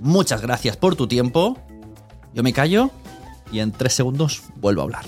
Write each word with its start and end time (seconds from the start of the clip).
Muchas 0.00 0.42
gracias 0.42 0.76
por 0.76 0.96
tu 0.96 1.06
tiempo. 1.06 1.58
Yo 2.34 2.42
me 2.42 2.52
callo 2.52 2.90
y 3.50 3.60
en 3.60 3.72
tres 3.72 3.94
segundos 3.94 4.42
vuelvo 4.56 4.82
a 4.82 4.84
hablar. 4.84 5.04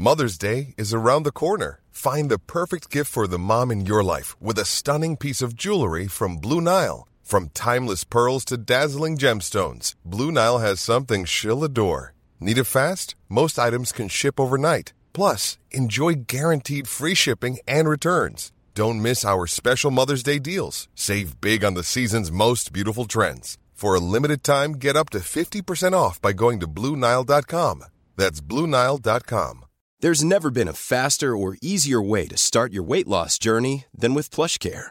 Mother's 0.00 0.38
Day 0.38 0.74
is 0.78 0.94
around 0.94 1.24
the 1.24 1.32
corner. 1.32 1.80
Find 1.90 2.30
the 2.30 2.38
perfect 2.38 2.88
gift 2.88 3.10
for 3.10 3.26
the 3.26 3.38
mom 3.38 3.72
in 3.72 3.84
your 3.84 4.04
life 4.04 4.40
with 4.40 4.56
a 4.56 4.64
stunning 4.64 5.16
piece 5.16 5.42
of 5.42 5.56
jewelry 5.56 6.06
from 6.06 6.36
Blue 6.36 6.60
Nile. 6.60 7.08
From 7.24 7.50
timeless 7.52 8.04
pearls 8.04 8.44
to 8.46 8.56
dazzling 8.56 9.18
gemstones, 9.18 9.94
Blue 10.04 10.30
Nile 10.30 10.58
has 10.60 10.80
something 10.80 11.26
she'll 11.26 11.62
adore. 11.64 12.14
Need 12.40 12.58
it 12.58 12.64
fast? 12.64 13.14
Most 13.28 13.58
items 13.58 13.92
can 13.92 14.08
ship 14.08 14.38
overnight. 14.38 14.92
Plus, 15.12 15.58
enjoy 15.70 16.14
guaranteed 16.28 16.86
free 16.86 17.14
shipping 17.14 17.58
and 17.66 17.88
returns. 17.88 18.52
Don't 18.74 19.02
miss 19.02 19.24
our 19.24 19.46
special 19.46 19.90
Mother's 19.90 20.22
Day 20.22 20.38
deals. 20.38 20.88
Save 20.94 21.40
big 21.40 21.64
on 21.64 21.74
the 21.74 21.82
season's 21.82 22.30
most 22.30 22.72
beautiful 22.72 23.06
trends. 23.06 23.58
For 23.72 23.94
a 23.94 24.00
limited 24.00 24.44
time, 24.44 24.72
get 24.74 24.96
up 24.96 25.10
to 25.10 25.18
50% 25.18 25.92
off 25.94 26.20
by 26.20 26.32
going 26.32 26.60
to 26.60 26.68
BlueNile.com. 26.68 27.84
That's 28.16 28.40
BlueNile.com. 28.40 29.64
There's 30.00 30.22
never 30.22 30.50
been 30.50 30.68
a 30.68 30.72
faster 30.72 31.36
or 31.36 31.56
easier 31.60 32.00
way 32.00 32.28
to 32.28 32.36
start 32.36 32.72
your 32.72 32.84
weight 32.84 33.08
loss 33.08 33.36
journey 33.38 33.86
than 33.92 34.14
with 34.14 34.30
PlushCare. 34.30 34.90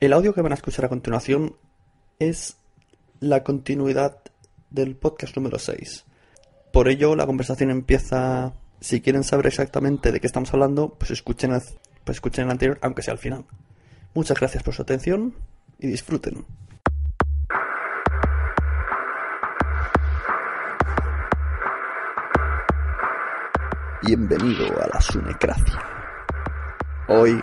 El 0.00 0.12
audio 0.12 0.32
que 0.32 0.42
van 0.42 0.52
a 0.52 0.54
escuchar 0.54 0.84
a 0.84 0.88
continuación 0.88 1.56
es 2.20 2.56
la 3.18 3.42
continuidad 3.42 4.18
del 4.70 4.94
podcast 4.94 5.34
número 5.34 5.58
6. 5.58 6.04
Por 6.72 6.88
ello, 6.88 7.16
la 7.16 7.26
conversación 7.26 7.72
empieza. 7.72 8.52
Si 8.80 9.00
quieren 9.00 9.24
saber 9.24 9.46
exactamente 9.48 10.12
de 10.12 10.20
qué 10.20 10.28
estamos 10.28 10.54
hablando, 10.54 10.90
pues 10.90 11.10
escuchen 11.10 11.52
el, 11.52 11.62
pues 12.04 12.18
escuchen 12.18 12.44
el 12.44 12.52
anterior, 12.52 12.78
aunque 12.80 13.02
sea 13.02 13.10
al 13.10 13.18
final. 13.18 13.44
Muchas 14.14 14.38
gracias 14.38 14.62
por 14.62 14.72
su 14.72 14.82
atención 14.82 15.34
y 15.80 15.88
disfruten. 15.88 16.46
Bienvenido 24.06 24.80
a 24.80 24.86
la 24.94 25.00
Sunecracia. 25.00 25.82
Hoy, 27.08 27.42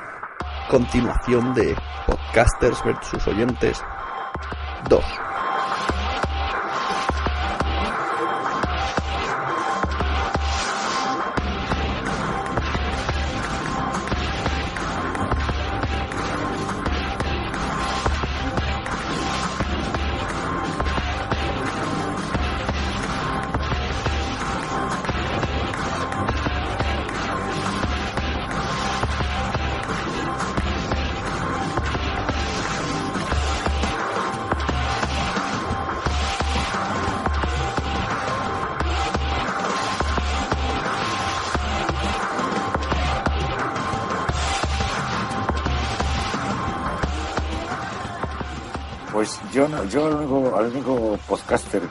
continuación 0.76 1.54
de 1.54 1.74
Podcasters 2.06 2.84
versus 2.84 3.26
Oyentes 3.30 3.82
2. 4.90 5.25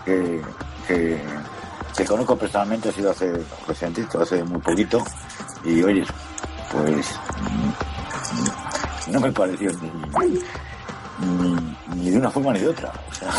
Que, 0.04 0.42
que, 0.86 1.20
que 1.96 2.04
conozco 2.04 2.36
personalmente 2.36 2.88
ha 2.88 2.92
sido 2.92 3.10
hace 3.10 3.32
recientito, 3.66 4.22
hace 4.22 4.42
muy 4.44 4.60
poquito. 4.60 5.02
Y 5.64 5.82
oye, 5.82 6.04
pues 6.70 7.18
mm, 7.40 9.12
no 9.12 9.20
me 9.20 9.32
pareció 9.32 9.70
ni, 9.80 10.40
ni, 11.20 11.76
ni 11.96 12.10
de 12.10 12.18
una 12.18 12.30
forma 12.30 12.52
ni 12.52 12.60
de 12.60 12.68
otra. 12.68 12.92
O 13.10 13.14
sea, 13.14 13.32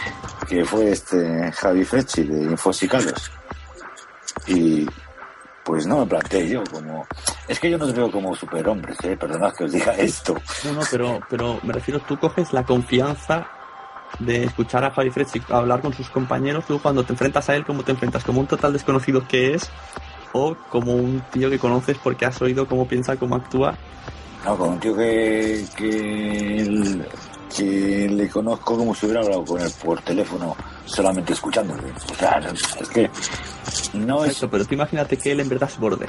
que 0.48 0.64
fue 0.64 0.90
este 0.90 1.50
Javi 1.52 1.84
Fechi 1.84 2.24
de 2.24 2.42
Infosicados. 2.44 3.30
Y 4.46 4.86
pues 5.64 5.86
no 5.86 6.00
me 6.00 6.06
planteé 6.06 6.48
yo 6.48 6.62
como... 6.70 7.06
Es 7.48 7.58
que 7.58 7.70
yo 7.70 7.78
no 7.78 7.86
te 7.86 7.92
veo 7.92 8.10
como 8.10 8.34
superhombres, 8.34 8.96
¿eh? 9.02 9.16
Perdonad 9.16 9.54
que 9.54 9.64
os 9.64 9.72
diga 9.72 9.92
esto. 9.98 10.34
No, 10.64 10.72
no, 10.72 10.82
pero, 10.90 11.20
pero 11.28 11.58
me 11.62 11.72
refiero, 11.72 12.00
tú 12.00 12.18
coges 12.18 12.52
la 12.52 12.64
confianza 12.64 13.46
de 14.18 14.44
escuchar 14.44 14.84
a 14.84 14.90
Javi 14.90 15.10
Fredzik 15.10 15.50
hablar 15.50 15.80
con 15.80 15.92
sus 15.92 16.08
compañeros, 16.08 16.64
tú 16.66 16.80
cuando 16.80 17.04
te 17.04 17.12
enfrentas 17.12 17.48
a 17.48 17.56
él, 17.56 17.64
¿cómo 17.64 17.82
te 17.82 17.92
enfrentas? 17.92 18.24
¿Como 18.24 18.40
un 18.40 18.46
total 18.46 18.72
desconocido 18.72 19.26
que 19.26 19.54
es? 19.54 19.70
¿O 20.32 20.56
como 20.70 20.94
un 20.94 21.22
tío 21.32 21.50
que 21.50 21.58
conoces 21.58 21.96
porque 22.02 22.26
has 22.26 22.40
oído 22.42 22.66
cómo 22.66 22.86
piensa, 22.86 23.16
cómo 23.16 23.36
actúa? 23.36 23.74
No, 24.44 24.56
con 24.56 24.70
un 24.70 24.80
tío 24.80 24.94
que, 24.96 25.64
que, 25.76 27.04
que 27.56 28.08
le 28.08 28.28
conozco 28.28 28.76
como 28.76 28.94
si 28.94 29.06
hubiera 29.06 29.22
hablado 29.22 29.44
con 29.44 29.60
él 29.60 29.70
por 29.82 30.00
teléfono 30.02 30.56
solamente 30.84 31.32
escuchándole. 31.32 31.92
O 32.12 32.14
sea, 32.14 32.40
es 32.80 32.88
que 32.88 33.10
no 33.94 34.24
es... 34.24 34.32
Eso, 34.32 34.50
pero 34.50 34.64
tú 34.64 34.74
imagínate 34.74 35.16
que 35.16 35.32
él 35.32 35.40
en 35.40 35.48
verdad 35.48 35.70
es 35.72 35.78
borde 35.78 36.06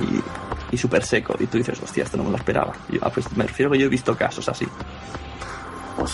y, 0.00 0.74
y 0.74 0.78
súper 0.78 1.04
seco 1.04 1.34
y 1.38 1.46
tú 1.46 1.58
dices, 1.58 1.80
hostia, 1.82 2.04
esto 2.04 2.16
no 2.16 2.24
me 2.24 2.30
lo 2.30 2.36
esperaba. 2.36 2.72
Y 2.88 2.94
yo, 2.94 3.00
ah, 3.02 3.10
pues 3.10 3.30
me 3.36 3.44
refiero 3.44 3.70
que 3.70 3.78
yo 3.78 3.86
he 3.86 3.90
visto 3.90 4.16
casos 4.16 4.48
así. 4.48 4.66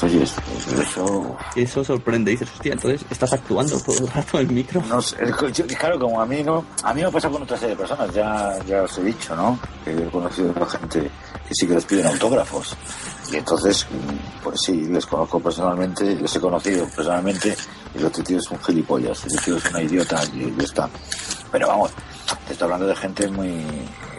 Pues 0.01 0.13
oye, 0.13 0.23
eso... 0.25 1.37
eso 1.55 1.85
sorprende, 1.85 2.33
dices, 2.33 2.49
hostia, 2.53 2.73
entonces 2.73 3.05
estás 3.11 3.33
actuando 3.33 3.79
todo 3.81 3.97
el 3.99 4.09
rato 4.09 4.41
en 4.41 4.49
el 4.49 4.53
micro. 4.55 4.83
no 4.89 5.01
sé, 5.01 5.17
yo- 5.53 5.67
claro, 5.79 5.99
como 5.99 6.21
a 6.21 6.27
mí 6.27 6.43
no... 6.43 6.65
A 6.83 6.93
mí 6.93 7.03
me 7.03 7.11
pasa 7.13 7.29
con 7.29 7.43
otra 7.43 7.57
serie 7.57 7.75
de 7.77 7.81
personas, 7.81 8.13
ya, 8.13 8.59
ya 8.67 8.83
os 8.83 8.99
he 8.99 9.03
dicho, 9.05 9.37
¿no? 9.37 9.59
Que 9.85 9.93
he 9.93 10.11
conocido 10.11 10.53
a 10.61 10.67
gente 10.67 11.11
que 11.49 11.55
sí 11.55 11.67
que 11.67 11.75
les 11.75 11.85
piden 11.85 12.07
autógrafos. 12.07 12.75
Y 13.33 13.37
entonces, 13.37 13.87
mm, 13.91 14.43
pues 14.43 14.61
sí, 14.63 14.83
les 14.87 15.07
conozco 15.07 15.39
personalmente, 15.41 16.17
les 16.17 16.35
he 16.35 16.41
conocido 16.41 16.87
personalmente, 16.89 17.55
y 17.95 17.99
el 17.99 18.07
otro 18.07 18.23
tío 18.25 18.39
es 18.39 18.51
un 18.51 18.59
gilipollas, 18.59 19.25
el 19.27 19.41
tío 19.41 19.57
es 19.57 19.65
una 19.71 19.81
idiota 19.83 20.21
y 20.33 20.53
ya 20.59 20.65
está. 20.65 20.89
Pero 21.53 21.69
vamos, 21.69 21.91
te 22.47 22.53
estoy 22.53 22.65
hablando 22.67 22.87
de 22.89 22.97
gente 22.97 23.29
muy 23.29 23.65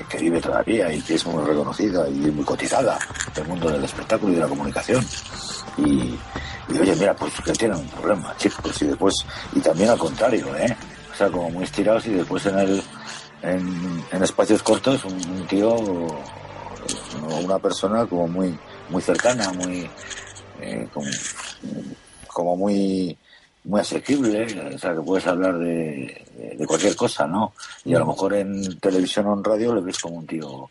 que 0.07 0.19
vive 0.19 0.39
todavía 0.39 0.93
y 0.93 1.01
que 1.01 1.15
es 1.15 1.25
muy 1.25 1.43
reconocida 1.43 2.07
y 2.07 2.13
muy 2.31 2.45
cotizada 2.45 2.99
del 3.33 3.47
mundo 3.47 3.69
del 3.71 3.83
espectáculo 3.83 4.31
y 4.33 4.35
de 4.35 4.41
la 4.41 4.47
comunicación. 4.47 5.03
Y, 5.77 6.17
oye, 6.79 6.95
mira, 6.95 7.13
pues 7.15 7.33
que 7.43 7.51
tienen 7.53 7.77
un 7.77 7.87
problema, 7.87 8.35
chicos, 8.37 8.81
y 8.81 8.85
después, 8.85 9.15
y 9.53 9.59
también 9.59 9.89
al 9.89 9.97
contrario, 9.97 10.55
¿eh? 10.55 10.75
O 11.11 11.15
sea, 11.15 11.29
como 11.29 11.49
muy 11.49 11.63
estirados 11.63 12.05
y 12.07 12.11
después 12.11 12.45
en 12.45 12.59
el, 12.59 12.83
en, 13.41 14.23
espacios 14.23 14.63
cortos 14.63 15.03
un, 15.05 15.45
tío 15.47 15.69
o 15.73 16.19
una 17.43 17.59
persona 17.59 18.05
como 18.05 18.27
muy, 18.27 18.57
muy 18.89 19.01
cercana, 19.01 19.51
muy, 19.53 19.89
eh, 20.61 20.87
como, 22.27 22.55
muy, 22.55 23.17
muy 23.63 23.81
asequible, 23.81 24.45
o 24.75 24.77
sea, 24.77 24.93
que 24.93 25.01
puedes 25.01 25.25
hablar 25.27 25.57
de- 25.57 26.25
de 26.57 26.65
cualquier 26.67 26.95
cosa, 26.95 27.25
¿no? 27.27 27.53
Y 27.83 27.93
a 27.95 27.99
lo 27.99 28.07
mejor 28.07 28.33
en 28.33 28.79
televisión 28.79 29.25
o 29.27 29.33
en 29.33 29.43
radio 29.43 29.73
le 29.75 29.81
ves 29.81 29.99
como 29.99 30.15
un 30.17 30.27
tío, 30.27 30.69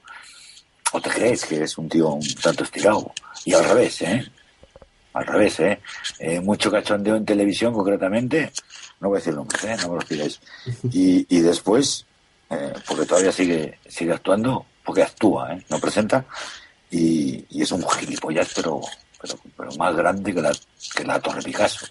o 0.93 1.01
te 1.01 1.11
crees 1.11 1.45
que 1.47 1.63
es 1.63 1.77
un 1.79 1.89
tío 1.89 2.11
un 2.11 2.35
tanto 2.43 2.65
estirado. 2.65 3.13
Y 3.45 3.55
al 3.55 3.65
revés, 3.65 4.01
¿eh? 4.03 4.25
Al 5.15 5.27
revés, 5.27 5.61
¿eh? 5.61 5.81
Eh, 6.19 6.41
mucho 6.41 6.71
cachondeo 6.71 7.17
en 7.17 7.25
televisión, 7.25 7.73
concretamente. 7.73 8.53
No 9.01 9.09
voy 9.09 9.17
a 9.17 9.21
decir 9.21 9.35
nombres, 9.35 9.65
¿eh? 9.65 9.77
No 9.83 9.89
me 9.91 9.95
los 9.97 10.05
pidáis. 10.05 10.41
Y, 10.93 11.27
y 11.29 11.41
después, 11.41 12.05
eh, 12.51 12.73
porque 12.87 13.07
todavía 13.07 13.33
sigue, 13.33 13.79
sigue 13.89 14.13
actuando, 14.13 14.67
porque 14.85 15.03
actúa, 15.03 15.55
¿eh? 15.55 15.65
No 15.71 15.79
presenta. 15.79 16.25
Y, 16.91 17.45
y 17.51 17.63
es 17.63 17.73
un 17.73 17.89
gilipollas, 17.89 18.53
pero, 18.55 18.81
pero, 19.21 19.39
pero 19.57 19.71
más 19.77 19.95
grande 19.97 20.35
que 20.35 20.41
la, 20.43 20.53
que 20.95 21.05
la 21.05 21.19
Torre 21.21 21.43
Picasso. 21.43 21.87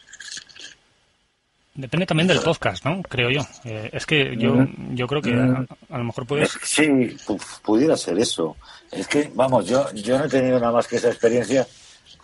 Depende 1.76 2.06
también 2.06 2.28
del 2.28 2.40
podcast, 2.40 2.86
¿no? 2.86 3.02
Creo 3.02 3.32
yo. 3.32 3.42
Eh, 3.64 3.90
es 3.92 4.06
que 4.06 4.36
yo, 4.38 4.54
Mm. 4.54 4.96
yo 4.96 5.08
creo 5.08 5.22
que 5.24 5.32
Mm. 5.32 5.66
a, 5.90 5.96
a 5.96 5.98
lo 5.98 6.04
mejor 6.04 6.28
puedes... 6.28 6.52
Sí, 6.64 6.84
pu- 7.26 7.42
pudiera 7.64 7.98
ser 7.98 8.20
eso. 8.20 8.56
Es 8.92 9.08
que, 9.08 9.32
vamos, 9.34 9.66
yo, 9.68 9.92
yo 9.94 10.20
no 10.20 10.26
he 10.26 10.30
tenido 10.30 10.60
nada 10.60 10.72
más 10.72 10.88
que 10.88 10.98
esa 10.98 11.08
experiencia 11.10 11.66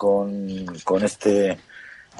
con, 0.00 0.64
con 0.82 1.04
este, 1.04 1.58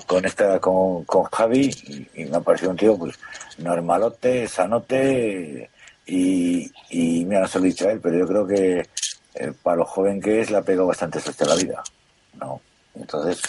con 0.07 0.23
esta, 0.27 0.61
con, 0.61 1.03
con 1.05 1.25
Javi, 1.25 2.07
y, 2.15 2.25
me 2.27 2.37
ha 2.37 2.41
parecido 2.41 2.73
un 2.73 2.77
tío, 2.77 2.99
pues, 2.99 3.19
normalote, 3.57 4.47
sanote, 4.47 5.71
y, 6.05 6.71
y 6.91 7.25
mira, 7.25 7.41
no 7.41 7.49
se 7.49 7.59
lo 7.59 7.65
he 7.65 7.69
dicho 7.69 7.89
a 7.89 7.93
él, 7.93 8.01
pero 8.03 8.19
yo 8.19 8.27
creo 8.27 8.47
que 8.47 8.87
eh, 9.35 9.53
para 9.63 9.79
lo 9.79 9.87
joven 9.87 10.21
que 10.21 10.43
es, 10.43 10.51
le 10.51 10.59
ha 10.59 10.63
pegado 10.63 10.89
bastante 10.89 11.21
suerte 11.21 11.45
a 11.45 11.47
la 11.47 11.55
vida. 11.55 11.83
¿no? 12.35 12.61
Entonces, 12.95 13.41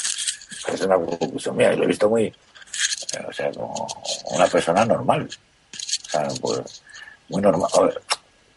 es 0.66 0.82
una 0.82 0.96
conclusión 0.96 1.58
mía, 1.58 1.74
y 1.74 1.76
lo 1.76 1.84
he 1.84 1.88
visto 1.88 2.08
muy, 2.08 2.28
eh, 2.28 3.26
o 3.28 3.34
sea, 3.34 3.52
como 3.52 3.86
una 4.32 4.48
persona 4.48 4.86
normal. 4.86 5.28
O 5.28 6.10
sea, 6.10 6.30
pues, 6.40 6.84
muy 7.28 7.42
normal. 7.42 7.70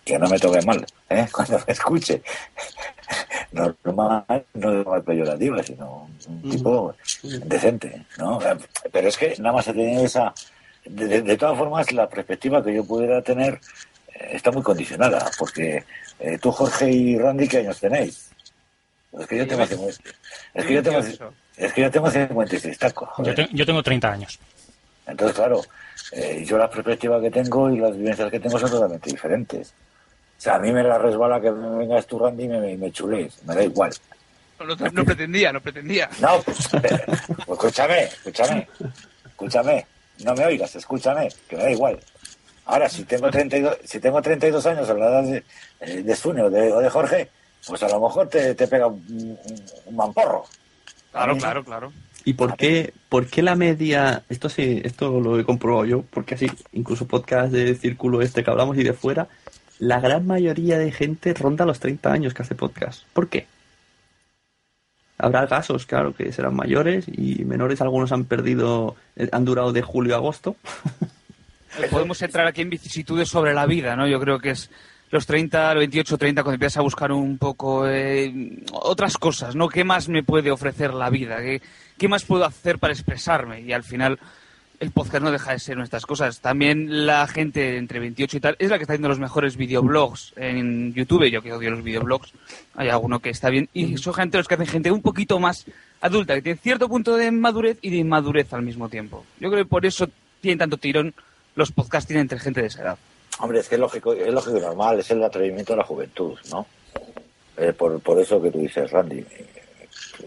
Que 0.05 0.19
no 0.20 0.29
me 0.29 0.38
toque 0.38 0.61
mal, 0.62 0.87
¿eh? 1.09 1.27
Cuando 1.32 1.59
me 1.67 1.73
escuche. 1.73 2.23
Normal, 3.55 4.45
no 4.55 5.03
peyorativa, 5.03 5.62
sino 5.62 6.09
un 6.29 6.43
tipo 6.51 6.95
decente, 7.45 8.05
¿no? 8.19 8.39
Pero 8.93 9.09
es 9.09 9.17
que 9.17 9.35
nada 9.39 9.55
más 9.56 9.69
he 9.69 9.73
tenido 9.73 10.05
esa... 10.05 10.35
De, 10.85 11.06
de- 11.06 11.23
de 11.23 11.37
todas 11.39 11.56
formas, 11.56 11.91
la 11.93 12.09
perspectiva 12.09 12.62
que 12.62 12.75
yo 12.75 12.85
pudiera 12.85 13.23
tener 13.23 13.55
eh, 14.15 14.31
está 14.33 14.51
muy 14.51 14.62
condicionada, 14.62 15.31
porque 15.39 15.83
eh, 16.19 16.39
tú, 16.39 16.51
Jorge 16.53 16.91
y 16.91 17.17
Randy, 17.19 17.49
¿qué 17.49 17.59
años 17.59 17.81
tenéis? 17.81 18.31
Es 19.19 19.27
que 19.27 19.37
yo 19.39 19.47
tengo 19.47 19.65
50, 19.67 20.01
es 20.55 20.67
que 20.67 20.75
yo 20.75 20.83
tengo, 20.83 20.99
es 21.56 21.73
que 21.73 21.81
yo 21.83 21.91
tengo 21.91 22.11
56 22.11 22.79
tacos. 22.79 23.09
Yo, 23.19 23.35
te- 23.35 23.49
yo 23.53 23.65
tengo 23.65 23.83
30 23.83 24.12
años. 24.12 24.39
Entonces, 25.06 25.37
claro, 25.37 25.61
eh, 26.12 26.45
yo 26.47 26.59
la 26.59 26.69
perspectiva 26.69 27.21
que 27.21 27.31
tengo 27.31 27.71
y 27.71 27.79
las 27.79 27.97
vivencias 27.97 28.31
que 28.31 28.41
tengo 28.41 28.59
son 28.59 28.71
totalmente 28.71 29.11
diferentes. 29.11 29.73
Sea, 30.44 30.56
a 30.56 30.58
mí 30.58 30.70
me 30.73 30.82
la 30.82 30.99
resbala 30.99 31.41
que 31.41 31.50
me 31.50 31.79
vengas 31.79 32.06
tú, 32.06 32.19
Randy, 32.19 32.44
y 32.44 32.49
me, 32.49 32.61
me, 32.61 32.76
me 32.76 32.93
chulees. 32.93 33.43
Me 33.44 33.55
da 33.55 33.64
igual. 33.64 33.93
No, 34.61 34.67
no- 34.67 34.91
no 34.93 35.05
pretendía, 35.05 35.52
no 35.55 35.61
pretendía. 35.62 36.11
No, 36.20 36.43
pues, 36.43 36.69
pues 36.70 36.93
escúchame, 37.49 38.02
escúchame, 38.05 38.69
escúchame. 39.26 39.87
No 40.23 40.35
me 40.35 40.44
oigas, 40.44 40.76
escúchame, 40.76 41.29
que 41.49 41.56
me 41.56 41.62
da 41.62 41.70
igual. 41.70 41.99
Ahora, 42.67 42.88
si 42.91 43.05
tengo 43.05 43.31
32, 43.31 43.79
si 43.85 44.00
tengo 44.00 44.20
32 44.20 44.67
años 44.67 44.88
a 44.91 44.94
la 44.94 45.06
edad 45.08 45.23
de, 45.23 45.44
eh, 45.81 46.02
de 46.02 46.14
Sune 46.17 46.43
o 46.43 46.50
de, 46.50 46.73
o 46.73 46.81
de 46.81 46.91
Jorge, 46.91 47.31
pues 47.67 47.82
a 47.82 47.88
lo 47.88 48.00
mejor 48.00 48.29
te, 48.29 48.55
te 48.55 48.69
pega 48.69 48.87
un, 48.87 49.02
un- 49.08 49.38
un 49.87 49.96
mamporro. 49.96 50.44
Claro, 51.11 51.37
claro, 51.38 51.64
claro. 51.64 51.93
¿Y 52.26 52.35
por 52.35 52.56
qué, 52.56 52.93
por 53.08 53.26
qué 53.29 53.43
la 53.43 53.55
media, 53.55 54.23
esto 54.29 54.49
sí, 54.49 54.81
esto 54.85 55.20
lo 55.20 55.38
he 55.38 55.44
comprobado 55.44 55.85
yo, 55.85 56.02
porque 56.11 56.35
así, 56.37 56.50
incluso 56.73 57.06
podcast 57.06 57.52
de 57.52 57.75
círculo 57.75 58.23
este 58.23 58.43
que 58.44 58.50
hablamos 58.50 58.76
y 58.79 58.82
de 58.82 58.93
fuera, 58.94 59.29
la 59.79 60.00
gran 60.00 60.26
mayoría 60.26 60.79
de 60.79 60.93
gente 60.93 61.35
ronda 61.35 61.67
los 61.67 61.81
30 61.81 62.12
años 62.12 62.35
que 62.35 62.43
hace 62.43 62.55
podcast. 62.55 63.05
¿Por 63.12 63.29
qué? 63.29 63.47
Habrá 65.19 65.47
casos, 65.47 65.87
claro, 65.87 66.15
que 66.15 66.32
serán 66.32 66.56
mayores 66.56 67.06
y 67.09 67.44
menores, 67.44 67.81
algunos 67.81 68.11
han 68.12 68.25
perdido, 68.25 68.97
eh, 69.17 69.29
han 69.32 69.44
durado 69.44 69.73
de 69.73 69.82
julio 69.82 70.15
a 70.15 70.19
agosto. 70.19 70.56
Eh, 71.79 71.88
Podemos 71.91 72.21
entrar 72.23 72.47
aquí 72.47 72.62
en 72.62 72.71
vicisitudes 72.71 73.29
sobre 73.29 73.55
la 73.55 73.67
vida, 73.67 73.97
¿no? 73.97 74.06
Yo 74.06 74.21
creo 74.21 74.38
que 74.38 74.50
es 74.50 74.71
los 75.11 75.26
30, 75.26 75.75
28, 75.75 76.19
30, 76.19 76.43
cuando 76.43 76.55
empiezas 76.55 76.79
a 76.79 76.82
buscar 76.82 77.12
un 77.12 77.38
poco 77.38 77.88
eh, 77.88 78.32
otras 78.73 79.17
cosas, 79.19 79.55
¿no? 79.55 79.69
¿Qué 79.69 79.85
más 79.85 80.09
me 80.09 80.23
puede 80.23 80.50
ofrecer 80.50 80.94
la 80.94 81.11
vida? 81.11 81.38
¿Qué, 81.38 81.62
¿Qué 81.99 82.09
más 82.09 82.25
puedo 82.25 82.44
hacer 82.44 82.79
para 82.79 82.93
expresarme? 82.93 83.61
Y 83.61 83.73
al 83.73 83.85
final 83.85 84.19
el 84.85 84.93
podcast 84.93 85.25
no 85.25 85.33
deja 85.33 85.53
de 85.53 85.59
ser 85.59 85.77
nuestras 85.77 86.07
cosas. 86.07 86.41
También 86.41 87.07
la 87.07 87.27
gente 87.27 87.77
entre 87.77 87.99
28 87.99 88.37
y 88.37 88.41
tal 88.41 88.57
es 88.59 88.71
la 88.71 88.77
que 88.77 88.83
está 88.85 88.93
haciendo 88.93 89.09
los 89.09 89.19
mejores 89.19 89.57
videoblogs 89.57 90.33
en 90.37 90.95
YouTube. 90.95 91.29
Yo 91.31 91.43
que 91.43 91.53
odio 91.53 91.71
los 91.71 91.83
videoblogs, 91.83 92.33
hay 92.75 92.89
alguno 92.91 93.19
que 93.21 93.31
está 93.31 93.51
bien. 93.51 93.69
Y 93.75 93.97
son 93.99 94.15
gente 94.15 94.39
los 94.39 94.47
que 94.47 94.55
hacen 94.55 94.67
gente 94.67 94.91
un 94.93 95.03
poquito 95.03 95.39
más 95.41 95.65
adulta, 96.01 96.35
que 96.35 96.43
tiene 96.43 96.59
cierto 96.59 96.89
punto 96.89 97.17
de 97.17 97.31
madurez 97.31 97.79
y 97.83 97.91
de 97.91 97.97
inmadurez 97.97 98.53
al 98.53 98.63
mismo 98.63 98.89
tiempo. 98.89 99.25
Yo 99.41 99.51
creo 99.51 99.65
que 99.65 99.69
por 99.69 99.85
eso 99.87 100.09
tienen 100.41 100.59
tanto 100.59 100.77
tirón 100.77 101.15
los 101.57 101.73
podcasting 101.73 102.19
entre 102.19 102.39
gente 102.39 102.61
de 102.61 102.67
esa 102.69 102.83
edad. 102.83 102.99
Hombre, 103.41 103.61
es 103.61 103.69
que 103.69 103.75
es 103.77 103.81
lógico, 103.81 104.13
es 104.13 104.33
lógico 104.33 104.59
y 104.59 104.61
normal, 104.61 105.01
es 105.01 105.11
el 105.11 105.23
atrevimiento 105.25 105.73
de 105.73 105.79
la 105.79 105.85
juventud, 105.85 106.39
¿no? 106.51 106.67
Eh, 107.57 107.73
por, 107.73 107.99
por 108.01 108.21
eso 108.21 108.41
que 108.43 108.51
tú 108.51 108.59
dices, 108.59 108.91
Randy, 108.91 109.25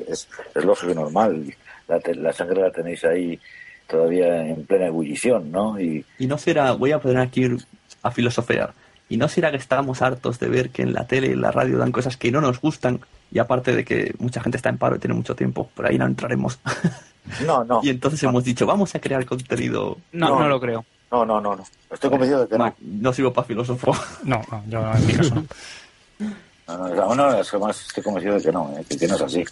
es, 0.08 0.28
es 0.56 0.66
lógico 0.66 0.92
y 0.92 0.96
normal. 0.96 1.54
La, 1.88 2.00
te- 2.00 2.16
la 2.16 2.34
sangre 2.34 2.62
la 2.62 2.72
tenéis 2.72 3.04
ahí 3.06 3.40
todavía 3.88 4.46
en 4.48 4.66
plena 4.66 4.88
ebullición, 4.88 5.52
¿no? 5.52 5.80
Y 5.80 6.06
Y 6.20 6.28
no 6.28 6.38
será, 6.38 6.74
voy 6.74 6.92
a 6.92 7.00
poner 7.00 7.18
aquí 7.20 7.48
a 8.04 8.12
filosofear, 8.12 8.74
y 9.10 9.18
no 9.18 9.28
será 9.28 9.52
que 9.52 9.58
estamos 9.58 10.02
hartos 10.02 10.40
de 10.40 10.50
ver 10.50 10.70
que 10.70 10.82
en 10.84 10.94
la 10.94 11.08
tele 11.08 11.28
y 11.28 11.32
en 11.32 11.42
la 11.42 11.52
radio 11.52 11.78
dan 11.78 11.92
cosas 11.92 12.18
que 12.18 12.32
no 12.32 12.42
nos 12.42 12.60
gustan, 12.62 13.00
y 13.32 13.40
aparte 13.40 13.74
de 13.76 13.84
que 13.86 14.14
mucha 14.20 14.42
gente 14.42 14.58
está 14.58 14.70
en 14.70 14.78
paro 14.78 14.96
y 14.96 15.00
tiene 15.00 15.14
mucho 15.16 15.36
tiempo, 15.36 15.70
por 15.74 15.86
ahí 15.88 15.98
no 15.98 16.06
entraremos. 16.06 16.60
no, 17.46 17.64
no, 17.64 17.80
y 17.84 17.90
entonces 17.90 18.22
hemos 18.24 18.44
dicho, 18.44 18.66
vamos 18.66 18.94
a 18.96 19.00
crear 19.00 19.26
contenido. 19.26 19.98
No, 20.12 20.30
No. 20.30 20.40
no, 20.42 20.48
lo 20.50 20.60
creo. 20.60 20.86
no, 21.12 21.26
no, 21.26 21.40
no, 21.42 21.56
no. 21.56 21.64
Estoy 21.90 22.10
convencido 22.10 22.42
de 22.42 22.48
que 22.50 22.58
no. 22.58 22.66
No, 22.66 22.76
no 22.82 23.14
sirvo 23.14 23.32
para 23.34 23.48
filósofo. 23.48 23.96
No, 24.24 24.42
no, 24.52 24.64
yo 24.68 24.94
en 24.94 25.08
mi 25.08 25.14
caso 25.14 25.36
no. 25.36 25.46
No, 26.68 26.78
no, 26.90 27.16
no, 27.16 27.16
no, 27.16 27.40
es 27.40 27.50
que 27.50 27.58
más 27.58 27.88
estoy 27.88 28.04
convencido 28.04 28.36
de 28.36 28.42
que 28.42 28.52
no, 28.52 28.74
eh, 28.78 28.84
que, 28.90 28.98
que 28.98 29.08
no 29.08 29.16
es 29.16 29.22
así. 29.22 29.46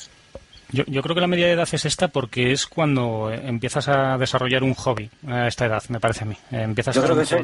Yo, 0.71 0.83
yo 0.87 1.01
creo 1.01 1.15
que 1.15 1.21
la 1.21 1.27
media 1.27 1.45
de 1.45 1.53
edad 1.53 1.67
es 1.71 1.85
esta 1.85 2.07
porque 2.07 2.51
es 2.51 2.65
cuando 2.65 3.31
eh, 3.31 3.41
empiezas 3.45 3.87
a 3.87 4.17
desarrollar 4.17 4.63
un 4.63 4.73
hobby 4.73 5.09
a 5.27 5.47
esta 5.47 5.65
edad, 5.65 5.83
me 5.89 5.99
parece 5.99 6.23
a 6.23 6.27
mí. 6.27 6.37
Eh, 6.51 6.63
Empiezas 6.63 6.95
Yo 6.95 7.01
a 7.01 7.03
creo 7.05 7.15
lo 7.15 7.21
que 7.21 7.27
soy, 7.27 7.43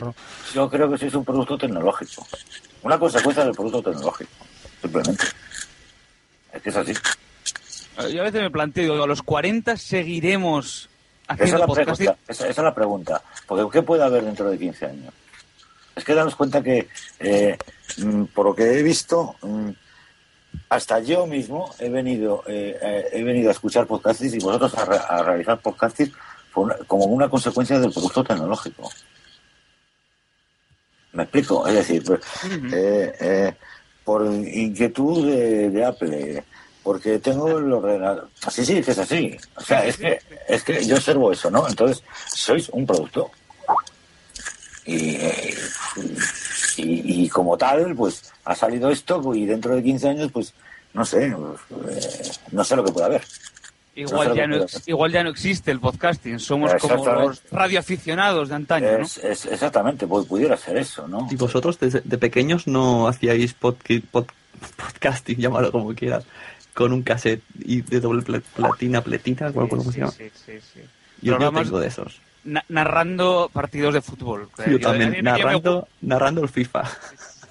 yo 0.53 0.69
creo 0.69 0.91
que 0.91 0.97
sois 0.97 1.13
un 1.13 1.25
producto 1.25 1.57
tecnológico. 1.57 2.25
Una 2.83 2.97
consecuencia 2.97 3.43
del 3.43 3.53
producto 3.53 3.91
tecnológico, 3.91 4.31
simplemente. 4.81 5.25
Es 6.53 6.61
que 6.61 6.69
es 6.69 6.75
así. 6.75 6.91
Eh, 6.91 8.13
Yo 8.13 8.21
a 8.21 8.25
veces 8.25 8.41
me 8.41 8.49
planteo, 8.49 9.03
a 9.03 9.07
los 9.07 9.21
40 9.21 9.77
seguiremos 9.77 10.89
Esa 11.23 11.33
es, 11.33 11.41
haciendo 11.41 11.67
la 11.67 11.73
pregunta, 11.73 12.17
esa, 12.27 12.47
esa 12.47 12.49
es 12.49 12.57
la 12.57 12.75
pregunta. 12.75 13.21
Porque 13.45 13.65
¿qué 13.71 13.83
puede 13.83 14.03
haber 14.03 14.23
dentro 14.23 14.49
de 14.49 14.57
15 14.57 14.85
años? 14.85 15.13
Es 15.95 16.03
que 16.03 16.13
daros 16.15 16.35
cuenta 16.35 16.63
que, 16.63 16.87
eh, 17.19 17.57
mm, 17.97 18.23
por 18.25 18.45
lo 18.47 18.55
que 18.55 18.79
he 18.79 18.81
visto, 18.83 19.35
mm, 19.41 19.69
hasta 20.69 20.99
yo 20.99 21.25
mismo 21.27 21.73
he 21.79 21.89
venido 21.89 22.43
eh, 22.47 22.77
eh, 22.81 23.09
he 23.13 23.23
venido 23.23 23.49
a 23.49 23.51
escuchar 23.53 23.85
podcasts 23.87 24.23
y 24.23 24.39
vosotros 24.39 24.73
a, 24.75 24.85
re- 24.85 24.99
a 25.09 25.23
realizar 25.23 25.59
una- 26.55 26.75
como 26.87 27.05
una 27.05 27.29
consecuencia 27.29 27.79
del 27.79 27.91
producto 27.91 28.23
tecnológico. 28.23 28.89
¿Me 31.13 31.23
explico? 31.23 31.67
Es 31.67 31.73
decir, 31.75 32.03
pues, 32.05 32.21
eh, 32.73 33.13
eh, 33.19 33.53
por 34.05 34.25
inquietud 34.25 35.27
de, 35.27 35.69
de 35.69 35.85
Apple, 35.85 36.43
porque 36.83 37.19
tengo 37.19 37.57
el 37.57 37.71
ordenador. 37.71 38.29
Así 38.43 38.65
sí, 38.65 38.81
que 38.81 38.91
es 38.91 38.97
así. 38.97 39.37
O 39.55 39.61
sea, 39.61 39.85
es 39.85 39.97
que, 39.97 40.19
es 40.47 40.63
que 40.63 40.85
yo 40.85 40.95
observo 40.95 41.31
eso, 41.31 41.51
¿no? 41.51 41.67
Entonces, 41.67 42.01
sois 42.33 42.69
un 42.69 42.85
producto. 42.85 43.29
Y, 44.85 45.17
y, 46.81 47.23
y 47.23 47.29
como 47.29 47.57
tal, 47.57 47.95
pues 47.95 48.31
ha 48.45 48.55
salido 48.55 48.89
esto 48.89 49.33
y 49.35 49.45
dentro 49.45 49.75
de 49.75 49.83
15 49.83 50.09
años, 50.09 50.31
pues 50.31 50.53
no 50.93 51.05
sé, 51.05 51.35
pues, 51.69 51.97
eh, 51.97 52.31
no 52.51 52.63
sé 52.63 52.75
lo 52.75 52.83
que 52.83 52.91
puede 52.91 53.05
haber. 53.05 53.21
Igual 53.93 54.33
ya, 54.33 54.47
no, 54.47 54.65
igual 54.85 55.11
ya 55.11 55.23
no 55.23 55.29
existe 55.29 55.69
el 55.69 55.81
podcasting, 55.81 56.39
somos 56.39 56.73
como 56.75 57.05
los 57.05 57.43
radioaficionados 57.51 58.47
de 58.47 58.55
antaño, 58.55 58.87
es, 58.87 59.17
Es, 59.17 59.45
exactamente, 59.45 60.07
pues 60.07 60.25
pudiera 60.25 60.55
ser 60.55 60.77
eso, 60.77 61.09
¿no? 61.09 61.27
Y 61.29 61.35
vosotros 61.35 61.77
de 61.79 62.17
pequeños 62.17 62.67
no 62.67 63.09
hacíais 63.09 63.53
podcasting, 63.53 65.37
llámalo 65.39 65.73
como 65.73 65.93
quieras, 65.93 66.23
con 66.73 66.93
un 66.93 67.03
cassette 67.03 67.43
y 67.59 67.81
de 67.81 67.99
doble 67.99 68.41
platina, 68.55 69.01
pletina, 69.01 69.51
como 69.51 69.91
se 69.91 69.99
llama. 69.99 70.11
Sí, 70.11 70.31
sí, 70.45 70.53
sí. 70.73 70.79
Yo 71.21 71.37
no 71.37 71.51
tengo 71.51 71.79
de 71.79 71.87
esos. 71.87 72.21
Narrando 72.69 73.49
partidos 73.53 73.93
de 73.93 74.01
fútbol. 74.01 74.49
Yo, 74.67 74.79
también, 74.79 75.23
narrando, 75.23 75.87
narrando 76.01 76.41
el 76.41 76.49
FIFA. 76.49 76.83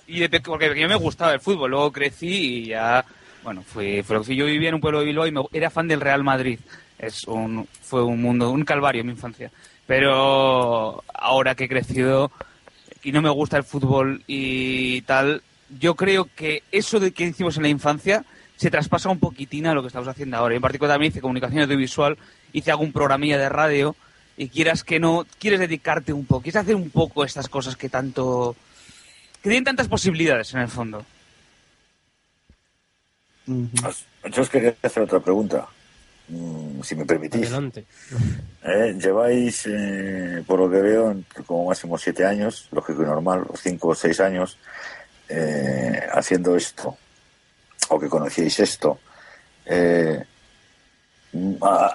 Y 0.07 0.21
de, 0.21 0.41
porque 0.41 0.79
yo 0.79 0.89
me 0.89 0.97
gustaba 0.97 1.33
el 1.33 1.41
fútbol, 1.41 1.71
luego 1.71 1.93
crecí 1.93 2.63
y 2.63 2.67
ya 2.67 3.05
bueno, 3.43 3.63
fue, 3.63 4.03
fue 4.03 4.17
lo 4.17 4.23
que 4.23 4.37
yo 4.37 4.47
vivía 4.47 4.69
en 4.69 4.75
un 4.75 4.81
pueblo 4.81 5.01
de 5.01 5.07
Bilbao 5.07 5.27
y 5.27 5.33
me, 5.33 5.43
era 5.53 5.71
fan 5.71 5.89
del 5.89 6.01
Real 6.01 6.23
Madrid. 6.23 6.59
Es 6.99 7.25
un, 7.25 7.67
fue 7.83 8.05
un 8.05 8.21
mundo, 8.21 8.51
un 8.51 8.65
calvario 8.65 9.01
en 9.01 9.07
mi 9.07 9.13
infancia. 9.13 9.51
Pero 9.87 11.03
ahora 11.15 11.55
que 11.55 11.65
he 11.65 11.69
crecido 11.69 12.31
y 13.03 13.13
no 13.13 13.23
me 13.23 13.31
gusta 13.31 13.57
el 13.57 13.65
fútbol 13.65 14.23
y 14.27 15.01
tal, 15.03 15.43
yo 15.79 15.95
creo 15.95 16.29
que 16.37 16.63
eso 16.71 17.01
de 17.01 17.13
que 17.13 17.25
hicimos 17.25 17.57
en 17.57 17.63
la 17.63 17.69
infancia 17.69 18.25
se 18.57 18.71
traspasa 18.71 19.09
un 19.09 19.19
poquitín 19.19 19.67
a 19.67 19.75
lo 19.75 19.81
que 19.81 19.89
estamos 19.89 20.09
haciendo 20.09 20.37
ahora. 20.37 20.55
En 20.55 20.61
particular 20.61 20.95
también 20.95 21.13
hice 21.13 21.23
comunicación 21.23 21.63
audiovisual, 21.63 22.19
hice 22.53 22.71
algún 22.71 22.93
programilla 22.93 23.39
de 23.39 23.49
radio 23.49 23.97
y 24.41 24.49
quieras 24.49 24.85
que 24.85 24.99
no, 24.99 25.27
quieres 25.39 25.61
dedicarte 25.61 26.15
un 26.15 26.25
poco, 26.25 26.45
quieres 26.45 26.63
hacer 26.63 26.75
un 26.75 26.89
poco 26.89 27.27
estas 27.27 27.47
cosas 27.47 27.77
que 27.77 27.91
tanto... 27.91 28.57
que 29.43 29.51
tienen 29.51 29.65
tantas 29.65 29.87
posibilidades 29.87 30.55
en 30.55 30.61
el 30.61 30.69
fondo. 30.69 31.05
Yo 33.45 34.41
os 34.41 34.49
quería 34.49 34.75
hacer 34.83 35.03
otra 35.03 35.21
pregunta, 35.21 35.69
mm, 36.29 36.81
si 36.81 36.95
me 36.95 37.05
permitís. 37.05 37.49
Adelante. 37.49 37.85
Eh, 38.65 38.97
lleváis, 38.99 39.67
eh, 39.67 40.43
por 40.47 40.59
lo 40.59 40.71
que 40.71 40.81
veo, 40.81 41.23
como 41.45 41.67
máximo 41.67 41.99
siete 41.99 42.25
años, 42.25 42.67
lógico 42.73 43.03
y 43.03 43.07
normal, 43.07 43.45
o 43.47 43.55
cinco 43.59 43.89
o 43.89 43.95
seis 43.95 44.21
años, 44.21 44.57
eh, 45.29 46.01
haciendo 46.15 46.57
esto, 46.57 46.97
o 47.91 48.01
que 48.01 48.09
conocíais 48.09 48.59
esto. 48.59 49.01
Ha, 51.61 51.95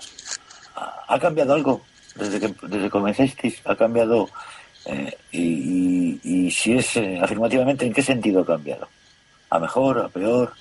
ha, 1.07 1.19
cambiado 1.19 1.55
algo 1.55 1.81
desde 2.15 2.39
que, 2.39 2.53
desde 2.67 3.35
que? 3.35 3.55
¿Ha 3.65 3.75
cambiado? 3.75 4.29
y, 5.31 6.19
y 6.23 6.51
si 6.51 6.73
es 6.73 6.95
afirmativamente, 7.21 7.85
¿en 7.85 7.93
qué 7.93 8.03
sentido 8.03 8.41
ha 8.41 8.45
cambiado? 8.45 8.87
¿A 9.49 9.59
mejor, 9.59 9.99
a 9.99 10.09
peor? 10.09 10.53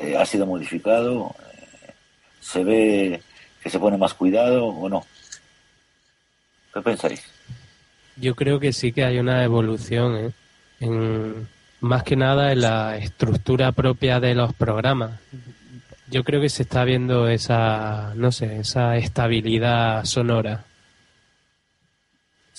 Eh, 0.00 0.16
ha 0.16 0.24
sido 0.24 0.46
modificado, 0.46 1.34
eh, 1.52 1.92
se 2.40 2.64
ve 2.64 3.22
que 3.62 3.68
se 3.68 3.78
pone 3.78 3.98
más 3.98 4.14
cuidado 4.14 4.64
o 4.64 4.88
no. 4.88 5.04
¿Qué 6.72 6.80
pensáis? 6.80 7.22
Yo 8.16 8.34
creo 8.34 8.58
que 8.58 8.72
sí 8.72 8.92
que 8.92 9.04
hay 9.04 9.18
una 9.18 9.44
evolución, 9.44 10.16
¿eh? 10.16 10.30
en, 10.80 11.48
más 11.80 12.02
que 12.02 12.16
nada 12.16 12.52
en 12.52 12.62
la 12.62 12.96
estructura 12.96 13.72
propia 13.72 14.20
de 14.20 14.34
los 14.34 14.54
programas. 14.54 15.20
Yo 16.08 16.24
creo 16.24 16.40
que 16.40 16.48
se 16.48 16.62
está 16.62 16.84
viendo 16.84 17.28
esa, 17.28 18.14
no 18.14 18.32
sé, 18.32 18.60
esa 18.60 18.96
estabilidad 18.96 20.04
sonora. 20.04 20.64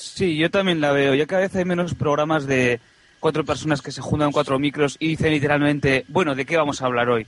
Sí, 0.01 0.35
yo 0.35 0.49
también 0.49 0.81
la 0.81 0.91
veo. 0.91 1.13
Ya 1.13 1.27
cada 1.27 1.43
vez 1.43 1.55
hay 1.55 1.63
menos 1.63 1.93
programas 1.93 2.47
de 2.47 2.79
cuatro 3.19 3.45
personas 3.45 3.83
que 3.83 3.91
se 3.91 4.01
juntan 4.01 4.31
cuatro 4.31 4.57
micros 4.57 4.97
y 4.99 5.09
dicen 5.09 5.31
literalmente, 5.31 6.05
bueno, 6.07 6.33
¿de 6.33 6.43
qué 6.43 6.57
vamos 6.57 6.81
a 6.81 6.87
hablar 6.87 7.07
hoy? 7.07 7.27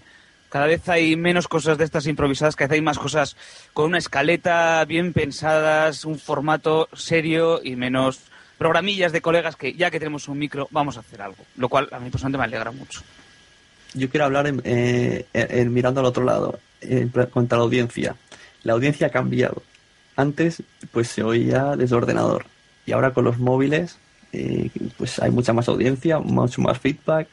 Cada 0.50 0.66
vez 0.66 0.90
hay 0.90 1.16
menos 1.16 1.48
cosas 1.48 1.78
de 1.78 1.84
estas 1.84 2.08
improvisadas, 2.08 2.56
cada 2.56 2.70
vez 2.70 2.78
hay 2.78 2.82
más 2.82 2.98
cosas 2.98 3.38
con 3.74 3.86
una 3.86 4.00
escaleta 4.00 4.84
bien 4.86 5.14
pensadas, 5.14 6.04
un 6.04 6.18
formato 6.18 6.90
serio 6.94 7.62
y 7.64 7.76
menos 7.76 8.22
programillas 8.58 9.12
de 9.12 9.22
colegas 9.22 9.56
que 9.56 9.74
ya 9.74 9.92
que 9.92 10.00
tenemos 10.00 10.28
un 10.28 10.40
micro 10.40 10.68
vamos 10.72 10.98
a 10.98 11.02
hacer 11.02 11.22
algo, 11.22 11.46
lo 11.58 11.70
cual 11.70 11.88
a 11.92 12.00
mí 12.00 12.10
personalmente 12.10 12.40
me 12.40 12.44
alegra 12.44 12.72
mucho. 12.72 13.02
Yo 13.94 14.10
quiero 14.10 14.26
hablar 14.26 14.48
en, 14.48 14.62
eh, 14.66 15.26
mirando 15.70 16.00
al 16.00 16.08
otro 16.08 16.24
lado, 16.24 16.60
en, 16.82 17.10
contra 17.10 17.60
la 17.60 17.66
audiencia. 17.66 18.16
La 18.64 18.74
audiencia 18.74 19.08
ha 19.08 19.12
cambiado. 19.12 19.62
Antes 20.16 20.64
pues 20.92 21.10
se 21.10 21.22
oía 21.22 21.76
desde 21.76 21.96
ordenador 21.96 22.46
y 22.86 22.92
ahora 22.92 23.14
con 23.14 23.24
los 23.24 23.40
móviles 23.40 23.98
eh, 24.32 24.70
pues 24.98 25.20
hay 25.20 25.30
mucha 25.30 25.54
más 25.54 25.70
audiencia, 25.70 26.20
mucho 26.20 26.62
más 26.62 26.80
feedback 26.80 27.28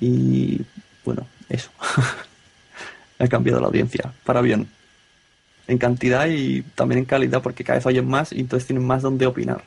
y 0.00 0.60
bueno, 1.04 1.26
eso. 1.48 1.70
ha 3.18 3.28
cambiado 3.28 3.60
la 3.60 3.66
audiencia 3.66 4.12
para 4.24 4.40
bien. 4.40 4.68
En 5.68 5.78
cantidad 5.78 6.26
y 6.28 6.62
también 6.74 7.00
en 7.00 7.04
calidad 7.04 7.40
porque 7.40 7.64
cada 7.64 7.78
vez 7.78 7.86
oyen 7.86 8.06
más 8.06 8.32
y 8.32 8.40
entonces 8.40 8.66
tienen 8.66 8.86
más 8.86 9.02
donde 9.02 9.26
opinar. 9.26 9.62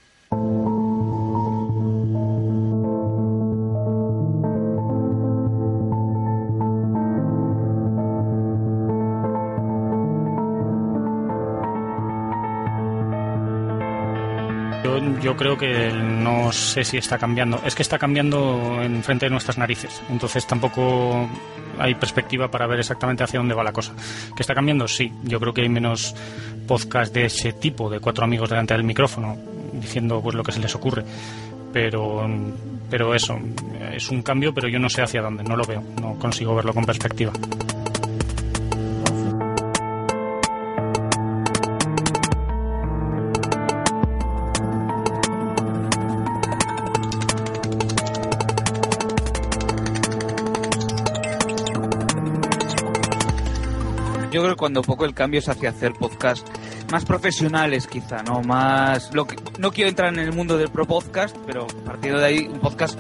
Yo 15.26 15.36
creo 15.36 15.58
que 15.58 15.92
no 15.92 16.52
sé 16.52 16.84
si 16.84 16.98
está 16.98 17.18
cambiando. 17.18 17.60
Es 17.66 17.74
que 17.74 17.82
está 17.82 17.98
cambiando 17.98 18.80
en 18.80 19.02
frente 19.02 19.26
de 19.26 19.32
nuestras 19.32 19.58
narices. 19.58 20.00
Entonces 20.08 20.46
tampoco 20.46 21.28
hay 21.80 21.96
perspectiva 21.96 22.52
para 22.52 22.68
ver 22.68 22.80
exactamente 22.80 23.24
hacia 23.24 23.40
dónde 23.40 23.56
va 23.56 23.64
la 23.64 23.74
cosa. 23.74 23.94
¿Que 24.36 24.44
está 24.44 24.54
cambiando? 24.54 24.88
Sí. 24.88 25.12
Yo 25.24 25.40
creo 25.40 25.52
que 25.52 25.62
hay 25.62 25.70
menos 25.70 26.16
podcast 26.68 27.12
de 27.12 27.26
ese 27.26 27.54
tipo, 27.54 27.90
de 27.90 28.00
cuatro 28.00 28.24
amigos 28.24 28.52
delante 28.52 28.76
del 28.76 28.84
micrófono, 28.84 29.36
diciendo 29.74 30.22
pues 30.22 30.36
lo 30.36 30.44
que 30.44 30.52
se 30.52 30.60
les 30.60 30.76
ocurre. 30.76 31.04
Pero, 31.74 32.30
pero 32.92 33.16
eso, 33.16 33.40
es 33.94 34.08
un 34.12 34.22
cambio, 34.22 34.54
pero 34.54 34.68
yo 34.68 34.78
no 34.78 34.92
sé 34.92 35.02
hacia 35.02 35.24
dónde, 35.24 35.44
no 35.44 35.58
lo 35.58 35.66
veo, 35.66 35.84
no 36.00 36.20
consigo 36.20 36.54
verlo 36.54 36.72
con 36.72 36.86
perspectiva. 36.86 37.34
Cuando 54.56 54.82
poco 54.82 55.06
el 55.06 55.14
cambio 55.14 55.40
es 55.40 55.50
hacia 55.50 55.70
hacer 55.70 55.94
podcast 55.94 56.48
más 56.92 57.06
profesionales 57.06 57.88
quizá, 57.88 58.24
¿no? 58.24 58.42
Más 58.42 59.14
lo 59.14 59.26
que, 59.26 59.36
no 59.60 59.72
quiero 59.72 59.90
entrar 59.90 60.14
en 60.14 60.20
el 60.20 60.32
mundo 60.32 60.58
del 60.58 60.70
pro 60.70 60.86
podcast, 60.86 61.36
pero 61.46 61.68
partiendo 61.86 62.20
de 62.20 62.26
ahí 62.26 62.50
un 62.52 62.60
podcast 62.60 63.00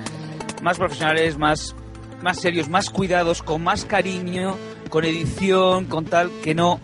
más 0.61 0.77
profesionales, 0.77 1.37
más 1.37 1.75
más 2.21 2.39
serios, 2.39 2.69
más 2.69 2.89
cuidados, 2.89 3.43
con 3.43 3.63
más 3.63 3.85
cariño, 3.85 4.55
con 4.89 5.05
edición, 5.05 5.85
con 5.85 6.05
tal 6.05 6.31
que 6.43 6.55
no 6.55 6.79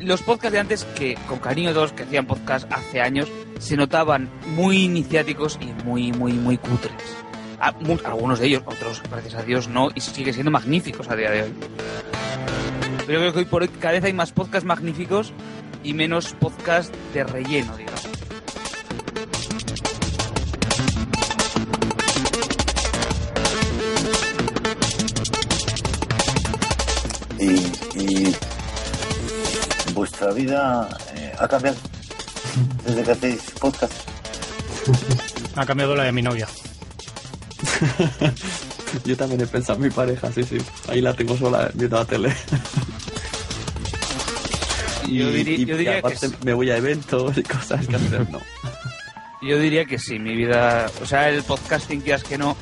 los 0.00 0.22
podcasts 0.22 0.52
de 0.52 0.58
antes 0.60 0.84
que 0.84 1.16
con 1.28 1.38
cariño 1.38 1.72
todos 1.72 1.92
que 1.92 2.04
hacían 2.04 2.26
podcast 2.26 2.70
hace 2.72 3.00
años 3.00 3.28
se 3.58 3.76
notaban 3.76 4.30
muy 4.54 4.84
iniciáticos 4.84 5.58
y 5.60 5.66
muy 5.84 6.12
muy 6.12 6.32
muy 6.34 6.56
cutres. 6.56 7.16
algunos 8.04 8.38
de 8.38 8.46
ellos, 8.46 8.62
otros 8.66 9.02
gracias 9.10 9.34
a 9.34 9.42
Dios 9.42 9.68
no 9.68 9.88
y 9.94 10.00
sigue 10.00 10.32
siendo 10.32 10.50
magníficos 10.50 11.08
a 11.10 11.16
día 11.16 11.30
de 11.30 11.42
hoy. 11.42 11.52
Pero 13.08 13.18
creo 13.20 13.32
que 13.32 13.38
hoy 13.38 13.44
por 13.46 13.62
hoy 13.62 13.68
cada 13.68 13.94
vez 13.94 14.04
hay 14.04 14.12
más 14.12 14.32
podcasts 14.32 14.66
magníficos 14.66 15.32
y 15.82 15.94
menos 15.94 16.34
podcasts 16.34 16.92
de 17.14 17.24
relleno, 17.24 17.74
digamos. 17.74 18.06
Y, 27.40 28.34
vuestra 29.94 30.30
vida 30.32 30.90
eh, 31.16 31.32
ha 31.38 31.48
cambiado 31.48 31.78
desde 32.84 33.04
que 33.04 33.10
hacéis 33.10 33.40
podcast. 33.58 33.94
Ha 35.56 35.64
cambiado 35.64 35.96
la 35.96 36.04
de 36.04 36.12
mi 36.12 36.20
novia. 36.20 36.46
Yo 39.06 39.16
también 39.16 39.40
he 39.40 39.46
pensado 39.46 39.78
en 39.78 39.84
mi 39.84 39.90
pareja, 39.90 40.30
sí, 40.30 40.42
sí. 40.42 40.58
Ahí 40.88 41.00
la 41.00 41.14
tengo 41.14 41.38
sola 41.38 41.70
viendo 41.74 41.96
la 41.96 42.04
tele. 42.04 42.36
Y, 45.08 45.18
yo 45.64 45.76
diría, 45.76 45.98
aparte 45.98 46.28
me 46.44 46.52
voy 46.52 46.70
a 46.70 46.76
eventos 46.76 47.36
y 47.38 47.42
cosas 47.42 47.86
que 47.86 47.96
hacer, 47.96 48.28
no. 48.30 48.40
Yo 49.42 49.58
diría 49.58 49.84
que 49.84 49.98
sí, 49.98 50.18
mi 50.18 50.34
vida, 50.34 50.90
o 51.00 51.06
sea, 51.06 51.28
el 51.28 51.42
podcasting 51.42 52.02
que 52.02 52.12
es 52.12 52.24
que 52.24 52.36
no 52.36 52.56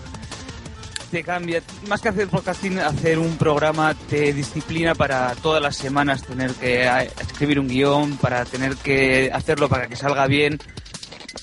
te 1.10 1.22
cambia, 1.22 1.62
más 1.88 2.00
que 2.00 2.08
hacer 2.08 2.28
podcasting, 2.28 2.78
hacer 2.80 3.18
un 3.18 3.36
programa 3.36 3.94
te 3.94 4.32
disciplina 4.32 4.94
para 4.94 5.34
todas 5.36 5.62
las 5.62 5.76
semanas 5.76 6.22
tener 6.22 6.52
que 6.52 6.86
escribir 7.20 7.60
un 7.60 7.68
guion, 7.68 8.16
para 8.16 8.44
tener 8.44 8.76
que 8.76 9.30
hacerlo 9.32 9.68
para 9.68 9.86
que 9.86 9.96
salga 9.96 10.26
bien. 10.26 10.58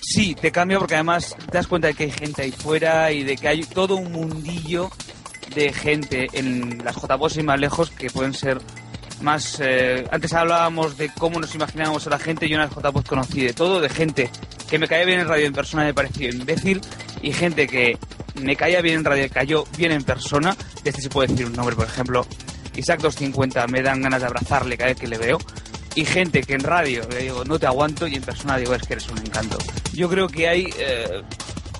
Sí, 0.01 0.35
te 0.35 0.51
cambia 0.51 0.79
porque 0.79 0.95
además 0.95 1.35
te 1.49 1.57
das 1.57 1.67
cuenta 1.67 1.87
de 1.87 1.93
que 1.93 2.03
hay 2.03 2.11
gente 2.11 2.41
ahí 2.41 2.51
fuera 2.51 3.11
y 3.11 3.23
de 3.23 3.37
que 3.37 3.47
hay 3.47 3.63
todo 3.63 3.95
un 3.95 4.11
mundillo 4.11 4.91
de 5.55 5.71
gente 5.71 6.27
en 6.33 6.83
las 6.83 6.95
JPOS 6.95 7.37
y 7.37 7.43
más 7.43 7.59
lejos 7.59 7.89
que 7.89 8.09
pueden 8.09 8.33
ser 8.33 8.59
más 9.21 9.59
eh, 9.61 10.05
antes 10.11 10.33
hablábamos 10.33 10.97
de 10.97 11.09
cómo 11.09 11.39
nos 11.39 11.53
imaginábamos 11.55 12.05
a 12.07 12.09
la 12.09 12.19
gente. 12.19 12.47
Yo 12.47 12.57
en 12.57 12.63
el 12.63 12.69
JPod 12.69 13.05
conocí 13.05 13.41
de 13.41 13.53
todo 13.53 13.81
de 13.81 13.89
gente 13.89 14.29
que 14.69 14.79
me 14.79 14.87
caía 14.87 15.05
bien 15.05 15.19
en 15.19 15.27
radio 15.27 15.45
en 15.45 15.53
persona 15.53 15.83
me 15.83 15.93
pareció 15.93 16.29
imbécil 16.29 16.81
y 17.21 17.31
gente 17.31 17.67
que 17.67 17.97
me 18.35 18.55
caía 18.55 18.81
bien 18.81 18.99
en 18.99 19.05
radio 19.05 19.27
cayó 19.31 19.65
bien 19.77 19.91
en 19.91 20.03
persona. 20.03 20.55
De 20.83 20.89
este 20.89 21.01
se 21.01 21.09
puede 21.09 21.29
decir 21.29 21.45
un 21.45 21.53
nombre 21.53 21.75
por 21.75 21.85
ejemplo 21.85 22.25
Isaac 22.75 23.01
250 23.01 23.67
me 23.67 23.81
dan 23.81 24.01
ganas 24.01 24.21
de 24.21 24.27
abrazarle 24.27 24.77
cada 24.77 24.89
vez 24.89 24.99
que 24.99 25.07
le 25.07 25.17
veo. 25.17 25.37
Y 25.95 26.05
gente 26.05 26.41
que 26.41 26.53
en 26.53 26.61
radio 26.61 27.07
le 27.09 27.19
digo 27.19 27.45
no 27.45 27.59
te 27.59 27.67
aguanto 27.67 28.07
y 28.07 28.15
en 28.15 28.23
persona 28.23 28.57
digo 28.57 28.73
es 28.73 28.81
que 28.83 28.93
eres 28.93 29.07
un 29.09 29.19
encanto 29.19 29.57
yo 29.93 30.09
creo 30.09 30.27
que 30.27 30.47
hay 30.47 30.67
eh, 30.77 31.21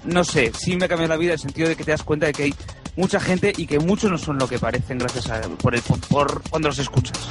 no 0.05 0.23
sé 0.23 0.51
sí 0.57 0.77
me 0.77 0.85
ha 0.85 0.87
la 0.87 1.17
vida 1.17 1.31
en 1.31 1.33
el 1.33 1.39
sentido 1.39 1.67
de 1.67 1.75
que 1.75 1.83
te 1.83 1.91
das 1.91 2.03
cuenta 2.03 2.27
de 2.27 2.33
que 2.33 2.43
hay 2.43 2.55
mucha 2.95 3.19
gente 3.19 3.53
y 3.55 3.65
que 3.65 3.79
muchos 3.79 4.11
no 4.11 4.17
son 4.17 4.37
lo 4.37 4.47
que 4.47 4.59
parecen 4.59 4.97
gracias 4.97 5.29
a 5.29 5.41
por 5.61 5.75
el 5.75 5.81
por 6.09 6.41
cuando 6.49 6.69
los 6.69 6.79
escuchas. 6.79 7.29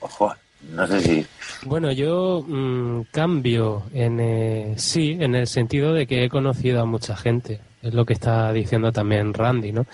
Ojo, 0.00 0.34
no 0.70 0.86
sé 0.86 1.00
si. 1.00 1.26
Bueno, 1.64 1.92
yo 1.92 2.44
mm, 2.46 3.02
cambio 3.12 3.84
en 3.92 4.20
eh, 4.20 4.74
sí, 4.76 5.16
en 5.20 5.34
el 5.34 5.46
sentido 5.46 5.92
de 5.92 6.06
que 6.06 6.24
he 6.24 6.28
conocido 6.28 6.82
a 6.82 6.86
mucha 6.86 7.16
gente. 7.16 7.60
Es 7.82 7.94
lo 7.94 8.04
que 8.04 8.14
está 8.14 8.52
diciendo 8.52 8.92
también 8.92 9.34
Randy, 9.34 9.72
¿no? 9.72 9.86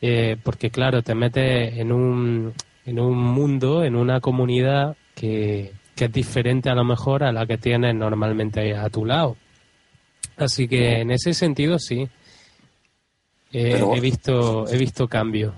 Eh, 0.00 0.36
porque 0.42 0.70
claro, 0.70 1.02
te 1.02 1.14
metes 1.14 1.76
en 1.76 1.92
un, 1.92 2.52
en 2.86 3.00
un 3.00 3.16
mundo, 3.16 3.84
en 3.84 3.96
una 3.96 4.20
comunidad 4.20 4.96
que, 5.14 5.72
que 5.98 6.04
es 6.06 6.12
diferente 6.12 6.70
a 6.70 6.74
lo 6.74 6.84
mejor 6.84 7.24
a 7.24 7.32
la 7.32 7.44
que 7.44 7.58
tienes 7.58 7.94
normalmente 7.94 8.76
a 8.76 8.88
tu 8.88 9.04
lado. 9.04 9.36
Así 10.36 10.68
que 10.68 11.00
en 11.00 11.10
ese 11.10 11.34
sentido 11.34 11.78
sí. 11.78 12.08
Eh, 13.52 13.70
Pero- 13.72 13.94
he 13.96 14.00
visto 14.00 14.68
he 14.68 14.76
visto 14.78 15.08
cambio. 15.08 15.54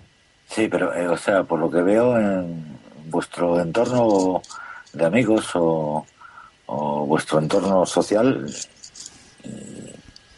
Sí, 0.48 0.66
pero, 0.68 0.94
eh, 0.94 1.06
o 1.06 1.16
sea, 1.16 1.44
por 1.44 1.60
lo 1.60 1.70
que 1.70 1.82
veo 1.82 2.16
en 2.18 2.78
vuestro 3.08 3.60
entorno 3.60 4.40
de 4.92 5.04
amigos 5.04 5.50
o, 5.54 6.04
o 6.66 7.06
vuestro 7.06 7.38
entorno 7.38 7.84
social, 7.86 8.46
eh, 9.44 9.94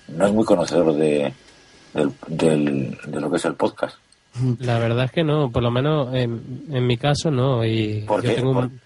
no 0.09 0.26
es 0.26 0.32
muy 0.32 0.44
conocedor 0.44 0.94
de, 0.94 1.32
del, 1.94 2.12
del- 2.26 2.99
de 3.06 3.21
lo 3.21 3.30
que 3.30 3.37
es 3.37 3.44
el 3.47 3.54
podcast. 3.54 3.97
La 4.61 4.78
verdad 4.78 5.04
es 5.06 5.12
que 5.12 5.25
no, 5.25 5.50
por 5.50 5.62
lo 5.62 5.71
menos 5.71 6.14
en, 6.14 6.64
en 6.71 6.87
mi 6.87 6.97
caso 6.97 7.30
no. 7.30 7.64
Y 7.64 8.02
¿Por 8.06 8.23
yo 8.23 8.30
qué? 8.30 8.37
tengo, 8.37 8.50
un- 8.52 8.80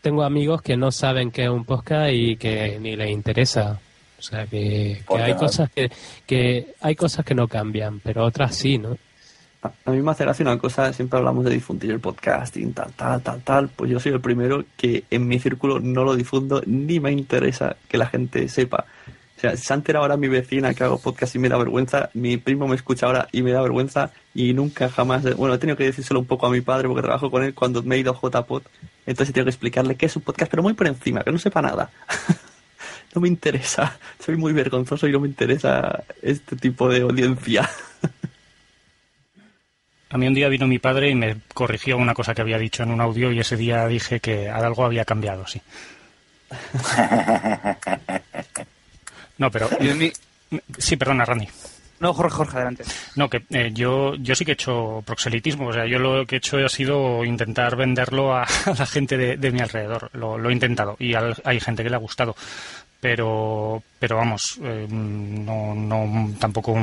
tengo 0.00 0.22
amigos 0.22 0.62
que 0.62 0.76
no 0.76 0.90
saben 0.90 1.30
qué 1.30 1.44
es 1.44 1.50
un 1.50 1.64
podcast 1.64 2.10
y 2.12 2.36
que 2.36 2.78
ni 2.80 2.96
les 2.96 3.10
interesa. 3.10 3.80
O 4.18 4.22
sea 4.22 4.46
que, 4.46 4.98
que 4.98 5.04
¿Por 5.06 5.18
qué 5.18 5.24
hay 5.24 5.34
cosas 5.34 5.70
que, 5.70 5.90
que 6.26 6.74
hay 6.80 6.96
cosas 6.96 7.24
que 7.24 7.34
no 7.34 7.46
cambian, 7.46 8.00
pero 8.00 8.24
otras 8.24 8.56
sí, 8.56 8.78
¿no? 8.78 8.96
A 9.62 9.72
a 9.86 9.90
mí 9.90 10.00
me 10.00 10.12
hace 10.12 10.24
gracia 10.24 10.44
una 10.44 10.58
cosa, 10.58 10.92
siempre 10.92 11.18
hablamos 11.18 11.44
de 11.44 11.50
difundir 11.50 11.90
el 11.90 11.98
podcasting, 11.98 12.72
tal, 12.74 12.92
tal, 12.92 13.20
tal, 13.22 13.42
tal. 13.42 13.68
Pues 13.68 13.90
yo 13.90 13.98
soy 13.98 14.12
el 14.12 14.20
primero 14.20 14.64
que 14.76 15.04
en 15.10 15.26
mi 15.26 15.40
círculo 15.40 15.80
no 15.80 16.04
lo 16.04 16.14
difundo, 16.14 16.62
ni 16.66 17.00
me 17.00 17.10
interesa 17.10 17.76
que 17.88 17.98
la 17.98 18.06
gente 18.06 18.48
sepa. 18.48 18.86
O 19.36 19.40
sea, 19.40 19.56
se 19.56 19.72
ha 19.72 19.76
enterado 19.76 20.04
ahora 20.04 20.16
mi 20.16 20.28
vecina 20.28 20.74
que 20.74 20.84
hago 20.84 20.98
podcast 20.98 21.34
y 21.34 21.38
me 21.38 21.48
da 21.48 21.56
vergüenza, 21.56 22.10
mi 22.14 22.36
primo 22.36 22.66
me 22.66 22.76
escucha 22.76 23.06
ahora 23.06 23.28
y 23.32 23.42
me 23.42 23.52
da 23.52 23.60
vergüenza, 23.62 24.10
y 24.34 24.52
nunca 24.52 24.88
jamás, 24.88 25.22
bueno, 25.36 25.54
he 25.54 25.58
tenido 25.58 25.76
que 25.76 25.84
decírselo 25.84 26.20
un 26.20 26.26
poco 26.26 26.46
a 26.46 26.50
mi 26.50 26.60
padre 26.60 26.88
porque 26.88 27.02
trabajo 27.02 27.30
con 27.30 27.44
él 27.44 27.54
cuando 27.54 27.82
me 27.82 27.96
he 27.96 27.98
ido 28.00 28.12
a 28.12 28.20
JPod, 28.20 28.62
entonces 29.10 29.30
he 29.30 29.32
tenido 29.32 29.46
que 29.46 29.50
explicarle 29.50 29.96
que 29.96 30.06
es 30.06 30.16
un 30.16 30.22
podcast, 30.22 30.50
pero 30.50 30.62
muy 30.62 30.74
por 30.74 30.86
encima, 30.86 31.22
que 31.22 31.32
no 31.32 31.38
sepa 31.38 31.62
nada. 31.62 31.90
no 33.14 33.20
me 33.20 33.28
interesa, 33.28 33.98
soy 34.24 34.36
muy 34.36 34.52
vergonzoso 34.52 35.06
y 35.08 35.12
no 35.12 35.20
me 35.20 35.28
interesa 35.28 36.04
este 36.22 36.56
tipo 36.56 36.88
de 36.88 37.00
audiencia. 37.02 37.68
A 40.10 40.16
mí 40.16 40.26
un 40.26 40.32
día 40.34 40.48
vino 40.48 40.66
mi 40.66 40.78
padre 40.78 41.10
y 41.10 41.14
me 41.14 41.36
corrigió 41.52 41.96
una 41.98 42.14
cosa 42.14 42.34
que 42.34 42.40
había 42.40 42.56
dicho 42.58 42.82
en 42.82 42.90
un 42.90 43.00
audio 43.02 43.30
y 43.30 43.40
ese 43.40 43.56
día 43.56 43.86
dije 43.86 44.20
que 44.20 44.48
algo 44.48 44.84
había 44.86 45.04
cambiado, 45.04 45.46
sí. 45.46 45.60
No, 49.38 49.50
pero... 49.50 49.68
Yo 49.80 49.92
en 49.92 49.98
mi- 49.98 50.12
Sí, 50.78 50.96
perdona, 50.96 51.24
Randy. 51.24 51.46
No, 52.00 52.14
Jorge, 52.14 52.36
Jorge, 52.36 52.56
adelante. 52.56 52.84
No, 53.16 53.28
que 53.28 53.42
eh, 53.50 53.70
yo, 53.72 54.14
yo 54.16 54.34
sí 54.36 54.44
que 54.44 54.52
he 54.52 54.54
hecho 54.54 55.02
proxelitismo. 55.04 55.68
O 55.68 55.72
sea, 55.72 55.84
yo 55.86 55.98
lo 55.98 56.24
que 56.26 56.36
he 56.36 56.38
hecho 56.38 56.58
ha 56.64 56.68
sido 56.68 57.24
intentar 57.24 57.74
venderlo 57.76 58.34
a, 58.36 58.42
a 58.66 58.70
la 58.78 58.86
gente 58.86 59.16
de, 59.16 59.36
de 59.36 59.50
mi 59.50 59.60
alrededor. 59.60 60.10
Lo, 60.12 60.38
lo 60.38 60.48
he 60.50 60.52
intentado 60.52 60.96
y 61.00 61.14
al- 61.14 61.40
hay 61.44 61.58
gente 61.60 61.82
que 61.82 61.90
le 61.90 61.96
ha 61.96 61.98
gustado. 61.98 62.36
Pero, 63.00 63.80
pero 64.00 64.16
vamos, 64.16 64.58
eh, 64.60 64.86
no, 64.90 65.72
no, 65.72 66.32
tampoco 66.40 66.74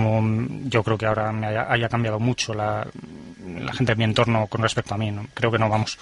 yo 0.63 0.82
creo 0.82 0.98
que 0.98 1.06
ahora 1.06 1.32
me 1.34 1.48
haya, 1.48 1.70
haya 1.70 1.89
cambiado 1.89 2.20
mucho 2.22 2.54
la, 2.54 2.88
la 3.60 3.74
gente 3.74 3.92
de 3.92 3.98
mi 3.98 4.06
entorno 4.06 4.48
con 4.48 4.62
respecto 4.62 4.94
a 4.96 4.98
mí. 4.98 5.12
¿no? 5.12 5.28
Creo 5.34 5.52
que 5.52 5.60
no, 5.60 5.68
vamos. 5.68 5.98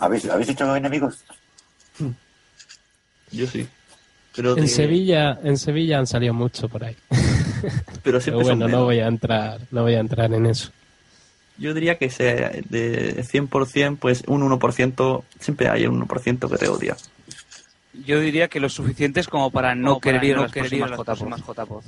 ¿Habéis, 0.00 0.28
¿habéis 0.28 0.48
hecho 0.48 0.74
enemigos? 0.74 1.24
Yo 3.30 3.46
sí. 3.46 3.68
Pero 4.38 4.56
En 4.56 4.62
de- 4.62 4.68
Sevilla, 4.68 5.36
en 5.42 5.58
Sevilla 5.58 5.98
han 5.98 6.06
salido 6.06 6.32
mucho 6.32 6.68
por 6.68 6.84
ahí. 6.84 6.94
Pero 7.10 7.20
Pero 8.04 8.20
siempre 8.20 8.44
son 8.44 8.58
bueno, 8.60 8.68
no 8.68 8.84
voy 8.84 9.00
a 9.00 9.08
entrar, 9.08 9.60
no 9.72 9.82
voy 9.82 9.94
a 9.94 9.98
entrar 9.98 10.32
en 10.32 10.46
eso. 10.46 10.70
Yo 11.58 11.74
diría 11.74 11.98
que 11.98 12.08
sea 12.08 12.52
de 12.70 13.16
100%, 13.24 13.96
pues 13.98 14.22
un 14.28 14.48
1%, 14.48 15.24
siempre 15.40 15.68
hay 15.68 15.86
un 15.88 16.06
1% 16.06 16.48
que 16.48 16.56
te 16.56 16.68
odia. 16.68 16.96
Yo 18.06 18.20
diría 18.20 18.46
que 18.46 18.60
lo 18.60 18.68
suficiente 18.68 19.18
es 19.18 19.26
como 19.26 19.50
para 19.50 19.74
no 19.74 19.94
Como 19.94 20.00
para 20.02 20.20
querer 20.20 20.24
ir 20.30 20.34
a 20.34 20.36
no 20.36 20.42
las 20.44 20.52
querer 20.52 20.68
próximas 20.68 20.90
las 20.90 20.98
JPod. 21.00 21.04
próximas 21.56 21.84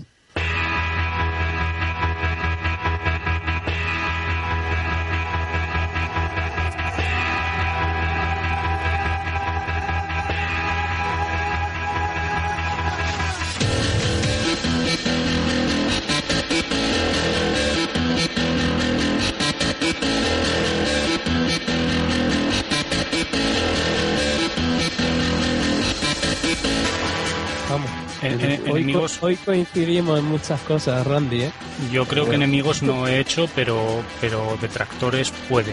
En- 28.23 28.41
en- 28.41 28.61
hoy, 28.63 28.69
co- 28.69 28.77
enemigos- 28.77 29.19
hoy 29.23 29.37
coincidimos 29.37 30.19
en 30.19 30.25
muchas 30.27 30.61
cosas, 30.63 31.07
Randy, 31.07 31.43
¿eh? 31.43 31.53
Yo 31.91 32.07
creo 32.07 32.29
que 32.29 32.35
enemigos 32.37 32.83
no 32.83 33.07
he 33.09 33.19
hecho, 33.21 33.49
pero, 33.55 34.03
pero 34.21 34.59
detractores 34.61 35.33
puede. 35.49 35.73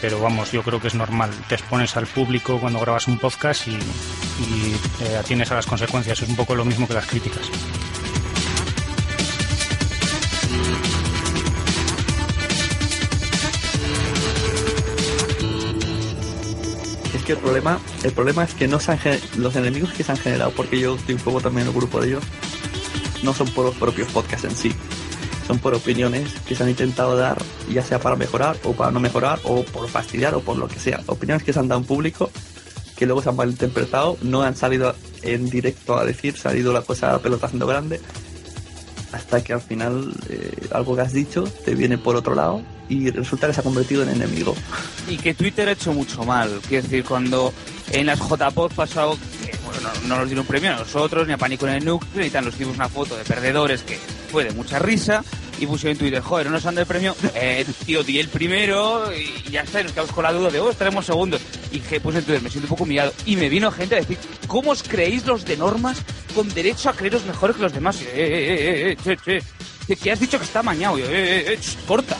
Pero 0.00 0.20
vamos, 0.20 0.50
yo 0.52 0.62
creo 0.62 0.80
que 0.80 0.88
es 0.88 0.94
normal. 0.94 1.30
Te 1.48 1.54
expones 1.56 1.96
al 1.96 2.06
público 2.06 2.58
cuando 2.58 2.80
grabas 2.80 3.08
un 3.08 3.18
podcast 3.18 3.68
y, 3.68 3.72
y 3.72 4.74
eh, 5.04 5.16
atienes 5.18 5.50
a 5.52 5.54
las 5.56 5.66
consecuencias. 5.66 6.22
Es 6.22 6.28
un 6.28 6.36
poco 6.36 6.54
lo 6.54 6.64
mismo 6.64 6.88
que 6.88 6.94
las 6.94 7.06
críticas. 7.06 7.42
Que 17.26 17.32
el 17.32 17.38
problema, 17.38 17.78
el 18.02 18.12
problema 18.12 18.42
es 18.44 18.54
que 18.54 18.66
no 18.66 18.80
se 18.80 18.92
han 18.92 18.98
los 19.36 19.54
enemigos 19.54 19.92
que 19.92 20.02
se 20.02 20.10
han 20.10 20.18
generado, 20.18 20.50
porque 20.52 20.80
yo 20.80 20.96
estoy 20.96 21.14
un 21.14 21.20
poco 21.20 21.40
también 21.40 21.68
en 21.68 21.72
el 21.72 21.78
grupo 21.78 22.00
de 22.00 22.08
ellos, 22.08 22.24
no 23.22 23.32
son 23.32 23.48
por 23.48 23.64
los 23.64 23.76
propios 23.76 24.10
podcasts 24.10 24.44
en 24.44 24.56
sí. 24.56 24.72
Son 25.46 25.58
por 25.58 25.74
opiniones 25.74 26.32
que 26.46 26.54
se 26.54 26.62
han 26.62 26.68
intentado 26.68 27.16
dar, 27.16 27.40
ya 27.70 27.84
sea 27.84 28.00
para 28.00 28.16
mejorar 28.16 28.56
o 28.64 28.72
para 28.72 28.90
no 28.90 29.00
mejorar, 29.00 29.40
o 29.44 29.62
por 29.64 29.88
fastidiar 29.88 30.34
o 30.34 30.40
por 30.40 30.56
lo 30.56 30.68
que 30.68 30.78
sea. 30.78 31.00
Opiniones 31.06 31.44
que 31.44 31.52
se 31.52 31.58
han 31.58 31.68
dado 31.68 31.80
en 31.80 31.86
público, 31.86 32.30
que 32.96 33.06
luego 33.06 33.22
se 33.22 33.28
han 33.28 33.36
malinterpretado, 33.36 34.18
no 34.22 34.42
han 34.42 34.56
salido 34.56 34.94
en 35.22 35.48
directo 35.48 35.96
a 35.96 36.04
decir, 36.04 36.36
se 36.36 36.48
ha 36.48 36.56
ido 36.56 36.72
la 36.72 36.82
cosa 36.82 37.10
a 37.10 37.12
la 37.14 37.18
pelota 37.20 37.46
haciendo 37.46 37.66
grande, 37.66 38.00
hasta 39.12 39.44
que 39.44 39.52
al 39.52 39.60
final 39.60 40.12
eh, 40.28 40.68
algo 40.72 40.96
que 40.96 41.02
has 41.02 41.12
dicho 41.12 41.44
te 41.64 41.74
viene 41.74 41.98
por 41.98 42.16
otro 42.16 42.34
lado 42.34 42.62
y 42.88 43.10
resulta 43.10 43.46
que 43.46 43.54
se 43.54 43.60
ha 43.60 43.62
convertido 43.62 44.02
en 44.02 44.10
enemigo. 44.10 44.54
Y 45.08 45.16
que 45.16 45.34
Twitter 45.34 45.68
ha 45.68 45.72
hecho 45.72 45.92
mucho 45.92 46.24
mal. 46.24 46.60
Quiero 46.68 46.82
decir, 46.82 47.04
cuando 47.04 47.52
en 47.90 48.06
las 48.06 48.18
JPod 48.18 48.72
pasado, 48.72 49.16
que, 49.44 49.56
bueno, 49.64 49.80
no, 49.80 50.08
no 50.08 50.16
nos 50.18 50.26
dieron 50.26 50.44
premio 50.44 50.72
a 50.72 50.76
nosotros, 50.76 51.26
ni 51.26 51.32
a 51.32 51.38
Pánico 51.38 51.66
en 51.66 51.74
el 51.74 51.84
Núcleo, 51.84 52.26
y 52.26 52.30
tal, 52.30 52.44
nos 52.44 52.58
dimos 52.58 52.76
una 52.76 52.88
foto 52.88 53.16
de 53.16 53.24
perdedores 53.24 53.82
que 53.82 53.98
fue 54.30 54.44
de 54.44 54.52
mucha 54.52 54.78
risa, 54.78 55.24
y 55.58 55.66
pusieron 55.66 55.92
en 55.92 55.98
Twitter, 55.98 56.20
joder, 56.20 56.46
no 56.46 56.52
nos 56.52 56.66
han 56.66 56.74
dado 56.74 56.82
el 56.82 56.88
premio, 56.88 57.14
eh, 57.34 57.64
tío, 57.86 58.02
di 58.02 58.18
el 58.18 58.28
primero, 58.28 59.10
y 59.14 59.50
ya 59.50 59.62
está, 59.62 59.80
y 59.80 59.84
nos 59.84 59.92
quedamos 59.92 60.12
con 60.12 60.24
la 60.24 60.32
duda 60.32 60.50
de, 60.50 60.60
oh, 60.60 60.70
estaremos 60.70 61.06
segundos. 61.06 61.40
Y 61.72 61.80
que 61.80 62.00
puse 62.00 62.18
en 62.18 62.24
Twitter, 62.24 62.42
me 62.42 62.50
siento 62.50 62.66
un 62.66 62.70
poco 62.70 62.84
humillado, 62.84 63.12
y 63.24 63.34
me 63.36 63.48
vino 63.48 63.70
gente 63.72 63.94
a 63.96 63.98
decir, 64.00 64.18
¿cómo 64.46 64.72
os 64.72 64.82
creéis 64.82 65.24
los 65.26 65.44
de 65.46 65.56
normas 65.56 65.98
con 66.34 66.48
derecho 66.52 66.90
a 66.90 66.92
creeros 66.92 67.24
mejores 67.24 67.56
que 67.56 67.62
los 67.62 67.72
demás? 67.72 68.00
Y, 68.02 68.04
eh, 68.04 68.08
eh, 68.14 68.90
eh, 68.90 68.90
eh, 68.92 68.96
che, 69.02 69.40
che, 69.86 69.96
que- 69.96 70.12
has 70.12 70.20
dicho 70.20 70.38
que 70.38 70.44
está 70.44 70.60
amañado, 70.60 70.98
y 70.98 71.02
eh, 71.02 71.06
eh, 71.08 71.44
eh, 71.54 71.58
corta. 71.86 72.16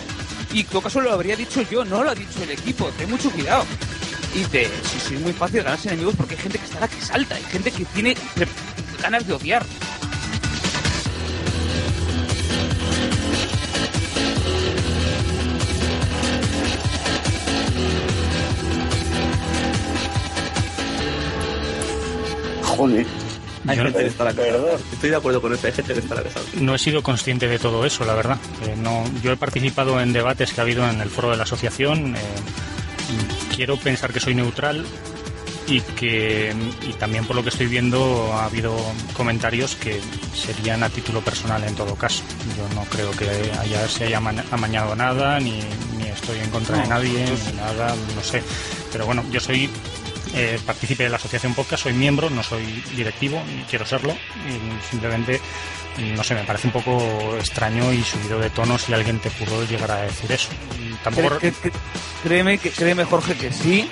Y 0.52 0.64
todo 0.64 0.80
caso 0.82 1.00
lo 1.00 1.12
habría 1.12 1.36
dicho 1.36 1.62
yo, 1.70 1.84
no 1.84 2.02
lo 2.02 2.10
ha 2.10 2.14
dicho 2.14 2.42
el 2.42 2.50
equipo. 2.50 2.90
Ten 2.98 3.10
mucho 3.10 3.30
cuidado. 3.30 3.64
Y 4.34 4.44
te, 4.44 4.64
sí, 4.64 4.98
sí, 5.08 5.14
es 5.16 5.20
muy 5.20 5.32
fácil 5.34 5.62
ganarse 5.62 5.88
enemigos 5.88 6.14
porque 6.16 6.34
hay 6.34 6.40
gente 6.40 6.58
que 6.58 6.64
está 6.64 6.80
la 6.80 6.88
que 6.88 7.00
salta, 7.00 7.34
hay 7.34 7.42
gente 7.44 7.70
que 7.70 7.84
tiene 7.86 8.16
ganas 9.02 9.26
de 9.26 9.32
odiar. 9.34 9.64
Joder. 22.88 23.06
Hay 23.68 23.76
Yo- 23.76 23.84
gente 23.84 23.98
que 24.00 24.06
está 24.06 24.24
la 24.24 24.30
casa. 24.34 24.42
Perdón. 24.48 24.80
Estoy 24.92 25.10
de 25.10 25.16
acuerdo 25.16 25.40
con 25.40 25.52
eso, 25.54 25.66
hay 25.68 25.72
gente 25.72 25.92
que 25.94 26.00
está 26.00 26.14
la 26.16 26.22
casa. 26.22 26.40
No 26.60 26.74
he 26.74 26.78
sido 26.78 27.02
consciente 27.02 27.46
de 27.46 27.58
todo 27.60 27.86
eso, 27.86 28.04
la 28.04 28.14
verdad. 28.14 28.36
Eh, 28.66 28.74
no, 28.76 29.04
yo 29.22 29.30
he 29.32 29.36
participado 29.36 30.00
en 30.00 30.12
debates 30.12 30.52
que 30.52 30.60
ha 30.60 30.64
habido 30.64 30.88
en 30.88 31.00
el 31.00 31.08
foro 31.10 31.30
de 31.30 31.36
la 31.36 31.44
asociación. 31.44 32.16
eh, 32.16 32.18
y 33.12 33.54
quiero 33.54 33.76
pensar 33.76 34.12
que 34.12 34.20
soy 34.20 34.34
neutral 34.34 34.86
y 35.66 35.80
que 35.80 36.52
y 36.88 36.92
también 36.94 37.24
por 37.26 37.36
lo 37.36 37.42
que 37.42 37.50
estoy 37.50 37.66
viendo 37.66 38.32
ha 38.32 38.46
habido 38.46 38.74
comentarios 39.14 39.76
que 39.76 40.00
serían 40.34 40.82
a 40.82 40.88
título 40.88 41.20
personal 41.20 41.62
en 41.64 41.74
todo 41.76 41.94
caso. 41.94 42.22
Yo 42.56 42.74
no 42.74 42.84
creo 42.86 43.10
que 43.12 43.28
haya, 43.60 43.86
se 43.86 44.04
haya 44.06 44.16
ama- 44.16 44.42
amañado 44.50 44.96
nada, 44.96 45.38
ni, 45.40 45.60
ni 45.98 46.08
estoy 46.08 46.38
en 46.40 46.50
contra 46.50 46.78
de 46.78 46.88
nadie, 46.88 47.26
ni 47.50 47.56
nada, 47.58 47.94
no 48.16 48.22
sé. 48.22 48.42
Pero 48.90 49.06
bueno, 49.06 49.22
yo 49.30 49.38
soy 49.40 49.68
eh, 50.34 50.58
partícipe 50.64 51.02
de 51.04 51.08
la 51.10 51.16
asociación 51.16 51.54
podcast, 51.54 51.82
soy 51.84 51.92
miembro, 51.92 52.30
no 52.30 52.42
soy 52.42 52.64
directivo, 52.96 53.42
ni 53.56 53.62
quiero 53.64 53.84
serlo, 53.86 54.12
y 54.12 54.90
simplemente, 54.90 55.40
no 56.16 56.22
sé, 56.24 56.34
me 56.34 56.44
parece 56.44 56.66
un 56.68 56.72
poco 56.72 57.36
extraño 57.38 57.92
y 57.92 58.02
subido 58.02 58.38
de 58.38 58.50
tono 58.50 58.78
si 58.78 58.92
alguien 58.94 59.18
te 59.18 59.30
pudo 59.30 59.64
llegar 59.66 59.90
a 59.90 60.02
decir 60.02 60.30
eso. 60.32 60.48
Y 60.80 60.92
Tampoco, 61.04 61.28
Cre- 61.30 61.40
cre- 61.40 61.54
cre- 61.62 61.72
créeme, 62.22 62.58
que, 62.58 62.70
créeme, 62.70 63.04
Jorge, 63.04 63.34
que 63.34 63.52
sí. 63.52 63.88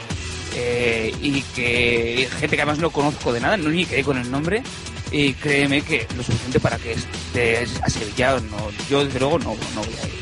eh, 0.55 1.15
y 1.21 1.43
que 1.43 2.29
gente 2.41 2.57
que 2.57 2.63
además 2.63 2.79
no 2.79 2.91
conozco 2.91 3.33
de 3.33 3.41
nada, 3.41 3.57
no 3.57 3.69
ni 3.71 3.85
quedé 3.87 4.03
con 4.03 4.19
el 4.19 4.31
nombre. 4.31 4.63
Y 5.13 5.33
créeme 5.35 5.83
que 5.83 6.07
lo 6.17 6.23
suficiente 6.23 6.61
para 6.61 6.77
que 6.79 6.93
esté 6.93 7.67
a 7.83 7.91
Sevilla, 7.91 8.39
no, 8.51 8.71
yo 8.89 9.05
desde 9.05 9.19
luego 9.19 9.39
no, 9.41 9.57
no 9.75 9.81
voy 9.83 9.95
a 10.03 10.07
ir. 10.07 10.21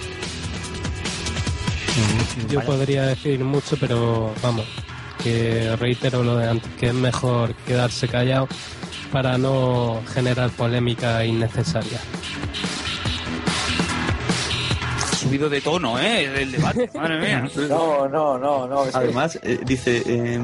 Yo 2.48 2.60
podría 2.64 3.02
decir 3.06 3.40
mucho, 3.40 3.76
pero 3.78 4.32
vamos, 4.42 4.64
que 5.22 5.74
reitero 5.76 6.22
lo 6.22 6.36
de 6.36 6.48
antes, 6.48 6.70
que 6.78 6.86
es 6.88 6.94
mejor 6.94 7.54
quedarse 7.66 8.08
callado 8.08 8.48
para 9.12 9.38
no 9.38 10.00
generar 10.14 10.50
polémica 10.50 11.24
innecesaria. 11.24 11.98
Subido 15.18 15.48
de 15.48 15.60
tono, 15.60 15.98
¿eh? 15.98 16.24
El 16.42 16.52
debate, 16.52 16.90
madre 16.94 17.18
mía. 17.18 17.48
No, 17.68 18.08
no, 18.08 18.38
no, 18.38 18.66
no. 18.68 18.84
Además, 18.92 19.38
eh, 19.42 19.58
dice, 19.64 20.02
eh, 20.06 20.40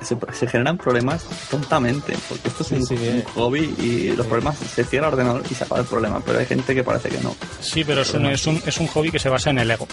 se, 0.00 0.16
se 0.32 0.46
generan 0.46 0.78
problemas 0.78 1.24
tontamente, 1.50 2.14
porque 2.28 2.48
esto 2.48 2.62
es 2.62 2.68
Sí, 2.68 2.74
un, 2.76 2.86
sí, 2.86 2.94
un 2.94 3.18
eh. 3.18 3.24
hobby 3.34 3.74
y 3.78 4.16
los 4.16 4.26
problemas 4.26 4.56
se 4.56 4.84
cierra 4.84 5.08
el 5.08 5.14
ordenador 5.14 5.42
y 5.50 5.54
se 5.54 5.64
acaba 5.64 5.80
el 5.82 5.86
problema, 5.86 6.20
pero 6.24 6.38
hay 6.38 6.46
gente 6.46 6.74
que 6.74 6.82
parece 6.82 7.10
que 7.10 7.18
no. 7.20 7.34
Sí, 7.60 7.84
pero 7.84 8.00
es 8.02 8.14
un, 8.14 8.26
es, 8.26 8.46
un, 8.46 8.62
es 8.64 8.78
un 8.78 8.86
hobby 8.88 9.10
que 9.10 9.18
se 9.18 9.28
basa 9.28 9.50
en 9.50 9.58
el 9.58 9.70
ego. 9.70 9.86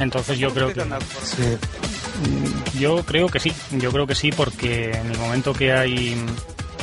Entonces 0.00 0.38
yo 0.38 0.52
creo 0.52 0.72
que 0.72 0.82
Sí. 1.24 2.78
yo 2.78 3.04
creo 3.04 3.28
que 3.28 3.38
sí, 3.40 3.52
yo 3.72 3.92
creo 3.92 4.06
que 4.06 4.14
sí 4.14 4.30
porque 4.32 4.90
en 4.90 5.10
el 5.12 5.18
momento 5.18 5.52
que 5.52 5.72
hay 5.72 6.16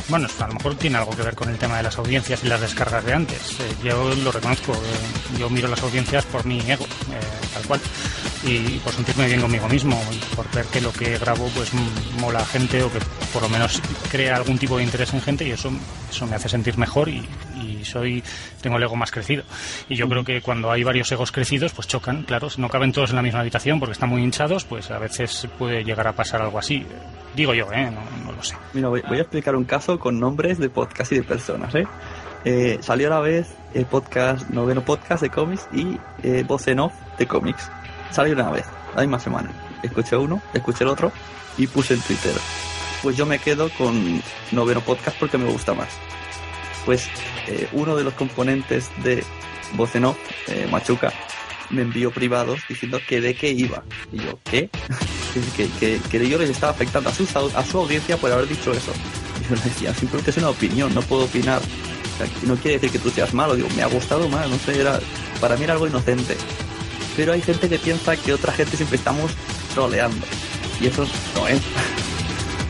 bueno, 0.08 0.26
a 0.40 0.46
lo 0.46 0.54
mejor 0.54 0.74
tiene 0.76 0.96
algo 0.96 1.10
que 1.10 1.20
ver 1.22 1.34
con 1.34 1.50
el 1.50 1.58
tema 1.58 1.76
de 1.76 1.82
las 1.82 1.98
audiencias 1.98 2.42
y 2.42 2.48
las 2.48 2.62
descargas 2.62 3.04
de 3.04 3.12
antes. 3.12 3.38
Eh, 3.60 3.74
yo 3.84 4.14
lo 4.14 4.32
reconozco, 4.32 4.72
eh, 4.72 5.38
yo 5.38 5.50
miro 5.50 5.68
las 5.68 5.82
audiencias 5.82 6.24
por 6.24 6.46
mi 6.46 6.58
ego, 6.60 6.84
eh, 6.86 7.20
tal 7.52 7.62
cual, 7.64 7.80
y 8.42 8.78
por 8.78 8.94
sentirme 8.94 9.26
bien 9.26 9.42
conmigo 9.42 9.68
mismo 9.68 10.00
y 10.10 10.34
por 10.34 10.50
ver 10.52 10.64
que 10.66 10.80
lo 10.80 10.92
que 10.94 11.18
grabo 11.18 11.46
pues 11.54 11.68
mola 12.18 12.38
a 12.40 12.46
gente 12.46 12.82
o 12.82 12.90
que 12.90 13.00
por 13.32 13.42
lo 13.42 13.48
menos 13.48 13.80
crea 14.10 14.36
algún 14.36 14.58
tipo 14.58 14.76
de 14.76 14.84
interés 14.84 15.12
en 15.14 15.20
gente 15.20 15.46
y 15.46 15.50
eso, 15.50 15.70
eso 16.10 16.26
me 16.26 16.36
hace 16.36 16.48
sentir 16.48 16.78
mejor 16.78 17.08
y, 17.08 17.26
y 17.56 17.84
soy 17.84 18.22
tengo 18.60 18.76
el 18.76 18.82
ego 18.82 18.96
más 18.96 19.10
crecido. 19.10 19.44
Y 19.88 19.96
yo 19.96 20.08
creo 20.08 20.24
que 20.24 20.40
cuando 20.40 20.70
hay 20.70 20.82
varios 20.82 21.10
egos 21.12 21.32
crecidos 21.32 21.72
pues 21.72 21.88
chocan, 21.88 22.22
claro, 22.24 22.48
no 22.56 22.68
caben 22.68 22.92
todos 22.92 23.10
en 23.10 23.16
la 23.16 23.22
misma 23.22 23.40
habitación 23.40 23.78
porque 23.78 23.92
están 23.92 24.08
muy 24.08 24.22
hinchados, 24.22 24.64
pues 24.64 24.90
a 24.90 24.98
veces 24.98 25.48
puede 25.58 25.84
llegar 25.84 26.06
a 26.08 26.12
pasar 26.12 26.42
algo 26.42 26.58
así. 26.58 26.86
Digo 27.34 27.54
yo, 27.54 27.70
¿eh? 27.72 27.90
no, 27.90 28.00
no 28.24 28.32
lo 28.32 28.42
sé. 28.42 28.56
Mira, 28.72 28.88
voy, 28.88 29.02
voy 29.08 29.18
a 29.18 29.22
explicar 29.22 29.54
un 29.54 29.64
caso 29.64 29.98
con 29.98 30.18
nombres 30.18 30.58
de 30.58 30.70
podcast 30.70 31.12
y 31.12 31.16
de 31.16 31.22
personas, 31.22 31.74
¿eh? 31.74 31.86
Eh, 32.44 32.78
salió 32.80 33.08
a 33.08 33.10
la 33.10 33.20
vez 33.20 33.48
el 33.74 33.84
podcast, 33.86 34.48
noveno 34.50 34.84
podcast 34.84 35.22
de 35.22 35.30
cómics 35.30 35.68
y 35.72 35.98
eh, 36.22 36.44
voz 36.46 36.66
en 36.68 36.80
off 36.80 36.92
de 37.18 37.26
cómics. 37.26 37.70
Salió 38.10 38.34
una 38.34 38.50
vez, 38.50 38.64
la 38.94 39.02
misma 39.02 39.18
semana. 39.18 39.50
Escuché 39.82 40.16
uno, 40.16 40.40
escuché 40.54 40.84
el 40.84 40.90
otro 40.90 41.12
y 41.56 41.66
puse 41.66 41.94
en 41.94 42.00
Twitter. 42.00 42.32
Pues 43.02 43.16
yo 43.16 43.26
me 43.26 43.38
quedo 43.38 43.70
con 43.70 44.22
noveno 44.52 44.80
podcast 44.80 45.16
porque 45.18 45.38
me 45.38 45.50
gusta 45.50 45.74
más. 45.74 45.88
Pues 46.84 47.08
eh, 47.46 47.68
uno 47.72 47.96
de 47.96 48.04
los 48.04 48.14
componentes 48.14 48.90
de 49.02 49.24
voz 49.74 49.94
en 49.94 50.06
off, 50.06 50.18
eh, 50.48 50.66
Machuca, 50.70 51.12
me 51.70 51.82
envió 51.82 52.10
privados 52.10 52.60
diciendo 52.68 53.00
que 53.06 53.20
de 53.20 53.34
qué 53.34 53.50
iba. 53.50 53.82
Y 54.12 54.18
yo, 54.18 54.38
¿qué? 54.44 54.70
que, 55.56 55.68
que, 55.78 56.00
que 56.00 56.28
yo 56.28 56.38
les 56.38 56.50
estaba 56.50 56.72
afectando 56.72 57.10
a 57.10 57.14
su, 57.14 57.24
a 57.54 57.64
su 57.64 57.78
audiencia 57.78 58.16
por 58.16 58.32
haber 58.32 58.48
dicho 58.48 58.72
eso. 58.72 58.92
Y 59.40 59.48
yo 59.48 59.56
le 59.56 59.62
decía, 59.62 59.94
simplemente 59.94 60.30
es 60.30 60.36
una 60.38 60.50
opinión, 60.50 60.94
no 60.94 61.02
puedo 61.02 61.24
opinar. 61.24 61.60
No 62.42 62.56
quiere 62.56 62.78
decir 62.78 62.90
que 62.90 62.98
tú 62.98 63.10
seas 63.10 63.32
malo, 63.32 63.54
digo, 63.54 63.68
me 63.76 63.82
ha 63.82 63.86
gustado 63.86 64.28
más, 64.28 64.48
no 64.50 64.58
sé, 64.58 64.80
era, 64.80 64.98
para 65.40 65.56
mí 65.56 65.64
era 65.64 65.74
algo 65.74 65.86
inocente. 65.86 66.36
Pero 67.16 67.32
hay 67.32 67.42
gente 67.42 67.68
que 67.68 67.78
piensa 67.78 68.16
que 68.16 68.32
otra 68.32 68.52
gente 68.52 68.76
siempre 68.76 68.96
estamos 68.96 69.32
troleando. 69.74 70.26
Y 70.80 70.86
eso 70.86 71.06
no 71.34 71.48
es. 71.48 71.60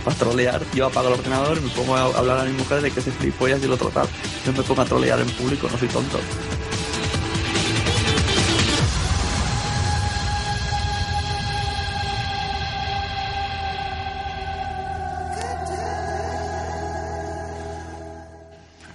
Para 0.08 0.20
trolear, 0.20 0.62
yo 0.74 0.86
apago 0.86 1.08
el 1.08 1.14
ordenador 1.20 1.58
y 1.58 1.60
me 1.60 1.68
pongo 1.68 1.94
a 1.94 2.04
hablar 2.04 2.38
a 2.38 2.44
mi 2.44 2.52
mujer 2.52 2.80
de 2.80 2.90
que 2.90 3.02
se 3.02 3.12
flipollas 3.12 3.60
y 3.60 3.66
el 3.66 3.72
otro 3.72 3.90
tal. 3.90 4.08
Yo 4.46 4.54
me 4.54 4.62
pongo 4.62 4.80
a 4.80 4.86
trolear 4.86 5.20
en 5.20 5.28
público, 5.28 5.68
no 5.70 5.76
soy 5.76 5.88
tonto. 5.88 6.18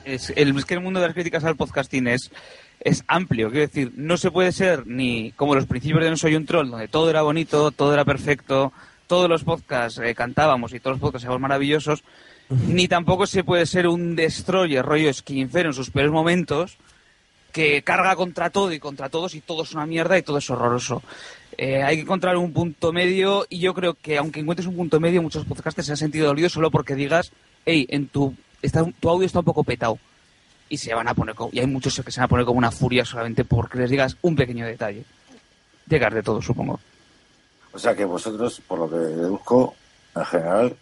es, 0.04 0.34
el, 0.36 0.58
es 0.58 0.66
que 0.66 0.74
el 0.74 0.80
mundo 0.80 1.00
de 1.00 1.06
las 1.06 1.14
críticas 1.14 1.44
al 1.44 1.56
podcasting 1.56 2.08
es, 2.08 2.32
es 2.80 3.04
amplio. 3.08 3.52
Quiero 3.52 3.68
decir, 3.68 3.92
no 3.96 4.18
se 4.18 4.32
puede 4.32 4.52
ser 4.52 4.88
ni 4.88 5.32
como 5.34 5.54
los 5.54 5.68
principios 5.68 6.04
de 6.04 6.10
No 6.10 6.18
Soy 6.18 6.36
un 6.36 6.48
Troll, 6.48 6.72
donde 6.72 6.88
todo 6.88 7.12
era 7.12 7.22
bonito, 7.22 7.70
todo 7.70 7.94
era 7.94 8.04
perfecto, 8.04 8.74
todos 9.14 9.30
los 9.30 9.44
podcasts 9.44 10.00
eh, 10.00 10.16
cantábamos 10.16 10.74
y 10.74 10.80
todos 10.80 10.96
los 10.96 11.02
podcasts 11.02 11.24
éramos 11.26 11.42
maravillosos, 11.42 12.04
ni 12.50 12.88
tampoco 12.88 13.28
se 13.28 13.44
puede 13.44 13.68
ser 13.68 13.88
un 13.88 14.16
destroyer, 14.16 14.84
rollo 14.84 15.08
esquinfero 15.08 15.70
en 15.70 15.74
sus 15.76 15.92
peores 15.92 16.12
momentos, 16.12 16.78
que 17.52 17.84
carga 17.84 18.16
contra 18.16 18.50
todo 18.50 18.72
y 18.74 18.80
contra 18.80 19.10
todos 19.10 19.36
y 19.36 19.42
todo 19.42 19.62
es 19.62 19.74
una 19.74 19.86
mierda 19.86 20.18
y 20.18 20.24
todo 20.24 20.40
es 20.40 20.50
horroroso. 20.50 21.04
Eh, 21.60 21.84
hay 21.84 21.98
que 21.98 22.02
encontrar 22.02 22.38
un 22.38 22.52
punto 22.54 22.92
medio 22.92 23.46
y 23.50 23.60
yo 23.60 23.76
creo 23.76 23.94
que 23.94 24.18
aunque 24.18 24.40
encuentres 24.40 24.68
un 24.68 24.76
punto 24.76 25.00
medio, 25.00 25.22
muchos 25.22 25.46
podcasters 25.46 25.86
se 25.86 25.94
han 25.94 25.98
sentido 25.98 26.26
dolidos 26.26 26.54
solo 26.54 26.72
porque 26.72 26.96
digas, 26.96 27.32
hey, 27.68 27.86
en 27.90 28.08
tu, 28.08 28.34
está, 28.64 28.84
tu 29.00 29.10
audio 29.10 29.28
está 29.28 29.40
un 29.40 29.46
poco 29.46 29.64
petado. 29.64 30.00
Y 30.70 30.78
se 30.78 30.92
van 30.96 31.08
a 31.08 31.14
poner 31.14 31.36
co- 31.36 31.52
y 31.54 31.60
hay 31.60 31.68
muchos 31.68 32.02
que 32.04 32.12
se 32.12 32.20
van 32.20 32.26
a 32.26 32.30
poner 32.30 32.46
como 32.48 32.58
una 32.58 32.72
furia 32.72 33.06
solamente 33.06 33.46
porque 33.46 33.78
les 33.78 33.92
digas 33.92 34.18
un 34.24 34.36
pequeño 34.36 34.66
detalle. 34.66 35.04
Llegar 35.88 36.16
de 36.16 36.24
todo, 36.24 36.42
supongo. 36.42 36.80
O 37.74 37.80
sea 37.80 37.96
que 37.96 38.06
vosotros, 38.06 38.62
por 38.68 38.80
lo 38.80 38.90
que 38.90 38.96
deduzco, 38.96 39.74
en 40.16 40.26
general, 40.26 40.76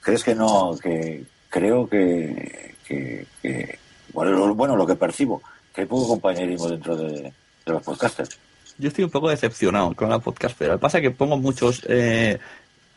crees 0.00 0.24
que 0.24 0.34
no, 0.34 0.74
que 0.82 1.24
creo 1.50 1.88
que, 1.88 2.74
que, 2.86 3.26
que- 3.42 3.78
bueno, 4.12 4.54
bueno, 4.54 4.76
lo 4.76 4.86
que 4.86 4.94
percibo, 4.94 5.42
que 5.74 5.82
hay 5.82 5.86
poco 5.86 6.08
compañerismo 6.08 6.68
dentro 6.68 6.96
de, 6.96 7.32
los 7.66 7.82
podcasters. 7.82 8.38
Yo 8.78 8.88
estoy 8.88 9.04
un 9.04 9.10
poco 9.10 9.28
decepcionado 9.28 9.94
con 9.94 10.08
la 10.08 10.18
podcastera. 10.18 10.78
Pasa 10.78 11.00
que 11.00 11.10
pongo 11.10 11.36
muchos, 11.36 11.82
eh, 11.88 12.38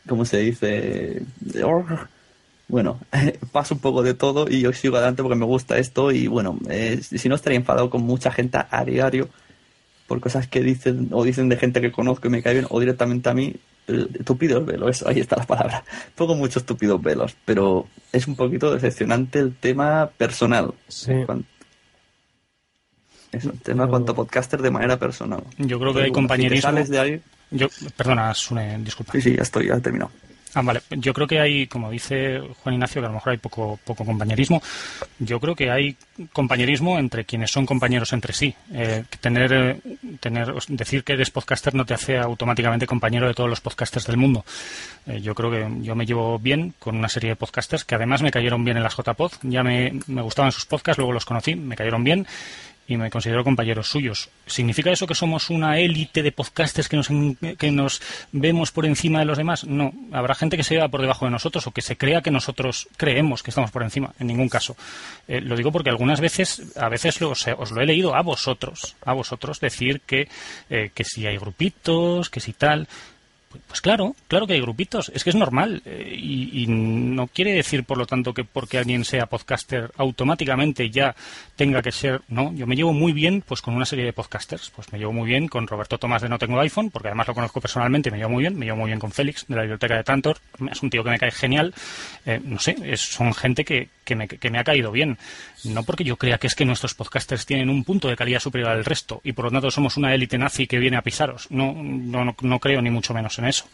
¿cómo 0.08 0.24
se 0.24 0.38
dice? 0.38 1.22
Bueno, 2.66 2.98
paso 3.52 3.74
un 3.74 3.80
poco 3.80 4.02
de 4.02 4.14
todo 4.14 4.48
y 4.48 4.60
yo 4.60 4.72
sigo 4.72 4.96
adelante 4.96 5.22
porque 5.22 5.38
me 5.38 5.44
gusta 5.46 5.78
esto 5.78 6.12
y 6.12 6.26
bueno, 6.26 6.58
eh, 6.68 7.00
si 7.02 7.28
no 7.28 7.34
estaría 7.34 7.58
enfadado 7.58 7.90
con 7.90 8.02
mucha 8.02 8.30
gente 8.30 8.58
a 8.70 8.84
diario 8.84 9.28
por 10.08 10.18
cosas 10.20 10.48
que 10.48 10.60
dicen 10.62 11.10
o 11.12 11.22
dicen 11.22 11.48
de 11.48 11.56
gente 11.56 11.80
que 11.80 11.92
conozco 11.92 12.26
y 12.26 12.30
me 12.30 12.42
cae 12.42 12.54
bien 12.54 12.66
o 12.70 12.80
directamente 12.80 13.28
a 13.28 13.34
mí. 13.34 13.54
eh, 13.86 14.06
Estúpidos 14.18 14.66
velos, 14.66 14.90
eso, 14.90 15.08
ahí 15.08 15.20
está 15.20 15.36
la 15.36 15.46
palabra. 15.46 15.84
Pongo 16.16 16.34
muchos 16.34 16.62
estúpidos 16.62 17.00
velos, 17.00 17.36
pero 17.44 17.86
es 18.10 18.26
un 18.26 18.34
poquito 18.34 18.74
decepcionante 18.74 19.38
el 19.38 19.54
tema 19.54 20.10
personal. 20.16 20.74
Sí. 20.88 21.12
Es 23.30 23.44
un 23.44 23.58
tema 23.58 23.86
cuanto 23.86 24.12
a 24.12 24.14
podcaster 24.16 24.60
de 24.62 24.70
manera 24.70 24.98
personal. 24.98 25.44
Yo 25.58 25.78
creo 25.78 25.92
que 25.92 26.00
hay 26.00 26.06
si 26.06 26.12
compañerismo. 26.12 26.62
sales 26.62 26.88
de 26.88 26.98
ahí, 26.98 27.22
Yo, 27.50 27.68
perdona, 27.96 28.32
Sune, 28.34 28.78
disculpa. 28.78 29.12
Sí, 29.12 29.20
sí, 29.20 29.36
ya 29.36 29.42
estoy, 29.42 29.66
ya 29.68 29.74
he 29.74 29.80
terminado. 29.80 30.10
Ah, 30.54 30.62
vale. 30.62 30.80
Yo 30.90 31.12
creo 31.12 31.26
que 31.26 31.40
hay, 31.40 31.66
como 31.66 31.90
dice 31.90 32.40
Juan 32.62 32.74
Ignacio, 32.74 33.00
que 33.00 33.06
a 33.06 33.08
lo 33.08 33.14
mejor 33.14 33.32
hay 33.32 33.38
poco, 33.38 33.78
poco 33.84 34.04
compañerismo. 34.04 34.62
Yo 35.18 35.38
creo 35.40 35.54
que 35.54 35.70
hay 35.70 35.96
compañerismo 36.32 36.98
entre 36.98 37.24
quienes 37.24 37.50
son 37.50 37.66
compañeros 37.66 38.12
entre 38.12 38.32
sí. 38.32 38.54
Eh, 38.72 39.04
tener, 39.20 39.52
eh, 39.52 39.80
tener, 40.20 40.52
decir 40.68 41.04
que 41.04 41.12
eres 41.12 41.30
podcaster 41.30 41.74
no 41.74 41.84
te 41.84 41.94
hace 41.94 42.16
automáticamente 42.16 42.86
compañero 42.86 43.28
de 43.28 43.34
todos 43.34 43.50
los 43.50 43.60
podcasters 43.60 44.06
del 44.06 44.16
mundo. 44.16 44.44
Eh, 45.06 45.20
yo 45.20 45.34
creo 45.34 45.50
que 45.50 45.68
yo 45.82 45.94
me 45.94 46.06
llevo 46.06 46.38
bien 46.38 46.74
con 46.78 46.96
una 46.96 47.08
serie 47.08 47.30
de 47.30 47.36
podcasters 47.36 47.84
que 47.84 47.94
además 47.94 48.22
me 48.22 48.30
cayeron 48.30 48.64
bien 48.64 48.76
en 48.76 48.82
las 48.82 48.96
JPod. 48.96 49.32
Ya 49.42 49.62
me, 49.62 50.00
me 50.06 50.22
gustaban 50.22 50.52
sus 50.52 50.66
podcasts, 50.66 50.98
luego 50.98 51.12
los 51.12 51.24
conocí, 51.24 51.54
me 51.54 51.76
cayeron 51.76 52.04
bien. 52.04 52.26
Y 52.88 52.96
me 52.96 53.10
considero 53.10 53.44
compañeros 53.44 53.88
suyos. 53.88 54.30
¿Significa 54.46 54.90
eso 54.90 55.06
que 55.06 55.14
somos 55.14 55.50
una 55.50 55.78
élite 55.78 56.22
de 56.22 56.32
podcasters 56.32 56.88
que 56.88 56.96
nos, 56.96 57.08
que 57.58 57.70
nos 57.70 58.00
vemos 58.32 58.72
por 58.72 58.86
encima 58.86 59.18
de 59.18 59.26
los 59.26 59.36
demás? 59.36 59.64
No. 59.64 59.92
Habrá 60.10 60.34
gente 60.34 60.56
que 60.56 60.62
se 60.62 60.74
vea 60.74 60.88
por 60.88 61.02
debajo 61.02 61.26
de 61.26 61.30
nosotros 61.30 61.66
o 61.66 61.70
que 61.70 61.82
se 61.82 61.98
crea 61.98 62.22
que 62.22 62.30
nosotros 62.30 62.88
creemos 62.96 63.42
que 63.42 63.50
estamos 63.50 63.70
por 63.70 63.82
encima. 63.82 64.14
En 64.18 64.26
ningún 64.26 64.48
caso. 64.48 64.74
Eh, 65.28 65.42
lo 65.42 65.54
digo 65.54 65.70
porque 65.70 65.90
algunas 65.90 66.22
veces, 66.22 66.62
a 66.76 66.88
veces 66.88 67.20
lo, 67.20 67.30
os 67.30 67.70
lo 67.70 67.80
he 67.82 67.86
leído 67.86 68.16
a 68.16 68.22
vosotros, 68.22 68.96
a 69.04 69.12
vosotros 69.12 69.60
decir 69.60 70.00
que, 70.00 70.26
eh, 70.70 70.90
que 70.94 71.04
si 71.04 71.26
hay 71.26 71.36
grupitos, 71.36 72.30
que 72.30 72.40
si 72.40 72.54
tal. 72.54 72.88
Pues 73.66 73.80
claro, 73.80 74.14
claro 74.28 74.46
que 74.46 74.52
hay 74.52 74.60
grupitos, 74.60 75.10
es 75.14 75.24
que 75.24 75.30
es 75.30 75.36
normal 75.36 75.80
eh, 75.86 76.14
y, 76.20 76.66
no 76.68 77.28
quiere 77.28 77.52
decir, 77.52 77.84
por 77.84 77.96
lo 77.96 78.06
tanto, 78.06 78.34
que 78.34 78.44
porque 78.44 78.76
alguien 78.76 79.04
sea 79.04 79.26
podcaster 79.26 79.90
automáticamente 79.96 80.90
ya 80.90 81.16
tenga 81.56 81.80
que 81.80 81.90
ser, 81.90 82.20
no, 82.28 82.52
yo 82.52 82.66
me 82.66 82.76
llevo 82.76 82.92
muy 82.92 83.12
bien 83.12 83.42
pues 83.46 83.62
con 83.62 83.74
una 83.74 83.86
serie 83.86 84.04
de 84.04 84.12
podcasters, 84.12 84.70
pues 84.74 84.92
me 84.92 84.98
llevo 84.98 85.12
muy 85.14 85.26
bien 85.26 85.48
con 85.48 85.66
Roberto 85.66 85.96
Tomás 85.96 86.20
de 86.20 86.28
No 86.28 86.38
Tengo 86.38 86.60
iPhone, 86.60 86.90
porque 86.90 87.08
además 87.08 87.28
lo 87.28 87.34
conozco 87.34 87.60
personalmente, 87.60 88.10
me 88.10 88.18
llevo 88.18 88.30
muy 88.30 88.42
bien, 88.42 88.58
me 88.58 88.66
llevo 88.66 88.78
muy 88.78 88.88
bien 88.88 88.98
con 88.98 89.12
Félix 89.12 89.46
de 89.48 89.56
la 89.56 89.62
biblioteca 89.62 89.96
de 89.96 90.04
Tantor, 90.04 90.38
es 90.70 90.82
un 90.82 90.90
tío 90.90 91.02
que 91.02 91.10
me 91.10 91.18
cae 91.18 91.30
genial, 91.30 91.74
eh, 92.26 92.40
no 92.44 92.58
sé, 92.58 92.76
es, 92.84 93.00
son 93.00 93.32
gente 93.32 93.64
que, 93.64 93.88
que, 94.04 94.14
me, 94.14 94.28
que 94.28 94.50
me 94.50 94.58
ha 94.58 94.64
caído 94.64 94.92
bien, 94.92 95.16
no 95.64 95.84
porque 95.84 96.04
yo 96.04 96.16
crea 96.16 96.38
que 96.38 96.48
es 96.48 96.54
que 96.54 96.66
nuestros 96.66 96.94
podcasters 96.94 97.46
tienen 97.46 97.70
un 97.70 97.82
punto 97.82 98.08
de 98.08 98.16
calidad 98.16 98.40
superior 98.40 98.70
al 98.70 98.84
resto 98.84 99.22
y 99.24 99.32
por 99.32 99.46
lo 99.46 99.50
tanto 99.50 99.70
somos 99.70 99.96
una 99.96 100.14
élite 100.14 100.36
nazi 100.36 100.66
que 100.66 100.78
viene 100.78 100.98
a 100.98 101.02
pisaros, 101.02 101.50
no, 101.50 101.72
no, 101.74 102.36
no 102.38 102.58
creo 102.58 102.82
ni 102.82 102.90
mucho 102.90 103.14
menos 103.14 103.37
en 103.38 103.46
eso. 103.46 103.64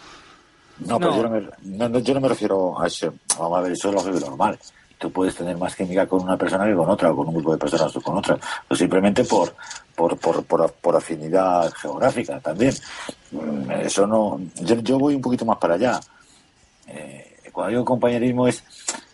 No, 0.87 0.99
pero 0.99 1.17
Yo, 1.17 1.23
no 1.23 1.89
me, 1.89 2.03
yo 2.03 2.15
no 2.15 2.21
me 2.21 2.29
refiero 2.29 2.81
a 2.81 2.87
eso. 2.87 3.15
Vamos 3.39 3.59
a 3.59 3.61
ver, 3.63 3.73
eso 3.73 3.91
es 3.91 4.05
lo 4.05 4.21
normal. 4.21 4.59
Tú 4.99 5.11
puedes 5.11 5.35
tener 5.35 5.57
más 5.57 5.77
química 5.77 6.07
con 6.07 6.23
una 6.23 6.37
persona 6.37 6.65
que 6.65 6.75
con 6.75 6.89
otra, 6.89 7.11
o 7.11 7.17
con 7.17 7.29
un 7.29 7.35
grupo 7.35 7.53
de 7.53 7.59
personas 7.59 7.95
o 7.97 8.01
con 8.01 8.17
otra. 8.19 8.39
Pues 8.67 8.79
simplemente 8.79 9.25
por, 9.25 9.55
por, 9.95 10.17
por, 10.19 10.73
por, 10.73 10.97
afinidad 10.97 11.73
geográfica 11.75 12.41
también. 12.41 12.75
Mm, 13.31 13.71
eso 13.83 14.07
no. 14.07 14.41
Yo, 14.63 14.77
yo 14.77 14.99
voy 14.99 15.15
un 15.15 15.23
poquito 15.23 15.45
más 15.45 15.59
para 15.59 15.75
allá. 15.75 16.01
Eh, 16.89 17.37
cuando 17.53 17.71
digo 17.71 17.85
compañerismo 17.85 18.49
es 18.49 18.65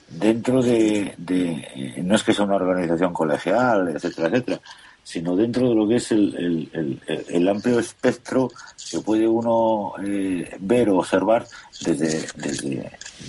dentro 0.08 0.62
de, 0.62 1.14
de, 1.18 1.94
no 2.02 2.16
es 2.16 2.22
que 2.24 2.32
sea 2.32 2.44
una 2.44 2.56
organización 2.56 3.12
colegial, 3.12 3.88
etcétera, 3.88 4.28
etcétera, 4.28 4.60
sino 5.02 5.34
dentro 5.36 5.68
de 5.68 5.74
lo 5.74 5.88
que 5.88 5.96
es 5.96 6.12
el, 6.12 7.48
amplio 7.48 7.78
espectro 7.78 8.50
que 8.90 9.00
puede 9.00 9.26
uno 9.26 9.94
eh, 10.04 10.56
ver 10.60 10.90
o 10.90 10.98
observar 10.98 11.46
desde, 11.80 12.28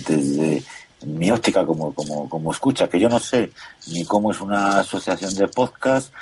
desde, 0.06 0.62
mi 1.04 1.30
óptica 1.32 1.66
como, 1.66 1.92
como, 1.92 2.28
como 2.28 2.52
escucha, 2.52 2.88
que 2.88 3.00
yo 3.00 3.08
no 3.08 3.18
sé 3.18 3.50
ni 3.88 4.04
cómo 4.04 4.30
es 4.30 4.40
una 4.40 4.80
asociación 4.80 5.34
de 5.34 5.48
podcast, 5.48 6.12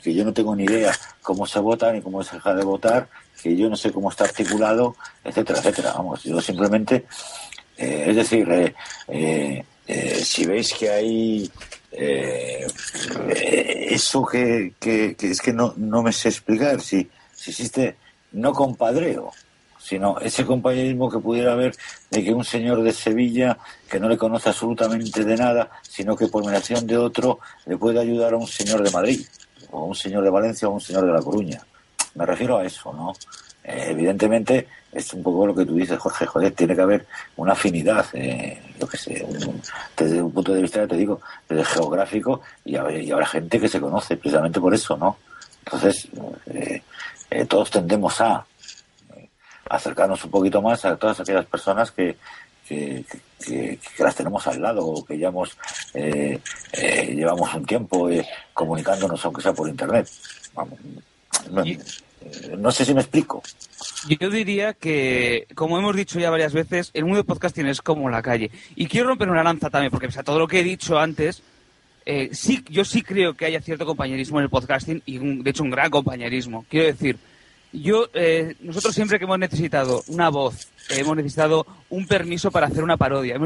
que 0.00 0.14
yo 0.14 0.24
no 0.24 0.32
tengo 0.32 0.54
ni 0.54 0.64
idea 0.64 0.92
cómo 1.20 1.46
se 1.46 1.58
vota 1.58 1.92
ni 1.92 2.00
cómo 2.00 2.22
se 2.22 2.36
deja 2.36 2.54
de 2.54 2.64
votar, 2.64 3.08
que 3.42 3.56
yo 3.56 3.68
no 3.68 3.74
sé 3.74 3.90
cómo 3.90 4.10
está 4.10 4.24
articulado, 4.24 4.94
etcétera, 5.24 5.58
etcétera. 5.58 5.94
Vamos, 5.96 6.22
yo 6.22 6.40
simplemente, 6.40 7.06
eh, 7.76 8.04
es 8.06 8.16
decir, 8.16 8.74
eh, 9.08 9.64
si 10.22 10.46
veis 10.46 10.72
que 10.74 10.88
hay 10.88 11.50
eh, 11.92 12.66
eso 13.90 14.24
que, 14.24 14.74
es 14.80 15.40
que 15.40 15.52
no, 15.52 15.74
no 15.76 16.02
me 16.02 16.12
sé 16.12 16.28
explicar, 16.28 16.80
si, 16.80 17.08
si 17.34 17.50
existe 17.50 17.96
no 18.32 18.52
compadreo, 18.52 19.32
sino 19.78 20.18
ese 20.20 20.46
compañerismo 20.46 21.10
que 21.10 21.18
pudiera 21.18 21.52
haber 21.52 21.74
de 22.10 22.22
que 22.22 22.32
un 22.32 22.44
señor 22.44 22.82
de 22.82 22.92
Sevilla 22.92 23.58
que 23.88 23.98
no 23.98 24.08
le 24.08 24.16
conoce 24.16 24.50
absolutamente 24.50 25.24
de 25.24 25.36
nada, 25.36 25.70
sino 25.82 26.14
que 26.14 26.28
por 26.28 26.44
mediación 26.44 26.86
de 26.86 26.96
otro 26.96 27.40
le 27.66 27.76
puede 27.76 27.98
ayudar 27.98 28.34
a 28.34 28.36
un 28.36 28.46
señor 28.46 28.82
de 28.82 28.90
Madrid, 28.90 29.26
o 29.70 29.86
un 29.86 29.94
señor 29.94 30.22
de 30.22 30.30
Valencia, 30.30 30.68
o 30.68 30.72
un 30.72 30.80
señor 30.80 31.06
de 31.06 31.12
La 31.12 31.22
Coruña. 31.22 31.60
Me 32.14 32.26
refiero 32.26 32.58
a 32.58 32.64
eso, 32.64 32.92
¿no? 32.92 33.14
Eh, 33.70 33.90
evidentemente, 33.90 34.66
es 34.92 35.12
un 35.14 35.22
poco 35.22 35.46
lo 35.46 35.54
que 35.54 35.64
tú 35.64 35.76
dices, 35.76 35.98
Jorge, 35.98 36.26
joder, 36.26 36.52
tiene 36.52 36.74
que 36.74 36.82
haber 36.82 37.06
una 37.36 37.52
afinidad, 37.52 38.04
eh, 38.12 38.60
yo 38.78 38.88
que 38.88 38.96
sé, 38.96 39.24
desde 39.96 40.22
un 40.22 40.32
punto 40.32 40.52
de 40.52 40.62
vista, 40.62 40.86
te 40.86 40.96
digo, 40.96 41.20
desde 41.48 41.64
geográfico, 41.64 42.40
y, 42.64 42.74
habrá 42.74 43.26
gente 43.26 43.60
que 43.60 43.68
se 43.68 43.80
conoce 43.80 44.16
precisamente 44.16 44.60
por 44.60 44.74
eso, 44.74 44.96
¿no? 44.96 45.16
Entonces, 45.64 46.08
eh, 46.46 46.82
eh, 47.30 47.44
todos 47.44 47.70
tendemos 47.70 48.20
a 48.20 48.44
acercarnos 49.68 50.24
un 50.24 50.30
poquito 50.32 50.60
más 50.60 50.84
a 50.84 50.96
todas 50.96 51.20
aquellas 51.20 51.46
personas 51.46 51.92
que, 51.92 52.16
que, 52.66 53.04
las 53.98 54.14
tenemos 54.16 54.44
al 54.48 54.60
lado 54.60 54.84
o 54.84 55.04
que 55.04 55.18
ya 55.18 55.28
hemos, 55.28 55.56
llevamos 55.94 57.54
un 57.54 57.64
tiempo 57.64 58.08
comunicándonos, 58.52 59.24
aunque 59.24 59.42
sea 59.42 59.52
por 59.52 59.68
internet. 59.68 60.08
Vamos, 60.54 60.78
no 61.50 61.62
sé 62.70 62.84
si 62.84 62.94
me 62.94 63.00
explico. 63.00 63.42
Yo 64.08 64.30
diría 64.30 64.74
que, 64.74 65.46
como 65.54 65.78
hemos 65.78 65.96
dicho 65.96 66.18
ya 66.18 66.30
varias 66.30 66.52
veces, 66.52 66.90
el 66.94 67.04
mundo 67.04 67.18
del 67.18 67.26
podcasting 67.26 67.66
es 67.66 67.82
como 67.82 68.08
la 68.08 68.22
calle. 68.22 68.50
Y 68.76 68.86
quiero 68.86 69.08
romper 69.08 69.30
una 69.30 69.42
lanza 69.42 69.70
también, 69.70 69.90
porque 69.90 70.06
pese 70.06 70.20
a 70.20 70.24
todo 70.24 70.38
lo 70.38 70.48
que 70.48 70.60
he 70.60 70.64
dicho 70.64 70.98
antes, 70.98 71.42
eh, 72.06 72.30
sí, 72.32 72.64
yo 72.68 72.84
sí 72.84 73.02
creo 73.02 73.34
que 73.34 73.46
haya 73.46 73.60
cierto 73.60 73.86
compañerismo 73.86 74.38
en 74.38 74.44
el 74.44 74.50
podcasting 74.50 75.02
y, 75.06 75.18
de 75.42 75.50
hecho, 75.50 75.62
un 75.62 75.70
gran 75.70 75.90
compañerismo. 75.90 76.64
Quiero 76.68 76.86
decir, 76.86 77.18
yo, 77.72 78.08
eh, 78.14 78.56
nosotros 78.60 78.94
siempre 78.94 79.18
que 79.18 79.24
hemos 79.24 79.38
necesitado 79.38 80.02
una 80.08 80.28
voz, 80.28 80.68
hemos 80.88 81.16
necesitado 81.16 81.66
un 81.88 82.06
permiso 82.06 82.50
para 82.50 82.66
hacer 82.66 82.82
una 82.82 82.96
parodia, 82.96 83.38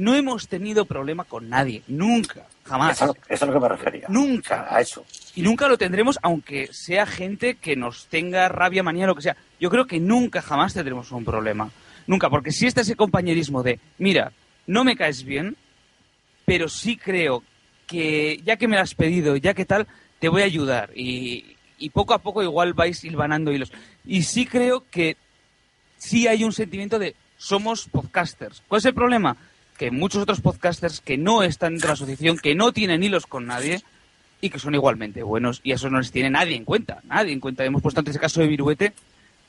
no 0.00 0.14
hemos 0.14 0.48
tenido 0.48 0.86
problema 0.86 1.24
con 1.24 1.50
nadie, 1.50 1.82
nunca, 1.86 2.46
jamás. 2.64 3.02
Eso, 3.02 3.14
es 3.28 3.42
a 3.42 3.46
lo 3.46 3.52
que 3.52 3.60
me 3.60 3.68
refería. 3.68 4.06
Nunca. 4.08 4.66
a 4.74 4.80
eso. 4.80 5.04
Y 5.34 5.42
nunca 5.42 5.68
lo 5.68 5.76
tendremos, 5.76 6.18
aunque 6.22 6.68
sea 6.72 7.04
gente 7.04 7.56
que 7.56 7.76
nos 7.76 8.06
tenga 8.06 8.48
rabia, 8.48 8.82
manía, 8.82 9.06
lo 9.06 9.14
que 9.14 9.20
sea. 9.20 9.36
Yo 9.60 9.68
creo 9.68 9.86
que 9.86 10.00
nunca, 10.00 10.40
jamás 10.40 10.72
tendremos 10.72 11.12
un 11.12 11.24
problema. 11.24 11.70
Nunca, 12.06 12.30
porque 12.30 12.50
si 12.50 12.66
está 12.66 12.80
ese 12.80 12.96
compañerismo 12.96 13.62
de, 13.62 13.78
mira, 13.98 14.32
no 14.66 14.84
me 14.84 14.96
caes 14.96 15.22
bien, 15.22 15.56
pero 16.46 16.70
sí 16.70 16.96
creo 16.96 17.44
que 17.86 18.40
ya 18.42 18.56
que 18.56 18.68
me 18.68 18.76
lo 18.76 18.82
has 18.82 18.94
pedido, 18.94 19.36
ya 19.36 19.52
que 19.52 19.66
tal, 19.66 19.86
te 20.18 20.30
voy 20.30 20.40
a 20.40 20.46
ayudar. 20.46 20.90
Y, 20.96 21.56
y 21.76 21.90
poco 21.90 22.14
a 22.14 22.22
poco 22.22 22.42
igual 22.42 22.72
vais 22.72 23.04
hilvanando 23.04 23.52
hilos. 23.52 23.70
Y 24.06 24.22
sí 24.22 24.46
creo 24.46 24.82
que 24.90 25.18
sí 25.98 26.26
hay 26.26 26.42
un 26.42 26.54
sentimiento 26.54 26.98
de 26.98 27.14
somos 27.36 27.86
podcasters. 27.86 28.62
¿Cuál 28.66 28.78
es 28.78 28.86
el 28.86 28.94
problema? 28.94 29.36
Que 29.80 29.90
muchos 29.90 30.24
otros 30.24 30.42
podcasters 30.42 31.00
que 31.00 31.16
no 31.16 31.42
están 31.42 31.72
dentro 31.72 31.86
de 31.86 31.92
la 31.92 31.94
asociación, 31.94 32.36
que 32.36 32.54
no 32.54 32.70
tienen 32.70 33.02
hilos 33.02 33.26
con 33.26 33.46
nadie 33.46 33.82
y 34.42 34.50
que 34.50 34.58
son 34.58 34.74
igualmente 34.74 35.22
buenos 35.22 35.62
y 35.64 35.72
eso 35.72 35.88
no 35.88 35.96
les 35.96 36.12
tiene 36.12 36.28
nadie 36.28 36.54
en 36.54 36.66
cuenta, 36.66 37.00
nadie 37.04 37.32
en 37.32 37.40
cuenta. 37.40 37.64
Hemos 37.64 37.80
puesto 37.80 38.00
antes 38.00 38.14
el 38.14 38.20
caso 38.20 38.42
de 38.42 38.48
Viruete 38.48 38.92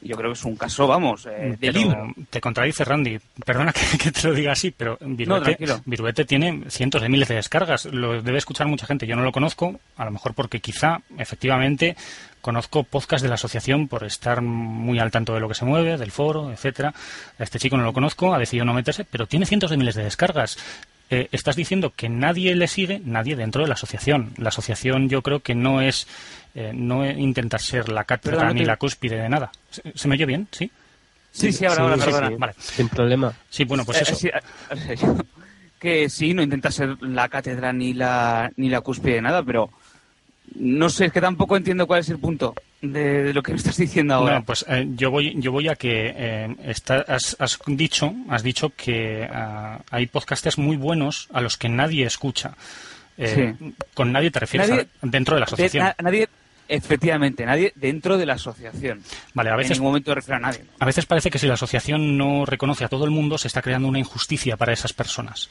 yo 0.01 0.15
creo 0.15 0.31
que 0.31 0.39
es 0.39 0.45
un 0.45 0.55
caso, 0.55 0.87
vamos, 0.87 1.27
eh, 1.27 1.55
de 1.59 1.71
libro. 1.71 2.13
Te 2.29 2.41
contradice, 2.41 2.83
Randy. 2.83 3.19
Perdona 3.45 3.73
que, 3.73 4.11
te 4.11 4.27
lo 4.27 4.33
diga 4.33 4.51
así, 4.51 4.71
pero 4.71 4.97
Viruete, 5.01 6.25
tiene 6.25 6.63
cientos 6.69 7.01
de 7.01 7.09
miles 7.09 7.27
de 7.27 7.35
descargas. 7.35 7.85
Lo 7.85 8.21
debe 8.21 8.37
escuchar 8.37 8.67
mucha 8.67 8.85
gente. 8.85 9.07
Yo 9.07 9.15
no 9.15 9.23
lo 9.23 9.31
conozco, 9.31 9.79
a 9.97 10.05
lo 10.05 10.11
mejor 10.11 10.33
porque 10.33 10.59
quizá, 10.59 11.01
efectivamente, 11.17 11.95
Conozco 12.41 12.83
podcast 12.83 13.21
de 13.21 13.29
la 13.29 13.35
asociación 13.35 13.87
por 13.87 14.03
estar 14.03 14.41
muy 14.41 14.97
al 14.97 15.11
tanto 15.11 15.35
de 15.35 15.39
lo 15.39 15.47
que 15.47 15.53
se 15.53 15.63
mueve, 15.63 15.97
del 15.97 16.11
foro, 16.11 16.51
etcétera. 16.51 16.91
este 17.37 17.59
chico 17.59 17.77
no 17.77 17.83
lo 17.83 17.93
conozco, 17.93 18.33
ha 18.33 18.39
decidido 18.39 18.65
no 18.65 18.73
meterse, 18.73 19.05
pero 19.05 19.27
tiene 19.27 19.45
cientos 19.45 19.69
de 19.69 19.77
miles 19.77 19.93
de 19.93 20.03
descargas. 20.03 20.57
Eh, 21.13 21.27
estás 21.33 21.57
diciendo 21.57 21.91
que 21.93 22.07
nadie 22.07 22.55
le 22.55 22.69
sigue, 22.69 23.01
nadie 23.03 23.35
dentro 23.35 23.63
de 23.63 23.67
la 23.67 23.73
asociación. 23.73 24.33
La 24.37 24.47
asociación 24.47 25.09
yo 25.09 25.21
creo 25.21 25.41
que 25.41 25.53
no 25.53 25.81
es 25.81 26.07
eh, 26.55 26.71
no 26.73 27.05
intentar 27.05 27.59
ser 27.59 27.89
la 27.89 28.05
cátedra 28.05 28.53
ni 28.53 28.63
la 28.63 28.77
cúspide 28.77 29.17
de 29.17 29.27
nada. 29.27 29.51
¿Se, 29.69 30.07
me 30.07 30.15
oye 30.15 30.25
bien? 30.25 30.47
¿Sí? 30.51 30.71
Sí, 31.33 31.51
sí, 31.51 31.65
ahora, 31.65 31.81
ahora, 31.83 31.97
perdona. 31.97 32.29
Vale. 32.37 32.53
Sin 32.57 32.87
problema. 32.87 33.33
Sí, 33.49 33.65
bueno, 33.65 33.83
pues 33.83 34.01
eh, 34.09 34.31
eso. 34.89 35.17
que 35.79 36.09
sí, 36.09 36.33
no 36.33 36.43
intenta 36.43 36.71
ser 36.71 36.95
la 37.01 37.27
cátedra 37.27 37.73
ni 37.73 37.93
la, 37.93 38.49
ni 38.55 38.69
la 38.69 38.79
cúspide 38.79 39.15
de 39.15 39.21
nada, 39.21 39.43
pero 39.43 39.69
no 40.55 40.89
sé, 40.89 41.07
es 41.07 41.11
que 41.11 41.19
tampoco 41.19 41.57
entiendo 41.57 41.87
cuál 41.87 41.99
es 41.99 42.09
el 42.09 42.19
punto 42.19 42.55
de, 42.81 43.33
lo 43.33 43.43
que 43.43 43.51
me 43.51 43.57
estás 43.57 43.77
diciendo 43.77 44.15
ahora. 44.15 44.41
pues 44.41 44.65
eh, 44.67 44.87
yo 44.95 45.11
voy 45.11 45.33
yo 45.37 45.51
voy 45.51 45.67
a 45.67 45.75
que 45.75 46.13
eh, 46.15 46.73
has, 47.07 47.59
dicho 47.67 48.13
has 48.29 48.43
dicho 48.43 48.71
que 48.75 49.27
ah, 49.31 49.81
hay 49.89 50.07
podcasters 50.07 50.57
muy 50.57 50.77
buenos 50.77 51.27
a 51.33 51.41
los 51.41 51.57
que 51.57 51.69
nadie 51.69 52.05
escucha. 52.05 52.55
Eh, 53.17 53.53
con 53.93 54.11
nadie 54.11 54.31
te 54.31 54.39
refieres 54.39 54.87
dentro 55.01 55.35
de 55.35 55.41
la 55.41 55.45
asociación. 55.45 55.93
nadie 56.01 56.27
Efectivamente, 56.71 57.45
nadie 57.45 57.73
dentro 57.75 58.17
de 58.17 58.25
la 58.25 58.35
asociación. 58.35 59.03
Vale, 59.33 59.49
a 59.49 59.57
veces. 59.57 59.71
En 59.71 59.75
ningún 59.79 59.89
momento 59.89 60.15
refiero 60.15 60.37
a 60.37 60.39
nadie. 60.39 60.61
A 60.79 60.85
veces 60.85 61.05
parece 61.05 61.29
que 61.29 61.37
si 61.37 61.45
la 61.45 61.55
asociación 61.55 62.17
no 62.17 62.45
reconoce 62.45 62.85
a 62.85 62.87
todo 62.87 63.03
el 63.03 63.11
mundo, 63.11 63.37
se 63.37 63.49
está 63.49 63.61
creando 63.61 63.89
una 63.89 63.99
injusticia 63.99 64.55
para 64.55 64.71
esas 64.71 64.93
personas. 64.93 65.49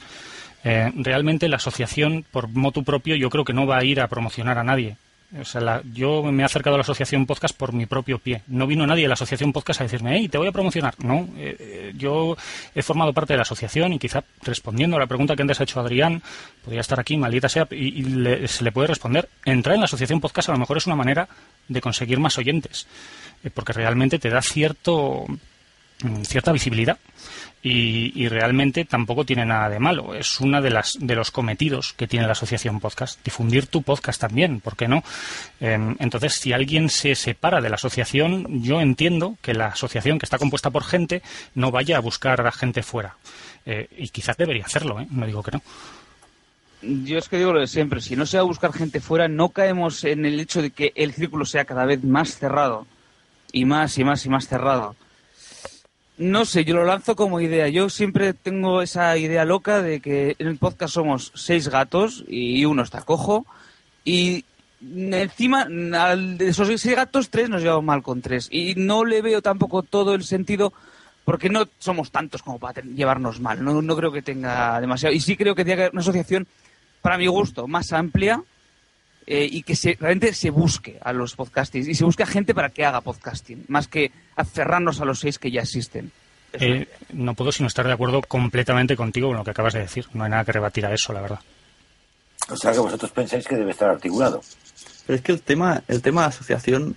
Eh, 0.63 0.91
realmente 0.95 1.47
la 1.47 1.57
asociación, 1.57 2.25
por 2.31 2.47
motu 2.47 2.83
propio, 2.83 3.15
yo 3.15 3.29
creo 3.29 3.45
que 3.45 3.53
no 3.53 3.67
va 3.67 3.77
a 3.77 3.83
ir 3.83 4.01
a 4.01 4.07
promocionar 4.07 4.57
a 4.57 4.63
nadie. 4.63 4.97
O 5.39 5.45
sea, 5.45 5.81
yo 5.93 6.23
me 6.23 6.43
he 6.43 6.45
acercado 6.45 6.75
a 6.75 6.79
la 6.79 6.81
asociación 6.81 7.25
podcast 7.25 7.55
por 7.55 7.71
mi 7.71 7.85
propio 7.85 8.19
pie. 8.19 8.41
No 8.47 8.67
vino 8.67 8.85
nadie 8.85 9.03
de 9.03 9.07
la 9.07 9.13
asociación 9.13 9.53
podcast 9.53 9.79
a 9.79 9.83
decirme, 9.85 10.17
hey, 10.17 10.27
te 10.27 10.37
voy 10.37 10.47
a 10.47 10.51
promocionar. 10.51 10.93
No, 11.03 11.29
eh, 11.37 11.55
eh, 11.57 11.93
yo 11.95 12.35
he 12.75 12.81
formado 12.81 13.13
parte 13.13 13.33
de 13.33 13.37
la 13.37 13.43
asociación 13.43 13.93
y 13.93 13.99
quizá 13.99 14.25
respondiendo 14.41 14.97
a 14.97 14.99
la 14.99 15.07
pregunta 15.07 15.35
que 15.35 15.41
antes 15.41 15.61
ha 15.61 15.63
hecho 15.63 15.79
Adrián, 15.79 16.21
podría 16.63 16.81
estar 16.81 16.99
aquí, 16.99 17.15
maldita 17.15 17.47
sea, 17.47 17.65
y, 17.71 18.03
se 18.47 18.63
le 18.63 18.71
puede 18.73 18.87
responder. 18.87 19.29
Entrar 19.45 19.75
en 19.75 19.81
la 19.81 19.85
asociación 19.85 20.19
podcast 20.19 20.49
a 20.49 20.51
lo 20.51 20.59
mejor 20.59 20.77
es 20.77 20.87
una 20.87 20.97
manera 20.97 21.29
de 21.67 21.79
conseguir 21.79 22.19
más 22.19 22.37
oyentes, 22.37 22.87
eh, 23.43 23.49
porque 23.53 23.71
realmente 23.71 24.19
te 24.19 24.29
da 24.29 24.41
cierto 24.41 25.25
cierta 26.23 26.51
visibilidad 26.51 26.97
y, 27.63 28.27
realmente 28.27 28.85
tampoco 28.85 29.23
tiene 29.23 29.45
nada 29.45 29.69
de 29.69 29.79
malo. 29.79 30.15
Es 30.15 30.39
uno 30.39 30.61
de, 30.61 30.71
las, 30.71 30.97
de 30.99 31.15
los 31.15 31.31
cometidos 31.31 31.93
que 31.93 32.07
tiene 32.07 32.25
la 32.25 32.31
asociación 32.31 32.79
podcast. 32.79 33.23
Difundir 33.23 33.67
tu 33.67 33.83
podcast 33.83 34.19
también, 34.19 34.61
¿por 34.61 34.75
qué 34.75 34.87
no? 34.87 35.03
Em, 35.59 35.95
entonces, 35.99 36.33
si 36.33 36.53
alguien 36.53 36.89
se 36.89 37.13
separa 37.13 37.61
de 37.61 37.69
la 37.69 37.75
asociación, 37.75 38.63
yo 38.63 38.81
entiendo 38.81 39.37
que 39.41 39.53
la 39.53 39.67
asociación, 39.67 40.17
que 40.17 40.25
está 40.25 40.39
compuesta 40.39 40.71
por 40.71 40.83
gente, 40.83 41.21
no 41.53 41.71
vaya 41.71 41.97
a 41.97 41.99
buscar 41.99 42.45
a 42.45 42.51
gente 42.51 42.81
fuera. 42.81 43.15
Eh, 43.65 43.87
y 43.95 44.09
quizás 44.09 44.37
debería 44.37 44.65
hacerlo, 44.65 44.99
¿eh? 44.99 45.07
no 45.11 45.25
digo 45.25 45.43
que 45.43 45.51
no. 45.51 45.61
Yo 46.81 47.19
es 47.19 47.29
que 47.29 47.37
digo 47.37 47.53
lo 47.53 47.59
de 47.59 47.67
siempre, 47.67 48.01
si 48.01 48.15
no 48.15 48.25
se 48.25 48.37
va 48.37 48.41
a 48.41 48.47
buscar 48.47 48.73
gente 48.73 49.01
fuera, 49.01 49.27
no 49.27 49.49
caemos 49.49 50.03
en 50.03 50.25
el 50.25 50.39
hecho 50.39 50.63
de 50.63 50.71
que 50.71 50.93
el 50.95 51.13
círculo 51.13 51.45
sea 51.45 51.65
cada 51.65 51.85
vez 51.85 52.03
más 52.03 52.37
cerrado 52.37 52.87
y 53.51 53.65
más 53.65 53.99
y 53.99 54.03
más 54.03 54.25
y 54.25 54.29
más 54.29 54.47
cerrado. 54.47 54.95
No 56.21 56.45
sé, 56.45 56.65
yo 56.65 56.75
lo 56.75 56.85
lanzo 56.85 57.15
como 57.15 57.41
idea. 57.41 57.67
Yo 57.67 57.89
siempre 57.89 58.35
tengo 58.35 58.83
esa 58.83 59.17
idea 59.17 59.43
loca 59.43 59.81
de 59.81 60.01
que 60.01 60.35
en 60.37 60.47
el 60.49 60.57
podcast 60.57 60.93
somos 60.93 61.31
seis 61.33 61.67
gatos 61.67 62.23
y 62.27 62.63
uno 62.65 62.83
está 62.83 63.01
cojo. 63.01 63.47
Y 64.05 64.45
encima, 64.79 65.65
de 65.65 66.47
esos 66.47 66.67
seis 66.79 66.95
gatos, 66.95 67.31
tres 67.31 67.49
nos 67.49 67.63
llevamos 67.63 67.85
mal 67.85 68.03
con 68.03 68.21
tres. 68.21 68.49
Y 68.51 68.75
no 68.75 69.03
le 69.03 69.23
veo 69.23 69.41
tampoco 69.41 69.81
todo 69.81 70.13
el 70.13 70.23
sentido 70.23 70.73
porque 71.25 71.49
no 71.49 71.67
somos 71.79 72.11
tantos 72.11 72.43
como 72.43 72.59
para 72.59 72.83
llevarnos 72.83 73.39
mal. 73.39 73.63
No, 73.63 73.81
no 73.81 73.95
creo 73.95 74.11
que 74.11 74.21
tenga 74.21 74.79
demasiado. 74.79 75.15
Y 75.15 75.21
sí 75.21 75.35
creo 75.35 75.55
que 75.55 75.65
tiene 75.65 75.77
que 75.77 75.83
haber 75.85 75.93
una 75.93 76.01
asociación, 76.01 76.45
para 77.01 77.17
mi 77.17 77.25
gusto, 77.25 77.67
más 77.67 77.93
amplia 77.93 78.43
eh, 79.27 79.47
y 79.49 79.63
que 79.63 79.75
se, 79.75 79.97
realmente 79.99 80.33
se 80.33 80.49
busque 80.49 80.97
a 81.01 81.13
los 81.13 81.35
podcastings 81.35 81.87
y 81.87 81.95
se 81.95 82.03
busque 82.03 82.23
a 82.23 82.27
gente 82.27 82.53
para 82.53 82.69
que 82.69 82.85
haga 82.85 83.01
podcasting, 83.01 83.65
más 83.67 83.87
que 83.87 84.11
aferrarnos 84.35 84.99
a 85.01 85.05
los 85.05 85.19
seis 85.19 85.37
que 85.37 85.51
ya 85.51 85.61
existen. 85.61 86.11
Eh, 86.53 86.87
no 87.13 87.33
puedo 87.33 87.51
sino 87.51 87.67
estar 87.67 87.85
de 87.87 87.93
acuerdo 87.93 88.21
completamente 88.21 88.95
contigo 88.97 89.29
con 89.29 89.37
lo 89.37 89.43
que 89.43 89.51
acabas 89.51 89.73
de 89.73 89.79
decir. 89.81 90.07
No 90.13 90.23
hay 90.23 90.31
nada 90.31 90.43
que 90.43 90.51
rebatir 90.51 90.85
a 90.85 90.93
eso, 90.93 91.13
la 91.13 91.21
verdad. 91.21 91.39
O 92.49 92.57
sea 92.57 92.73
que 92.73 92.79
vosotros 92.79 93.11
pensáis 93.11 93.47
que 93.47 93.55
debe 93.55 93.71
estar 93.71 93.89
articulado. 93.89 94.41
Pero 95.05 95.15
es 95.15 95.21
que 95.23 95.31
el 95.31 95.41
tema, 95.41 95.83
el 95.87 96.01
tema 96.01 96.21
de 96.21 96.27
asociación 96.27 96.95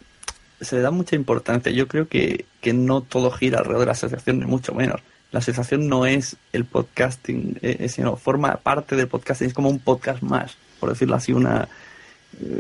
se 0.61 0.77
le 0.77 0.83
da 0.83 0.91
mucha 0.91 1.15
importancia. 1.15 1.71
Yo 1.71 1.87
creo 1.87 2.09
que, 2.09 2.47
que 2.61 2.73
no 2.73 3.03
todo 3.03 3.31
gira 3.31 3.59
alrededor 3.59 3.81
de 3.81 3.87
la 3.87 3.93
asociación, 3.93 4.41
ni 4.41 4.47
mucho 4.47 4.75
menos. 4.75 5.01
La 5.31 5.39
asociación 5.39 5.89
no 5.89 6.07
es 6.07 6.37
el 6.53 6.65
podcasting, 6.65 7.59
eh, 7.61 7.89
sino 7.89 8.17
forma 8.17 8.57
parte 8.57 8.97
del 8.97 9.09
podcasting, 9.09 9.49
es 9.49 9.55
como 9.55 9.69
un 9.69 9.81
podcast 9.81 10.23
más, 10.23 10.57
por 10.79 10.91
decirlo 10.91 11.17
así, 11.17 11.33
una, 11.33 11.69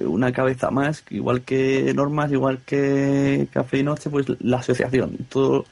una 0.06 0.32
cabeza 0.32 0.70
más, 0.70 1.04
igual 1.10 1.42
que 1.42 1.92
normas, 1.94 2.30
igual 2.32 2.60
que 2.64 3.48
café 3.52 3.78
y 3.78 3.82
noche, 3.82 4.10
pues 4.10 4.26
la 4.40 4.58
asociación. 4.58 5.16
Todo, 5.28 5.64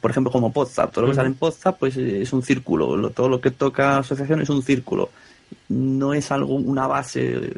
por 0.00 0.10
ejemplo, 0.10 0.32
como 0.32 0.52
Podzap, 0.52 0.92
todo 0.92 1.02
lo 1.02 1.10
que 1.10 1.16
sale 1.16 1.28
en 1.28 1.34
Podzap, 1.34 1.78
pues 1.78 1.96
es 1.96 2.32
un 2.32 2.42
círculo. 2.42 3.10
Todo 3.10 3.28
lo 3.28 3.40
que 3.40 3.50
toca 3.50 3.98
asociación 3.98 4.40
es 4.40 4.50
un 4.50 4.62
círculo. 4.62 5.10
No 5.68 6.14
es 6.14 6.30
algo, 6.32 6.54
una 6.54 6.86
base 6.86 7.52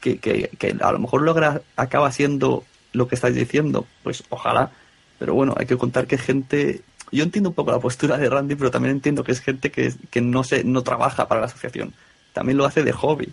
que, 0.00 0.18
que, 0.18 0.50
que 0.58 0.76
a 0.80 0.92
lo 0.92 0.98
mejor 0.98 1.22
logra, 1.22 1.62
acaba 1.76 2.10
siendo 2.12 2.64
lo 2.92 3.08
que 3.08 3.14
estáis 3.14 3.34
diciendo. 3.34 3.86
Pues 4.02 4.24
ojalá. 4.28 4.70
Pero 5.18 5.34
bueno, 5.34 5.54
hay 5.56 5.66
que 5.66 5.76
contar 5.76 6.06
que 6.06 6.18
gente 6.18 6.82
yo 7.12 7.22
entiendo 7.22 7.50
un 7.50 7.54
poco 7.54 7.70
la 7.70 7.78
postura 7.78 8.16
de 8.16 8.28
Randy, 8.28 8.54
pero 8.54 8.70
también 8.70 8.96
entiendo 8.96 9.22
que 9.22 9.32
es 9.32 9.40
gente 9.40 9.70
que, 9.70 9.92
que 10.10 10.22
no 10.22 10.42
se, 10.42 10.64
no 10.64 10.82
trabaja 10.82 11.28
para 11.28 11.42
la 11.42 11.46
asociación. 11.46 11.92
También 12.32 12.56
lo 12.56 12.64
hace 12.64 12.82
de 12.82 12.92
hobby. 12.92 13.28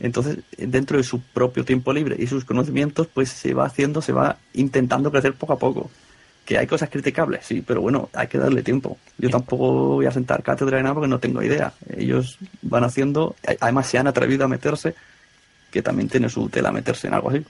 Entonces, 0.00 0.38
dentro 0.56 0.96
de 0.96 1.04
su 1.04 1.20
propio 1.20 1.64
tiempo 1.64 1.92
libre 1.92 2.16
y 2.18 2.26
sus 2.26 2.44
conocimientos, 2.44 3.06
pues 3.06 3.28
se 3.28 3.52
va 3.52 3.66
haciendo, 3.66 4.00
se 4.00 4.12
va 4.12 4.38
intentando 4.54 5.10
crecer 5.10 5.34
poco 5.34 5.52
a 5.52 5.58
poco. 5.58 5.90
Que 6.46 6.58
hay 6.58 6.66
cosas 6.66 6.88
criticables, 6.88 7.44
sí, 7.44 7.62
pero 7.64 7.82
bueno, 7.82 8.08
hay 8.14 8.26
que 8.26 8.38
darle 8.38 8.62
tiempo. 8.62 8.96
Yo 9.18 9.28
tampoco 9.28 9.96
voy 9.96 10.06
a 10.06 10.10
sentar 10.10 10.42
cátedra 10.42 10.78
de 10.78 10.82
nada 10.82 10.94
porque 10.94 11.08
no 11.08 11.20
tengo 11.20 11.42
idea. 11.42 11.74
Ellos 11.96 12.38
van 12.62 12.84
haciendo, 12.84 13.36
además 13.60 13.86
se 13.86 13.98
han 13.98 14.06
atrevido 14.06 14.46
a 14.46 14.48
meterse, 14.48 14.94
que 15.70 15.82
también 15.82 16.08
tiene 16.08 16.30
su 16.30 16.48
tela 16.48 16.72
meterse 16.72 17.06
en 17.06 17.14
algo 17.14 17.30
así. 17.30 17.44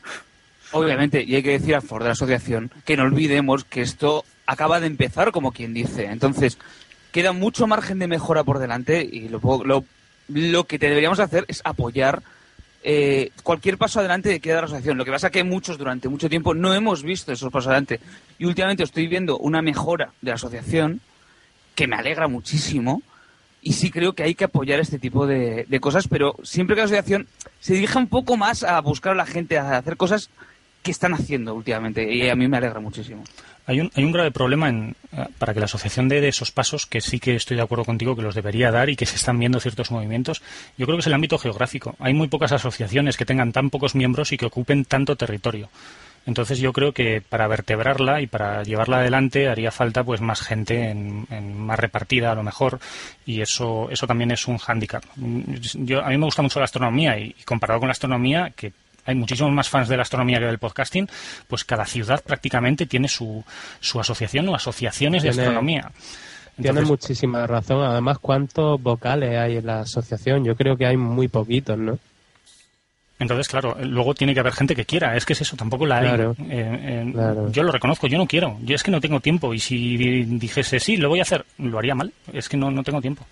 Obviamente, 0.73 1.23
y 1.23 1.37
hay 1.37 1.43
que 1.43 1.53
decir 1.53 1.77
a 1.77 1.81
favor 1.81 2.03
de 2.03 2.09
la 2.09 2.13
asociación 2.13 2.71
que 2.85 2.97
no 2.97 3.05
olvidemos 3.05 3.65
que 3.65 3.81
esto 3.81 4.25
acaba 4.47 4.81
de 4.81 4.89
empezar, 4.89 5.31
como 5.31 5.53
quien 5.53 5.73
dice. 5.73 6.07
Entonces, 6.07 6.59
queda 7.13 7.33
mucho 7.33 7.69
margen 7.69 8.01
de 8.01 8.09
mejora 8.09 8.43
por 8.43 8.59
delante 8.59 9.03
y 9.03 9.29
lo, 9.29 9.41
lo, 9.65 9.85
lo 10.29 10.65
que 10.65 10.79
deberíamos 10.79 11.21
hacer 11.21 11.45
es 11.49 11.61
apoyar 11.65 12.23
eh, 12.83 13.31
cualquier 13.43 13.77
paso 13.77 14.01
adelante 14.01 14.29
de 14.29 14.41
que 14.41 14.51
da 14.51 14.61
la 14.61 14.65
asociación. 14.65 14.97
Lo 14.97 15.05
que 15.05 15.11
pasa 15.11 15.27
es 15.27 15.33
que 15.33 15.45
muchos 15.45 15.77
durante 15.77 16.09
mucho 16.09 16.29
tiempo 16.29 16.55
no 16.55 16.75
hemos 16.75 17.03
visto 17.03 17.33
esos 17.33 17.53
pasos 17.53 17.69
adelante. 17.69 18.01
Y 18.39 18.47
últimamente 18.47 18.83
estoy 18.83 19.07
viendo 19.07 19.39
una 19.39 19.61
mejora 19.61 20.13
de 20.21 20.31
la 20.31 20.37
asociación 20.37 21.01
que 21.75 21.87
me 21.87 21.97
alegra 21.97 22.29
muchísimo. 22.29 23.03
Y 23.63 23.75
sí 23.75 23.91
creo 23.91 24.15
que 24.15 24.23
hay 24.23 24.35
que 24.35 24.45
apoyar 24.45 24.81
este 24.81 24.99
tipo 24.99 25.27
de, 25.27 25.67
cosas, 25.81 26.09
pero 26.09 26.35
siempre 26.43 26.75
que 26.75 26.81
la 26.81 26.87
asociación 26.87 27.27
se 27.61 27.75
dirija 27.75 27.99
un 27.99 28.07
poco 28.07 28.39
más 28.39 28.63
a 28.63 28.81
buscar 28.81 29.13
a 29.13 29.17
la 29.17 29.27
gente, 29.27 29.59
a 29.59 29.77
hacer 29.77 29.99
cosas 29.99 30.31
que 30.83 30.91
están 30.91 31.13
haciendo 31.13 31.55
últimamente. 31.55 32.11
Y 32.11 32.31
a 32.31 32.35
mí 32.35 32.49
me 32.49 32.57
alegra 32.57 32.81
muchísimo. 32.81 33.23
Hay 33.71 33.81
un, 33.81 33.89
hay 33.95 34.03
un 34.03 34.11
grave 34.11 34.33
problema 34.33 34.69
en, 34.69 34.97
eh, 35.13 35.27
para 35.39 35.55
que 35.55 35.61
la 35.61 35.67
asociación 35.67 36.09
dé 36.09 36.27
esos 36.27 36.51
pasos, 36.51 36.87
que 36.87 37.01
sí 37.01 37.21
que 37.21 37.37
estoy 37.37 37.57
de 37.57 37.63
acuerdo 37.63 37.85
contigo 37.85 38.17
que 38.17 38.23
los 38.23 38.35
debería 38.35 38.73
dar 38.73 38.91
y 38.91 38.97
que 38.97 39.07
se 39.07 39.15
están 39.15 39.39
viendo 39.39 39.61
ciertos 39.61 39.93
movimientos. 39.93 40.43
Yo 40.77 40.87
creo 40.87 40.97
que 40.97 41.03
es 41.03 41.07
el 41.07 41.15
ámbito 41.15 41.39
geográfico. 41.39 41.95
Hay 42.01 42.13
muy 42.13 42.27
pocas 42.27 42.51
asociaciones 42.51 43.17
que 43.17 43.25
tengan 43.25 43.53
tan 43.53 43.71
pocos 43.71 43.95
miembros 43.95 44.33
y 44.33 44.39
que 44.39 44.47
ocupen 44.47 44.85
tanto 44.87 45.15
territorio. 45.15 45.69
Entonces 46.27 46.59
yo 46.59 46.73
creo 46.73 46.93
que 46.93 47.23
para 47.23 47.47
vertebrarla 47.47 48.21
y 48.21 48.27
para 48.27 48.65
llevarla 48.65 48.99
adelante 48.99 49.49
haría 49.49 49.71
falta 49.71 50.03
pues 50.03 50.21
más 50.21 50.41
gente 50.41 50.91
en, 50.91 51.27
más 51.57 51.79
repartida 51.79 52.33
a 52.33 52.35
lo 52.35 52.43
mejor 52.43 52.81
y 53.25 53.41
eso 53.41 53.89
eso 53.91 54.09
también 54.09 54.33
es 54.33 54.49
un 54.49 54.59
hándicap. 54.59 55.05
A 55.17 55.21
mí 55.21 56.19
me 56.19 56.25
gusta 56.25 56.43
mucho 56.43 56.59
la 56.59 56.65
astronomía 56.65 57.17
y 57.19 57.37
comparado 57.45 57.79
con 57.79 57.87
la 57.87 57.93
astronomía 57.93 58.53
que 58.55 58.73
hay 59.05 59.15
muchísimos 59.15 59.53
más 59.53 59.69
fans 59.69 59.89
de 59.89 59.97
la 59.97 60.03
astronomía 60.03 60.39
que 60.39 60.47
del 60.47 60.59
podcasting, 60.59 61.09
pues 61.49 61.65
cada 61.65 61.85
ciudad 61.87 62.23
prácticamente 62.23 62.87
tiene 62.87 63.09
su, 63.09 63.45
su 63.81 64.01
asociación 64.01 64.49
o 64.49 64.55
asociaciones 64.55 65.23
de 65.23 65.31
astronomía. 65.31 65.91
tiene 66.61 66.83
muchísima 66.83 67.47
razón. 67.47 67.85
Además, 67.85 68.19
¿cuántos 68.19 68.81
vocales 68.83 69.37
hay 69.37 69.57
en 69.57 69.67
la 69.67 69.81
asociación? 69.81 70.45
Yo 70.45 70.57
creo 70.57 70.77
que 70.77 70.87
hay 70.87 70.97
muy 70.97 71.29
poquitos, 71.29 71.79
¿no? 71.79 71.99
Entonces, 73.21 73.49
claro, 73.49 73.77
luego 73.83 74.15
tiene 74.15 74.33
que 74.33 74.41
haber 74.41 74.55
gente 74.55 74.75
que 74.75 74.87
quiera. 74.87 75.15
Es 75.15 75.27
que 75.27 75.35
es 75.35 75.43
eso, 75.43 75.55
tampoco 75.55 75.85
la 75.85 75.99
hay. 75.99 76.09
Eh, 76.09 76.35
eh, 76.49 77.13
yo 77.51 77.63
lo 77.63 77.71
reconozco, 77.71 78.07
yo 78.07 78.17
no 78.17 78.27
quiero. 78.27 78.57
Yo 78.63 78.75
es 78.75 78.83
que 78.83 78.91
no 78.91 78.99
tengo 78.99 79.21
tiempo. 79.21 79.53
Y 79.53 79.59
si 79.61 80.25
dijese, 80.25 80.81
sí, 80.81 80.97
lo 80.97 81.11
voy 81.11 81.19
a 81.19 81.23
hacer, 81.23 81.45
lo 81.59 81.79
haría 81.79 81.95
mal. 81.95 82.15
Es 82.33 82.49
que 82.49 82.57
no, 82.57 82.71
no 82.71 82.83
tengo 82.83 83.03
tiempo. 83.03 83.27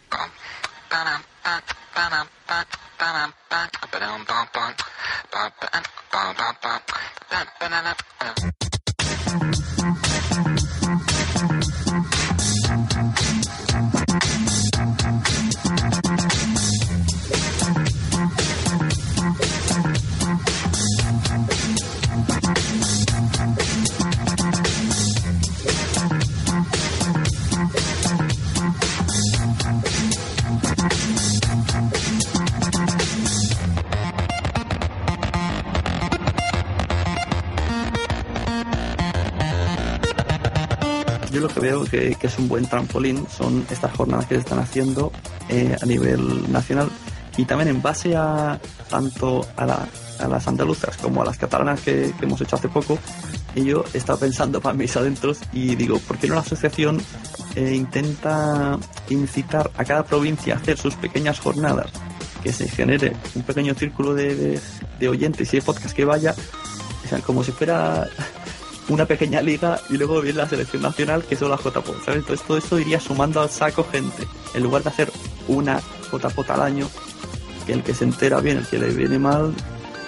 Yo 41.39 41.47
lo 41.47 41.55
que 41.55 41.61
veo 41.61 41.85
que, 41.85 42.17
es 42.21 42.39
un 42.39 42.49
buen 42.49 42.67
trampolín 42.67 43.25
son 43.29 43.65
estas 43.71 43.93
jornadas 43.97 44.27
que 44.27 44.35
se 44.35 44.41
están 44.41 44.59
haciendo 44.59 45.13
eh, 45.49 45.77
a 45.81 45.87
nivel 45.87 46.51
nacional 46.51 46.91
y 47.37 47.45
también 47.45 47.69
en 47.69 47.81
base 47.81 48.17
a 48.17 48.59
tanto 48.91 49.47
a, 49.57 49.67
las 50.27 50.49
andaluzas 50.49 50.97
como 50.97 51.23
a 51.23 51.25
las 51.25 51.39
catalanas 51.39 51.81
que, 51.81 52.13
hemos 52.21 52.41
hecho 52.41 52.57
hace 52.57 52.69
poco, 52.69 52.99
y 53.55 53.65
yo 53.67 53.85
he 53.95 53.99
estado 53.99 54.19
pensando 54.19 54.61
para 54.61 54.75
mis 54.75 54.97
adentros 54.97 55.39
y 55.53 55.77
digo, 55.77 56.01
¿por 56.01 56.19
qué 56.19 56.27
no 56.27 56.35
la 56.35 56.41
asociación 56.41 57.01
eh, 57.55 57.73
intenta 57.73 58.77
incitar 59.09 59.71
a 59.77 59.85
cada 59.85 60.05
provincia 60.05 60.55
a 60.55 60.57
hacer 60.57 60.77
sus 60.77 60.95
pequeñas 60.97 61.39
jornadas? 61.39 61.91
que 62.43 62.53
se 62.53 62.69
genere 62.69 63.17
un 63.35 63.43
pequeño 63.43 63.75
círculo 63.75 64.15
de, 64.15 64.35
de, 64.37 64.61
de 65.01 65.09
oyentes 65.09 65.53
y 65.53 65.57
de 65.57 65.63
podcast 65.63 65.95
que 65.95 66.05
vaya, 66.05 66.37
o 67.05 67.09
sea, 67.09 67.19
como 67.19 67.43
si 67.43 67.51
fuera 67.51 68.09
una 68.89 69.07
pequeña 69.07 69.43
liga 69.43 69.81
y 69.91 69.97
luego 69.97 70.21
viene 70.21 70.39
la 70.39 70.49
selección 70.49 70.83
nacional 70.83 71.25
que 71.25 71.37
son 71.37 71.51
las 71.51 71.61
JPOT, 71.61 72.05
¿sabes? 72.05 72.21
Entonces 72.21 72.47
todo 72.47 72.59
esto 72.59 72.79
iría 72.79 73.01
sumando 73.01 73.41
al 73.41 73.51
saco 73.51 73.85
gente, 73.85 74.27
en 74.55 74.63
lugar 74.63 74.83
de 74.83 74.91
hacer 74.91 75.13
una 75.47 75.81
JPOT 76.11 76.51
al 76.51 76.63
año, 76.63 76.89
que 77.67 77.73
el 77.75 77.83
que 77.83 77.95
se 77.95 78.05
entera 78.05 78.41
bien, 78.41 78.59
el 78.59 78.67
que 78.67 78.79
le 78.79 78.89
viene 78.89 79.19
mal, 79.19 79.55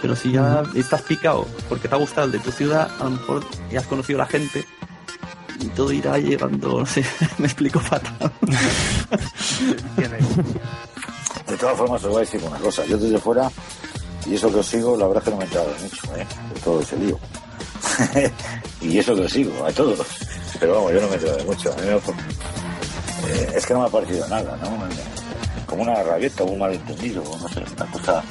pero 0.01 0.17
si 0.17 0.33
ya 0.33 0.63
estás 0.75 1.03
picado 1.03 1.47
porque 1.69 1.89
te 1.89 1.95
ha 1.95 1.99
gustado 1.99 2.27
el 2.27 2.33
de 2.33 2.39
tu 2.39 2.51
ciudad, 2.51 2.91
a 2.99 3.05
lo 3.05 3.11
mejor 3.11 3.45
ya 3.71 3.81
has 3.81 3.87
conocido 3.87 4.19
a 4.19 4.25
la 4.25 4.29
gente 4.29 4.65
y 5.61 5.67
todo 5.69 5.93
irá 5.93 6.19
llegando, 6.19 6.81
no 6.81 6.87
sé, 6.87 7.05
me 7.39 7.47
explico 7.47 7.81
fatal. 7.81 8.33
De 11.47 11.57
todas 11.57 11.77
formas, 11.77 12.03
os 12.05 12.09
voy 12.11 12.17
a 12.19 12.21
decir 12.21 12.41
una 12.43 12.59
cosa. 12.59 12.85
Yo 12.87 12.97
desde 12.97 13.19
fuera, 13.19 13.51
y 14.25 14.35
eso 14.35 14.51
que 14.53 14.61
os 14.61 14.67
sigo, 14.67 14.97
la 14.97 15.07
verdad 15.07 15.23
es 15.23 15.25
que 15.25 15.31
no 15.31 15.37
me 15.37 15.43
he 15.43 15.47
enterado 15.47 15.71
mucho, 15.83 16.17
¿eh? 16.17 16.27
De 16.55 16.61
todo 16.61 16.81
ese 16.81 16.97
lío. 16.97 17.19
y 18.81 18.99
eso 18.99 19.15
que 19.17 19.29
sigo, 19.29 19.65
a 19.65 19.73
todos. 19.73 19.99
Pero 20.59 20.75
vamos, 20.75 20.93
yo 20.93 21.01
no 21.01 21.07
me 21.09 21.13
he 21.13 21.17
enterado 21.17 21.39
de 21.39 21.45
mucho. 21.45 21.73
A 21.73 21.77
mí 21.77 21.83
me 21.87 21.93
ha- 21.93 21.97
eh, 23.29 23.53
es 23.57 23.67
que 23.67 23.75
no 23.75 23.81
me 23.81 23.87
ha 23.87 23.91
parecido 23.91 24.27
nada, 24.29 24.57
¿no? 24.63 24.79
Como 25.67 25.83
una 25.83 26.03
rabieta, 26.03 26.43
un 26.45 26.59
malentendido, 26.59 27.23
no 27.23 27.49
sé, 27.49 27.63
una 27.77 27.87
cosa, 27.93 28.23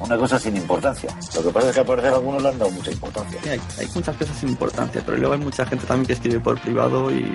una 0.00 0.16
cosa 0.16 0.38
sin 0.38 0.56
importancia. 0.56 1.08
Lo 1.34 1.42
que 1.42 1.50
pasa 1.50 1.68
es 1.68 1.74
que 1.74 1.80
al 1.80 1.86
parecer 1.86 2.12
a 2.12 2.16
algunos 2.16 2.42
le 2.42 2.48
han 2.50 2.58
dado 2.58 2.70
mucha 2.70 2.90
importancia. 2.90 3.40
Sí, 3.42 3.48
hay, 3.48 3.60
hay 3.78 3.88
muchas 3.94 4.16
cosas 4.16 4.36
sin 4.38 4.48
importancia, 4.50 5.02
pero 5.06 5.16
luego 5.16 5.34
hay 5.34 5.40
mucha 5.40 5.64
gente 5.64 5.86
también 5.86 6.06
que 6.06 6.12
escribe 6.14 6.40
por 6.40 6.60
privado 6.60 7.10
y 7.10 7.32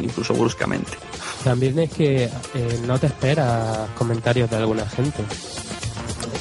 incluso 0.00 0.34
bruscamente. 0.34 0.92
También 1.44 1.78
es 1.78 1.90
que 1.92 2.24
eh, 2.24 2.80
no 2.86 2.98
te 2.98 3.06
esperas 3.06 3.88
comentarios 3.96 4.50
de 4.50 4.56
alguna 4.56 4.86
gente. 4.88 5.22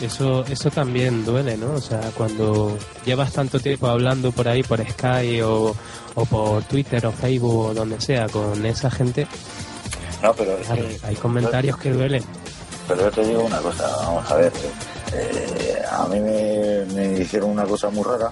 Eso, 0.02 0.44
eso 0.46 0.70
también 0.70 1.24
duele, 1.26 1.56
¿no? 1.58 1.74
O 1.74 1.82
sea, 1.82 2.02
cuando 2.16 2.78
llevas 3.06 3.32
tanto 3.32 3.60
tiempo 3.60 3.88
hablando 3.88 4.32
por 4.32 4.48
ahí, 4.48 4.62
por 4.62 4.80
Skype 4.88 5.44
o, 5.44 5.76
o 6.16 6.26
por 6.26 6.64
Twitter 6.64 7.06
o 7.06 7.12
Facebook 7.12 7.68
o 7.68 7.74
donde 7.74 8.00
sea 8.02 8.28
con 8.28 8.66
esa 8.66 8.92
gente, 8.92 9.26
No, 10.22 10.34
pero 10.34 10.58
es 10.58 10.68
que- 10.68 11.00
hay 11.08 11.16
comentarios 11.16 11.78
que 11.78 11.92
duelen. 11.92 12.24
Pero 12.88 13.02
yo 13.02 13.12
te 13.12 13.26
digo 13.26 13.44
una 13.44 13.58
cosa, 13.60 13.88
vamos 13.98 14.30
a 14.32 14.36
ver. 14.36 14.52
eh, 15.14 15.82
a 15.90 16.06
mí 16.08 16.20
me, 16.20 16.86
me 16.94 17.20
hicieron 17.20 17.50
una 17.52 17.64
cosa 17.64 17.90
muy 17.90 18.04
rara, 18.04 18.32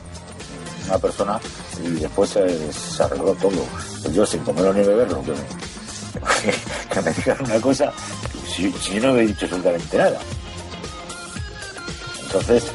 una 0.87 0.97
persona, 0.97 1.39
y 1.83 1.87
después 2.01 2.29
se, 2.29 2.71
se 2.73 3.03
arregló 3.03 3.33
todo. 3.35 3.63
Pues 4.01 4.13
yo 4.13 4.25
sin 4.25 4.41
comerlo 4.43 4.73
ni 4.73 4.81
beberlo, 4.83 5.23
que 5.23 5.31
me, 5.31 5.37
que 6.93 7.01
me 7.01 7.11
digan 7.13 7.37
una 7.45 7.59
cosa, 7.61 7.91
si, 8.53 8.71
si 8.73 8.99
no 8.99 9.17
he 9.17 9.25
dicho 9.27 9.45
absolutamente 9.45 9.97
nada. 9.97 10.19
Entonces, 12.33 12.71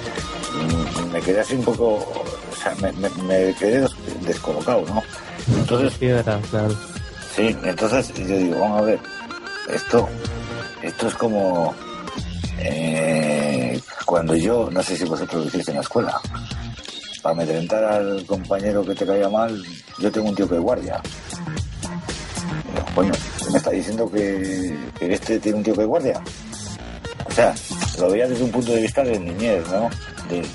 mm, 0.55 1.13
me 1.13 1.21
quedé 1.21 1.41
así 1.41 1.55
un 1.57 1.65
poco, 1.65 1.95
o 1.97 2.57
sea, 2.63 2.75
me, 2.81 2.93
me- 2.93 3.11
me 3.25 3.55
quedé 3.55 3.81
des- 3.81 3.97
descolocado, 4.25 4.83
¿no? 4.87 5.03
Entonces, 5.57 5.95
Piedra, 5.99 6.41
claro. 6.51 6.77
Sí, 7.35 7.57
entonces 7.65 8.13
yo 8.15 8.25
digo, 8.37 8.61
vamos 8.61 8.79
a 8.83 8.85
ver, 8.85 9.01
esto, 9.73 10.09
esto 10.83 11.09
es 11.09 11.15
como 11.15 11.75
eh, 12.61 13.81
cuando 14.07 14.35
yo, 14.37 14.69
no 14.71 14.83
sé 14.83 14.97
si 14.97 15.05
vosotros 15.05 15.43
lo 15.43 15.49
hiciste 15.49 15.71
en 15.73 15.77
la 15.79 15.83
escuela, 15.83 16.21
para 17.23 17.35
amedrentar 17.35 17.85
al 17.85 18.25
compañero 18.27 18.85
que 18.85 18.95
te 18.95 19.07
caía 19.07 19.29
mal, 19.29 19.61
yo 19.99 20.11
tengo 20.13 20.29
un 20.29 20.35
tío 20.37 20.49
que 20.49 20.55
es 20.57 20.61
guardia. 20.61 21.01
Coño, 22.95 23.13
¿me 23.53 23.59
está 23.59 23.71
diciendo 23.71 24.11
que, 24.11 24.77
que 24.99 25.13
este 25.15 25.39
tiene 25.41 25.59
un 25.59 25.65
tío 25.65 25.75
que 25.75 25.83
es 25.83 25.87
guardia? 25.89 26.21
O 27.29 27.33
sea, 27.33 27.55
lo 27.99 28.11
veía 28.11 28.27
desde 28.27 28.45
un 28.45 28.51
punto 28.51 28.73
de 28.73 28.83
vista 28.83 29.03
de 29.03 29.19
niñez, 29.19 29.69
¿no? 29.69 29.89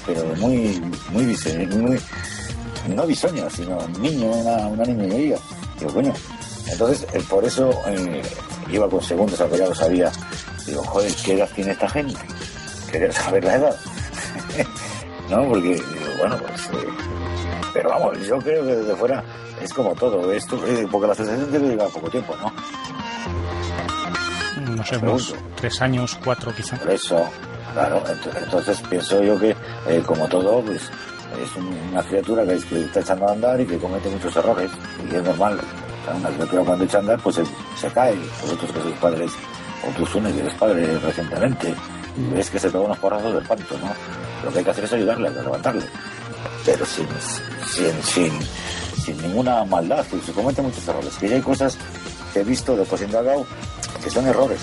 Pero 0.06 0.24
muy, 0.38 0.82
muy, 1.12 1.36
no 2.90 3.08
bisoño, 3.08 3.50
sino 3.50 3.88
niño, 4.00 4.28
una, 4.28 4.68
una 4.68 4.84
niñería. 4.84 5.38
Digo, 5.80 5.94
coño. 5.94 6.14
Entonces, 6.68 7.08
eh, 7.14 7.22
por 7.30 7.44
eso 7.46 7.70
eh, 7.88 8.22
iba 8.72 8.90
con 8.90 9.02
segundos, 9.02 9.40
lo 9.40 9.76
sabía. 9.76 10.12
Digo, 10.66 10.84
joder, 10.84 11.14
¿qué 11.24 11.34
edad 11.34 11.50
tiene 11.56 11.72
esta 11.72 11.90
gente? 11.90 12.20
Quería 12.92 13.12
saber 13.12 13.44
la 13.44 13.56
edad. 13.56 13.76
no, 15.30 15.48
porque, 15.50 15.82
bueno, 16.20 16.38
pues. 16.38 16.66
eh, 16.68 16.88
pero 17.74 17.90
vamos, 17.90 18.18
yo 18.26 18.38
creo 18.40 18.66
que 18.66 18.76
desde 18.76 18.96
fuera 18.96 19.24
es 19.62 19.74
como 19.74 19.96
todo. 19.96 20.32
Esto, 20.32 20.60
porque 20.92 21.08
la 21.08 21.14
asociación 21.14 21.52
debe 21.52 21.70
llevar 21.70 21.90
poco 21.90 22.10
tiempo, 22.10 22.36
¿no? 22.38 22.52
No 24.66 24.84
sé, 24.86 24.98
unos 24.98 25.36
tres 25.56 25.82
años, 25.82 26.18
cuatro 26.24 26.54
quizá. 26.56 26.78
Por 26.78 26.92
eso, 26.92 27.24
claro, 27.74 28.04
ent- 28.06 28.44
entonces 28.44 28.82
pienso 28.90 29.22
yo 29.24 29.40
que, 29.40 29.56
eh, 29.88 30.04
como 30.06 30.28
todo, 30.28 30.62
pues 30.62 30.82
es 30.82 31.56
un- 31.56 31.78
una 31.92 32.04
criatura 32.04 32.44
que, 32.46 32.56
es- 32.56 32.66
que 32.66 32.82
está 32.84 33.00
echando 33.02 33.28
a 33.28 33.32
andar 33.34 33.60
y 33.60 33.66
que 33.66 33.78
comete 33.78 34.10
muchos 34.10 34.36
errores, 34.36 34.72
y 35.12 35.16
es 35.16 35.24
normal. 35.24 35.60
O 35.60 36.06
sea, 36.06 36.16
una 36.16 36.30
criatura 36.30 36.64
cuando 36.64 36.84
echa 36.86 36.98
a 36.98 37.02
andar, 37.02 37.20
pues 37.22 37.36
se, 37.38 37.44
se 37.80 37.88
cae. 37.94 38.16
Vosotros 38.42 38.72
que 38.72 38.82
sois 38.82 38.96
padres, 38.98 39.32
o 39.88 39.98
tú, 39.98 40.06
Sune, 40.06 40.32
que 40.34 40.40
eres 40.42 40.54
padre 40.56 41.00
recientemente, 41.00 41.74
y 42.18 42.34
ves 42.36 42.50
que 42.50 42.60
se 42.60 42.70
pega 42.70 42.84
unos 42.84 42.98
porrazos 43.00 43.34
de 43.34 43.40
espanto, 43.40 43.76
¿no? 43.80 43.92
Lo 44.46 44.52
que 44.52 44.60
hay 44.60 44.66
que 44.66 44.72
hacer 44.72 44.84
es 44.84 44.94
ayudarle, 44.94 45.30
levantarle. 45.30 45.84
Pero 46.66 46.86
sin, 46.86 47.08
sin, 47.66 48.04
sin, 48.04 48.32
sin 49.04 49.18
ninguna 49.22 49.64
maldad, 49.66 50.06
y 50.14 50.20
se 50.26 50.32
cometen 50.34 50.66
muchos 50.66 50.88
errores. 50.88 51.14
Y 51.22 51.26
hay 51.34 51.42
cosas 51.42 51.78
que 52.34 52.42
he 52.42 52.44
visto 52.44 52.76
después 52.76 53.02
indagado 53.02 53.46
que 54.04 54.10
son 54.10 54.26
errores, 54.28 54.60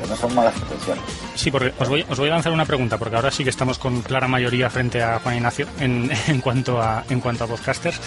que 0.00 0.06
no 0.06 0.16
son 0.16 0.34
malas 0.34 0.54
intenciones. 0.56 1.02
Sí, 1.34 1.50
porque 1.50 1.72
os 1.78 1.88
voy, 1.88 2.04
os 2.08 2.18
voy 2.18 2.28
a 2.28 2.32
lanzar 2.32 2.52
una 2.52 2.64
pregunta, 2.66 2.98
porque 2.98 3.16
ahora 3.16 3.30
sí 3.30 3.44
que 3.44 3.50
estamos 3.50 3.78
con 3.78 4.02
clara 4.02 4.28
mayoría 4.28 4.68
frente 4.70 5.02
a 5.02 5.18
Juan 5.20 5.36
Ignacio 5.36 5.66
en, 5.80 6.10
en 6.28 6.40
cuanto 6.40 6.80
a 6.82 7.04
en 7.08 7.20
cuanto 7.20 7.44
a 7.44 7.46
podcasters. 7.46 7.98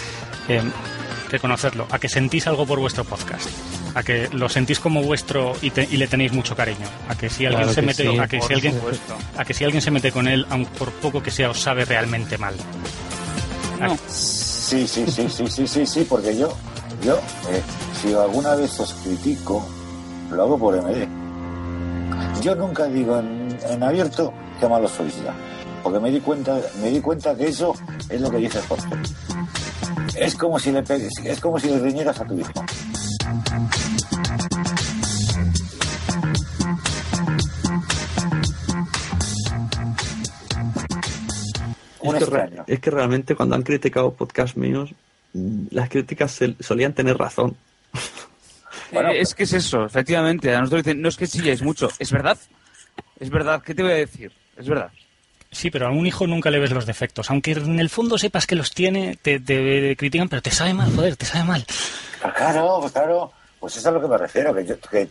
Eh, 0.48 0.62
reconocerlo, 1.30 1.86
a 1.90 1.98
que 1.98 2.10
sentís 2.10 2.46
algo 2.46 2.66
por 2.66 2.78
vuestro 2.78 3.04
podcast, 3.04 3.48
a 3.94 4.02
que 4.02 4.28
lo 4.32 4.50
sentís 4.50 4.78
como 4.78 5.02
vuestro 5.02 5.56
y, 5.62 5.70
te- 5.70 5.88
y 5.90 5.96
le 5.96 6.06
tenéis 6.06 6.30
mucho 6.34 6.54
cariño, 6.54 6.86
a 7.08 7.14
que 7.14 7.30
si 7.30 7.46
alguien 7.46 7.62
Claro 7.62 7.72
se 7.74 7.80
mete, 7.80 8.02
sí, 8.02 8.18
a 8.18 8.28
que 8.28 8.40
si 8.42 8.52
alguien, 8.52 8.74
supuesto. 8.74 9.16
a 9.38 9.44
que 9.46 9.54
si 9.54 9.64
alguien 9.64 9.80
se 9.80 9.90
mete 9.90 10.12
con 10.12 10.28
él, 10.28 10.46
aun 10.50 10.66
por 10.66 10.90
poco 10.90 11.22
que 11.22 11.30
sea, 11.30 11.48
os 11.48 11.58
sabe 11.58 11.86
realmente 11.86 12.36
mal. 12.36 12.54
No. 13.80 13.96
Sí, 14.08 14.86
sí, 14.86 15.04
sí, 15.08 15.26
sí, 15.30 15.46
sí, 15.48 15.66
sí, 15.66 15.86
sí, 15.86 16.06
porque 16.06 16.36
yo, 16.36 16.54
yo, 17.02 17.16
eh, 17.50 17.62
si 18.02 18.12
alguna 18.12 18.54
vez 18.54 18.78
os 18.80 18.92
critico, 18.94 19.66
lo 20.32 20.42
hago 20.42 20.58
por 20.58 20.74
MD. 20.76 21.06
Yo 22.42 22.54
nunca 22.56 22.86
digo 22.86 23.18
en, 23.18 23.56
en 23.68 23.82
abierto 23.82 24.32
qué 24.60 24.68
malo 24.68 24.88
sois 24.88 25.14
ya, 25.22 25.34
porque 25.82 26.00
me 26.00 26.10
di 26.10 26.20
cuenta, 26.20 26.58
me 26.82 26.90
di 26.90 27.00
cuenta 27.00 27.34
que 27.36 27.48
eso 27.48 27.74
es 28.08 28.20
lo 28.20 28.30
que 28.30 28.38
dice 28.38 28.60
Jorge. 28.68 28.88
Es 30.16 30.34
como 30.36 30.58
si 30.58 30.72
le 30.72 30.82
pegues, 30.82 31.12
es 31.24 31.40
como 31.40 31.58
si 31.58 31.68
le 31.68 31.78
riñeras 31.78 32.20
a 32.20 32.24
tu 32.24 32.38
hijo. 32.38 32.50
Es 42.02 42.14
que, 42.18 42.24
re- 42.26 42.62
es 42.66 42.80
que 42.80 42.90
realmente 42.90 43.34
cuando 43.36 43.54
han 43.54 43.62
criticado 43.62 44.12
podcast 44.12 44.56
míos, 44.56 44.90
mm, 45.34 45.66
las 45.70 45.88
críticas 45.88 46.38
solían 46.60 46.92
tener 46.94 47.16
razón. 47.16 47.56
Bueno, 48.92 49.10
Eh, 49.10 49.20
es 49.20 49.34
que 49.34 49.44
es 49.44 49.52
eso, 49.52 49.84
efectivamente. 49.86 50.54
A 50.54 50.60
nosotros 50.60 50.84
dicen, 50.84 51.00
no 51.02 51.08
es 51.08 51.16
que 51.16 51.26
chilláis 51.26 51.62
mucho. 51.62 51.88
Es 51.98 52.10
verdad. 52.12 52.38
Es 53.18 53.30
verdad. 53.30 53.62
¿Qué 53.62 53.74
te 53.74 53.82
voy 53.82 53.92
a 53.92 53.96
decir? 53.96 54.32
Es 54.56 54.68
verdad. 54.68 54.90
Sí, 55.50 55.70
pero 55.70 55.86
a 55.86 55.90
un 55.90 56.06
hijo 56.06 56.26
nunca 56.26 56.50
le 56.50 56.58
ves 56.58 56.70
los 56.70 56.86
defectos. 56.86 57.30
Aunque 57.30 57.52
en 57.52 57.78
el 57.78 57.90
fondo 57.90 58.16
sepas 58.18 58.46
que 58.46 58.54
los 58.54 58.72
tiene, 58.72 59.16
te, 59.20 59.38
te 59.40 59.96
critican, 59.96 60.28
pero 60.28 60.40
te 60.42 60.50
sabe 60.50 60.72
mal, 60.74 60.94
joder, 60.94 61.16
te 61.16 61.26
sabe 61.26 61.44
mal. 61.44 61.64
Pues 62.22 62.34
claro, 62.34 62.78
pues 62.80 62.92
claro, 62.92 63.32
pues 63.60 63.72
eso 63.74 63.80
es 63.80 63.86
a 63.86 63.90
lo 63.90 64.00
que 64.00 64.08
me 64.08 64.16
refiero, 64.18 64.54
que 64.54 64.64
yo, 64.64 64.80
que, 64.80 65.08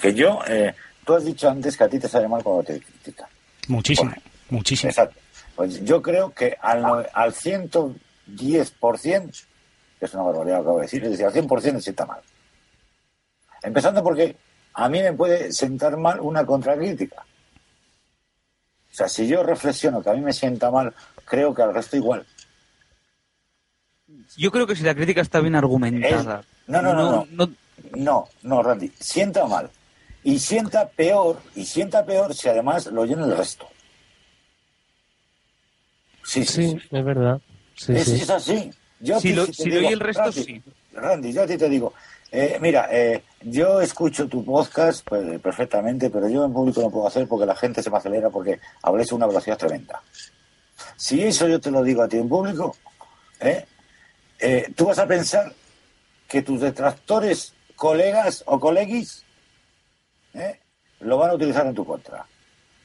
que 0.00 0.14
yo 0.14 0.40
eh, 0.48 0.74
tú 1.06 1.14
has 1.14 1.24
dicho 1.24 1.48
antes 1.48 1.76
que 1.76 1.84
a 1.84 1.88
ti 1.88 1.98
te 2.00 2.08
sale 2.08 2.26
mal 2.26 2.42
cuando 2.42 2.64
te 2.64 2.80
critican. 2.80 3.28
Muchísimo, 3.68 4.12
muchísimo. 4.48 4.90
Exacto. 4.90 5.16
Pues 5.54 5.84
yo 5.84 6.02
creo 6.02 6.32
que 6.34 6.56
al, 6.60 6.82
no- 6.82 7.04
al 7.12 7.32
110%, 7.32 9.44
que 9.98 10.04
es 10.06 10.14
una 10.14 10.22
barbaridad 10.24 10.56
lo 10.58 10.62
que 10.62 10.68
acabo 10.68 10.76
de 10.78 10.82
decir, 10.82 11.04
es 11.04 11.10
decir, 11.10 11.26
al 11.26 11.32
100% 11.32 11.72
me 11.74 11.80
sienta 11.80 12.06
mal. 12.06 12.20
Empezando 13.62 14.02
porque 14.02 14.36
a 14.74 14.88
mí 14.88 15.00
me 15.02 15.12
puede 15.12 15.52
sentar 15.52 15.96
mal 15.96 16.20
una 16.20 16.44
contracrítica. 16.46 17.22
O 18.90 18.94
sea, 18.94 19.08
si 19.08 19.26
yo 19.28 19.42
reflexiono 19.42 20.02
que 20.02 20.10
a 20.10 20.14
mí 20.14 20.20
me 20.20 20.32
sienta 20.32 20.70
mal, 20.70 20.92
creo 21.24 21.54
que 21.54 21.62
al 21.62 21.72
resto 21.74 21.96
igual. 21.96 22.26
Yo 24.36 24.50
creo 24.50 24.66
que 24.66 24.74
si 24.76 24.82
la 24.82 24.94
crítica 24.94 25.20
está 25.20 25.40
bien 25.40 25.54
argumentada. 25.54 26.40
Es- 26.40 26.46
no, 26.66 26.82
no, 26.82 26.92
no, 26.94 27.26
no. 27.30 27.50
No, 27.96 28.28
no, 28.42 28.62
Randy, 28.62 28.92
sienta 29.00 29.46
mal. 29.46 29.70
Y 30.22 30.38
sienta 30.38 30.88
peor, 30.88 31.40
y 31.54 31.64
sienta 31.64 32.04
peor 32.04 32.34
si 32.34 32.48
además 32.48 32.86
lo 32.86 33.04
llena 33.06 33.24
el 33.24 33.36
resto. 33.36 33.68
Sí, 36.24 36.44
sí, 36.44 36.52
Sí, 36.70 36.78
sí. 36.80 36.88
es 36.96 37.04
verdad. 37.04 37.40
Sí, 37.74 37.92
es, 37.94 38.04
sí. 38.04 38.14
es 38.20 38.30
así. 38.30 38.70
Yo 39.00 39.16
a 39.16 39.20
Si 39.20 39.28
ti 39.28 39.34
lo- 39.34 39.44
oye 39.78 39.88
el 39.92 40.00
resto, 40.00 40.22
Randy, 40.24 40.42
sí. 40.44 40.62
Randy, 40.92 41.32
yo 41.32 41.42
a 41.42 41.46
ti 41.46 41.56
te 41.56 41.68
digo, 41.68 41.94
eh, 42.30 42.58
mira, 42.60 42.88
eh, 42.92 43.22
yo 43.42 43.80
escucho 43.80 44.28
tu 44.28 44.44
podcast 44.44 45.06
pues, 45.08 45.40
perfectamente, 45.40 46.10
pero 46.10 46.28
yo 46.28 46.44
en 46.44 46.52
público 46.52 46.80
no 46.82 46.90
puedo 46.90 47.06
hacer 47.06 47.26
porque 47.26 47.46
la 47.46 47.56
gente 47.56 47.82
se 47.82 47.90
me 47.90 47.96
acelera 47.98 48.30
porque 48.30 48.60
habléis 48.82 49.10
a 49.12 49.14
una 49.16 49.26
velocidad 49.26 49.56
tremenda. 49.58 50.02
Si 50.96 51.22
eso 51.22 51.48
yo 51.48 51.60
te 51.60 51.70
lo 51.70 51.82
digo 51.82 52.02
a 52.02 52.08
ti 52.08 52.18
en 52.18 52.28
público, 52.28 52.76
¿eh? 53.40 53.64
Eh, 54.38 54.72
tú 54.74 54.86
vas 54.86 54.98
a 54.98 55.06
pensar 55.06 55.52
que 56.26 56.42
tus 56.42 56.60
detractores, 56.60 57.52
colegas 57.76 58.42
o 58.46 58.58
coleguis, 58.60 59.24
¿eh? 60.34 60.58
lo 61.00 61.18
van 61.18 61.30
a 61.30 61.34
utilizar 61.34 61.66
en 61.66 61.74
tu 61.74 61.84
contra. 61.84 62.26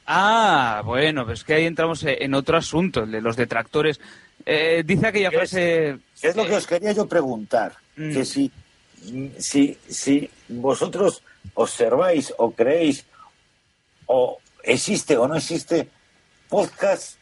Ah, 0.07 0.81
bueno, 0.85 1.25
pues 1.25 1.43
que 1.43 1.53
ahí 1.55 1.65
entramos 1.65 2.03
eh, 2.03 2.17
en 2.21 2.33
otro 2.33 2.57
asunto, 2.57 3.03
el 3.03 3.11
de 3.11 3.21
los 3.21 3.35
detractores. 3.35 3.99
Eh, 4.45 4.83
dice 4.85 5.07
aquella 5.07 5.29
¿Qué 5.29 5.35
es- 5.35 5.49
frase... 5.49 5.97
¿Qué 6.21 6.27
es 6.27 6.35
lo 6.35 6.45
que 6.45 6.55
os 6.55 6.67
quería 6.67 6.91
yo 6.91 7.07
preguntar? 7.07 7.73
Mm. 7.95 8.13
Que 8.13 8.25
si, 8.25 8.51
si, 9.39 9.77
si 9.87 10.29
vosotros 10.47 11.21
observáis 11.53 12.33
o 12.37 12.51
creéis 12.51 13.05
o 14.07 14.37
existe 14.63 15.17
o 15.17 15.27
no 15.27 15.35
existe 15.35 15.89
podcast 16.49 17.17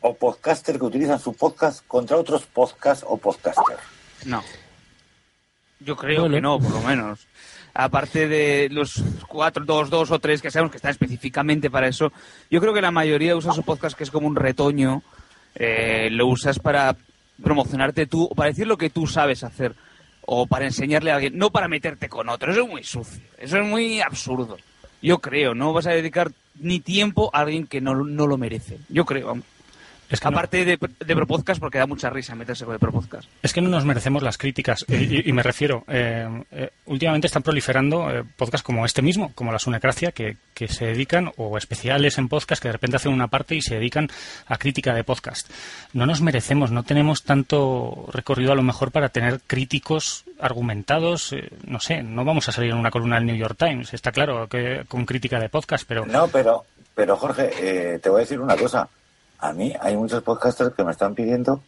o 0.00 0.14
podcaster 0.14 0.78
que 0.78 0.84
utilizan 0.84 1.18
su 1.18 1.34
podcast 1.34 1.84
contra 1.86 2.16
otros 2.16 2.42
podcast 2.46 3.02
o 3.06 3.16
podcaster. 3.16 3.76
No. 4.26 4.42
Yo 5.80 5.96
creo 5.96 6.22
Bueno. 6.22 6.34
que 6.34 6.40
no, 6.40 6.58
por 6.60 6.70
lo 6.72 6.80
menos. 6.82 7.26
Aparte 7.74 8.26
de 8.26 8.68
los 8.70 9.02
cuatro, 9.28 9.64
dos, 9.64 9.90
dos 9.90 10.10
o 10.10 10.18
tres 10.18 10.42
que 10.42 10.50
sabemos 10.50 10.70
que 10.72 10.78
están 10.78 10.90
específicamente 10.90 11.70
para 11.70 11.86
eso, 11.88 12.12
yo 12.50 12.60
creo 12.60 12.72
que 12.74 12.80
la 12.82 12.90
mayoría 12.90 13.36
usa 13.36 13.52
su 13.52 13.62
podcast 13.62 13.96
que 13.96 14.04
es 14.04 14.10
como 14.10 14.26
un 14.26 14.36
retoño. 14.36 15.02
eh, 15.54 16.08
lo 16.12 16.26
usas 16.28 16.58
para 16.58 16.96
promocionarte 17.42 18.06
tú 18.06 18.24
o 18.24 18.34
para 18.34 18.50
decir 18.50 18.66
lo 18.66 18.76
que 18.78 18.90
tú 18.90 19.06
sabes 19.06 19.42
hacer 19.44 19.74
o 20.30 20.46
para 20.46 20.66
enseñarle 20.66 21.10
a 21.10 21.14
alguien, 21.14 21.38
no 21.38 21.48
para 21.48 21.68
meterte 21.68 22.10
con 22.10 22.28
otro. 22.28 22.52
Eso 22.52 22.60
es 22.64 22.68
muy 22.68 22.84
sucio, 22.84 23.22
eso 23.38 23.56
es 23.56 23.64
muy 23.64 24.02
absurdo. 24.02 24.58
Yo 25.00 25.20
creo, 25.20 25.54
no 25.54 25.72
vas 25.72 25.86
a 25.86 25.92
dedicar 25.92 26.32
ni 26.56 26.80
tiempo 26.80 27.30
a 27.32 27.40
alguien 27.40 27.66
que 27.66 27.80
no, 27.80 27.94
no 27.94 28.26
lo 28.26 28.36
merece. 28.36 28.76
Yo 28.90 29.06
creo. 29.06 29.38
Es 30.10 30.20
que 30.20 30.24
no- 30.30 30.36
Aparte 30.36 30.64
de, 30.64 30.78
de 30.78 31.14
ProPodcast, 31.16 31.60
porque 31.60 31.78
da 31.78 31.86
mucha 31.86 32.08
risa 32.10 32.34
meterse 32.34 32.64
con 32.64 32.74
el 32.74 32.80
ProPodcast. 32.80 33.28
Es 33.42 33.52
que 33.52 33.60
no 33.60 33.68
nos 33.68 33.84
merecemos 33.84 34.22
las 34.22 34.38
críticas. 34.38 34.84
Eh, 34.88 35.22
Y, 35.24 35.28
y 35.30 35.32
me 35.32 35.42
refiero, 35.42 35.84
eh, 35.88 36.26
eh, 36.50 36.70
últimamente 36.86 37.26
están 37.26 37.42
proliferando 37.42 38.10
eh, 38.10 38.24
podcasts 38.36 38.62
como 38.64 38.84
este 38.86 39.02
mismo, 39.02 39.32
como 39.34 39.52
la 39.52 39.58
Sunecracia, 39.58 40.12
que, 40.12 40.36
que 40.54 40.68
se 40.68 40.86
dedican, 40.86 41.30
o 41.36 41.56
especiales 41.58 42.18
en 42.18 42.28
podcast, 42.28 42.60
que 42.62 42.68
de 42.68 42.72
repente 42.72 42.96
hacen 42.96 43.12
una 43.12 43.28
parte 43.28 43.54
y 43.54 43.62
se 43.62 43.74
dedican 43.74 44.08
a 44.46 44.56
crítica 44.58 44.94
de 44.94 45.04
podcast. 45.04 45.50
No 45.92 46.06
nos 46.06 46.20
merecemos, 46.22 46.70
no 46.70 46.82
tenemos 46.84 47.22
tanto 47.24 48.08
recorrido 48.12 48.52
a 48.52 48.56
lo 48.56 48.62
mejor 48.62 48.90
para 48.92 49.08
tener 49.10 49.40
críticos 49.46 50.24
argumentados. 50.40 51.32
eh, 51.32 51.50
no 51.66 51.80
sé, 51.80 52.02
no 52.02 52.24
vamos 52.24 52.48
a 52.48 52.52
salir 52.52 52.70
en 52.70 52.78
una 52.78 52.90
columna 52.90 53.16
del 53.16 53.26
New 53.26 53.36
York 53.36 53.56
Times, 53.58 53.92
está 53.94 54.10
claro, 54.12 54.48
que 54.48 54.84
con 54.88 55.04
crítica 55.04 55.38
de 55.38 55.48
podcast, 55.48 55.84
pero 55.86 56.06
No, 56.06 56.28
pero, 56.28 56.64
pero 56.94 57.16
Jorge, 57.16 57.50
eh, 57.94 57.98
te 57.98 58.08
voy 58.08 58.18
a 58.18 58.24
decir 58.24 58.40
una 58.40 58.56
cosa. 58.56 58.88
A 59.38 59.52
mí 59.52 59.72
hay 59.80 59.96
muchos 59.96 60.22
podcasters 60.22 60.74
que 60.74 60.84
me 60.84 60.92
están 60.92 61.14
pidiendo 61.14 61.62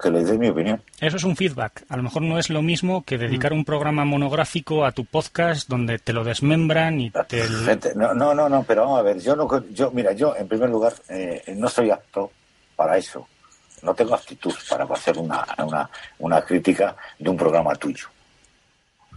que 0.00 0.10
les 0.10 0.28
dé 0.28 0.38
mi 0.38 0.48
opinión. 0.48 0.80
Eso 1.00 1.16
es 1.16 1.24
un 1.24 1.34
feedback. 1.34 1.84
A 1.88 1.96
lo 1.96 2.04
mejor 2.04 2.22
no 2.22 2.38
es 2.38 2.50
lo 2.50 2.62
mismo 2.62 3.02
que 3.04 3.18
dedicar 3.18 3.52
un 3.52 3.64
programa 3.64 4.04
monográfico 4.04 4.84
a 4.84 4.92
tu 4.92 5.04
podcast 5.04 5.68
donde 5.68 5.98
te 5.98 6.12
lo 6.12 6.22
desmembran 6.22 7.00
y 7.00 7.10
te... 7.10 7.48
No, 7.96 8.14
no, 8.14 8.32
no, 8.32 8.48
no, 8.48 8.62
pero 8.62 8.82
vamos 8.82 9.00
a 9.00 9.02
ver, 9.02 9.18
yo 9.18 9.34
no, 9.34 9.48
yo, 9.70 9.90
mira, 9.90 10.12
yo 10.12 10.36
en 10.36 10.46
primer 10.46 10.70
lugar 10.70 10.94
eh, 11.08 11.42
no 11.56 11.68
soy 11.68 11.90
apto 11.90 12.30
para 12.76 12.96
eso. 12.96 13.26
No 13.82 13.94
tengo 13.94 14.14
aptitud 14.14 14.54
para 14.68 14.84
hacer 14.84 15.18
una, 15.18 15.44
una, 15.58 15.90
una 16.18 16.42
crítica 16.42 16.96
de 17.18 17.30
un 17.30 17.36
programa 17.36 17.74
tuyo. 17.74 18.06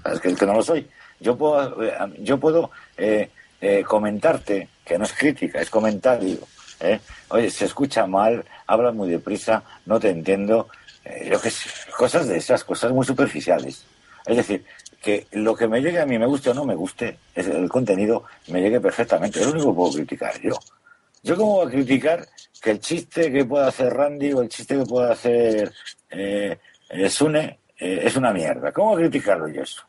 Es 0.05 0.19
que, 0.19 0.35
que 0.35 0.45
no 0.45 0.53
lo 0.53 0.63
soy. 0.63 0.87
Yo 1.19 1.37
puedo, 1.37 1.83
eh, 1.83 1.93
yo 2.19 2.39
puedo 2.39 2.71
eh, 2.97 3.29
eh, 3.59 3.83
comentarte, 3.83 4.69
que 4.83 4.97
no 4.97 5.05
es 5.05 5.13
crítica, 5.13 5.61
es 5.61 5.69
comentario. 5.69 6.39
¿Eh? 6.81 6.99
Oye, 7.29 7.49
se 7.49 7.65
escucha 7.65 8.05
mal, 8.05 8.45
habla 8.67 8.91
muy 8.91 9.09
deprisa, 9.09 9.63
no 9.85 9.99
te 9.99 10.09
entiendo. 10.09 10.67
eh, 11.05 11.29
yo 11.31 11.41
qué 11.41 11.49
sé, 11.49 11.69
cosas 11.97 12.27
de 12.27 12.37
esas, 12.37 12.63
cosas 12.63 12.91
muy 12.91 13.05
superficiales. 13.05 13.85
Es 14.25 14.37
decir, 14.37 14.65
que 15.01 15.27
lo 15.31 15.55
que 15.55 15.67
me 15.67 15.81
llegue 15.81 15.99
a 15.99 16.05
mí, 16.05 16.19
me 16.19 16.27
guste 16.27 16.51
o 16.51 16.53
no 16.53 16.63
me 16.63 16.75
guste, 16.75 17.17
es 17.33 17.47
el 17.47 17.67
contenido 17.67 18.23
me 18.47 18.61
llegue 18.61 18.79
perfectamente. 18.79 19.39
Es 19.39 19.47
lo 19.47 19.53
único 19.53 19.71
que 19.71 19.75
puedo 19.75 19.93
criticar 19.93 20.39
yo. 20.41 20.53
Yo 21.23 21.35
cómo 21.35 21.53
voy 21.53 21.67
a 21.67 21.71
criticar 21.71 22.27
que 22.61 22.71
el 22.71 22.79
chiste 22.79 23.31
que 23.31 23.45
pueda 23.45 23.67
hacer 23.67 23.93
Randy 23.93 24.33
o 24.33 24.41
el 24.41 24.49
chiste 24.49 24.77
que 24.77 24.85
pueda 24.85 25.11
hacer 25.11 25.71
eh, 26.09 26.57
eh, 26.89 27.09
Sune 27.09 27.59
eh, 27.77 28.01
es 28.03 28.15
una 28.15 28.31
mierda. 28.31 28.71
¿Cómo 28.71 28.91
voy 28.91 29.03
a 29.03 29.09
criticarlo 29.09 29.47
yo 29.47 29.63
eso? 29.63 29.83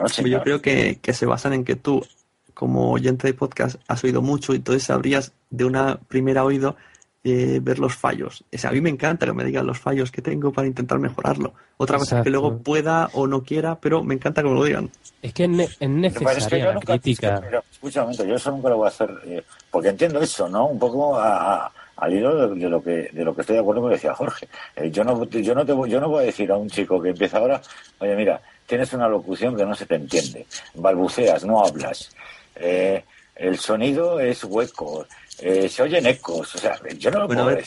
No, 0.00 0.08
señor. 0.08 0.30
Yo 0.30 0.42
creo 0.42 0.62
que, 0.62 0.98
que 1.00 1.12
se 1.12 1.26
basan 1.26 1.52
en 1.54 1.64
que 1.64 1.76
tú, 1.76 2.06
como 2.56 2.90
oyente 2.90 3.26
de 3.28 3.34
podcast, 3.34 3.76
has 3.86 4.02
oído 4.02 4.22
mucho 4.22 4.54
y 4.54 4.56
entonces 4.56 4.84
sabrías 4.84 5.32
de 5.50 5.66
una 5.66 5.98
primera 6.08 6.42
oído 6.42 6.74
eh, 7.22 7.58
ver 7.62 7.78
los 7.80 7.94
fallos. 7.94 8.44
O 8.54 8.56
sea, 8.56 8.70
a 8.70 8.72
mí 8.72 8.80
me 8.80 8.88
encanta 8.88 9.26
que 9.26 9.32
me 9.34 9.44
digan 9.44 9.66
los 9.66 9.78
fallos 9.78 10.10
que 10.10 10.22
tengo 10.22 10.52
para 10.52 10.66
intentar 10.66 10.98
mejorarlo. 10.98 11.52
Otra 11.76 11.98
cosa 11.98 12.18
es 12.18 12.24
que 12.24 12.30
luego 12.30 12.56
pueda 12.58 13.10
o 13.12 13.26
no 13.26 13.42
quiera, 13.42 13.74
pero 13.80 14.02
me 14.02 14.14
encanta 14.14 14.42
que 14.42 14.48
me 14.48 14.54
lo 14.54 14.64
digan. 14.64 14.88
Es 15.20 15.34
que 15.34 15.42
es, 15.44 15.50
ne- 15.50 15.64
es 15.64 15.76
Pero 15.78 16.08
es 16.08 16.14
que 16.14 16.24
necesaria 16.24 16.58
yo 16.58 16.64
la 16.68 16.74
nunca- 16.74 16.92
crítica. 16.94 17.40
pero, 17.42 17.62
escucha 17.70 18.00
un 18.00 18.04
momento, 18.06 18.24
yo 18.24 18.34
eso 18.36 18.50
nunca 18.52 18.68
lo 18.70 18.76
voy 18.78 18.86
a 18.86 18.88
hacer, 18.88 19.10
eh, 19.26 19.42
porque 19.70 19.88
entiendo 19.90 20.20
eso, 20.20 20.48
¿no? 20.48 20.66
Un 20.66 20.78
poco 20.78 21.18
a- 21.18 21.64
a- 21.66 21.72
al 21.96 22.12
hilo 22.14 22.48
de, 22.54 22.60
de 22.60 22.68
lo 22.68 22.82
que 22.82 23.08
de 23.12 23.24
lo 23.24 23.34
que 23.34 23.40
estoy 23.40 23.54
de 23.56 23.60
acuerdo 23.60 23.80
con 23.82 23.90
lo 23.90 23.96
que 23.96 23.98
decía 24.00 24.14
Jorge. 24.14 24.48
Eh, 24.76 24.90
yo 24.90 25.02
no 25.02 25.24
yo 25.24 25.54
no 25.54 25.66
te 25.66 25.72
voy, 25.72 25.90
yo 25.90 25.98
no 26.00 26.08
voy 26.08 26.22
a 26.22 26.26
decir 26.26 26.50
a 26.52 26.56
un 26.56 26.68
chico 26.70 27.00
que 27.02 27.08
empieza 27.10 27.38
ahora, 27.38 27.60
oye 27.98 28.14
mira, 28.14 28.40
tienes 28.66 28.92
una 28.92 29.08
locución 29.08 29.56
que 29.56 29.64
no 29.66 29.74
se 29.74 29.86
te 29.86 29.94
entiende, 29.96 30.46
balbuceas, 30.74 31.44
no 31.44 31.64
hablas, 31.64 32.10
eh, 32.56 33.04
el 33.34 33.58
sonido 33.58 34.20
es 34.20 34.44
hueco, 34.44 35.06
eh, 35.40 35.68
se 35.68 35.82
oyen 35.82 36.06
ecos, 36.06 36.54
o 36.54 36.58
sea, 36.58 36.78
yo 36.96 37.10
no 37.10 37.20
lo 37.20 37.26
Bueno, 37.26 37.44
puedo 37.44 37.56
ver, 37.56 37.64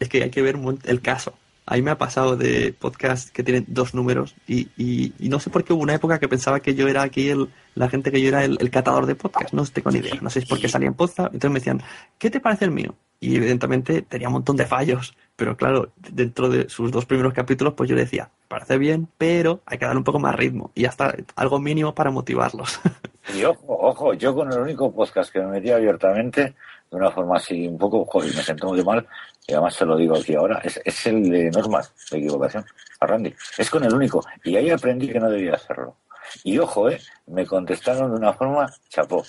es 0.00 0.08
que 0.08 0.22
hay 0.22 0.30
que 0.30 0.42
ver 0.42 0.56
el 0.84 1.00
caso. 1.02 1.34
A 1.70 1.76
mí 1.76 1.82
me 1.82 1.92
ha 1.92 1.98
pasado 1.98 2.36
de 2.36 2.74
podcast 2.76 3.30
que 3.30 3.44
tienen 3.44 3.64
dos 3.68 3.94
números 3.94 4.34
y, 4.48 5.12
no 5.20 5.38
sé 5.38 5.50
por 5.50 5.62
qué 5.62 5.72
hubo 5.72 5.84
una 5.84 5.94
época 5.94 6.18
que 6.18 6.26
pensaba 6.26 6.58
que 6.58 6.74
yo 6.74 6.88
era 6.88 7.02
aquí 7.02 7.28
el, 7.28 7.48
la 7.76 7.88
gente 7.88 8.10
que 8.10 8.20
yo 8.20 8.26
era 8.26 8.44
el, 8.44 8.70
catador 8.70 9.06
de 9.06 9.14
podcast, 9.14 9.54
no 9.54 9.64
tengo 9.66 9.92
ni 9.92 10.00
idea, 10.00 10.14
no 10.20 10.30
sé 10.30 10.40
si 10.40 10.44
es 10.44 10.48
porque 10.50 10.68
salía 10.68 10.88
en 10.88 10.94
podcast, 10.94 11.32
entonces 11.32 11.50
me 11.50 11.60
decían, 11.60 11.80
¿qué 12.18 12.28
te 12.28 12.40
parece 12.40 12.64
el 12.64 12.72
mío? 12.72 12.96
Y 13.20 13.36
evidentemente 13.36 14.02
tenía 14.02 14.26
un 14.26 14.32
montón 14.32 14.56
de 14.56 14.66
fallos, 14.66 15.14
pero 15.36 15.56
claro, 15.56 15.92
dentro 15.96 16.48
de 16.48 16.68
sus 16.68 16.90
dos 16.90 17.06
primeros 17.06 17.34
capítulos 17.34 17.74
pues 17.74 17.88
yo 17.88 17.94
le 17.94 18.02
decía, 18.02 18.30
parece 18.48 18.76
bien, 18.76 19.06
pero 19.16 19.60
hay 19.64 19.78
que 19.78 19.84
darle 19.84 19.98
un 19.98 20.04
poco 20.04 20.18
más 20.18 20.34
ritmo 20.34 20.72
y 20.74 20.86
hasta 20.86 21.14
algo 21.36 21.60
mínimo 21.60 21.94
para 21.94 22.10
motivarlos. 22.10 22.80
Y 23.36 23.44
ojo, 23.44 23.64
ojo, 23.68 24.14
yo 24.14 24.34
con 24.34 24.52
el 24.52 24.58
único 24.58 24.92
podcast 24.92 25.32
que 25.32 25.38
me 25.38 25.46
metí 25.46 25.70
abiertamente, 25.70 26.54
de 26.90 26.96
una 26.96 27.10
forma 27.10 27.36
así 27.36 27.66
un 27.66 27.78
poco, 27.78 28.04
joder, 28.04 28.34
me 28.34 28.42
sentó 28.42 28.68
muy 28.68 28.82
mal, 28.82 29.06
y 29.46 29.52
además 29.52 29.74
se 29.74 29.84
lo 29.84 29.96
digo 29.96 30.16
aquí 30.16 30.34
ahora, 30.34 30.60
es, 30.64 30.80
es 30.84 31.06
el 31.06 31.28
de 31.30 31.50
normas 31.50 31.92
de 32.10 32.18
equivocación, 32.18 32.64
a 33.00 33.06
Randy. 33.06 33.34
Es 33.56 33.70
con 33.70 33.84
el 33.84 33.94
único, 33.94 34.24
y 34.44 34.56
ahí 34.56 34.70
aprendí 34.70 35.08
que 35.08 35.20
no 35.20 35.30
debía 35.30 35.54
hacerlo. 35.54 35.96
Y 36.44 36.58
ojo, 36.58 36.90
eh, 36.90 37.00
me 37.26 37.46
contestaron 37.46 38.10
de 38.10 38.16
una 38.16 38.32
forma 38.32 38.66
chapó. 38.88 39.24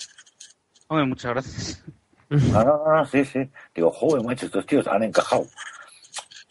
Hombre, 0.88 1.06
muchas 1.06 1.32
gracias. 1.32 1.84
No, 2.28 2.64
no, 2.64 2.82
no, 2.84 2.96
no, 2.96 3.04
sí, 3.04 3.24
sí. 3.24 3.50
Digo, 3.74 3.90
joder, 3.90 4.24
macho, 4.24 4.46
estos 4.46 4.64
tíos 4.66 4.86
han 4.86 5.02
encajado. 5.02 5.46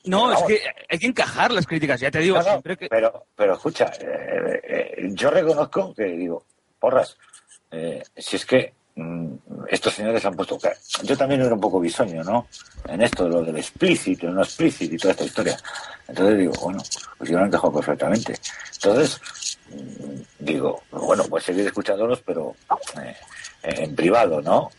No, 0.06 0.28
Vamos. 0.28 0.42
es 0.42 0.48
que 0.48 0.70
hay 0.90 1.00
que 1.00 1.08
encajar 1.08 1.52
las 1.52 1.68
críticas, 1.68 2.00
ya 2.00 2.10
te 2.12 2.20
digo, 2.20 2.38
No, 2.38 2.44
no, 2.44 2.50
siempre 2.50 2.78
que... 2.78 2.88
pero, 2.88 3.26
pero 3.36 3.54
escucha, 3.54 3.92
eh, 4.00 4.62
eh, 4.64 5.10
yo 5.12 5.30
reconozco 5.30 5.94
que 5.94 6.06
digo, 6.06 6.46
porras, 6.80 7.18
eh, 7.70 8.02
si 8.18 8.36
es 8.36 8.46
que 8.46 8.74
estos 9.70 9.94
señores 9.94 10.24
han 10.26 10.36
puesto. 10.36 10.58
que- 10.60 10.72
Yo 11.04 11.18
también 11.18 11.42
era 11.42 11.54
un 11.54 11.62
poco 11.62 11.80
bisoño, 11.80 12.24
¿no? 12.24 12.48
En 12.88 13.02
esto, 13.02 13.28
lo 13.30 13.44
del 13.44 13.58
explícito, 13.58 14.28
no 14.30 14.42
explícito 14.44 14.96
y 14.96 14.98
toda 14.98 15.12
esta 15.14 15.26
historia. 15.26 15.58
Entonces 16.08 16.38
digo, 16.40 16.54
bueno, 16.62 16.84
pues 17.18 17.30
yo 17.30 17.40
lo 17.40 17.46
encajado 17.46 17.74
perfectamente. 17.74 18.36
Entonces, 18.76 19.22
mm, 19.70 20.44
digo, 20.46 20.84
bueno, 20.92 21.24
pues 21.30 21.44
seguir 21.46 21.66
escuchándolos, 21.68 22.22
pero 22.26 22.56
eh, 23.02 23.16
en 23.64 23.96
privado, 23.96 24.42
¿no? 24.42 24.70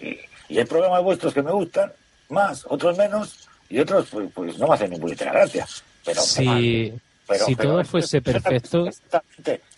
Y, 0.00 0.18
y 0.48 0.58
hay 0.58 0.64
programas 0.64 1.02
vuestros 1.02 1.32
que 1.32 1.42
me 1.42 1.52
gustan, 1.52 1.90
más, 2.28 2.64
otros 2.68 2.96
menos, 2.98 3.48
y 3.70 3.78
otros, 3.78 4.06
pues, 4.10 4.28
pues 4.34 4.58
no 4.58 4.68
me 4.68 4.74
hacen 4.74 4.90
ni 4.90 4.98
puñetera 4.98 5.32
gracia. 5.32 5.66
Pero, 6.04 6.20
Si, 6.20 6.92
pero- 7.26 7.44
si 7.46 7.54
pero 7.56 7.70
todo 7.70 7.80
es- 7.80 7.88
fuese 7.88 8.18
es 8.18 8.22
perfecto, 8.24 8.86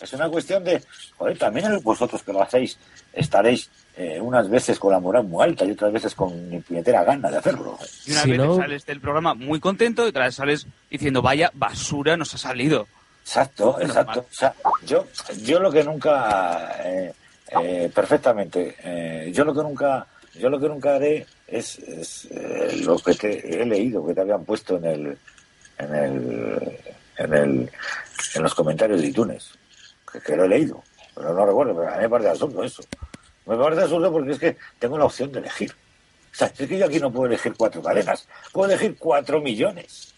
es 0.00 0.12
una 0.12 0.28
cuestión 0.28 0.64
de, 0.64 0.82
joder, 1.16 1.38
también 1.38 1.80
vosotros 1.82 2.22
que 2.22 2.32
lo 2.32 2.42
hacéis, 2.42 2.78
estaréis 3.12 3.70
eh, 3.98 4.20
unas 4.20 4.50
veces 4.50 4.78
con 4.78 4.92
la 4.92 5.00
moral 5.00 5.24
muy 5.24 5.42
alta 5.42 5.64
y 5.64 5.70
otras 5.70 5.90
veces 5.90 6.14
con 6.14 6.50
ni 6.50 6.60
puñetera 6.60 7.02
gana 7.02 7.30
de 7.30 7.38
hacerlo. 7.38 7.78
Y 8.04 8.12
una 8.12 8.22
Si 8.22 8.30
vez 8.30 8.38
no- 8.38 8.56
sales 8.56 8.84
del 8.84 9.00
programa 9.00 9.32
muy 9.34 9.58
contento 9.58 10.04
y 10.04 10.10
otra 10.10 10.26
vez 10.26 10.34
sales 10.34 10.66
diciendo, 10.90 11.22
vaya 11.22 11.50
basura 11.54 12.14
nos 12.16 12.34
ha 12.34 12.38
salido. 12.38 12.86
Exacto, 13.22 13.80
exacto. 13.80 14.20
O 14.20 14.34
sea, 14.34 14.54
yo, 14.84 15.06
yo 15.42 15.58
lo 15.60 15.72
que 15.72 15.82
nunca, 15.82 16.76
eh, 16.84 17.12
eh, 17.62 17.90
perfectamente, 17.94 18.76
eh, 18.84 19.30
yo 19.34 19.44
lo 19.46 19.54
que 19.54 19.62
nunca, 19.62 20.06
yo 20.34 20.50
lo 20.50 20.60
que 20.60 20.68
nunca 20.68 20.96
haré 20.96 21.26
es, 21.46 21.78
es, 21.78 22.26
eh, 22.30 22.82
lo 22.84 22.98
que 22.98 23.14
te 23.14 23.62
he 23.62 23.64
leído, 23.64 24.06
que 24.06 24.12
te 24.14 24.20
habían 24.20 24.44
puesto 24.44 24.76
en 24.76 24.84
el, 24.84 25.18
en 25.78 25.94
el, 25.94 26.78
en, 27.18 27.34
el, 27.34 27.70
en 28.34 28.42
los 28.42 28.54
comentarios 28.54 29.00
de 29.00 29.08
iTunes, 29.08 29.52
que, 30.10 30.20
que 30.20 30.36
lo 30.36 30.44
he 30.44 30.48
leído, 30.48 30.82
pero 31.14 31.32
no 31.34 31.46
recuerdo, 31.46 31.76
pero 31.76 31.88
a 31.88 31.96
mí 31.96 32.02
me 32.02 32.08
parece 32.08 32.30
absurdo 32.30 32.64
eso. 32.64 32.82
Me 33.46 33.56
parece 33.56 33.82
absurdo 33.82 34.10
porque 34.12 34.32
es 34.32 34.38
que 34.38 34.56
tengo 34.78 34.98
la 34.98 35.04
opción 35.04 35.30
de 35.32 35.38
elegir. 35.38 35.72
O 35.72 36.34
sea, 36.38 36.48
es 36.48 36.68
que 36.68 36.78
yo 36.78 36.86
aquí 36.86 36.98
no 36.98 37.10
puedo 37.10 37.26
elegir 37.26 37.54
cuatro 37.56 37.82
cadenas, 37.82 38.28
puedo 38.52 38.70
elegir 38.70 38.96
cuatro 38.98 39.40
millones. 39.40 40.14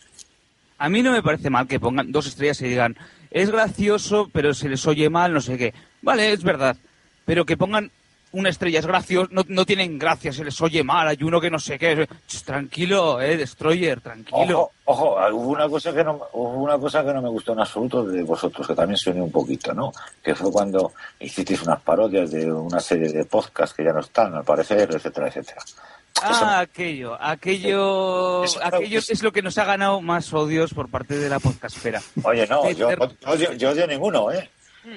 A 0.78 0.88
mí 0.88 1.02
no 1.02 1.12
me 1.12 1.22
parece 1.22 1.50
mal 1.50 1.66
que 1.66 1.80
pongan 1.80 2.10
dos 2.10 2.26
estrellas 2.26 2.60
y 2.62 2.68
digan, 2.68 2.96
es 3.30 3.50
gracioso, 3.50 4.30
pero 4.32 4.54
se 4.54 4.68
les 4.68 4.86
oye 4.86 5.10
mal, 5.10 5.32
no 5.32 5.40
sé 5.40 5.58
qué. 5.58 5.74
Vale, 6.02 6.32
es 6.32 6.42
verdad. 6.42 6.76
Pero 7.24 7.44
que 7.44 7.56
pongan 7.56 7.90
una 8.32 8.50
estrella 8.50 8.80
es 8.80 8.86
gracioso, 8.86 9.28
no, 9.32 9.42
no 9.48 9.64
tienen 9.64 9.98
gracia, 9.98 10.32
se 10.32 10.44
les 10.44 10.60
oye 10.60 10.84
mal, 10.84 11.08
hay 11.08 11.18
uno 11.22 11.40
que 11.40 11.50
no 11.50 11.58
sé 11.58 11.78
qué. 11.78 12.06
Ch, 12.26 12.42
tranquilo, 12.42 13.20
eh, 13.20 13.36
Destroyer, 13.36 14.00
tranquilo. 14.00 14.70
Ojo, 14.84 15.16
ojo, 15.16 15.28
hubo 15.32 15.48
una 15.50 15.68
cosa 15.68 15.92
que 15.94 16.04
no, 16.04 16.20
hubo 16.32 16.62
una 16.64 16.78
cosa 16.78 17.04
que 17.04 17.12
no 17.14 17.22
me 17.22 17.28
gustó 17.28 17.52
en 17.54 17.60
absoluto 17.60 18.04
de 18.04 18.22
vosotros, 18.22 18.66
que 18.66 18.74
también 18.74 18.96
suene 18.98 19.22
un 19.22 19.32
poquito, 19.32 19.72
¿no? 19.72 19.92
Que 20.22 20.34
fue 20.34 20.50
cuando 20.52 20.92
hicisteis 21.20 21.62
unas 21.62 21.80
parodias 21.80 22.30
de 22.30 22.50
una 22.52 22.80
serie 22.80 23.12
de 23.12 23.24
podcasts 23.24 23.74
que 23.76 23.84
ya 23.84 23.92
no 23.92 24.00
están, 24.00 24.34
al 24.34 24.44
parecer, 24.44 24.88
etcétera, 24.92 25.28
etcétera. 25.28 25.62
Ah, 26.20 26.58
aquello, 26.60 27.16
aquello, 27.20 28.42
Eso- 28.44 28.60
aquello 28.62 28.98
es 28.98 29.22
lo 29.22 29.30
que 29.32 29.42
nos 29.42 29.56
ha 29.58 29.64
ganado 29.64 30.00
más 30.00 30.32
odios 30.32 30.74
por 30.74 30.88
parte 30.88 31.16
de 31.16 31.28
la 31.28 31.38
podcastfera. 31.38 32.02
Oye, 32.24 32.46
no, 32.46 32.68
yo, 32.72 32.88
de- 32.88 32.96
yo, 33.38 33.52
yo 33.54 33.70
odio 33.70 33.86
ninguno, 33.86 34.30
¿eh? 34.32 34.50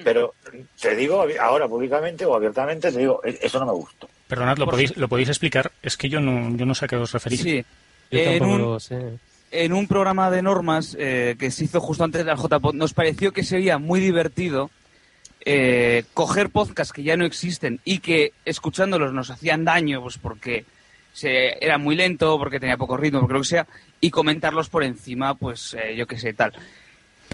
Pero 0.04 0.34
te 0.80 0.96
digo 0.96 1.24
ahora 1.40 1.68
públicamente 1.68 2.24
o 2.24 2.34
abiertamente, 2.34 2.90
te 2.92 2.98
digo, 2.98 3.20
e- 3.24 3.38
eso 3.42 3.58
no 3.60 3.66
me 3.66 3.72
gustó. 3.72 4.08
Perdonad, 4.28 4.56
¿lo 4.58 4.66
podéis, 4.66 4.96
¿lo 4.96 5.08
podéis 5.08 5.28
explicar? 5.28 5.70
Es 5.82 5.96
que 5.96 6.08
yo 6.08 6.20
no, 6.20 6.56
yo 6.56 6.64
no 6.66 6.74
sé 6.74 6.84
a 6.84 6.88
qué 6.88 6.96
os 6.96 7.12
referís. 7.12 7.40
Sí. 7.42 7.64
Yo 8.10 8.18
En 8.18 8.38
tampoco 8.38 8.52
un, 8.54 8.62
lo 8.62 8.80
sé. 8.80 9.18
en 9.50 9.72
un 9.72 9.86
programa 9.86 10.30
de 10.30 10.42
normas 10.42 10.96
eh, 10.98 11.36
que 11.38 11.50
se 11.50 11.64
hizo 11.64 11.80
justo 11.80 12.04
antes 12.04 12.24
del 12.24 12.36
JPod, 12.36 12.74
nos 12.74 12.94
pareció 12.94 13.32
que 13.32 13.42
sería 13.44 13.78
muy 13.78 14.00
divertido 14.00 14.70
eh, 15.44 16.04
coger 16.14 16.50
podcasts 16.50 16.92
que 16.92 17.02
ya 17.02 17.16
no 17.16 17.24
existen 17.24 17.80
y 17.84 17.98
que 17.98 18.32
escuchándolos 18.44 19.12
nos 19.12 19.30
hacían 19.30 19.64
daño, 19.64 20.00
pues 20.02 20.18
porque 20.18 20.64
se, 21.12 21.62
era 21.64 21.78
muy 21.78 21.96
lento, 21.96 22.38
porque 22.38 22.60
tenía 22.60 22.76
poco 22.76 22.96
ritmo, 22.96 23.20
porque 23.20 23.34
lo 23.34 23.40
que 23.40 23.46
sea, 23.48 23.66
y 24.00 24.10
comentarlos 24.10 24.68
por 24.68 24.84
encima, 24.84 25.34
pues 25.34 25.74
eh, 25.74 25.94
yo 25.96 26.06
qué 26.06 26.18
sé, 26.18 26.32
tal. 26.32 26.52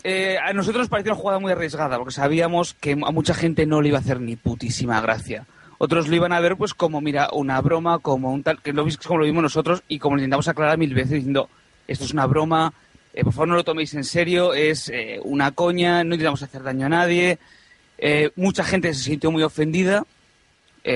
Eh, 0.05 0.38
a 0.38 0.53
nosotros 0.53 0.82
nos 0.82 0.88
pareció 0.88 1.12
una 1.12 1.20
jugada 1.20 1.38
muy 1.40 1.53
arriesgada, 1.53 1.99
porque 1.99 2.12
sabíamos 2.12 2.74
que 2.74 2.92
a 2.92 3.11
mucha 3.11 3.34
gente 3.34 3.66
no 3.66 3.80
le 3.80 3.88
iba 3.88 3.99
a 3.99 4.01
hacer 4.01 4.20
ni 4.20 4.36
putísima 4.36 5.01
gracia. 5.01 5.46
Otros 5.78 6.09
lo 6.09 6.16
iban 6.16 6.32
a 6.32 6.40
ver 6.40 6.57
pues 6.57 6.74
como, 6.74 7.01
mira, 7.01 7.28
una 7.32 7.61
broma, 7.61 8.01
como 8.01 8.32
un 8.32 8.42
tal, 8.42 8.61
que 8.61 8.72
lo, 8.72 8.84
como 9.05 9.20
lo 9.20 9.24
vimos 9.24 9.42
nosotros 9.42 9.82
y 9.88 9.99
como 9.99 10.16
lo 10.16 10.22
intentamos 10.22 10.49
aclarar 10.49 10.76
mil 10.76 10.92
veces 10.92 11.12
diciendo, 11.12 11.49
esto 11.86 12.05
es 12.05 12.12
una 12.12 12.26
broma, 12.26 12.72
eh, 13.14 13.22
por 13.24 13.32
favor 13.32 13.49
no 13.49 13.55
lo 13.55 13.64
toméis 13.64 13.94
en 13.94 14.05
serio, 14.05 14.55
es 14.55 14.88
eh, 14.88 15.20
una 15.22 15.53
coña, 15.53 16.03
no 16.05 16.14
intentamos 16.14 16.42
hacer 16.42 16.62
daño 16.62 16.86
a 16.86 16.88
nadie. 16.88 17.38
Eh, 17.96 18.30
mucha 18.36 18.64
gente 18.64 18.92
se 18.92 19.05
sintió 19.05 19.30
muy 19.30 19.42
ofendida, 19.42 20.05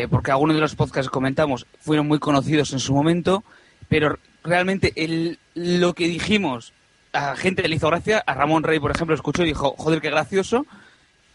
porque 0.09 0.30
algunos 0.30 0.57
de 0.57 0.62
los 0.62 0.74
podcasts 0.74 1.11
que 1.11 1.12
comentamos 1.12 1.66
fueron 1.80 2.09
muy 2.09 2.18
conocidos 2.18 2.72
en 2.72 2.78
su 2.78 2.94
momento, 2.94 3.44
pero 3.90 4.18
realmente 4.42 4.92
el, 4.96 5.38
lo 5.55 5.92
que 5.92 6.09
dijimos 6.09 6.72
a 7.12 7.36
gente 7.36 7.66
le 7.68 7.76
hizo 7.76 7.88
gracia, 7.88 8.22
a 8.26 8.34
Ramón 8.34 8.62
Rey, 8.62 8.78
por 8.80 8.90
ejemplo, 8.90 9.14
escuchó 9.14 9.42
y 9.42 9.46
dijo, 9.46 9.74
joder, 9.78 10.00
qué 10.00 10.10
gracioso, 10.10 10.66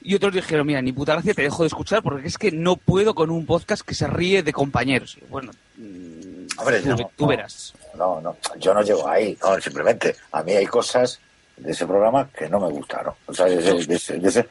y 0.02 0.16
otros 0.16 0.34
dijeron, 0.34 0.66
mira, 0.66 0.82
ni 0.82 0.92
puta 0.92 1.14
gracia, 1.14 1.34
te 1.34 1.42
dejo 1.44 1.64
de 1.64 1.68
escuchar 1.68 2.02
porque 2.04 2.28
es 2.28 2.38
que 2.38 2.52
no 2.52 2.76
puedo 2.78 3.14
con 3.16 3.30
un 3.30 3.46
podcast 3.46 3.82
que 3.84 3.94
se 3.96 4.08
ríe 4.08 4.44
de 4.44 4.54
compañeros. 4.54 5.18
Bueno, 5.30 5.52
mm, 5.78 6.48
Hombre, 6.60 6.82
tú, 6.82 6.90
no, 6.90 6.96
tú 7.16 7.24
no. 7.26 7.28
verás. 7.28 7.74
No, 7.96 8.22
no, 8.22 8.38
yo 8.60 8.74
no 8.74 8.82
llego 8.82 9.08
ahí, 9.08 9.38
no, 9.42 9.60
simplemente 9.60 10.16
a 10.32 10.44
mí 10.44 10.54
hay 10.54 10.66
cosas 10.68 11.20
de 11.58 11.72
ese 11.72 11.86
programa 11.88 12.30
que 12.30 12.48
no 12.48 12.60
me 12.60 12.68
gustaron. 12.70 13.14
O 13.26 13.34
sea, 13.34 13.46
de 13.48 13.58
ese, 13.60 13.86
de 13.88 13.96
ese- 13.96 14.18
de 14.20 14.30
ese- 14.30 14.48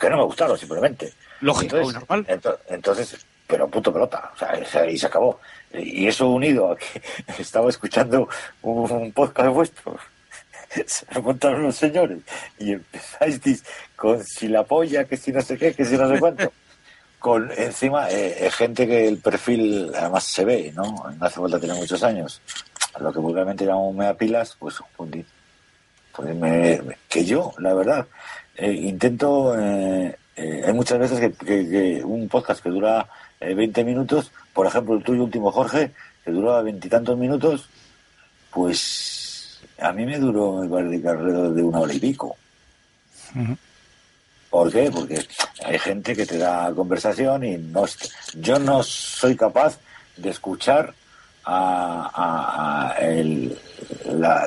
que 0.00 0.10
no 0.10 0.16
me 0.16 0.24
gustaron, 0.24 0.56
simplemente. 0.58 1.12
Lógico, 1.40 1.76
entonces, 1.76 2.00
normal. 2.00 2.26
ento- 2.26 2.58
entonces, 2.68 3.16
pero 3.46 3.68
punto 3.68 3.92
pelota, 3.92 4.32
o 4.34 4.38
sea, 4.38 4.60
o 4.62 4.66
sea, 4.66 4.88
y 4.90 4.98
se 4.98 5.06
acabó. 5.06 5.40
Y 5.72 6.06
eso 6.06 6.28
unido 6.28 6.72
a 6.72 6.76
que 6.76 7.00
estaba 7.38 7.68
escuchando 7.68 8.28
un, 8.62 8.90
un 8.90 9.12
podcast 9.12 9.48
vuestro, 9.50 9.96
se 10.86 11.06
me 11.14 11.20
montaron 11.20 11.62
los 11.62 11.76
señores 11.76 12.18
y 12.58 12.72
empezáis 12.72 13.40
con 13.96 14.22
si 14.24 14.48
la 14.48 14.64
polla, 14.64 15.04
que 15.04 15.16
si 15.16 15.32
no 15.32 15.40
sé 15.40 15.56
qué, 15.58 15.72
que 15.74 15.84
si 15.84 15.96
no 15.96 16.08
sé 16.08 16.18
cuánto. 16.18 16.52
Con 17.18 17.50
encima 17.56 18.08
eh, 18.10 18.46
eh, 18.46 18.50
gente 18.52 18.86
que 18.86 19.08
el 19.08 19.18
perfil 19.18 19.90
además 19.92 20.22
se 20.22 20.44
ve, 20.44 20.72
¿no? 20.76 20.84
No 21.18 21.26
hace 21.26 21.40
falta 21.40 21.58
tener 21.58 21.74
muchos 21.74 22.00
años. 22.04 22.40
Lo 23.00 23.12
que 23.12 23.18
vulgarmente 23.18 23.66
llamamos 23.66 23.92
mea 23.96 24.14
pilas, 24.14 24.54
pues 24.56 24.76
fundí. 24.96 25.24
Pues 26.14 26.32
me- 26.36 26.80
que 27.08 27.24
yo, 27.24 27.52
la 27.58 27.74
verdad, 27.74 28.06
eh, 28.56 28.70
intento. 28.72 29.52
eh, 29.58 30.16
hay 30.36 30.72
muchas 30.72 31.00
veces 31.00 31.18
que, 31.18 31.32
que- 31.44 31.68
que 31.68 32.04
un 32.04 32.28
podcast 32.28 32.62
que 32.62 32.68
dura 32.70 33.08
eh, 33.40 33.52
20 33.52 33.82
minutos, 33.82 34.30
por 34.52 34.68
ejemplo, 34.68 34.94
el 34.94 35.02
tuyo 35.02 35.24
último, 35.24 35.50
Jorge, 35.50 35.90
que 36.24 36.30
duraba 36.30 36.62
veintitantos 36.62 37.18
minutos, 37.18 37.68
pues 38.52 38.78
a 39.80 39.92
mí 39.92 40.04
me 40.06 40.18
duró, 40.18 40.54
me 40.54 40.68
parece 40.68 41.00
que 41.02 41.08
alrededor 41.08 41.54
de 41.54 41.62
una 41.62 41.80
hora 41.80 41.92
y 41.94 41.98
pico. 42.00 42.36
¿Por 44.50 44.72
qué? 44.72 44.90
Porque 44.90 45.26
hay 45.64 45.78
gente 45.78 46.16
que 46.16 46.24
te 46.26 46.38
da 46.38 46.72
conversación 46.74 47.44
y 47.44 47.56
no 47.58 47.84
yo 48.34 48.58
no 48.58 48.82
soy 48.82 49.36
capaz 49.36 49.78
de 50.16 50.30
escuchar 50.30 50.94
a, 51.44 52.10
a- 52.14 52.88
a 52.92 52.98
el, 52.98 53.56
la- 54.06 54.46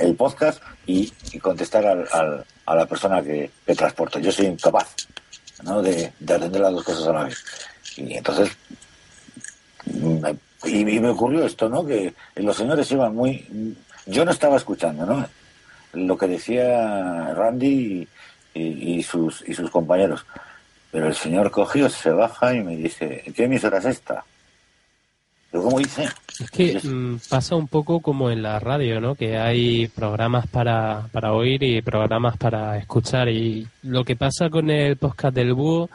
el 0.00 0.14
podcast 0.14 0.62
y, 0.86 1.12
y 1.32 1.38
contestar 1.38 1.84
al- 1.86 2.08
al- 2.12 2.44
a 2.66 2.74
la 2.76 2.86
persona 2.86 3.22
que, 3.22 3.50
que 3.66 3.74
transporto. 3.74 4.18
Yo 4.20 4.30
soy 4.30 4.46
incapaz 4.46 4.94
¿no? 5.64 5.82
de, 5.82 6.12
de 6.20 6.34
atender 6.34 6.60
las 6.60 6.72
dos 6.72 6.84
cosas 6.84 7.06
a 7.08 7.12
la 7.12 7.24
vez. 7.24 7.38
Y 7.96 8.14
entonces 8.14 8.50
me- 9.86 10.36
y, 10.64 10.78
y 10.96 11.00
me 11.00 11.08
ocurrió 11.08 11.44
esto, 11.44 11.68
¿no? 11.68 11.84
Que 11.84 12.14
los 12.36 12.56
señores 12.56 12.90
iban 12.92 13.14
muy... 13.14 13.76
Yo 14.06 14.24
no 14.24 14.30
estaba 14.30 14.56
escuchando, 14.56 15.06
¿no? 15.06 15.26
Lo 15.92 16.16
que 16.16 16.26
decía 16.26 17.32
Randy 17.34 18.06
y, 18.54 18.60
y- 18.60 18.94
y 18.98 19.02
sus, 19.02 19.42
y 19.48 19.54
sus 19.54 19.70
compañeros. 19.70 20.24
Pero 20.90 21.06
el 21.08 21.14
señor 21.14 21.50
cogió, 21.50 21.88
se 21.88 22.10
baja 22.10 22.54
y 22.54 22.62
me 22.62 22.76
dice, 22.76 23.22
¿qué 23.36 23.44
emisora 23.44 23.78
es 23.78 23.84
esta? 23.84 24.24
Yo, 25.52 25.62
¿cómo 25.62 25.80
hice? 25.80 26.08
Es 26.38 26.50
que 26.50 26.80
mm, 26.82 27.18
pasa 27.28 27.56
un 27.56 27.66
poco 27.68 28.00
como 28.00 28.30
en 28.30 28.42
la 28.42 28.58
radio, 28.60 29.00
¿no? 29.00 29.14
Que 29.16 29.36
hay 29.38 29.88
programas 29.88 30.46
para, 30.46 31.08
para 31.12 31.32
oír 31.32 31.62
y 31.62 31.82
programas 31.82 32.36
para 32.36 32.76
escuchar. 32.78 33.28
Y 33.28 33.66
lo 33.82 34.04
que 34.04 34.14
pasa 34.16 34.48
con 34.48 34.70
el 34.70 34.96
podcast 34.96 35.34
del 35.34 35.54
búho 35.54 35.90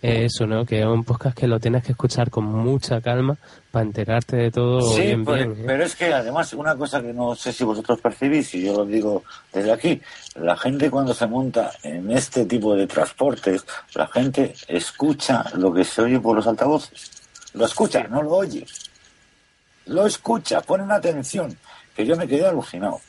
eso, 0.00 0.46
¿no? 0.46 0.64
Que 0.64 0.80
es 0.80 0.86
un 0.86 1.02
podcast 1.02 1.36
que 1.36 1.48
lo 1.48 1.58
tienes 1.58 1.82
que 1.82 1.92
escuchar 1.92 2.30
con 2.30 2.44
mucha 2.44 3.00
calma 3.00 3.36
para 3.70 3.84
enterarte 3.84 4.36
de 4.36 4.50
todo 4.50 4.80
Sí, 4.94 5.02
bien, 5.02 5.24
pero, 5.24 5.36
bien. 5.50 5.52
¿eh? 5.52 5.64
pero 5.66 5.84
es 5.84 5.96
que 5.96 6.12
además 6.12 6.52
una 6.52 6.76
cosa 6.76 7.02
que 7.02 7.12
no 7.12 7.34
sé 7.34 7.52
si 7.52 7.64
vosotros 7.64 8.00
percibís, 8.00 8.54
y 8.54 8.64
yo 8.64 8.74
lo 8.76 8.84
digo 8.86 9.24
desde 9.52 9.72
aquí, 9.72 10.00
la 10.36 10.56
gente 10.56 10.88
cuando 10.90 11.12
se 11.14 11.26
monta 11.26 11.72
en 11.82 12.10
este 12.12 12.44
tipo 12.46 12.76
de 12.76 12.86
transportes, 12.86 13.64
la 13.94 14.06
gente 14.06 14.54
escucha 14.68 15.44
lo 15.54 15.72
que 15.72 15.84
se 15.84 16.02
oye 16.02 16.20
por 16.20 16.36
los 16.36 16.46
altavoces. 16.46 17.10
Lo 17.54 17.64
escucha, 17.64 18.04
no 18.08 18.22
lo 18.22 18.30
oye. 18.30 18.64
Lo 19.86 20.06
escucha, 20.06 20.60
ponen 20.60 20.92
atención, 20.92 21.56
que 21.96 22.06
yo 22.06 22.14
me 22.16 22.28
quedé 22.28 22.46
alucinado. 22.46 23.00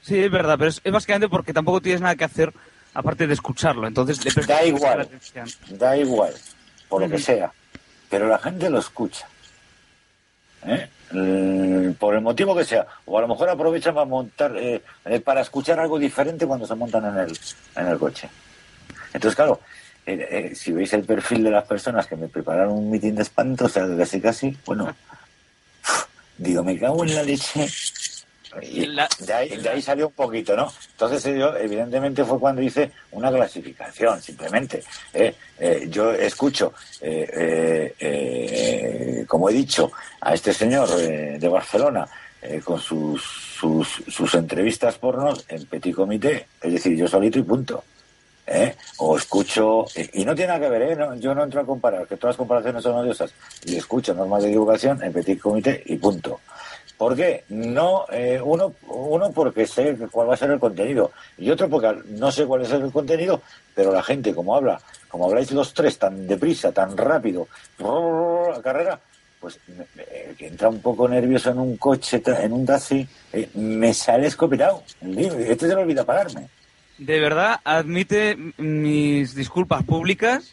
Sí, 0.00 0.18
es 0.18 0.30
verdad, 0.30 0.56
pero 0.58 0.70
es, 0.70 0.80
es 0.84 0.92
básicamente 0.92 1.28
porque 1.28 1.52
tampoco 1.52 1.80
tienes 1.80 2.00
nada 2.02 2.14
que 2.14 2.24
hacer 2.24 2.52
aparte 2.94 3.26
de 3.26 3.34
escucharlo. 3.34 3.86
Entonces 3.86 4.24
le 4.36 4.42
Da 4.46 4.64
igual. 4.64 5.00
atención. 5.02 5.48
Da 5.70 5.96
igual, 5.96 6.32
por 6.88 7.02
lo 7.02 7.08
que 7.10 7.18
sea. 7.18 7.52
Pero 8.08 8.28
la 8.28 8.38
gente 8.38 8.70
lo 8.70 8.78
escucha. 8.78 9.26
¿Eh? 10.66 10.88
Mm, 11.10 11.92
Por 11.94 12.14
el 12.14 12.22
motivo 12.22 12.56
que 12.56 12.64
sea. 12.64 12.86
O 13.04 13.18
a 13.18 13.20
lo 13.20 13.28
mejor 13.28 13.48
aprovechan 13.50 13.94
para 13.94 14.06
montar, 14.06 14.56
eh, 14.56 14.82
eh, 15.04 15.20
para 15.20 15.42
escuchar 15.42 15.78
algo 15.78 15.98
diferente 15.98 16.46
cuando 16.46 16.66
se 16.66 16.74
montan 16.74 17.04
en 17.06 17.18
el, 17.18 17.38
en 17.76 17.86
el 17.88 17.98
coche. 17.98 18.28
Entonces, 19.12 19.36
claro, 19.36 19.60
eh, 20.06 20.26
eh, 20.50 20.54
si 20.54 20.72
veis 20.72 20.92
el 20.92 21.04
perfil 21.04 21.44
de 21.44 21.50
las 21.50 21.64
personas 21.64 22.06
que 22.06 22.16
me 22.16 22.28
prepararon 22.28 22.72
un 22.72 22.90
mitin 22.90 23.14
de 23.14 23.22
espanto, 23.22 23.66
o 23.66 23.68
sea, 23.68 23.86
casi 23.96 24.20
casi, 24.20 24.56
bueno, 24.64 24.94
digo, 26.38 26.64
me 26.64 26.78
cago 26.78 27.04
en 27.04 27.14
la 27.14 27.22
leche. 27.22 27.68
Y 28.62 28.86
La- 28.86 29.08
de, 29.18 29.32
ahí, 29.32 29.56
de 29.56 29.68
ahí 29.68 29.82
salió 29.82 30.08
un 30.08 30.12
poquito, 30.14 30.56
¿no? 30.56 30.72
Entonces 30.92 31.24
yo, 31.38 31.56
evidentemente, 31.56 32.24
fue 32.24 32.38
cuando 32.38 32.62
hice 32.62 32.90
una 33.12 33.30
clasificación, 33.30 34.20
simplemente. 34.22 34.82
¿eh? 35.12 35.34
Eh, 35.58 35.86
yo 35.90 36.12
escucho, 36.12 36.72
eh, 37.00 37.28
eh, 37.32 37.94
eh, 37.98 39.24
como 39.26 39.48
he 39.48 39.52
dicho, 39.52 39.90
a 40.20 40.34
este 40.34 40.52
señor 40.52 40.88
eh, 41.00 41.36
de 41.38 41.48
Barcelona 41.48 42.06
eh, 42.42 42.60
con 42.62 42.78
sus, 42.80 43.22
sus, 43.22 43.88
sus 44.08 44.34
entrevistas 44.34 44.96
pornos 44.98 45.44
en 45.48 45.64
petit 45.66 45.94
comité, 45.94 46.46
es 46.62 46.72
decir, 46.72 46.96
yo 46.96 47.08
solito 47.08 47.38
y 47.38 47.42
punto. 47.42 47.84
¿eh? 48.46 48.74
O 48.98 49.16
escucho, 49.16 49.86
y 50.12 50.22
no 50.24 50.34
tiene 50.34 50.48
nada 50.52 50.60
que 50.60 50.68
ver, 50.68 50.82
¿eh? 50.82 50.96
No, 50.96 51.14
yo 51.16 51.34
no 51.34 51.44
entro 51.44 51.62
a 51.62 51.64
comparar, 51.64 52.06
que 52.06 52.16
todas 52.18 52.34
las 52.34 52.36
comparaciones 52.36 52.82
son 52.82 52.94
odiosas. 52.96 53.32
Y 53.64 53.76
escucho 53.76 54.12
normas 54.12 54.42
de 54.42 54.50
divulgación 54.50 55.02
en 55.02 55.12
petit 55.14 55.40
comité 55.40 55.82
y 55.86 55.96
punto. 55.96 56.40
¿Por 56.98 57.16
qué? 57.16 57.44
No, 57.48 58.04
eh, 58.12 58.40
uno, 58.42 58.74
uno 58.88 59.30
porque 59.32 59.66
sé 59.66 59.96
cuál 60.10 60.28
va 60.30 60.34
a 60.34 60.36
ser 60.36 60.50
el 60.52 60.60
contenido 60.60 61.10
y 61.36 61.50
otro 61.50 61.68
porque 61.68 61.92
no 62.10 62.30
sé 62.30 62.46
cuál 62.46 62.62
es 62.62 62.70
el 62.70 62.90
contenido, 62.92 63.42
pero 63.74 63.92
la 63.92 64.02
gente 64.02 64.32
como 64.34 64.54
habla, 64.54 64.80
como 65.08 65.26
habláis 65.26 65.50
los 65.50 65.74
tres 65.74 65.98
tan 65.98 66.26
deprisa, 66.26 66.70
tan 66.72 66.96
rápido, 66.96 67.48
la 67.78 68.62
carrera, 68.62 69.00
pues 69.40 69.58
me- 69.66 70.34
que 70.36 70.46
entra 70.46 70.68
un 70.68 70.80
poco 70.80 71.08
nervioso 71.08 71.50
en 71.50 71.58
un 71.58 71.76
coche, 71.76 72.22
en 72.24 72.52
un 72.52 72.64
taxi, 72.64 73.06
eh, 73.32 73.48
me 73.54 73.92
sale 73.92 74.28
escopetado. 74.28 74.82
Este 75.02 75.66
se 75.68 75.74
le 75.74 75.82
olvida 75.82 76.04
pararme. 76.04 76.48
De 76.98 77.18
verdad, 77.20 77.60
admite 77.64 78.36
mis 78.56 79.34
disculpas 79.34 79.82
públicas 79.82 80.52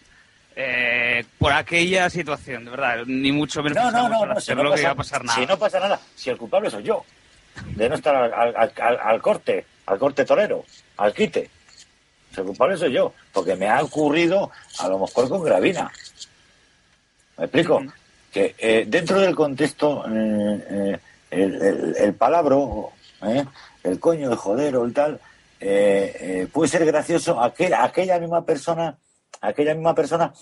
eh, 0.56 1.24
por 1.40 1.54
aquella 1.54 2.10
situación, 2.10 2.66
de 2.66 2.72
verdad, 2.72 3.04
ni 3.06 3.32
mucho 3.32 3.62
menos 3.64 3.78
No, 3.84 3.92
no, 3.92 4.10
no, 4.10 4.26
no, 4.26 4.40
si 4.42 4.54
no, 4.54 4.64
que 4.64 4.70
pasa, 4.70 4.92
a 4.92 4.96
pasar 4.96 5.24
nada. 5.24 5.40
si 5.40 5.46
no 5.46 5.58
pasa 5.58 5.80
nada, 5.80 6.00
si 6.16 6.30
el 6.30 6.38
culpable 6.38 6.70
soy 6.70 6.84
yo, 6.84 7.06
de 7.76 7.90
no 7.90 7.96
estar 7.96 8.16
al, 8.16 8.34
al- 8.34 8.72
al- 8.80 9.00
al 9.02 9.22
corte, 9.22 9.66
al 9.86 9.98
corte 10.00 10.26
torero, 10.26 10.66
al 10.98 11.14
quite. 11.14 11.50
Si 12.34 12.40
el 12.42 12.48
culpable 12.48 12.78
soy 12.78 12.94
yo, 12.94 13.14
porque 13.34 13.56
me 13.56 13.68
ha 13.70 13.82
ocurrido 13.84 14.52
a 14.80 14.88
lo 14.88 15.00
mejor 15.00 15.28
con 15.30 15.44
gravina. 15.44 15.92
¿Me 17.38 17.46
explico? 17.46 17.84
Que 18.32 18.56
eh, 18.58 18.86
dentro 18.88 19.20
del 19.20 19.36
contexto, 19.36 20.06
eh, 20.08 20.66
eh, 20.70 21.00
el, 21.32 21.62
el, 21.62 21.96
el 21.98 22.14
palabro, 22.14 22.92
el 23.84 24.00
coño, 24.00 24.30
el 24.32 24.38
joder 24.38 24.76
o 24.78 24.86
el 24.86 24.94
tal, 24.94 25.20
puede 26.52 26.68
ser 26.70 26.86
gracioso 26.86 27.40
a 27.42 27.46
aquel- 27.54 27.74
a 27.74 27.84
aquella 27.86 28.20
misma 28.20 28.46
persona, 28.46 28.96
aquella 29.42 29.74
misma 29.76 29.94
persona 29.96 30.34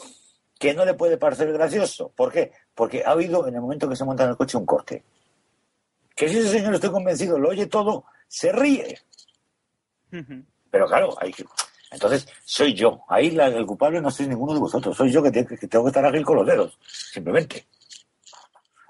que 0.59 0.73
no 0.73 0.85
le 0.85 0.93
puede 0.93 1.17
parecer 1.17 1.51
gracioso. 1.53 2.11
¿Por 2.15 2.31
qué? 2.31 2.51
Porque 2.75 3.03
ha 3.05 3.11
habido 3.11 3.47
en 3.47 3.55
el 3.55 3.61
momento 3.61 3.87
que 3.89 3.95
se 3.95 4.03
monta 4.05 4.23
en 4.25 4.31
el 4.31 4.37
coche 4.37 4.57
un 4.57 4.65
corte. 4.65 5.03
Que 6.15 6.27
si 6.27 6.37
ese 6.39 6.49
señor, 6.49 6.75
estoy 6.75 6.91
convencido, 6.91 7.39
lo 7.39 7.49
oye 7.49 7.65
todo, 7.67 8.03
se 8.27 8.51
ríe. 8.51 8.99
Pero 10.69 10.87
claro, 10.87 11.15
hay 11.19 11.31
que... 11.31 11.45
Entonces, 11.91 12.27
soy 12.45 12.73
yo. 12.73 13.01
Ahí 13.07 13.31
la- 13.31 13.47
el 13.47 13.65
culpable 13.65 13.99
no 14.01 14.11
sois 14.11 14.29
ninguno 14.29 14.53
de 14.53 14.59
vosotros. 14.59 14.95
Soy 14.95 15.11
yo 15.11 15.23
que, 15.23 15.31
te- 15.31 15.45
que 15.45 15.67
tengo 15.67 15.85
que 15.85 15.89
estar 15.89 16.05
ágil 16.05 16.23
con 16.25 16.35
los 16.35 16.45
dedos. 16.45 16.77
Simplemente. 17.11 17.65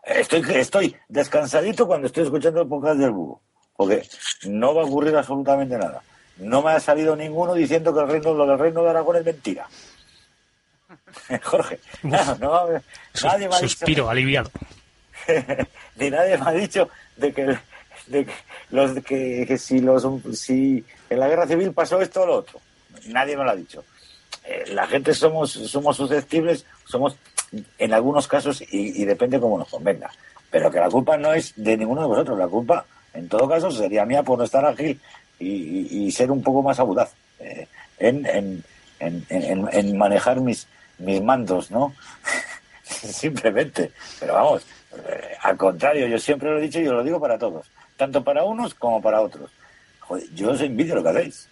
Estoy, 0.04 0.44
estoy 0.56 0.96
descansadito 1.08 1.86
cuando 1.88 2.08
estoy 2.08 2.24
escuchando 2.24 2.62
el 2.62 2.68
podcast 2.68 3.00
del 3.00 3.12
búho. 3.12 3.42
Porque 3.78 4.06
no 4.48 4.74
va 4.74 4.82
a 4.82 4.86
ocurrir 4.86 5.16
absolutamente 5.16 5.78
nada. 5.78 6.02
No 6.38 6.62
me 6.62 6.72
ha 6.72 6.80
salido 6.80 7.16
ninguno 7.16 7.54
diciendo 7.54 7.94
que 7.94 8.02
el 8.02 8.08
reino, 8.10 8.34
lo 8.34 8.46
del 8.46 8.60
reino 8.60 8.84
de 8.84 8.90
Aragón 8.90 9.18
es 9.18 9.24
mentira. 9.26 9.70
Jorge, 11.44 11.80
claro, 12.02 12.38
no, 12.40 12.68
nadie 13.24 13.48
me 13.48 13.56
ha 13.56 13.60
dicho 13.60 13.68
Suspiro, 13.70 14.10
aliviado. 14.10 14.50
ni 15.98 16.10
nadie 16.10 16.38
me 16.38 16.50
ha 16.50 16.52
dicho 16.54 16.90
de 17.18 17.32
que, 17.34 17.46
de 18.08 18.26
que 18.26 18.32
los 18.72 18.92
que, 19.04 19.46
que 19.48 19.58
si 19.58 19.80
los 19.80 20.06
si 20.34 20.84
en 21.10 21.20
la 21.20 21.28
guerra 21.28 21.48
civil 21.48 21.72
pasó 21.74 22.02
esto 22.02 22.22
o 22.22 22.26
lo 22.26 22.36
otro. 22.38 22.60
Nadie 23.08 23.38
me 23.38 23.44
lo 23.44 23.52
ha 23.52 23.56
dicho. 23.56 23.84
Eh, 24.44 24.66
la 24.70 24.88
gente 24.88 25.14
somos 25.14 25.52
somos 25.52 25.98
susceptibles 25.98 26.66
somos 26.86 27.16
en 27.78 27.94
algunos 27.94 28.28
casos 28.28 28.62
y, 28.62 29.02
y 29.02 29.06
depende 29.06 29.40
cómo 29.40 29.58
nos 29.58 29.70
convenga. 29.70 30.10
Pero 30.50 30.72
que 30.72 30.80
la 30.80 30.90
culpa 30.90 31.18
no 31.18 31.34
es 31.34 31.54
de 31.56 31.78
ninguno 31.78 32.02
de 32.02 32.08
vosotros 32.08 32.38
la 32.40 32.48
culpa 32.48 32.86
en 33.14 33.28
todo 33.28 33.48
caso 33.48 33.70
sería 33.72 34.06
mía 34.06 34.24
por 34.24 34.38
no 34.40 34.44
estar 34.46 34.66
ágil 34.66 35.00
y, 35.40 35.48
y- 35.48 35.88
y 36.06 36.12
ser 36.12 36.32
un 36.32 36.42
poco 36.44 36.62
más 36.64 36.80
audaz 36.80 37.12
eh, 37.40 37.68
en, 38.00 38.26
en, 38.26 38.64
en- 39.00 39.68
en 39.72 39.98
manejar 39.98 40.40
mis 40.42 40.68
mis 41.00 41.22
mandos 41.22 41.72
no 41.72 41.94
simplemente. 42.84 43.92
Pero 44.20 44.34
vamos, 44.34 44.66
eh, 45.08 45.36
al 45.42 45.58
contrario, 45.58 46.08
yo 46.08 46.18
siempre 46.20 46.50
lo 46.50 46.58
he 46.60 46.62
dicho 46.62 46.80
y 46.80 46.88
os 46.88 46.94
lo 46.94 47.04
digo 47.04 47.20
para 47.20 47.38
todos, 47.38 47.70
tanto 47.98 48.24
para 48.24 48.44
unos 48.44 48.74
como 48.76 49.02
para 49.02 49.22
otros. 49.22 49.52
Joder, 50.02 50.24
yo 50.34 50.52
os 50.52 50.62
envidio 50.62 50.96
lo 50.96 51.04
que 51.04 51.10
hacéis. 51.10 51.50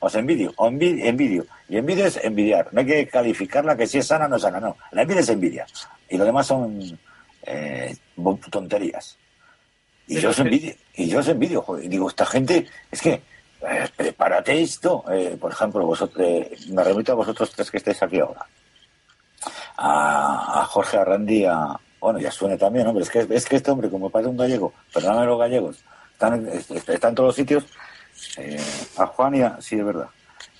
Os 0.00 0.14
envidio, 0.16 0.52
o 0.56 0.68
envi- 0.68 1.04
envidio. 1.04 1.46
Y 1.68 1.76
envidia 1.76 2.06
es 2.08 2.16
envidiar. 2.24 2.68
No 2.72 2.80
hay 2.80 2.86
que 2.86 3.06
calificarla 3.06 3.76
que 3.76 3.86
si 3.86 3.98
es 3.98 4.06
sana 4.06 4.24
o 4.24 4.28
no 4.28 4.36
es 4.36 4.42
sana, 4.42 4.58
no. 4.58 4.76
La 4.90 5.02
envidia 5.02 5.20
es 5.20 5.28
envidia. 5.28 5.66
Y 6.08 6.18
lo 6.18 6.24
demás 6.24 6.46
son 6.48 6.98
eh, 7.44 7.94
tonterías. 8.50 9.16
Y 10.08 10.18
yo 10.18 10.30
os 10.30 10.38
envidio, 10.40 10.74
y 10.94 11.08
yo 11.08 11.20
os 11.20 11.28
envidio, 11.28 11.62
joder. 11.62 11.84
Y 11.84 11.88
digo, 11.88 12.08
esta 12.08 12.26
gente, 12.26 12.66
es 12.90 13.00
que, 13.00 13.22
eh, 13.68 13.88
prepárate 13.96 14.60
esto. 14.62 15.04
eh, 15.10 15.36
por 15.40 15.52
ejemplo, 15.52 15.84
vosotros, 15.86 16.24
eh, 16.26 16.56
me 16.70 16.82
remito 16.84 17.12
a 17.12 17.16
vosotros 17.16 17.50
tres 17.54 17.70
que 17.70 17.76
estáis 17.78 18.02
aquí 18.02 18.18
ahora 18.20 18.46
a, 19.76 20.60
a 20.60 20.64
Jorge 20.66 20.96
Arrandi, 20.98 21.44
a, 21.44 21.78
bueno, 22.00 22.18
ya 22.18 22.30
suene 22.30 22.56
también, 22.58 22.86
hombre, 22.86 23.04
es 23.04 23.10
que, 23.10 23.26
es 23.30 23.46
que 23.46 23.56
este 23.56 23.70
hombre, 23.70 23.90
como 23.90 24.10
parece 24.10 24.30
un 24.30 24.36
gallego, 24.36 24.72
perdóname 24.92 25.26
los 25.26 25.38
gallegos, 25.38 25.84
están, 26.12 26.46
est- 26.48 26.70
está 26.88 27.08
en 27.08 27.14
todos 27.14 27.28
los 27.28 27.36
sitios, 27.36 27.64
eh, 28.36 28.60
a 28.98 29.06
Juan 29.06 29.34
y 29.34 29.42
a, 29.42 29.60
sí, 29.60 29.76
es 29.78 29.84
verdad. 29.84 30.08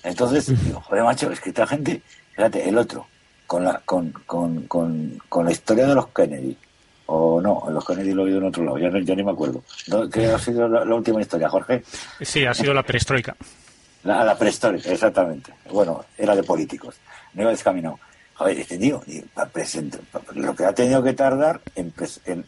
Entonces, 0.03 0.47
digo, 0.65 0.81
joder, 0.81 1.03
macho, 1.03 1.31
es 1.31 1.39
que 1.39 1.49
esta 1.49 1.67
gente, 1.67 2.01
fíjate, 2.35 2.67
el 2.67 2.77
otro, 2.77 3.07
con 3.47 3.63
la, 3.63 3.79
con, 3.85 4.11
con, 4.25 4.63
con, 4.67 5.19
con 5.29 5.45
la 5.45 5.51
historia 5.51 5.85
de 5.87 5.95
los 5.95 6.07
Kennedy, 6.07 6.57
o 7.07 7.41
no, 7.41 7.63
los 7.69 7.85
Kennedy 7.85 8.13
lo 8.13 8.21
he 8.23 8.25
oído 8.25 8.37
en 8.39 8.45
otro 8.45 8.63
lado, 8.63 8.77
ya, 8.77 8.89
no- 8.89 8.99
ya 8.99 9.15
ni 9.15 9.23
me 9.23 9.31
acuerdo. 9.31 9.63
¿Qué 10.11 10.25
ha 10.27 10.39
sido 10.39 10.67
la, 10.67 10.85
la 10.85 10.95
última 10.95 11.21
historia, 11.21 11.49
Jorge? 11.49 11.83
Sí, 12.21 12.45
ha 12.45 12.53
sido 12.53 12.73
la 12.73 12.83
perestroika. 12.83 13.35
La, 14.03 14.23
la 14.23 14.37
prehistórica, 14.37 14.91
exactamente. 14.91 15.53
Bueno, 15.71 16.03
era 16.17 16.35
de 16.35 16.43
políticos. 16.43 16.95
No 17.33 17.43
iba 17.43 17.51
descaminado. 17.51 17.99
Joder, 18.35 18.59
este 18.59 18.77
tío, 18.77 19.01
lo 20.35 20.55
que 20.55 20.65
ha 20.65 20.73
tenido 20.73 21.01
que 21.03 21.13
tardar 21.13 21.61
en, 21.75 21.93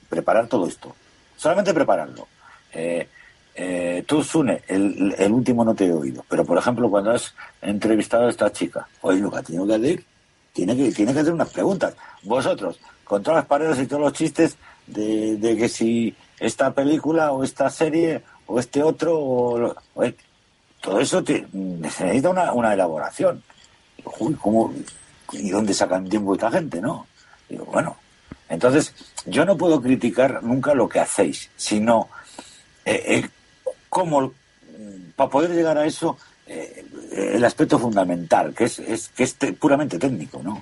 preparar 0.10 0.47
todo 0.47 0.68
esto. 0.68 0.95
Solamente 1.38 1.74
prepararlo. 1.74 2.28
Eh, 2.74 3.08
eh, 3.56 4.03
tú, 4.06 4.22
Sune, 4.24 4.64
el, 4.68 5.16
el 5.18 5.32
último 5.32 5.64
no 5.64 5.74
te 5.76 5.86
he 5.86 5.93
oído. 5.93 6.26
Pero, 6.28 6.43
por 6.43 6.58
ejemplo, 6.58 6.89
cuando 6.89 7.12
has 7.12 7.34
entrevistado 7.62 8.28
a 8.28 8.30
esta 8.30 8.51
chica, 8.51 8.88
oye, 9.01 9.20
lo 9.22 9.32
que 9.32 9.38
ha 9.38 9.43
tenido 9.43 9.66
que 9.68 9.76
hacer, 9.76 10.03
tiene 10.51 10.76
que, 10.76 10.91
tiene 10.91 11.14
que 11.14 11.20
hacer 11.20 11.34
unas 11.34 11.49
preguntas. 11.49 11.93
Vosotros, 12.24 12.80
con 13.06 13.24
todas 13.24 13.38
las 13.38 13.45
paredes 13.45 13.80
y 13.80 13.88
todos 13.88 14.01
los 14.01 14.14
chistes 14.14 14.58
de, 14.88 15.56
que 15.58 15.70
si 15.70 16.16
esta 16.39 16.74
película 16.74 17.32
o 17.32 17.43
esta 17.43 17.70
serie 17.70 18.22
o 18.47 18.60
este 18.60 18.84
otro, 18.84 19.18
o 19.18 19.76
oye, 19.95 20.16
todo 20.82 20.99
eso 20.99 21.24
necesita 21.53 22.30
una, 22.30 22.51
una 22.53 22.74
elaboración. 22.74 23.41
Uy, 24.20 24.36
¿cómo, 24.36 24.74
¿Y 25.32 25.49
dónde 25.49 25.74
sacan 25.74 26.08
tiempo 26.08 26.34
esta 26.36 26.51
gente, 26.51 26.80
no? 26.82 27.08
Digo, 27.49 27.66
bueno, 27.66 27.95
entonces 28.49 28.93
yo 29.26 29.45
no 29.45 29.58
puedo 29.58 29.82
criticar 29.82 30.43
nunca 30.43 30.76
lo 30.76 30.88
que 30.88 30.99
hacéis, 30.99 31.49
sino 31.56 32.10
eh, 32.86 33.03
eh, 33.24 33.30
cómo, 33.89 34.32
para 35.16 35.30
poder 35.30 35.51
llegar 35.51 35.78
a 35.80 35.86
eso, 35.86 36.18
eh, 36.45 36.86
el 37.12 37.43
aspecto 37.43 37.80
fundamental, 37.80 38.53
que 38.53 38.66
es, 38.66 38.78
es- 38.80 39.10
que 39.10 39.24
es 39.24 39.36
te- 39.36 39.53
puramente 39.53 39.97
técnico, 39.97 40.41
¿no? 40.43 40.62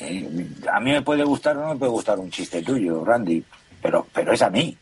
Eh, 0.00 0.46
a 0.72 0.80
mí 0.80 0.90
me 0.92 1.02
puede 1.02 1.24
gustar 1.24 1.56
o 1.56 1.62
no 1.62 1.68
me 1.72 1.76
puede 1.78 1.92
gustar 1.92 2.18
un 2.18 2.30
chiste 2.30 2.62
tuyo, 2.62 3.04
Randy, 3.04 3.42
pero, 3.80 4.06
pero 4.12 4.32
es 4.32 4.42
a 4.42 4.50
mí. 4.50 4.76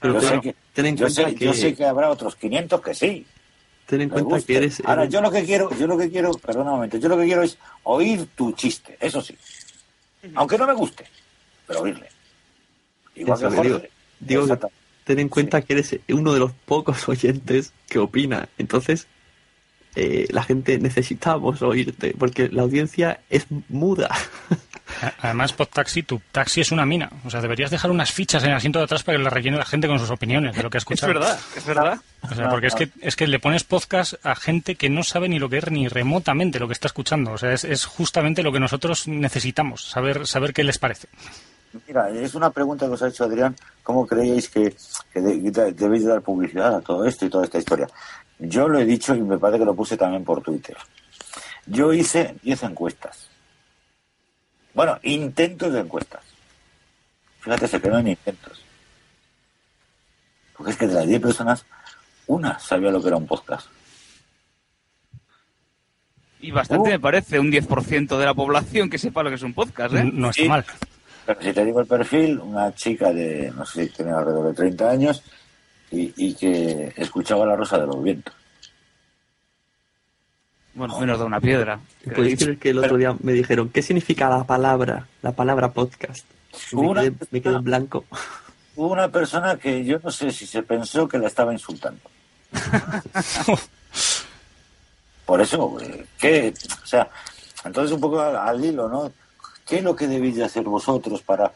Pero 0.00 0.14
yo, 0.14 0.20
claro, 0.20 0.36
sé 0.36 0.40
que, 0.42 0.56
ten 0.72 0.86
en 0.86 0.96
yo, 0.96 1.06
cuenta 1.06 1.22
sé, 1.30 1.34
yo 1.36 1.52
que- 1.52 1.56
sé 1.58 1.74
que 1.74 1.84
habrá 1.84 2.10
otros 2.10 2.36
500 2.36 2.80
que 2.80 2.94
sí. 2.94 3.26
Ten 3.86 4.02
en 4.02 4.08
cuenta 4.10 4.40
que 4.42 4.56
eres. 4.56 4.82
Ahora, 4.84 5.06
yo 5.06 5.20
lo 5.20 5.30
que 5.30 5.44
quiero, 5.44 5.70
yo 5.78 5.86
lo 5.86 5.96
que 5.96 6.10
quiero, 6.10 6.32
perdona 6.32 6.70
un 6.70 6.76
momento, 6.76 6.98
yo 6.98 7.08
lo 7.08 7.16
que 7.16 7.24
quiero 7.24 7.42
es 7.42 7.56
oír 7.84 8.26
tu 8.36 8.52
chiste, 8.52 8.96
eso 9.00 9.20
sí. 9.22 9.36
Aunque 10.34 10.58
no 10.58 10.66
me 10.66 10.74
guste, 10.74 11.04
pero 11.66 11.80
oírle. 11.80 12.08
Igual 13.14 13.38
Eso 13.38 13.48
que 13.50 13.62
digo, 13.62 13.74
Jorge. 13.76 13.90
digo 14.20 14.46
que 14.46 14.52
Exacto. 14.52 14.70
ten 15.04 15.18
en 15.20 15.28
cuenta 15.28 15.62
que 15.62 15.72
eres 15.72 15.96
uno 16.10 16.32
de 16.34 16.38
los 16.40 16.52
pocos 16.52 17.08
oyentes 17.08 17.72
que 17.88 17.98
opina. 17.98 18.48
Entonces, 18.58 19.06
eh, 20.00 20.26
la 20.30 20.42
gente 20.42 20.78
necesitamos 20.78 21.60
oírte, 21.62 22.14
porque 22.18 22.48
la 22.48 22.62
audiencia 22.62 23.20
es 23.28 23.46
muda. 23.68 24.08
Además, 25.20 25.52
Podtaxi, 25.52 26.02
tu 26.02 26.20
taxi 26.32 26.62
es 26.62 26.72
una 26.72 26.86
mina. 26.86 27.10
O 27.24 27.30
sea, 27.30 27.40
deberías 27.42 27.70
dejar 27.70 27.90
unas 27.90 28.10
fichas 28.10 28.42
en 28.42 28.50
el 28.50 28.56
asiento 28.56 28.78
de 28.78 28.86
atrás 28.86 29.02
para 29.02 29.18
que 29.18 29.24
la 29.24 29.30
rellene 29.30 29.58
la 29.58 29.64
gente 29.66 29.86
con 29.86 29.98
sus 29.98 30.10
opiniones 30.10 30.56
de 30.56 30.62
lo 30.62 30.70
que 30.70 30.76
ha 30.76 30.78
Es 30.78 30.82
escuchado. 30.84 31.12
verdad, 31.12 31.38
es 31.56 31.66
verdad. 31.66 32.00
O 32.22 32.34
sea, 32.34 32.48
porque 32.48 32.68
es 32.68 32.74
que, 32.74 32.88
es 33.02 33.14
que 33.14 33.26
le 33.26 33.38
pones 33.38 33.64
podcast 33.64 34.14
a 34.24 34.34
gente 34.34 34.76
que 34.76 34.88
no 34.88 35.02
sabe 35.04 35.28
ni 35.28 35.38
lo 35.38 35.48
que 35.50 35.58
es 35.58 35.70
ni 35.70 35.88
remotamente 35.88 36.58
lo 36.58 36.66
que 36.66 36.72
está 36.72 36.88
escuchando. 36.88 37.32
O 37.32 37.38
sea, 37.38 37.52
es, 37.52 37.64
es 37.64 37.84
justamente 37.84 38.42
lo 38.42 38.50
que 38.50 38.60
nosotros 38.60 39.06
necesitamos, 39.08 39.84
saber, 39.90 40.26
saber 40.26 40.52
qué 40.54 40.64
les 40.64 40.78
parece. 40.78 41.08
Mira, 41.86 42.08
es 42.08 42.34
una 42.34 42.48
pregunta 42.50 42.86
que 42.86 42.92
os 42.92 43.02
ha 43.02 43.08
hecho 43.08 43.24
Adrián. 43.24 43.54
¿Cómo 43.82 44.06
creéis 44.06 44.48
que, 44.48 44.74
que 45.12 45.20
de- 45.20 45.42
que 45.52 45.72
debéis 45.72 46.06
dar 46.06 46.22
publicidad 46.22 46.74
a 46.76 46.80
todo 46.80 47.04
esto 47.04 47.26
y 47.26 47.30
toda 47.30 47.44
esta 47.44 47.58
historia? 47.58 47.86
Yo 48.38 48.68
lo 48.68 48.78
he 48.78 48.84
dicho 48.84 49.14
y 49.14 49.20
me 49.20 49.38
parece 49.38 49.58
que 49.60 49.64
lo 49.64 49.74
puse 49.74 49.96
también 49.96 50.24
por 50.24 50.42
Twitter. 50.42 50.76
Yo 51.66 51.92
hice 51.92 52.36
10 52.42 52.62
encuestas. 52.64 53.28
Bueno, 54.74 54.98
intentos 55.02 55.72
de 55.72 55.80
encuestas. 55.80 56.22
Fíjate, 57.40 57.66
se 57.68 57.80
quedó 57.80 57.98
en 57.98 58.08
intentos. 58.08 58.62
Porque 60.56 60.72
es 60.72 60.76
que 60.78 60.86
de 60.86 60.94
las 60.94 61.06
10 61.06 61.20
personas, 61.20 61.64
una 62.26 62.58
sabía 62.58 62.90
lo 62.90 63.00
que 63.02 63.08
era 63.08 63.16
un 63.16 63.26
podcast. 63.26 63.66
Y 66.40 66.52
bastante 66.52 66.88
Uh. 66.90 66.92
me 66.92 67.00
parece, 67.00 67.40
un 67.40 67.50
10% 67.50 68.16
de 68.16 68.24
la 68.24 68.34
población 68.34 68.88
que 68.88 68.98
sepa 68.98 69.22
lo 69.24 69.30
que 69.30 69.36
es 69.36 69.42
un 69.42 69.54
podcast, 69.54 69.94
¿eh? 69.94 70.04
No 70.12 70.30
está 70.30 70.42
Sí. 70.42 70.48
mal. 70.48 70.64
Pero 71.26 71.42
si 71.42 71.52
te 71.52 71.64
digo 71.64 71.80
el 71.80 71.86
perfil, 71.86 72.38
una 72.38 72.72
chica 72.74 73.12
de, 73.12 73.52
no 73.54 73.66
sé 73.66 73.86
si 73.86 73.92
tiene 73.92 74.12
alrededor 74.12 74.46
de 74.48 74.54
30 74.54 74.88
años 74.90 75.22
y, 75.90 76.12
y 76.16 76.34
que 76.34 76.92
escuchaba 76.96 77.46
La 77.46 77.56
Rosa 77.56 77.78
de 77.78 77.86
los 77.86 78.02
Vientos. 78.02 78.34
Bueno, 80.74 80.98
menos 81.00 81.18
de 81.18 81.24
una 81.24 81.40
piedra. 81.40 81.80
¿Podéis 82.14 82.38
creer 82.38 82.58
que 82.58 82.70
el 82.70 82.78
otro 82.78 82.96
día 82.96 83.16
me 83.20 83.32
dijeron 83.32 83.68
qué 83.68 83.82
significa 83.82 84.28
la 84.28 84.44
palabra, 84.44 85.08
la 85.22 85.32
palabra 85.32 85.72
podcast? 85.72 86.24
Me 86.72 86.94
quedé, 86.94 87.12
me 87.32 87.42
quedé 87.42 87.56
en 87.56 87.64
blanco. 87.64 88.04
Hubo 88.76 88.92
una 88.92 89.08
persona 89.08 89.56
que 89.56 89.84
yo 89.84 89.98
no 89.98 90.12
sé 90.12 90.30
si 90.30 90.46
se 90.46 90.62
pensó 90.62 91.08
que 91.08 91.18
la 91.18 91.26
estaba 91.26 91.52
insultando. 91.52 92.00
Por 95.26 95.40
eso, 95.40 95.78
eh, 95.80 96.06
¿qué? 96.16 96.54
O 96.80 96.86
sea, 96.86 97.10
entonces 97.64 97.92
un 97.92 98.00
poco 98.00 98.20
al, 98.20 98.36
al 98.36 98.64
hilo, 98.64 98.88
¿no? 98.88 99.12
¿Qué 99.66 99.78
es 99.78 99.82
lo 99.82 99.96
que 99.96 100.06
debéis 100.06 100.36
de 100.36 100.44
hacer 100.44 100.62
vosotros 100.62 101.22
para 101.22 101.52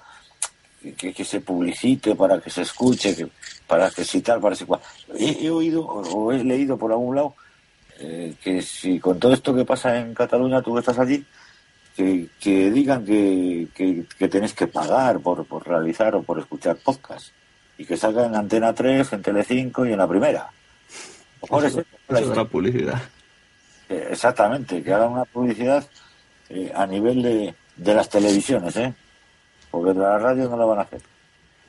que, 0.97 1.12
que 1.12 1.24
se 1.24 1.41
publicite, 1.41 2.14
para 2.14 2.41
que 2.41 2.51
se 2.51 2.62
escuche, 2.62 3.14
que, 3.14 3.28
para 3.66 3.91
que 3.91 4.05
si 4.05 4.20
tal, 4.20 4.41
para 4.41 4.55
si 4.57 4.64
cual? 4.64 4.80
He, 5.18 5.47
he 5.47 5.51
oído 5.51 5.87
o, 5.87 6.33
he 6.33 6.43
leído 6.43 6.76
por 6.76 6.91
algún 6.93 7.16
lado 7.16 7.35
eh, 8.01 8.35
que 8.43 8.61
si 8.62 8.99
con 8.99 9.18
todo 9.20 9.33
esto 9.33 9.55
que 9.55 9.64
pasa 9.64 9.99
en 10.01 10.14
Cataluña, 10.14 10.61
tú 10.62 10.74
que 10.74 10.80
estás 10.80 10.99
allí, 10.99 11.24
que, 11.97 12.26
que 12.41 12.70
digan 12.70 13.05
que, 13.05 13.68
que, 13.74 14.05
que 14.18 14.28
tenéis 14.28 14.55
que 14.55 14.66
pagar 14.66 15.20
por, 15.20 15.45
por 15.47 15.66
realizar 15.68 16.14
o 16.16 16.22
por 16.22 16.39
escuchar 16.39 16.76
podcast 16.76 17.28
y 17.78 17.85
que 17.85 17.97
salga 17.97 18.26
en 18.26 18.35
Antena 18.35 18.74
3, 18.74 19.12
en 19.12 19.22
Telecinco 19.22 19.87
y 19.87 19.93
en 19.93 19.99
la 19.99 20.09
primera. 20.09 20.49
Eso, 21.66 21.80
eso 21.80 22.18
es 22.18 22.26
una 22.33 22.45
publicidad. 22.45 23.03
eh, 23.89 24.09
Exactamente, 24.11 24.83
que 24.83 24.93
hagan 24.93 25.12
una 25.12 25.24
publicidad 25.24 25.85
eh, 26.49 26.72
a 26.74 26.87
nivel 26.87 27.22
de, 27.22 27.55
de 27.76 27.95
las 27.95 28.09
televisiones, 28.09 28.76
¿eh? 28.76 28.95
Porque 29.73 29.93
de 29.93 29.99
la 30.01 30.18
radio 30.18 30.49
no 30.49 30.57
lo 30.57 30.68
van 30.68 30.79
a 30.79 30.83
hacer. 30.83 31.01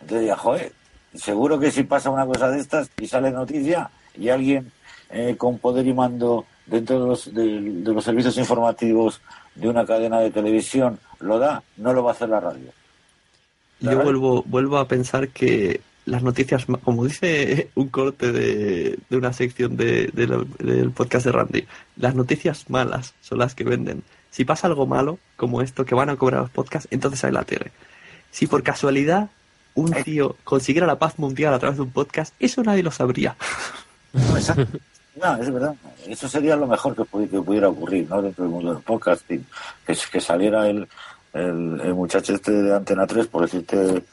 Entonces 0.01 0.27
ya, 0.27 0.35
joder, 0.37 0.71
seguro 1.15 1.59
que 1.59 1.71
si 1.71 1.83
pasa 1.83 2.11
una 2.11 2.25
cosa 2.27 2.49
de 2.51 2.59
estas 2.59 2.91
y 3.01 3.07
sale 3.07 3.31
noticia 3.31 3.89
y 4.15 4.29
alguien 4.29 4.71
eh, 5.09 5.35
con 5.37 5.57
poder 5.57 5.87
y 5.87 5.93
mando 5.93 6.45
dentro 6.67 6.99
de 7.01 7.07
los, 7.07 7.33
de, 7.33 7.61
de 7.61 7.93
los 7.93 8.03
servicios 8.03 8.37
informativos 8.37 9.19
de 9.55 9.67
una 9.69 9.85
cadena 9.85 10.19
de 10.19 10.29
televisión 10.31 10.99
lo 11.19 11.39
da, 11.39 11.63
no 11.77 11.93
lo 11.93 12.03
va 12.03 12.11
a 12.11 12.13
hacer 12.13 12.29
la 12.29 12.39
radio. 12.39 12.69
Yo 13.79 13.89
vuelvo, 14.03 14.43
vuelvo 14.45 14.77
a 14.77 14.87
pensar 14.87 15.29
que 15.29 15.81
las 16.05 16.21
noticias, 16.23 16.65
como 16.83 17.05
dice 17.05 17.69
un 17.75 17.87
corte 17.89 18.31
de, 18.31 18.97
de 19.09 19.17
una 19.17 19.31
sección 19.33 19.77
de, 19.77 20.07
de 20.13 20.27
la- 20.27 20.43
del 20.59 20.91
podcast 20.91 21.25
de 21.25 21.31
Randy, 21.31 21.65
las 21.97 22.15
noticias 22.15 22.69
malas 22.69 23.13
son 23.21 23.39
las 23.39 23.55
que 23.55 23.63
venden. 23.63 24.03
Si 24.31 24.45
pasa 24.45 24.67
algo 24.67 24.87
malo, 24.87 25.19
como 25.37 25.61
esto, 25.61 25.85
que 25.85 25.95
van 25.95 26.09
a 26.09 26.15
cobrar 26.15 26.41
los 26.41 26.49
podcasts, 26.49 26.87
entonces 26.91 27.19
sale 27.19 27.33
la 27.33 27.43
tele. 27.43 27.71
Si 28.33 28.47
por 28.47 28.63
casualidad 28.63 29.29
un 29.75 29.91
tío 30.03 30.35
consiguiera 30.43 30.85
la 30.87 30.99
paz 30.99 31.17
mundial 31.19 31.53
a 31.53 31.59
través 31.59 31.77
de 31.77 31.83
un 31.83 31.91
podcast, 31.91 32.33
eso 32.39 32.61
nadie 32.63 32.83
lo 32.83 32.91
sabría. 32.91 33.35
No, 34.11 34.35
exacto. 34.37 34.67
No, 35.21 35.35
es 35.37 35.51
verdad. 35.53 35.75
Eso 36.07 36.27
sería 36.27 36.55
lo 36.55 36.65
mejor 36.67 36.95
que, 36.95 37.03
pudi- 37.03 37.29
que 37.29 37.39
pudiera 37.41 37.69
ocurrir, 37.69 38.09
¿no? 38.09 38.21
Dentro 38.21 38.43
del 38.43 38.51
mundo 38.51 38.73
del 38.73 38.83
podcasting. 38.83 39.45
Que, 39.85 39.95
que 40.11 40.19
saliera 40.19 40.67
el, 40.67 40.87
el, 41.33 41.79
el 41.81 41.93
muchacho 41.93 42.33
este 42.33 42.51
de 42.51 42.75
Antena 42.75 43.05
3, 43.07 43.27
por 43.27 43.43
decirte 43.43 44.03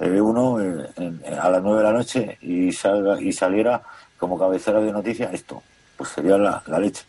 eh, 0.00 0.20
uno, 0.20 0.60
eh, 0.60 0.86
en- 0.96 1.20
en- 1.24 1.34
a 1.38 1.48
las 1.48 1.62
9 1.62 1.78
de 1.78 1.84
la 1.84 1.92
noche 1.92 2.38
y, 2.42 2.70
salga, 2.72 3.20
y 3.20 3.32
saliera 3.32 3.82
como 4.18 4.38
cabecera 4.38 4.80
de 4.80 4.92
noticias 4.92 5.32
esto. 5.32 5.62
Pues 5.96 6.10
sería 6.10 6.36
la, 6.36 6.62
la 6.66 6.78
leche. 6.78 7.04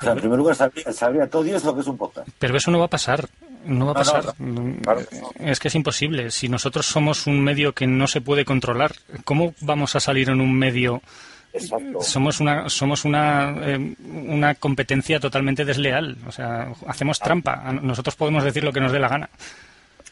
O 0.00 0.02
sea, 0.02 0.12
en 0.12 0.18
primer 0.18 0.38
lugar, 0.38 0.56
sabría, 0.56 0.92
sabría 0.92 1.30
todo 1.30 1.44
Dios 1.44 1.62
lo 1.64 1.74
que 1.74 1.80
es 1.82 1.86
un 1.86 1.96
podcast. 1.96 2.28
Pero 2.38 2.56
eso 2.56 2.70
no 2.72 2.78
va 2.80 2.86
a 2.86 2.90
pasar. 2.90 3.28
No 3.66 3.86
va 3.86 4.00
a 4.00 4.04
No, 4.04 4.12
no, 4.12 4.22
pasar. 4.22 4.34
Claro 4.82 5.00
que 5.08 5.20
no. 5.20 5.30
Es 5.50 5.58
que 5.60 5.68
es 5.68 5.74
imposible. 5.74 6.30
Si 6.30 6.48
nosotros 6.48 6.86
somos 6.86 7.26
un 7.26 7.40
medio 7.42 7.72
que 7.74 7.86
no 7.86 8.06
se 8.06 8.20
puede 8.20 8.44
controlar, 8.44 8.92
¿cómo 9.24 9.54
vamos 9.60 9.94
a 9.96 10.00
salir 10.00 10.30
en 10.30 10.40
un 10.40 10.52
medio? 10.58 11.02
Exacto. 11.52 12.00
Somos 12.02 12.40
una 12.40 12.68
somos 12.68 13.04
una, 13.04 13.54
eh, 13.62 13.94
una 14.26 14.54
competencia 14.54 15.18
totalmente 15.20 15.64
desleal. 15.64 16.16
O 16.26 16.32
sea, 16.32 16.72
hacemos 16.86 17.18
trampa. 17.18 17.62
A- 17.64 17.72
Nosotros 17.72 18.14
podemos 18.16 18.44
decir 18.44 18.62
lo 18.64 18.72
que 18.72 18.80
nos 18.80 18.92
dé 18.92 18.98
la 18.98 19.08
gana. 19.08 19.30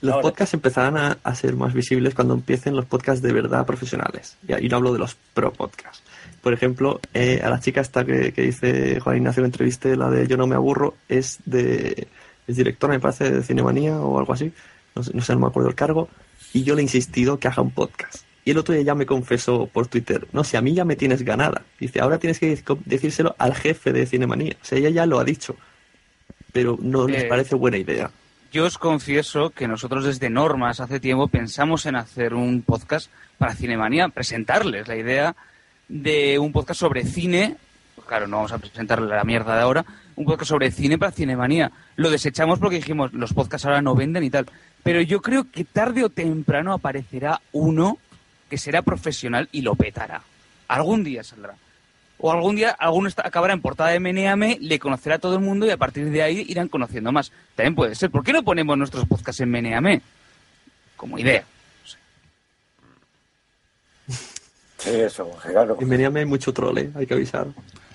Los 0.00 0.16
podcasts 0.20 0.52
empezarán 0.54 0.96
a, 0.98 1.18
a 1.22 1.34
ser 1.34 1.54
más 1.54 1.72
visibles 1.72 2.14
cuando 2.14 2.34
empiecen 2.34 2.76
los 2.76 2.84
podcasts 2.84 3.22
de 3.22 3.32
verdad 3.32 3.64
profesionales. 3.64 4.36
Y 4.46 4.52
ahí 4.52 4.68
no 4.68 4.76
hablo 4.76 4.92
de 4.92 4.98
los 4.98 5.16
pro 5.32 5.50
podcasts. 5.52 6.02
Por 6.42 6.52
ejemplo, 6.52 7.00
eh, 7.14 7.40
a 7.42 7.48
la 7.48 7.58
chica 7.60 7.80
esta 7.80 8.04
que, 8.04 8.32
que 8.32 8.42
dice 8.42 9.00
Juan 9.00 9.16
Ignacio 9.16 9.40
en 9.40 9.46
entrevista, 9.46 9.88
la 9.96 10.10
de 10.10 10.26
Yo 10.26 10.36
no 10.36 10.46
me 10.46 10.56
aburro, 10.56 10.94
es 11.08 11.38
de 11.46 12.06
es 12.46 12.56
directora, 12.56 12.92
me 12.92 13.00
parece, 13.00 13.30
de 13.30 13.42
Cinemanía 13.42 13.98
o 14.00 14.18
algo 14.18 14.32
así. 14.32 14.52
No 14.94 15.02
sé, 15.02 15.10
no 15.14 15.22
sé, 15.22 15.32
no 15.34 15.40
me 15.40 15.46
acuerdo 15.46 15.68
el 15.68 15.74
cargo. 15.74 16.08
Y 16.52 16.62
yo 16.62 16.74
le 16.74 16.80
he 16.80 16.84
insistido 16.84 17.38
que 17.38 17.48
haga 17.48 17.62
un 17.62 17.70
podcast. 17.70 18.24
Y 18.44 18.50
el 18.50 18.58
otro 18.58 18.74
día 18.74 18.82
ya 18.84 18.94
me 18.94 19.06
confesó 19.06 19.66
por 19.66 19.86
Twitter, 19.86 20.26
no 20.32 20.44
sé, 20.44 20.56
a 20.58 20.60
mí 20.60 20.74
ya 20.74 20.84
me 20.84 20.96
tienes 20.96 21.22
ganada. 21.22 21.62
Dice, 21.80 22.00
ahora 22.00 22.18
tienes 22.18 22.38
que 22.38 22.62
decírselo 22.84 23.34
al 23.38 23.54
jefe 23.54 23.92
de 23.92 24.04
Cinemanía. 24.06 24.54
O 24.62 24.64
sea, 24.64 24.78
ella 24.78 24.90
ya 24.90 25.06
lo 25.06 25.18
ha 25.18 25.24
dicho. 25.24 25.56
Pero 26.52 26.78
no 26.80 27.08
les 27.08 27.24
Eh, 27.24 27.26
parece 27.26 27.54
buena 27.54 27.78
idea. 27.78 28.10
Yo 28.52 28.66
os 28.66 28.78
confieso 28.78 29.50
que 29.50 29.66
nosotros 29.66 30.04
desde 30.04 30.30
Normas 30.30 30.78
hace 30.78 31.00
tiempo 31.00 31.26
pensamos 31.26 31.86
en 31.86 31.96
hacer 31.96 32.34
un 32.34 32.62
podcast 32.62 33.10
para 33.38 33.54
Cinemanía, 33.56 34.08
presentarles 34.10 34.86
la 34.86 34.96
idea 34.96 35.34
de 35.88 36.38
un 36.38 36.52
podcast 36.52 36.78
sobre 36.80 37.04
cine. 37.04 37.56
Claro, 38.06 38.28
no 38.28 38.36
vamos 38.36 38.52
a 38.52 38.58
presentarle 38.58 39.08
la 39.08 39.24
mierda 39.24 39.56
de 39.56 39.62
ahora. 39.62 39.84
Un 40.16 40.24
podcast 40.26 40.48
sobre 40.50 40.70
cine 40.70 40.96
para 40.98 41.10
Cinemanía. 41.12 41.72
Lo 41.96 42.10
desechamos 42.10 42.58
porque 42.58 42.76
dijimos, 42.76 43.12
los 43.12 43.32
podcasts 43.32 43.66
ahora 43.66 43.82
no 43.82 43.94
venden 43.94 44.22
y 44.24 44.30
tal. 44.30 44.46
Pero 44.82 45.00
yo 45.00 45.20
creo 45.20 45.50
que 45.50 45.64
tarde 45.64 46.04
o 46.04 46.08
temprano 46.10 46.72
aparecerá 46.72 47.40
uno 47.52 47.98
que 48.48 48.58
será 48.58 48.82
profesional 48.82 49.48
y 49.50 49.62
lo 49.62 49.74
petará. 49.74 50.22
Algún 50.68 51.02
día 51.02 51.24
saldrá. 51.24 51.54
O 52.18 52.30
algún 52.30 52.54
día 52.56 52.70
alguno 52.70 53.08
está- 53.08 53.26
acabará 53.26 53.54
en 53.54 53.60
portada 53.60 53.90
de 53.90 53.98
Meneame, 54.00 54.58
le 54.60 54.78
conocerá 54.78 55.16
a 55.16 55.18
todo 55.18 55.34
el 55.34 55.40
mundo 55.40 55.66
y 55.66 55.70
a 55.70 55.76
partir 55.76 56.08
de 56.10 56.22
ahí 56.22 56.44
irán 56.48 56.68
conociendo 56.68 57.10
más. 57.10 57.32
También 57.56 57.74
puede 57.74 57.94
ser. 57.96 58.10
¿Por 58.10 58.22
qué 58.22 58.32
no 58.32 58.42
ponemos 58.44 58.78
nuestros 58.78 59.06
podcasts 59.06 59.40
en 59.40 59.50
Meneame? 59.50 60.00
Como 60.96 61.18
idea. 61.18 61.44
Sí, 64.84 65.00
eso, 65.00 65.30
claro. 65.42 65.76
En 65.80 65.88
Meniame 65.88 66.20
hay 66.20 66.26
mucho 66.26 66.52
trole, 66.52 66.90
hay 66.94 67.06
que 67.06 67.14
avisar. 67.14 67.46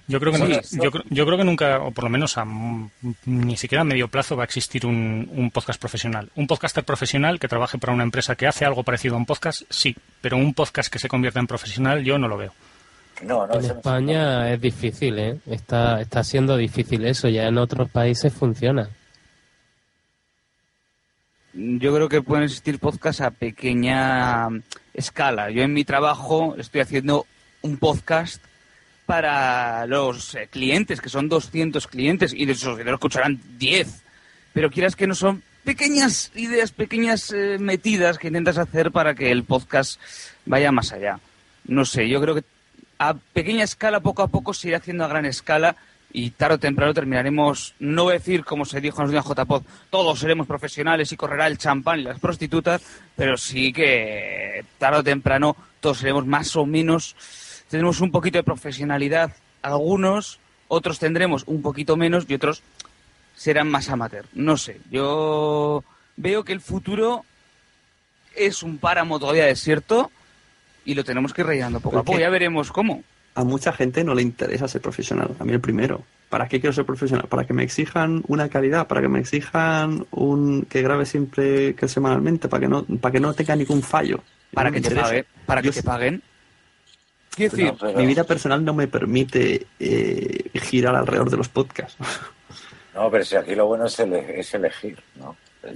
Yo 0.08 0.20
creo 0.20 0.32
que, 0.34 0.40
Sí, 0.64 0.78
no- 0.78 0.84
yo, 0.86 0.92
creo- 0.92 1.04
yo 1.10 1.26
creo 1.26 1.38
que 1.38 1.44
nunca, 1.44 1.80
o 1.82 1.92
por 1.92 2.04
lo 2.06 2.10
menos 2.10 2.36
a 2.40 2.46
ni 3.26 3.56
siquiera 3.58 3.82
a 3.82 3.86
medio 3.86 4.08
plazo, 4.08 4.36
va 4.36 4.42
a 4.42 4.46
existir 4.46 4.88
un, 4.88 5.30
un 5.32 5.52
podcast 5.52 5.80
profesional. 5.80 6.30
Un 6.36 6.48
podcaster 6.48 6.84
profesional 6.84 7.40
que 7.40 7.48
trabaje 7.48 7.78
para 7.78 7.94
una 7.94 8.02
empresa 8.04 8.36
que 8.36 8.48
hace 8.48 8.66
algo 8.66 8.82
parecido 8.84 9.14
a 9.14 9.18
un 9.20 9.28
podcast, 9.28 9.62
sí, 9.70 9.96
pero 10.20 10.38
un 10.38 10.56
podcast 10.56 10.92
que 10.92 10.98
se 10.98 11.08
convierta 11.10 11.40
en 11.40 11.46
profesional, 11.46 12.04
yo 12.04 12.18
no 12.18 12.28
lo 12.28 12.38
veo. 12.38 12.54
No, 13.22 13.46
no, 13.46 13.54
En 13.56 13.62
no- 13.62 13.68
España 13.68 14.52
es 14.52 14.60
difícil, 14.60 15.20
¿eh? 15.20 15.38
Está, 15.46 16.02
está 16.02 16.24
siendo 16.24 16.58
difícil 16.58 17.06
eso, 17.06 17.28
ya 17.30 17.48
en 17.48 17.60
otros 17.60 17.88
países 17.92 18.34
funciona. 18.34 18.90
Yo 21.54 21.94
creo 21.94 22.10
que 22.10 22.22
pueden 22.22 22.44
existir 22.46 22.80
podcasts 22.80 23.22
a 23.22 23.32
pequeña 23.32 24.48
escala. 25.00 25.50
Yo 25.50 25.64
en 25.64 25.74
mi 25.74 25.84
trabajo 25.84 26.56
estoy 26.58 26.82
haciendo 26.82 27.26
un 27.62 27.78
podcast 27.78 28.44
para 29.06 29.88
los 29.88 30.36
eh, 30.36 30.48
clientes, 30.52 31.02
que 31.02 31.10
son 31.10 31.30
200 31.30 31.88
clientes, 31.88 32.34
y 32.34 32.46
de 32.46 32.52
esos 32.52 32.78
que 32.78 32.84
lo 32.84 32.94
escucharán 32.94 33.40
10. 33.58 34.04
Pero 34.54 34.70
quieras 34.70 34.96
que 34.96 35.08
no 35.08 35.16
son 35.16 35.42
pequeñas 35.64 36.32
ideas, 36.36 36.72
pequeñas 36.72 37.32
eh, 37.32 37.58
metidas 37.60 38.18
que 38.18 38.28
intentas 38.28 38.58
hacer 38.58 38.92
para 38.92 39.16
que 39.16 39.32
el 39.32 39.44
podcast 39.44 40.00
vaya 40.46 40.72
más 40.72 40.92
allá. 40.92 41.20
No 41.66 41.86
sé, 41.86 42.08
yo 42.08 42.22
creo 42.22 42.36
que 42.36 42.44
a 43.00 43.14
pequeña 43.14 43.64
escala, 43.64 44.02
poco 44.02 44.22
a 44.22 44.28
poco, 44.28 44.54
se 44.54 44.68
irá 44.68 44.78
haciendo 44.78 45.06
a 45.06 45.08
gran 45.08 45.26
escala 45.26 45.76
y 46.12 46.32
tarde 46.32 46.56
o 46.56 46.60
temprano 46.60 46.94
terminaremos, 46.94 47.76
no 47.80 48.10
decir 48.10 48.44
como 48.44 48.66
se 48.66 48.82
dijo 48.82 48.98
en 49.02 49.04
los 49.04 49.12
días 49.12 49.26
JPod, 49.26 49.64
todos 49.90 50.20
seremos 50.20 50.48
profesionales 50.48 51.12
y 51.12 51.18
correrá 51.18 51.48
el 51.48 51.58
champán 51.58 52.00
y 52.00 52.04
las 52.04 52.20
prostitutas, 52.20 52.82
pero 53.16 53.38
sí 53.38 53.72
que 53.72 54.66
tarde 54.78 55.00
o 55.00 55.04
temprano 55.04 55.56
todos 55.80 56.00
seremos 56.00 56.26
más 56.26 56.56
o 56.56 56.66
menos, 56.66 57.16
tendremos 57.70 58.02
un 58.02 58.12
poquito 58.12 58.38
de 58.38 58.44
profesionalidad 58.44 59.34
algunos, 59.62 60.40
otros 60.68 61.00
tendremos 61.00 61.44
un 61.46 61.62
poquito 61.62 61.96
menos 61.96 62.26
y 62.28 62.34
otros 62.34 62.64
serán 63.36 63.70
más 63.70 63.90
amateur. 63.90 64.26
No 64.34 64.58
sé, 64.58 64.82
yo 64.90 65.84
veo 66.18 66.44
que 66.44 66.54
el 66.54 66.62
futuro 66.62 67.24
es 68.36 68.64
un 68.64 68.78
páramo 68.78 69.20
todavía 69.20 69.46
desierto 69.46 70.12
y 70.86 70.96
lo 70.96 71.04
tenemos 71.04 71.34
que 71.34 71.42
ir 71.42 71.48
rellenando 71.48 71.80
poco 71.80 71.98
a 71.98 72.04
¿Por 72.04 72.06
poco. 72.06 72.20
Ya 72.20 72.30
veremos 72.30 72.72
cómo. 72.72 73.04
A 73.36 73.44
mucha 73.44 73.72
gente 73.72 74.04
no 74.04 74.14
le 74.16 74.22
interesa 74.22 74.68
ser 74.68 74.82
profesional. 74.82 75.30
A 75.40 75.44
mí 75.46 75.54
el 75.54 75.62
primero. 75.62 76.04
¿Para 76.30 76.48
qué 76.48 76.60
quiero 76.60 76.74
ser 76.74 76.86
profesional? 76.86 77.28
Para 77.28 77.46
que 77.46 77.54
me 77.54 77.64
exijan 77.64 78.24
una 78.28 78.50
calidad, 78.50 78.88
para 78.88 79.02
que 79.02 79.08
me 79.08 79.20
exijan 79.20 80.06
un 80.12 80.64
que 80.64 80.82
grabe 80.84 81.06
siempre 81.06 81.74
que 81.76 81.88
semanalmente, 81.88 82.48
para 82.48 82.62
que 82.62 82.68
no, 82.68 82.84
para 82.84 83.12
que 83.14 83.20
no 83.20 83.34
tenga 83.34 83.56
ningún 83.56 83.82
fallo. 83.82 84.20
Para 84.54 84.70
No 84.70 84.76
que 84.76 84.82
te 84.82 84.96
paguen. 84.96 85.26
Para 85.46 85.62
que 85.62 85.72
te 85.72 85.82
paguen. 85.84 86.22
Quiero 87.36 87.52
decir, 87.56 87.66
No, 87.72 87.78
pero- 87.78 87.98
Mi 87.98 88.06
vida 88.06 88.24
personal 88.26 88.64
no 88.66 88.74
me 88.74 88.88
permite 88.88 89.66
eh, 89.80 90.50
girar 90.56 90.96
alrededor 90.96 91.30
de 91.30 91.38
los 91.38 91.50
podcasts. 91.50 91.98
No, 92.94 93.10
pero 93.10 93.24
si 93.24 93.36
aquí 93.36 93.56
lo 93.56 93.66
bueno 93.68 93.86
es, 93.86 93.98
ele- 94.00 94.40
es 94.40 94.54
elegir, 94.54 95.00
¿no? 95.16 95.29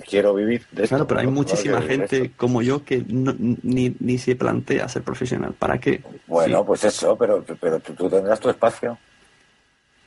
Quiero 0.08 0.34
vivir 0.34 0.66
de 0.72 0.84
esto. 0.84 0.96
Claro, 0.96 1.08
pero 1.08 1.20
hay 1.22 1.28
muchísima 1.28 1.82
gente 1.82 2.32
como 2.38 2.62
yo 2.62 2.84
que 2.84 3.04
no- 3.08 3.36
ni, 3.38 3.96
ni 4.00 4.18
se 4.18 4.36
plantea 4.36 4.88
ser 4.90 5.04
profesional. 5.04 5.54
¿Para 5.58 5.78
qué? 5.80 6.02
Bueno, 6.28 6.60
Sí, 6.60 6.64
pues 6.68 6.84
eso, 6.84 7.16
pero, 7.18 7.44
pero 7.60 7.80
tú, 7.80 7.94
tú 7.94 8.10
tendrás 8.10 8.40
tu 8.40 8.50
espacio. 8.50 8.98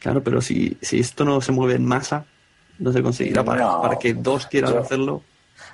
Claro, 0.00 0.22
pero 0.22 0.40
si, 0.40 0.76
si 0.80 1.00
esto 1.00 1.24
no 1.24 1.40
se 1.40 1.52
mueve 1.52 1.74
en 1.74 1.84
masa, 1.84 2.24
no 2.78 2.92
se 2.92 3.02
conseguirá 3.02 3.42
para, 3.44 3.62
No, 3.62 3.82
para 3.82 3.98
que 3.98 4.14
dos 4.14 4.46
quieran 4.46 4.74
yo- 4.74 4.80
hacerlo. 4.80 5.22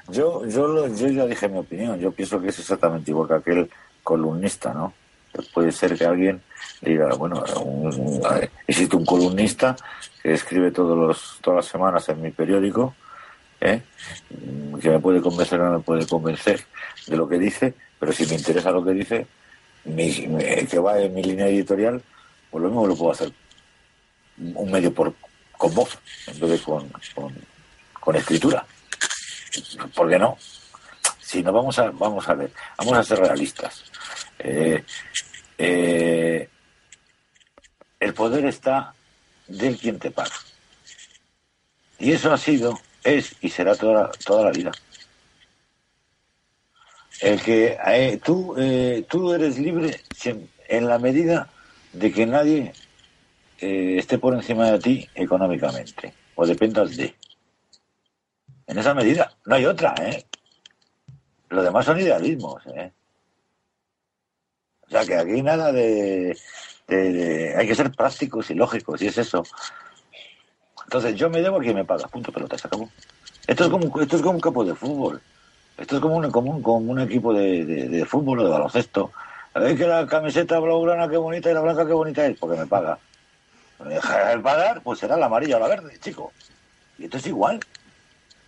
Yo, 0.08 0.46
yo, 0.46 0.68
lo- 0.68 0.94
yo 0.94 1.08
ya 1.08 1.26
dije 1.26 1.48
mi 1.48 1.58
opinión. 1.58 1.98
Yo 1.98 2.12
pienso 2.12 2.40
que 2.40 2.48
es 2.48 2.58
exactamente 2.58 3.10
igual 3.10 3.28
que 3.28 3.34
aquel 3.34 3.70
columnista, 4.02 4.72
¿no? 4.72 4.92
Pues 5.32 5.48
puede 5.48 5.72
ser 5.72 5.96
que 5.98 6.04
alguien 6.04 6.40
diga, 6.80 7.08
bueno, 7.14 7.42
un- 7.64 8.20
existe 8.66 8.94
un 8.96 9.04
columnista 9.04 9.74
que 10.22 10.32
escribe 10.34 10.70
todos 10.70 10.96
los, 10.96 11.38
todas 11.40 11.56
las 11.64 11.66
semanas 11.66 12.08
en 12.08 12.20
mi 12.22 12.30
periódico, 12.30 12.94
¿eh? 13.62 13.82
Que 14.80 14.90
me 14.90 14.98
puede 15.00 15.20
convencer 15.22 15.60
o 15.60 15.64
no 15.70 15.78
me 15.78 15.84
puede 15.84 16.06
convencer 16.06 16.64
de 17.06 17.16
lo 17.16 17.28
que 17.28 17.38
dice, 17.38 17.74
pero 17.98 18.12
si 18.12 18.26
me 18.26 18.34
interesa 18.34 18.70
lo 18.70 18.84
que 18.84 18.90
dice, 18.92 19.26
mi- 19.84 20.26
me- 20.28 20.66
que 20.66 20.78
va 20.78 20.98
en 21.00 21.14
mi 21.14 21.22
línea 21.22 21.46
editorial, 21.46 22.02
pues 22.50 22.62
lo 22.62 22.68
mismo 22.68 22.86
lo 22.86 22.96
puedo 22.96 23.12
hacer 23.12 23.32
un 24.38 24.70
medio 24.70 24.92
por 24.92 25.14
con 25.56 25.74
voz 25.74 25.96
en 26.26 26.40
vez 26.40 26.50
de 26.50 26.58
con, 26.58 26.88
con, 27.14 27.32
con 28.00 28.16
escritura. 28.16 28.66
¿Por 29.94 30.10
qué 30.10 30.18
no? 30.18 30.36
Si 31.20 31.42
no, 31.42 31.52
vamos 31.52 31.78
a, 31.78 31.90
vamos 31.92 32.28
a 32.28 32.34
ver, 32.34 32.50
vamos 32.78 32.94
a 32.98 33.04
ser 33.04 33.18
realistas. 33.20 33.84
Eh, 34.40 34.82
eh, 35.58 36.48
el 38.00 38.14
poder 38.14 38.44
está 38.46 38.92
del 39.46 39.78
quien 39.78 39.98
te 40.00 40.10
paga. 40.10 40.34
Y 42.00 42.10
eso 42.12 42.32
ha 42.32 42.38
sido, 42.38 42.80
es 43.04 43.34
y 43.40 43.48
será 43.48 43.74
toda, 43.74 44.10
toda 44.24 44.44
la 44.44 44.50
vida. 44.50 44.72
El 47.20 47.40
que 47.42 47.78
eh, 47.86 48.20
tú, 48.22 48.54
eh, 48.58 49.04
tú 49.08 49.32
eres 49.32 49.58
libre 49.58 50.00
en 50.68 50.88
la 50.88 50.98
medida 50.98 51.48
de 51.92 52.12
que 52.12 52.26
nadie 52.26 52.72
eh, 53.60 53.96
esté 53.98 54.18
por 54.18 54.34
encima 54.34 54.70
de 54.72 54.78
ti 54.78 55.08
económicamente 55.14 56.12
o 56.34 56.46
dependas 56.46 56.96
de. 56.96 57.14
En 58.66 58.78
esa 58.78 58.94
medida, 58.94 59.32
no 59.46 59.54
hay 59.54 59.66
otra, 59.66 59.94
¿eh? 60.00 60.24
Lo 61.50 61.62
demás 61.62 61.84
son 61.84 62.00
idealismos, 62.00 62.62
¿eh? 62.74 62.92
O 64.86 64.90
sea, 64.90 65.04
que 65.04 65.14
aquí 65.16 65.42
nada 65.42 65.72
de, 65.72 66.36
de- 66.88 67.12
de- 67.12 67.56
Hay 67.56 67.66
que 67.66 67.74
ser 67.74 67.90
prácticos 67.92 68.50
y 68.50 68.54
lógicos, 68.54 69.00
y 69.02 69.06
es 69.06 69.18
eso. 69.18 69.42
Entonces, 70.92 71.14
yo 71.18 71.30
me 71.30 71.40
debo 71.40 71.56
a 71.56 71.60
quien 71.60 71.74
me 71.74 71.86
paga, 71.86 72.06
punto 72.06 72.30
pelota, 72.30 72.58
se 72.58 72.66
acabó. 72.66 72.86
Esto 73.46 73.64
es 73.64 73.70
como, 73.70 73.98
esto 73.98 74.16
es 74.16 74.20
como 74.20 74.34
un 74.34 74.40
campo 74.42 74.62
de 74.62 74.74
fútbol. 74.74 75.22
Esto 75.78 75.94
es 75.96 76.02
como 76.02 76.16
un, 76.16 76.30
como 76.30 76.50
un, 76.50 76.62
como 76.62 76.92
un 76.92 77.00
equipo 77.00 77.32
de, 77.32 77.64
de- 77.64 77.88
de 77.88 78.04
fútbol 78.04 78.40
o 78.40 78.44
de 78.44 78.50
baloncesto. 78.50 79.10
¿Sabéis 79.54 79.78
que 79.78 79.86
la 79.86 80.06
camiseta 80.06 80.58
blaugrana 80.58 81.08
qué 81.08 81.16
bonita 81.16 81.50
y 81.50 81.54
la 81.54 81.62
blanca 81.62 81.86
qué 81.86 81.94
bonita 81.94 82.26
es? 82.26 82.36
Porque 82.38 82.58
me 82.58 82.66
paga. 82.66 82.98
Me 83.82 83.94
deja 83.94 84.28
de 84.36 84.38
pagar, 84.40 84.82
pues 84.82 84.98
será 84.98 85.16
la 85.16 85.24
amarilla 85.26 85.56
o 85.56 85.60
la 85.60 85.68
verde, 85.68 85.96
chico. 85.98 86.30
Y 86.98 87.04
esto 87.04 87.16
es 87.16 87.26
igual. 87.26 87.58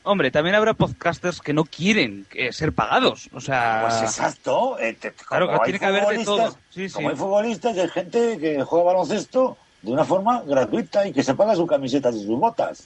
Hombre, 0.02 0.30
también 0.30 0.54
habrá 0.54 0.74
podcasters 0.74 1.40
que 1.40 1.54
no 1.54 1.64
quieren 1.64 2.26
eh, 2.34 2.52
ser 2.52 2.74
pagados. 2.74 3.30
O 3.32 3.40
sea, 3.40 3.86
Pues 3.88 4.02
exacto. 4.02 4.78
eh, 4.78 4.92
te- 5.00 5.12
Claro, 5.12 5.50
que 5.50 5.58
tiene 5.64 5.78
que 5.78 5.86
haber 5.86 6.18
de 6.18 6.24
todo. 6.26 6.50
Sí, 6.68 6.90
sí. 6.90 6.94
Como 6.94 7.08
hay 7.08 7.16
futbolistas, 7.16 7.78
hay 7.78 7.88
gente 7.88 8.36
que 8.38 8.62
juega 8.64 8.84
baloncesto 8.84 9.56
de 9.84 9.92
una 9.92 10.04
forma 10.04 10.42
gratuita 10.42 11.06
y 11.06 11.12
que 11.12 11.22
se 11.22 11.34
paga 11.34 11.54
sus 11.54 11.68
camisetas 11.68 12.14
y 12.16 12.24
sus 12.24 12.38
botas. 12.38 12.84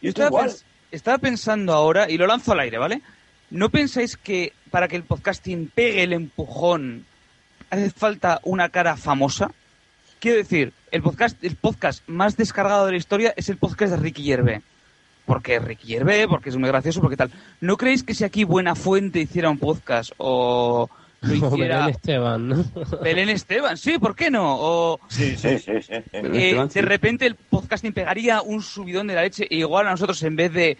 Yo 0.00 0.08
Esto 0.10 0.22
estaba, 0.22 0.28
igual. 0.28 0.50
pens- 0.50 0.62
estaba 0.90 1.18
pensando 1.18 1.72
ahora, 1.72 2.08
y 2.10 2.16
lo 2.18 2.26
lanzo 2.26 2.52
al 2.52 2.60
aire, 2.60 2.78
¿vale? 2.78 3.02
¿No 3.50 3.68
pensáis 3.70 4.16
que 4.16 4.52
para 4.70 4.88
que 4.88 4.96
el 4.96 5.04
podcasting 5.04 5.70
pegue 5.74 6.02
el 6.02 6.12
empujón 6.12 7.04
hace 7.70 7.90
falta 7.90 8.40
una 8.44 8.68
cara 8.70 8.96
famosa? 8.96 9.50
Quiero 10.20 10.38
decir, 10.38 10.72
el 10.90 11.02
podcast, 11.02 11.42
el 11.42 11.56
podcast 11.56 12.02
más 12.06 12.36
descargado 12.36 12.86
de 12.86 12.92
la 12.92 12.98
historia 12.98 13.34
es 13.36 13.48
el 13.48 13.56
podcast 13.56 13.92
de 13.92 13.98
Ricky 13.98 14.22
Gervais. 14.24 14.62
Porque 15.26 15.58
Ricky 15.58 15.88
Gervais, 15.88 16.26
porque 16.26 16.48
es 16.48 16.56
muy 16.56 16.68
gracioso, 16.68 17.00
porque 17.00 17.16
tal. 17.16 17.30
¿No 17.60 17.76
creéis 17.76 18.02
que 18.02 18.14
si 18.14 18.24
aquí 18.24 18.44
Buena 18.44 18.74
Fuente 18.74 19.20
hiciera 19.20 19.50
un 19.50 19.58
podcast 19.58 20.12
o 20.18 20.88
lo 21.22 21.34
hiciera 21.34 21.78
Belén 21.78 21.88
Esteban, 21.90 22.48
¿no? 22.48 22.64
Belén 23.02 23.28
Esteban? 23.28 23.76
Sí, 23.76 23.98
¿por 23.98 24.14
qué 24.14 24.30
no? 24.30 24.56
O 24.58 25.00
Sí, 25.08 25.36
sí, 25.36 25.58
sí. 25.58 25.80
sí, 25.80 25.82
sí. 25.82 25.94
Belén 26.12 26.34
eh, 26.34 26.44
Esteban, 26.48 26.68
de 26.68 26.72
sí. 26.74 26.80
repente 26.80 27.26
el 27.26 27.34
podcasting 27.36 27.92
pegaría 27.92 28.42
un 28.42 28.62
subidón 28.62 29.06
de 29.06 29.14
la 29.14 29.22
leche 29.22 29.46
e 29.50 29.56
igual 29.56 29.86
a 29.86 29.90
nosotros 29.92 30.22
en 30.22 30.36
vez 30.36 30.52
de 30.52 30.76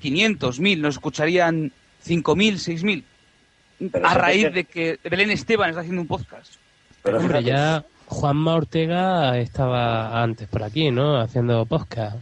500, 0.00 0.60
1000 0.60 0.82
nos 0.82 0.94
escucharían 0.94 1.72
5000, 2.02 2.58
6000 2.58 3.04
Pero 3.92 4.08
a 4.08 4.14
raíz 4.14 4.44
que- 4.44 4.50
de 4.50 4.64
que 4.64 4.98
Belén 5.08 5.30
Esteban 5.30 5.68
está 5.70 5.80
haciendo 5.80 6.02
un 6.02 6.08
podcast. 6.08 6.54
Pero 7.02 7.18
Hombre, 7.18 7.42
ya 7.42 7.84
Juanma 8.06 8.54
Ortega 8.56 9.38
estaba 9.38 10.22
antes 10.22 10.48
por 10.48 10.62
aquí, 10.62 10.90
¿no? 10.90 11.18
Haciendo 11.20 11.64
podcast. 11.66 12.16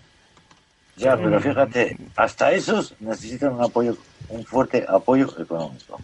Ya, 0.97 1.17
pero 1.17 1.41
fíjate, 1.41 1.97
hasta 2.17 2.51
esos 2.53 2.93
necesitan 3.01 3.53
un 3.55 3.63
apoyo, 3.63 3.97
un 4.31 4.45
fuerte 4.45 4.85
apoyo 4.89 5.33
económico. 5.41 6.01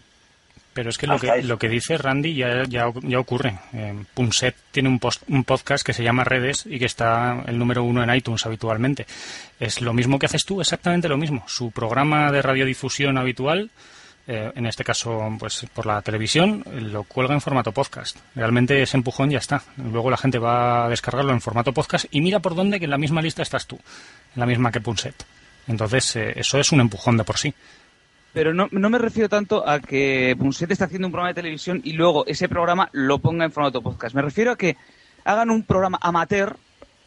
Pero 0.74 0.90
es 0.90 0.98
que 0.98 1.06
lo 1.06 1.18
que, 1.20 1.42
lo 1.44 1.56
que 1.58 1.68
dice 1.68 1.96
Randy 1.96 2.34
ya, 2.34 2.64
ya, 2.68 2.92
ya 3.02 3.18
ocurre. 3.20 3.56
Eh, 3.72 3.94
Punset 4.12 4.56
tiene 4.72 4.88
un, 4.88 4.98
post- 4.98 5.22
un 5.28 5.44
podcast 5.44 5.86
que 5.86 5.92
se 5.92 6.02
llama 6.02 6.24
Redes 6.24 6.66
y 6.66 6.78
que 6.80 6.86
está 6.86 7.42
el 7.46 7.56
número 7.58 7.84
uno 7.84 8.02
en 8.02 8.12
iTunes 8.14 8.44
habitualmente. 8.44 9.06
Es 9.60 9.80
lo 9.80 9.92
mismo 9.92 10.18
que 10.18 10.26
haces 10.26 10.44
tú, 10.44 10.60
exactamente 10.60 11.08
lo 11.08 11.16
mismo. 11.16 11.44
Su 11.46 11.70
programa 11.70 12.32
de 12.32 12.42
radiodifusión 12.42 13.16
habitual, 13.18 13.70
eh, 14.26 14.50
en 14.56 14.66
este 14.66 14.82
caso 14.82 15.20
pues 15.38 15.64
por 15.72 15.86
la 15.86 16.02
televisión, 16.02 16.64
lo 16.66 17.04
cuelga 17.04 17.34
en 17.34 17.40
formato 17.40 17.70
podcast. 17.70 18.16
Realmente 18.34 18.82
ese 18.82 18.96
empujón 18.96 19.30
ya 19.30 19.38
está. 19.38 19.62
Luego 19.76 20.10
la 20.10 20.16
gente 20.16 20.38
va 20.40 20.86
a 20.86 20.88
descargarlo 20.88 21.32
en 21.32 21.40
formato 21.40 21.72
podcast 21.72 22.06
y 22.10 22.20
mira 22.20 22.40
por 22.40 22.56
dónde 22.56 22.80
que 22.80 22.86
en 22.86 22.90
la 22.90 22.98
misma 22.98 23.22
lista 23.22 23.42
estás 23.42 23.66
tú, 23.68 23.76
en 23.76 24.40
la 24.40 24.46
misma 24.46 24.72
que 24.72 24.80
Punset. 24.80 25.24
Entonces 25.68 26.16
eh, 26.16 26.32
eso 26.36 26.58
es 26.58 26.72
un 26.72 26.80
empujón 26.80 27.16
de 27.16 27.22
por 27.24 27.38
sí. 27.38 27.54
Pero 28.34 28.52
no, 28.52 28.68
no 28.72 28.90
me 28.90 28.98
refiero 28.98 29.28
tanto 29.28 29.66
a 29.66 29.80
que 29.80 30.34
Punset 30.38 30.70
esté 30.70 30.84
haciendo 30.84 31.06
un 31.08 31.12
programa 31.12 31.28
de 31.32 31.40
televisión 31.40 31.80
y 31.84 31.92
luego 31.92 32.26
ese 32.26 32.48
programa 32.48 32.88
lo 32.92 33.18
ponga 33.20 33.44
en 33.44 33.52
formato 33.52 33.80
podcast. 33.80 34.14
Me 34.14 34.22
refiero 34.22 34.50
a 34.52 34.56
que 34.58 34.76
hagan 35.24 35.50
un 35.50 35.62
programa 35.62 35.98
amateur 36.02 36.56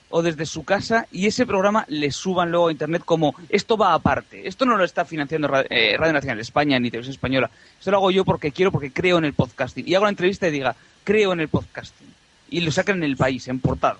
o 0.09 0.21
desde 0.21 0.45
su 0.45 0.63
casa 0.63 1.05
y 1.11 1.27
ese 1.27 1.45
programa 1.45 1.83
le 1.89 2.11
suban 2.11 2.49
luego 2.49 2.69
a 2.69 2.71
internet 2.71 3.01
como 3.03 3.35
esto 3.49 3.75
va 3.75 3.93
aparte. 3.93 4.47
Esto 4.47 4.65
no 4.65 4.77
lo 4.77 4.85
está 4.85 5.03
financiando 5.03 5.49
eh, 5.69 5.97
Radio 5.97 6.13
Nacional 6.13 6.37
de 6.37 6.43
España 6.43 6.79
ni 6.79 6.89
Televisión 6.89 7.11
Española. 7.15 7.51
Esto 7.77 7.91
lo 7.91 7.97
hago 7.97 8.11
yo 8.11 8.23
porque 8.23 8.53
quiero, 8.53 8.71
porque 8.71 8.91
creo 8.93 9.17
en 9.17 9.25
el 9.25 9.33
podcasting. 9.33 9.85
Y 9.85 9.95
hago 9.95 10.03
una 10.03 10.11
entrevista 10.11 10.47
y 10.47 10.51
diga, 10.51 10.77
creo 11.03 11.33
en 11.33 11.41
el 11.41 11.49
podcasting. 11.49 12.07
Y 12.49 12.61
lo 12.61 12.71
sacan 12.71 12.97
en 12.97 13.03
el 13.03 13.17
país, 13.17 13.45
en 13.49 13.59
portada. 13.59 13.97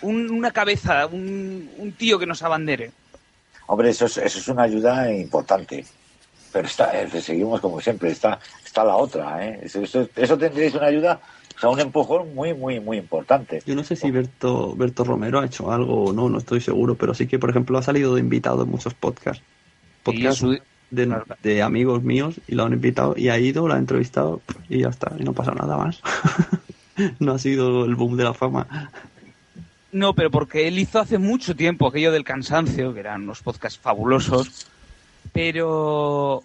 Un- 0.00 0.30
una 0.30 0.50
cabeza, 0.50 1.06
un 1.06 1.94
tío 1.98 2.18
que 2.18 2.24
nos 2.24 2.42
abandere. 2.42 2.92
Hombre, 3.70 3.90
eso 3.90 4.06
es, 4.06 4.18
eso 4.18 4.38
es 4.40 4.48
una 4.48 4.64
ayuda 4.64 5.12
importante. 5.12 5.84
Pero 6.52 6.66
está, 6.66 7.00
eh, 7.00 7.08
seguimos 7.20 7.60
como 7.60 7.80
siempre, 7.80 8.10
está, 8.10 8.40
está 8.64 8.82
la 8.82 8.96
otra. 8.96 9.46
¿eh? 9.46 9.60
Eso, 9.62 9.80
eso, 9.80 10.08
eso 10.16 10.36
tendréis 10.36 10.74
una 10.74 10.86
ayuda, 10.86 11.20
o 11.56 11.60
sea, 11.60 11.70
un 11.70 11.78
empujón 11.78 12.34
muy, 12.34 12.52
muy, 12.52 12.80
muy 12.80 12.96
importante. 12.96 13.62
Yo 13.64 13.76
no 13.76 13.84
sé 13.84 13.94
si 13.94 14.10
Berto, 14.10 14.74
Berto 14.74 15.04
Romero 15.04 15.38
ha 15.38 15.46
hecho 15.46 15.70
algo 15.70 16.06
o 16.06 16.12
no, 16.12 16.28
no 16.28 16.38
estoy 16.38 16.60
seguro, 16.60 16.96
pero 16.96 17.14
sí 17.14 17.28
que, 17.28 17.38
por 17.38 17.50
ejemplo, 17.50 17.78
ha 17.78 17.82
salido 17.82 18.16
de 18.16 18.20
invitado 18.20 18.64
en 18.64 18.70
muchos 18.70 18.94
podcasts. 18.94 19.44
Podcasts 20.02 20.40
su- 20.40 20.58
de, 20.90 21.16
de 21.44 21.62
amigos 21.62 22.02
míos 22.02 22.40
y 22.48 22.56
lo 22.56 22.64
han 22.64 22.72
invitado 22.72 23.14
y 23.16 23.28
ha 23.28 23.38
ido, 23.38 23.68
lo 23.68 23.74
ha 23.74 23.78
entrevistado 23.78 24.40
y 24.68 24.80
ya 24.80 24.88
está, 24.88 25.12
y 25.16 25.22
no 25.22 25.32
pasa 25.32 25.52
nada 25.52 25.76
más. 25.76 26.00
no 27.20 27.32
ha 27.32 27.38
sido 27.38 27.84
el 27.84 27.94
boom 27.94 28.16
de 28.16 28.24
la 28.24 28.34
fama. 28.34 28.90
No, 29.92 30.14
pero 30.14 30.30
porque 30.30 30.68
él 30.68 30.78
hizo 30.78 31.00
hace 31.00 31.18
mucho 31.18 31.56
tiempo 31.56 31.86
aquello 31.88 32.12
del 32.12 32.24
cansancio, 32.24 32.94
que 32.94 33.00
eran 33.00 33.22
unos 33.22 33.42
podcasts 33.42 33.78
fabulosos, 33.78 34.66
pero 35.32 36.44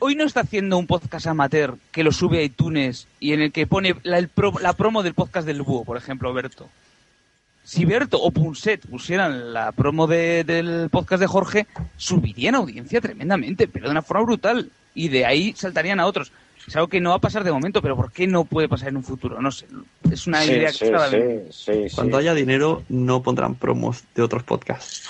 hoy 0.00 0.14
no 0.14 0.24
está 0.24 0.40
haciendo 0.40 0.78
un 0.78 0.86
podcast 0.86 1.26
amateur 1.26 1.76
que 1.92 2.02
lo 2.04 2.12
sube 2.12 2.38
a 2.38 2.42
iTunes 2.42 3.06
y 3.18 3.32
en 3.32 3.42
el 3.42 3.52
que 3.52 3.66
pone 3.66 3.94
la, 4.04 4.18
el 4.18 4.28
pro- 4.28 4.58
la 4.60 4.72
promo 4.72 5.02
del 5.02 5.14
podcast 5.14 5.46
del 5.46 5.62
búho, 5.62 5.84
por 5.84 5.96
ejemplo, 5.96 6.32
Berto. 6.32 6.68
Si 7.62 7.84
Berto 7.84 8.20
o 8.20 8.30
Punset 8.30 8.86
pusieran 8.86 9.52
la 9.52 9.70
promo 9.72 10.06
de- 10.06 10.42
del 10.44 10.88
podcast 10.90 11.20
de 11.20 11.26
Jorge, 11.26 11.66
subirían 11.98 12.54
audiencia 12.54 13.00
tremendamente, 13.02 13.68
pero 13.68 13.84
de 13.86 13.90
una 13.92 14.02
forma 14.02 14.24
brutal. 14.24 14.70
Y 14.94 15.08
de 15.08 15.24
ahí 15.24 15.52
saltarían 15.56 16.00
a 16.00 16.06
otros. 16.06 16.32
Es 16.66 16.76
algo 16.76 16.88
que 16.88 17.00
no 17.00 17.10
va 17.10 17.16
a 17.16 17.20
pasar 17.20 17.42
de 17.44 17.52
momento, 17.52 17.82
pero 17.82 17.96
¿por 17.96 18.12
qué 18.12 18.26
no 18.26 18.44
puede 18.44 18.68
pasar 18.68 18.88
en 18.90 18.96
un 18.98 19.04
futuro? 19.04 19.40
No 19.40 19.50
sé. 19.50 19.66
Es 20.10 20.26
una 20.26 20.44
Sí, 20.44 20.52
idea 20.52 20.70
que 20.70 20.76
sí, 20.76 20.84
estaba 20.86 21.08
sí, 21.08 21.16
sí, 21.50 21.72
sí. 21.88 21.96
Cuando 21.96 22.16
haya 22.16 22.34
dinero, 22.34 22.84
no 22.88 23.22
pondrán 23.22 23.56
promos 23.56 24.04
de 24.14 24.22
otros 24.22 24.44
podcasts. 24.44 25.02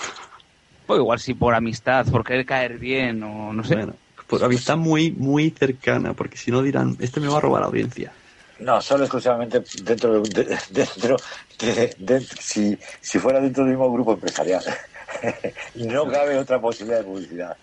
Pues 0.85 0.99
igual 0.99 1.19
si 1.19 1.33
por 1.33 1.53
amistad, 1.53 2.05
por 2.11 2.23
querer 2.23 2.45
caer 2.45 2.77
bien 2.77 3.23
o 3.23 3.53
no 3.53 3.63
sé. 3.63 3.75
Bueno, 3.75 3.95
por 4.27 4.43
amistad 4.43 4.77
muy, 4.77 5.11
muy 5.11 5.51
cercana, 5.51 6.13
porque 6.13 6.37
si 6.37 6.51
no 6.51 6.61
dirán, 6.61 6.97
este 6.99 7.19
me 7.19 7.27
va 7.29 7.37
a 7.37 7.41
robar 7.41 7.63
audiencia. 7.63 8.13
No, 8.59 8.79
solo 8.81 9.05
exclusivamente 9.05 9.63
dentro 9.83 10.27
de, 10.27 10.43
de- 10.43 10.59
dentro 10.69 11.19
de, 11.59 11.95
de- 11.97 12.27
si, 12.39 12.77
si 13.01 13.19
fuera 13.19 13.39
dentro 13.41 13.63
del 13.63 13.73
mismo 13.73 13.91
grupo 13.91 14.13
empresarial. 14.13 14.63
no 15.75 16.07
cabe 16.07 16.37
otra 16.37 16.61
posibilidad 16.61 16.99
de 16.99 17.05
publicidad. 17.05 17.57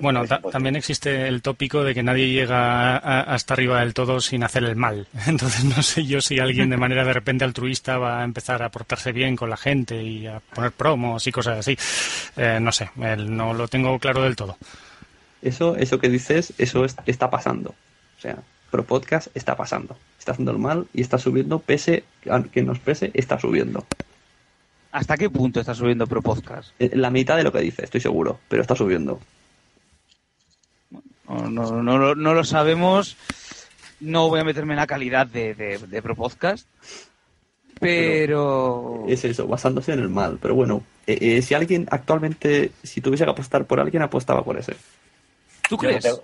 Bueno, 0.00 0.24
ta- 0.26 0.40
también 0.52 0.76
existe 0.76 1.28
el 1.28 1.42
tópico 1.42 1.82
de 1.84 1.94
que 1.94 2.02
nadie 2.02 2.28
llega 2.28 2.96
hasta 2.96 3.54
arriba 3.54 3.80
del 3.80 3.94
todo 3.94 4.20
sin 4.20 4.42
hacer 4.44 4.64
el 4.64 4.76
mal. 4.76 5.06
Entonces 5.26 5.64
no 5.64 5.82
sé 5.82 6.04
yo 6.06 6.20
si 6.20 6.38
alguien 6.38 6.70
de 6.70 6.76
manera 6.76 7.04
de 7.04 7.12
repente 7.12 7.44
altruista 7.44 7.98
va 7.98 8.20
a 8.20 8.24
empezar 8.24 8.62
a 8.62 8.70
portarse 8.70 9.12
bien 9.12 9.36
con 9.36 9.50
la 9.50 9.56
gente 9.56 10.02
y 10.02 10.26
a 10.26 10.40
poner 10.40 10.72
promos 10.72 11.26
y 11.26 11.32
cosas 11.32 11.58
así. 11.58 11.76
Eh, 12.36 12.58
no 12.60 12.72
sé, 12.72 12.90
no 12.96 13.54
lo 13.54 13.68
tengo 13.68 13.98
claro 13.98 14.22
del 14.22 14.36
todo. 14.36 14.56
Eso, 15.42 15.76
eso 15.76 15.98
que 15.98 16.08
dices, 16.08 16.52
eso 16.58 16.84
es- 16.84 16.96
está 17.06 17.30
pasando. 17.30 17.70
O 18.18 18.20
sea, 18.20 18.38
Pro 18.70 18.84
Podcast 18.84 19.28
está 19.36 19.56
pasando. 19.56 19.96
Está 20.18 20.32
haciendo 20.32 20.52
el 20.52 20.58
mal 20.58 20.86
y 20.94 21.02
está 21.02 21.18
subiendo, 21.18 21.58
pese 21.58 22.04
a 22.30 22.42
que 22.42 22.62
nos 22.62 22.78
pese, 22.78 23.10
está 23.14 23.38
subiendo. 23.38 23.86
¿Hasta 24.92 25.16
qué 25.16 25.28
punto 25.28 25.60
está 25.60 25.74
subiendo 25.74 26.06
Pro 26.06 26.22
Podcast? 26.22 26.70
Eh, 26.78 26.90
La 26.94 27.10
mitad 27.10 27.36
de 27.36 27.42
lo 27.42 27.52
que 27.52 27.58
dice, 27.60 27.84
estoy 27.84 28.00
seguro, 28.00 28.40
pero 28.48 28.62
está 28.62 28.74
subiendo. 28.76 29.20
No, 31.28 31.48
no, 31.50 31.82
no, 31.82 31.98
lo- 31.98 32.14
no 32.14 32.34
lo 32.34 32.44
sabemos. 32.44 33.16
No 34.00 34.28
voy 34.28 34.40
a 34.40 34.44
meterme 34.44 34.74
en 34.74 34.80
la 34.80 34.86
calidad 34.86 35.26
de, 35.26 35.54
de, 35.54 35.78
de 35.78 36.02
Pro 36.02 36.14
Podcast. 36.14 36.66
Pero. 37.80 39.04
Es 39.08 39.24
eso, 39.24 39.46
basándose 39.46 39.92
en 39.92 40.00
el 40.00 40.08
mal. 40.08 40.38
Pero 40.40 40.54
bueno, 40.54 40.82
eh, 41.06 41.18
eh, 41.20 41.42
si 41.42 41.54
alguien 41.54 41.86
actualmente, 41.90 42.70
si 42.82 43.00
tuviese 43.00 43.24
que 43.24 43.30
apostar 43.30 43.64
por 43.64 43.80
alguien, 43.80 44.02
apostaba 44.02 44.42
por 44.44 44.58
ese. 44.58 44.74
¿Tú 45.68 45.76
Yo 45.76 45.82
no 45.82 45.88
crees? 45.88 46.02
tengo- 46.04 46.22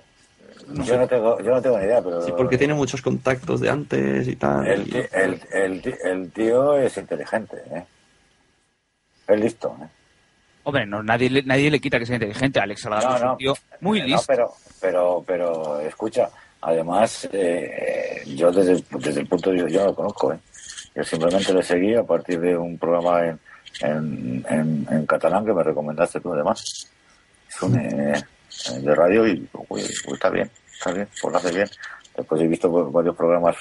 yo, 0.84 0.96
no 0.98 1.09
tengo, 1.09 1.40
yo 1.42 1.51
no 1.51 1.62
tengo 1.62 1.78
ni 1.78 1.84
idea, 1.86 2.01
pero 2.01 2.22
Sí, 2.22 2.32
porque 2.36 2.57
tiene 2.57 2.74
muchos 2.74 3.03
contactos 3.03 3.61
de 3.61 3.70
antes 3.70 4.28
y 4.28 4.36
tal. 4.36 4.66
el, 4.68 4.88
y- 4.88 5.07
el, 5.12 5.40
el, 5.53 5.94
el 6.05 6.30
tío 6.32 6.76
es 6.78 6.96
inteligente, 6.96 7.57
¿eh? 7.72 7.84
Es 9.26 9.40
listo, 9.40 9.76
¿eh? 9.82 9.86
Hombre, 10.62 10.86
no, 10.86 11.02
nadie, 11.02 11.30
le- 11.30 11.42
nadie 11.42 11.70
le 11.70 11.80
quita 11.80 11.98
que 11.98 12.06
sea 12.06 12.16
inteligente. 12.16 12.61
Alex 12.61 12.80
Salgado 12.82 13.08
No, 13.08 13.16
es 13.16 13.22
un 13.22 13.28
no. 13.28 13.36
tío 13.36 13.54
muy 13.80 14.02
listo. 14.02 14.24
pero, 14.26 14.52
pero, 14.80 15.24
pero, 15.26 15.80
escucha, 15.80 16.28
además, 16.61 17.28
eh, 17.32 18.22
yo 18.26 18.50
desde, 18.52 18.72
el- 18.72 18.84
desde 19.00 19.20
el 19.20 19.26
punto 19.26 19.50
de 19.50 19.56
vista, 19.56 19.70
yo 19.70 19.80
no 19.80 19.86
lo 19.86 19.94
conozco, 19.94 20.32
¿eh? 20.32 20.38
Yo 20.94 21.04
simplemente 21.04 21.52
le 21.54 21.62
seguí 21.62 21.94
a 21.94 22.02
partir 22.02 22.40
de 22.40 22.56
un 22.56 22.76
programa 22.76 23.24
en, 23.26 23.38
en, 23.80 24.44
en, 24.48 24.86
en 24.90 25.06
catalán 25.06 25.44
que 25.46 25.52
me 25.54 25.62
recomendaste 25.62 26.20
tú, 26.20 26.32
además. 26.34 26.90
Es 27.48 27.62
un, 27.62 27.76
eh, 27.78 28.22
de 28.80 28.94
radio 28.94 29.26
y 29.26 29.48
uy, 29.68 29.82
uy, 30.06 30.14
está 30.14 30.28
bien, 30.30 30.50
está 30.72 30.92
bien, 30.92 31.08
pues 31.22 31.32
lo 31.32 31.38
hace 31.38 31.52
bien. 31.52 31.68
Después 32.16 32.40
he 32.42 32.46
visto 32.48 32.70
varios 32.90 33.16
programas 33.16 33.56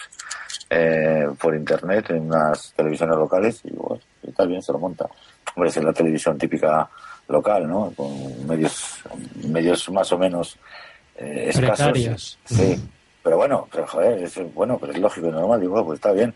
eh, 0.70 1.28
por 1.40 1.56
internet 1.56 2.10
en 2.12 2.28
unas 2.28 2.74
televisiones 2.76 3.18
locales 3.18 3.62
y 3.64 3.72
bueno, 3.72 4.02
está 4.28 4.46
bien, 4.46 4.62
se 4.62 4.72
lo 4.72 4.80
monta. 4.80 5.08
Hombre, 5.56 5.70
es 5.70 5.84
la 5.84 5.94
televisión 5.94 6.38
típica 6.38 6.90
local, 7.28 7.68
¿no? 7.68 7.92
Con 7.96 8.48
medios, 8.48 9.04
medios 9.48 9.90
más 9.92 10.12
o 10.12 10.18
menos 10.18 10.58
eh, 11.18 11.46
escasos. 11.50 11.78
Precarios. 11.78 12.40
Sí, 12.46 12.90
pero 13.24 13.38
bueno, 13.38 13.68
pero 13.72 13.88
joder, 13.88 14.24
es, 14.24 14.54
bueno, 14.54 14.78
pero 14.80 14.94
es 14.94 15.00
lógico 15.00 15.28
y 15.28 15.32
normal, 15.32 15.60
digo, 15.60 15.86
pues 15.86 15.98
está 15.98 16.12
bien. 16.12 16.34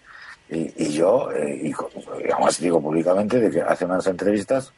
Y, 0.50 0.84
y 0.84 0.94
yo, 0.94 1.32
eh, 1.32 1.60
y, 1.64 1.70
y 1.70 2.32
además 2.32 2.60
digo 2.60 2.82
públicamente 2.82 3.40
de 3.40 3.50
que 3.50 3.62
hace 3.62 3.86
unas 3.86 4.06
entrevistas 4.08 4.72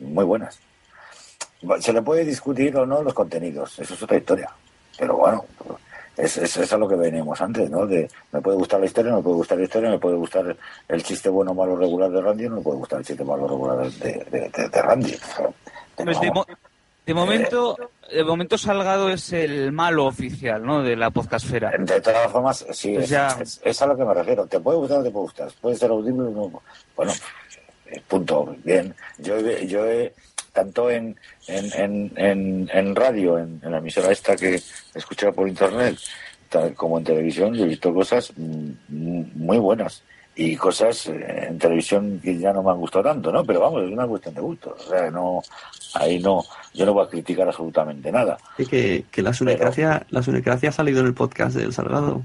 muy 0.00 0.24
buenas. 0.24 0.58
Se 1.80 1.92
le 1.92 2.02
puede 2.02 2.24
discutir 2.24 2.76
o 2.76 2.84
no 2.84 3.02
los 3.02 3.14
contenidos, 3.14 3.78
eso 3.78 3.94
es 3.94 4.02
otra 4.02 4.16
historia. 4.16 4.50
Pero 4.98 5.16
bueno, 5.16 5.44
es, 6.16 6.36
es, 6.36 6.56
es 6.56 6.72
a 6.72 6.76
lo 6.78 6.88
que 6.88 6.96
venimos 6.96 7.40
antes, 7.40 7.70
¿no? 7.70 7.86
De, 7.86 8.08
me 8.32 8.40
puede 8.40 8.56
gustar 8.56 8.80
la 8.80 8.86
historia, 8.86 9.10
no 9.12 9.18
me 9.18 9.22
puede 9.22 9.36
gustar 9.36 9.58
la 9.58 9.64
historia, 9.64 9.90
me 9.90 9.98
puede 9.98 10.16
gustar 10.16 10.56
el 10.88 11.02
chiste 11.02 11.28
bueno, 11.28 11.54
malo, 11.54 11.76
regular 11.76 12.10
de 12.10 12.20
Randy, 12.20 12.48
no 12.48 12.56
me 12.56 12.62
puede 12.62 12.78
gustar 12.78 12.98
el 13.00 13.06
chiste 13.06 13.24
malo, 13.24 13.46
regular 13.48 13.78
de, 13.90 14.12
de, 14.30 14.48
de- 14.50 14.68
de 14.68 14.82
Randy. 14.82 15.16
De, 15.96 16.30
mo- 16.32 16.46
de 17.06 17.14
momento, 17.14 17.76
de 18.12 18.24
momento 18.24 18.56
Salgado 18.58 19.08
es 19.08 19.32
el 19.32 19.72
malo 19.72 20.06
oficial, 20.06 20.64
¿no? 20.64 20.82
De 20.82 20.96
la 20.96 21.10
podcastfera. 21.10 21.72
De 21.78 22.00
todas 22.00 22.30
formas, 22.30 22.64
sí, 22.72 22.92
Pues 22.94 23.04
es, 23.04 23.10
ya. 23.10 23.28
es- 23.40 23.60
es 23.64 23.82
a 23.82 23.86
lo 23.86 23.96
que 23.96 24.04
me 24.04 24.14
refiero. 24.14 24.46
¿Te 24.46 24.60
puede 24.60 24.78
gustar 24.78 25.00
o 25.00 25.02
te 25.02 25.10
puede 25.10 25.22
gustar? 25.24 25.48
Puede 25.60 25.76
ser 25.76 25.90
audible 25.90 26.22
o 26.28 26.30
no. 26.30 26.62
Bueno, 26.96 27.12
eh, 27.86 28.00
punto. 28.06 28.54
Bien. 28.64 28.94
Yo 29.18 29.38
yo 29.40 29.84
he 29.86 30.14
tanto 30.52 30.90
en, 30.90 31.16
en, 31.46 31.72
en, 31.74 32.12
en, 32.16 32.70
en 32.72 32.94
radio, 32.96 33.38
en, 33.38 33.60
en 33.62 33.70
la 33.72 33.78
emisora 33.78 34.12
esta 34.12 34.36
que 34.36 34.60
escuchaba 34.94 35.32
por 35.32 35.48
internet, 35.48 35.96
tal 36.48 36.74
como 36.74 36.98
en 36.98 37.04
televisión, 37.04 37.54
yo 37.54 37.64
he 37.64 37.68
visto 37.68 37.92
cosas 37.94 38.32
mm, 38.36 38.70
muy 38.88 39.58
buenas. 39.58 40.02
Y 40.34 40.56
cosas 40.56 41.08
eh, 41.08 41.48
en 41.48 41.58
televisión 41.58 42.18
que 42.24 42.38
ya 42.38 42.54
no 42.54 42.62
me 42.62 42.70
han 42.70 42.78
gustado 42.78 43.04
tanto, 43.04 43.30
¿no? 43.30 43.44
Pero 43.44 43.60
vamos, 43.60 43.82
es 43.84 43.90
una 43.92 44.06
cuestión 44.06 44.34
de 44.34 44.40
gusto. 44.40 44.74
O 44.78 44.88
sea, 44.88 45.10
no, 45.10 45.42
ahí 45.92 46.18
no, 46.20 46.42
yo 46.72 46.86
no 46.86 46.94
voy 46.94 47.04
a 47.04 47.08
criticar 47.10 47.46
absolutamente 47.48 48.10
nada. 48.10 48.38
y 48.56 48.64
que, 48.64 49.04
que 49.10 49.20
la 49.20 49.34
sunecracia, 49.34 50.06
la 50.08 50.22
sunecracia 50.22 50.70
ha 50.70 50.72
salido 50.72 51.00
en 51.00 51.06
el 51.08 51.12
podcast 51.14 51.54
del 51.54 51.74
Salgado. 51.74 52.22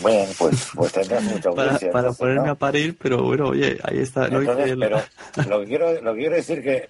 Bueno, 0.00 0.32
pues, 0.38 0.68
pues 0.74 0.92
tendrás 0.92 1.22
mucha 1.24 1.48
audiencia. 1.50 1.90
para 1.90 2.08
entonces, 2.08 2.18
ponerme 2.18 2.46
¿no? 2.46 2.52
a 2.52 2.54
parir, 2.54 2.96
pero 2.98 3.22
bueno, 3.22 3.48
oye, 3.48 3.78
ahí 3.82 3.98
está. 3.98 4.24
Entonces, 4.28 4.70
el- 4.70 4.78
pero 4.78 4.98
lo 5.50 5.60
que 5.60 5.66
quiero, 5.66 6.00
lo 6.00 6.14
que 6.14 6.18
quiero 6.20 6.36
decir 6.36 6.62
que 6.62 6.88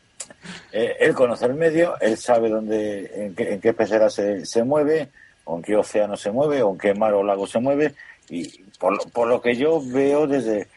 eh, 0.73 0.97
él 1.01 1.15
conoce 1.15 1.47
el 1.47 1.55
medio, 1.55 1.95
él 2.01 2.17
sabe 2.17 2.49
dónde, 2.49 3.11
en 3.15 3.35
qué, 3.35 3.53
en 3.55 3.61
qué 3.61 3.73
pecera 3.73 4.11
se, 4.11 4.45
se 4.47 4.63
mueve, 4.65 5.09
o 5.45 5.57
en 5.57 5.63
qué 5.63 5.77
océano 5.77 6.17
se 6.17 6.31
mueve, 6.31 6.63
o 6.63 6.73
en 6.73 6.79
qué 6.79 6.95
mar 6.95 7.15
o 7.15 7.23
lago 7.23 7.47
se 7.47 7.59
mueve, 7.61 7.95
y 8.29 8.63
por, 8.79 8.93
lo- 8.93 9.11
por 9.13 9.29
lo 9.29 9.41
que 9.41 9.57
yo 9.57 9.81
veo 9.85 10.27
desde 10.27 10.69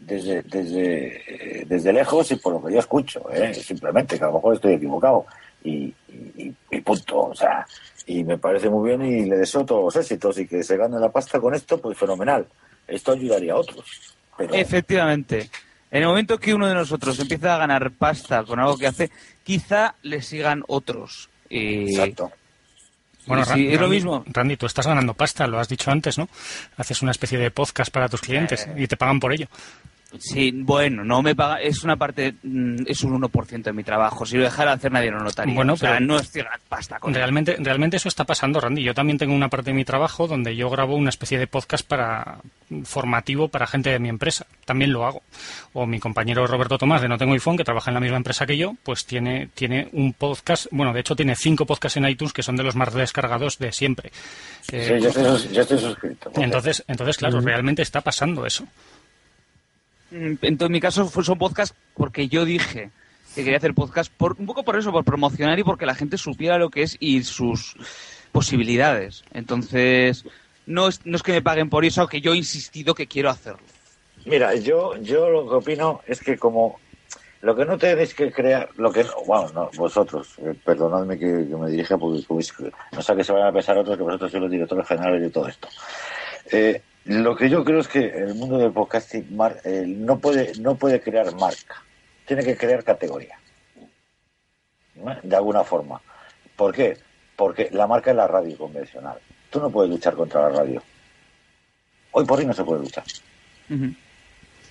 desde 0.00 0.42
desde, 0.42 1.22
eh, 1.60 1.64
desde 1.66 1.92
lejos 1.92 2.30
y 2.30 2.36
por 2.36 2.52
lo 2.52 2.62
que 2.64 2.72
yo 2.74 2.78
escucho, 2.78 3.28
¿eh? 3.32 3.52
simplemente 3.54 4.16
que 4.16 4.22
a 4.24 4.28
lo 4.28 4.34
mejor 4.34 4.54
estoy 4.54 4.74
equivocado 4.74 5.26
y, 5.64 5.92
y, 6.08 6.54
y 6.70 6.80
punto, 6.82 7.18
o 7.30 7.34
sea, 7.34 7.66
y 8.06 8.22
me 8.22 8.38
parece 8.38 8.70
muy 8.70 8.90
bien 8.90 9.02
y 9.02 9.24
le 9.24 9.36
deseo 9.38 9.64
todos 9.64 9.82
los 9.92 9.96
éxitos 10.04 10.38
y 10.38 10.46
que 10.46 10.62
se 10.62 10.76
gane 10.76 11.00
la 11.00 11.10
pasta 11.10 11.40
con 11.40 11.52
esto, 11.52 11.80
pues 11.80 11.98
fenomenal. 11.98 12.46
Esto 12.86 13.10
ayudaría 13.12 13.54
a 13.54 13.56
otros. 13.56 14.14
Pero, 14.36 14.54
Efectivamente. 14.54 15.50
En 15.90 16.02
el 16.02 16.08
momento 16.08 16.38
que 16.38 16.52
uno 16.54 16.66
de 16.66 16.74
nosotros 16.74 17.18
empieza 17.18 17.54
a 17.54 17.58
ganar 17.58 17.90
pasta 17.92 18.44
con 18.44 18.58
algo 18.60 18.76
que 18.76 18.86
hace, 18.86 19.10
quizá 19.42 19.94
le 20.02 20.20
sigan 20.22 20.62
otros. 20.68 21.28
Y 21.48 21.90
exacto. 21.90 22.30
Bueno, 23.26 23.44
sí, 23.44 23.50
Ran- 23.50 23.60
es 23.74 23.80
lo 23.80 23.86
Randy- 23.86 23.90
mismo. 23.90 24.24
Randy, 24.26 24.56
tú 24.56 24.66
estás 24.66 24.86
ganando 24.86 25.14
pasta, 25.14 25.46
lo 25.46 25.58
has 25.58 25.68
dicho 25.68 25.90
antes, 25.90 26.16
¿no? 26.18 26.28
Haces 26.76 27.02
una 27.02 27.10
especie 27.10 27.38
de 27.38 27.50
podcast 27.50 27.90
para 27.92 28.08
tus 28.08 28.20
clientes 28.20 28.66
Eh. 28.66 28.74
y 28.78 28.86
te 28.86 28.96
pagan 28.96 29.20
por 29.20 29.32
ello. 29.32 29.48
Sí, 30.18 30.52
bueno, 30.54 31.04
no 31.04 31.22
me 31.22 31.34
paga, 31.34 31.60
es 31.60 31.84
una 31.84 31.96
parte, 31.96 32.34
mm, 32.42 32.84
es 32.86 33.02
un 33.02 33.12
1% 33.12 33.62
de 33.70 33.72
mi 33.74 33.84
trabajo. 33.84 34.24
Si 34.24 34.38
lo 34.38 34.44
dejara 34.44 34.70
de 34.70 34.76
hacer 34.78 34.90
nadie 34.90 35.10
lo 35.10 35.20
notaría. 35.20 35.54
Bueno, 35.54 35.74
o 35.74 35.76
sea, 35.76 35.94
pero- 35.94 36.06
no 36.06 36.18
es 36.18 36.32
pasta 36.66 36.98
con 36.98 37.12
Realmente, 37.12 37.56
realmente 37.58 37.98
eso 37.98 38.08
está 38.08 38.24
pasando, 38.24 38.58
Randy. 38.58 38.82
Yo 38.82 38.94
también 38.94 39.18
tengo 39.18 39.34
una 39.34 39.48
parte 39.50 39.70
de 39.70 39.74
mi 39.74 39.84
trabajo 39.84 40.26
donde 40.26 40.56
yo 40.56 40.70
grabo 40.70 40.96
una 40.96 41.10
especie 41.10 41.38
de 41.38 41.46
podcast 41.46 41.86
para 41.86 42.38
formativo 42.84 43.48
para 43.48 43.66
gente 43.66 43.90
de 43.90 43.98
mi 43.98 44.08
empresa. 44.08 44.46
También 44.64 44.92
lo 44.92 45.06
hago. 45.06 45.22
O 45.74 45.84
mi 45.86 45.98
compañero 46.00 46.46
Roberto 46.46 46.78
Tomás 46.78 47.02
de 47.02 47.08
No 47.08 47.18
Tengo 47.18 47.34
iPhone, 47.34 47.58
que 47.58 47.64
trabaja 47.64 47.90
en 47.90 47.94
la 47.94 48.00
misma 48.00 48.16
empresa 48.16 48.46
que 48.46 48.56
yo, 48.56 48.74
pues 48.82 49.04
tiene, 49.04 49.48
tiene 49.54 49.88
un 49.92 50.14
podcast, 50.14 50.66
bueno, 50.70 50.92
de 50.94 51.00
hecho 51.00 51.16
tiene 51.16 51.34
cinco 51.36 51.66
podcasts 51.66 51.98
en 51.98 52.08
iTunes 52.08 52.32
que 52.32 52.42
son 52.42 52.56
de 52.56 52.62
los 52.62 52.76
más 52.76 52.94
descargados 52.94 53.58
de 53.58 53.72
siempre. 53.72 54.10
Eh, 54.72 54.96
Sí, 54.98 55.02
yo 55.02 55.08
estoy, 55.08 55.52
yo 55.54 55.62
estoy 55.62 55.78
suscrito. 55.78 56.30
entonces, 56.36 56.82
entonces, 56.88 57.16
claro, 57.18 57.40
realmente 57.40 57.82
está 57.82 58.00
pasando 58.00 58.46
eso. 58.46 58.64
Mm, 60.10 60.34
en 60.40 60.72
mi 60.72 60.80
caso 60.80 61.08
son 61.08 61.38
podcast 61.38 61.74
porque 61.94 62.28
yo 62.28 62.44
dije 62.44 62.90
que 63.34 63.44
quería 63.44 63.58
hacer 63.58 63.74
podcast 63.74 64.12
por, 64.12 64.36
un 64.38 64.46
poco 64.46 64.64
por 64.64 64.78
eso, 64.78 64.90
por 64.90 65.04
promocionar 65.04 65.58
y 65.58 65.64
porque 65.64 65.86
la 65.86 65.94
gente 65.94 66.16
supiera 66.16 66.58
lo 66.58 66.70
que 66.70 66.82
es 66.82 66.96
y 66.98 67.22
sus 67.24 67.76
posibilidades. 68.32 69.24
Entonces, 69.32 70.24
no 70.66 70.88
es, 70.88 71.04
no 71.04 71.16
es 71.16 71.22
que 71.22 71.32
me 71.32 71.42
paguen 71.42 71.70
por 71.70 71.84
eso, 71.84 72.06
que 72.08 72.20
yo 72.20 72.32
he 72.32 72.36
insistido 72.36 72.94
que 72.94 73.06
quiero 73.06 73.30
hacerlo. 73.30 73.60
Mira, 74.24 74.54
yo, 74.54 74.96
yo 75.02 75.28
lo 75.30 75.48
que 75.48 75.54
opino 75.54 76.00
es 76.06 76.20
que 76.20 76.36
como 76.36 76.78
lo 77.40 77.54
que 77.54 77.64
no 77.64 77.78
tenéis 77.78 78.14
que 78.14 78.32
crear, 78.32 78.68
lo 78.76 78.90
que 78.92 79.04
no, 79.04 79.12
bueno, 79.26 79.48
no, 79.54 79.70
vosotros, 79.76 80.34
eh, 80.38 80.54
perdonadme 80.64 81.18
que, 81.18 81.26
me 81.26 81.70
dirija 81.70 81.96
porque 81.96 82.24
no 82.92 83.02
sé 83.02 83.16
que 83.16 83.24
se 83.24 83.32
vayan 83.32 83.48
a 83.48 83.52
pensar 83.52 83.78
otros 83.78 83.96
que 83.96 84.02
vosotros 84.02 84.30
sois 84.30 84.42
los 84.42 84.50
directores 84.50 84.86
generales 84.88 85.22
de 85.22 85.30
todo 85.30 85.46
esto. 85.46 85.68
Eh, 86.50 86.82
lo 87.04 87.36
que 87.36 87.48
yo 87.48 87.64
creo 87.64 87.80
es 87.80 87.88
que 87.88 88.06
el 88.06 88.34
mundo 88.34 88.58
del 88.58 88.72
podcasting 88.72 89.36
mar- 89.36 89.60
eh, 89.64 89.84
no 89.86 90.18
puede 90.18 90.52
no 90.60 90.76
puede 90.76 91.00
crear 91.00 91.34
marca, 91.34 91.82
tiene 92.26 92.44
que 92.44 92.56
crear 92.56 92.84
categoría, 92.84 93.38
¿no? 94.94 95.16
de 95.22 95.36
alguna 95.36 95.64
forma. 95.64 96.00
¿Por 96.56 96.74
qué? 96.74 96.98
Porque 97.36 97.68
la 97.72 97.86
marca 97.86 98.10
es 98.10 98.16
la 98.16 98.26
radio 98.26 98.56
convencional. 98.58 99.18
Tú 99.50 99.60
no 99.60 99.70
puedes 99.70 99.90
luchar 99.90 100.14
contra 100.14 100.42
la 100.42 100.48
radio. 100.50 100.82
Hoy 102.12 102.24
por 102.24 102.38
hoy 102.38 102.46
no 102.46 102.52
se 102.52 102.64
puede 102.64 102.82
luchar. 102.82 103.04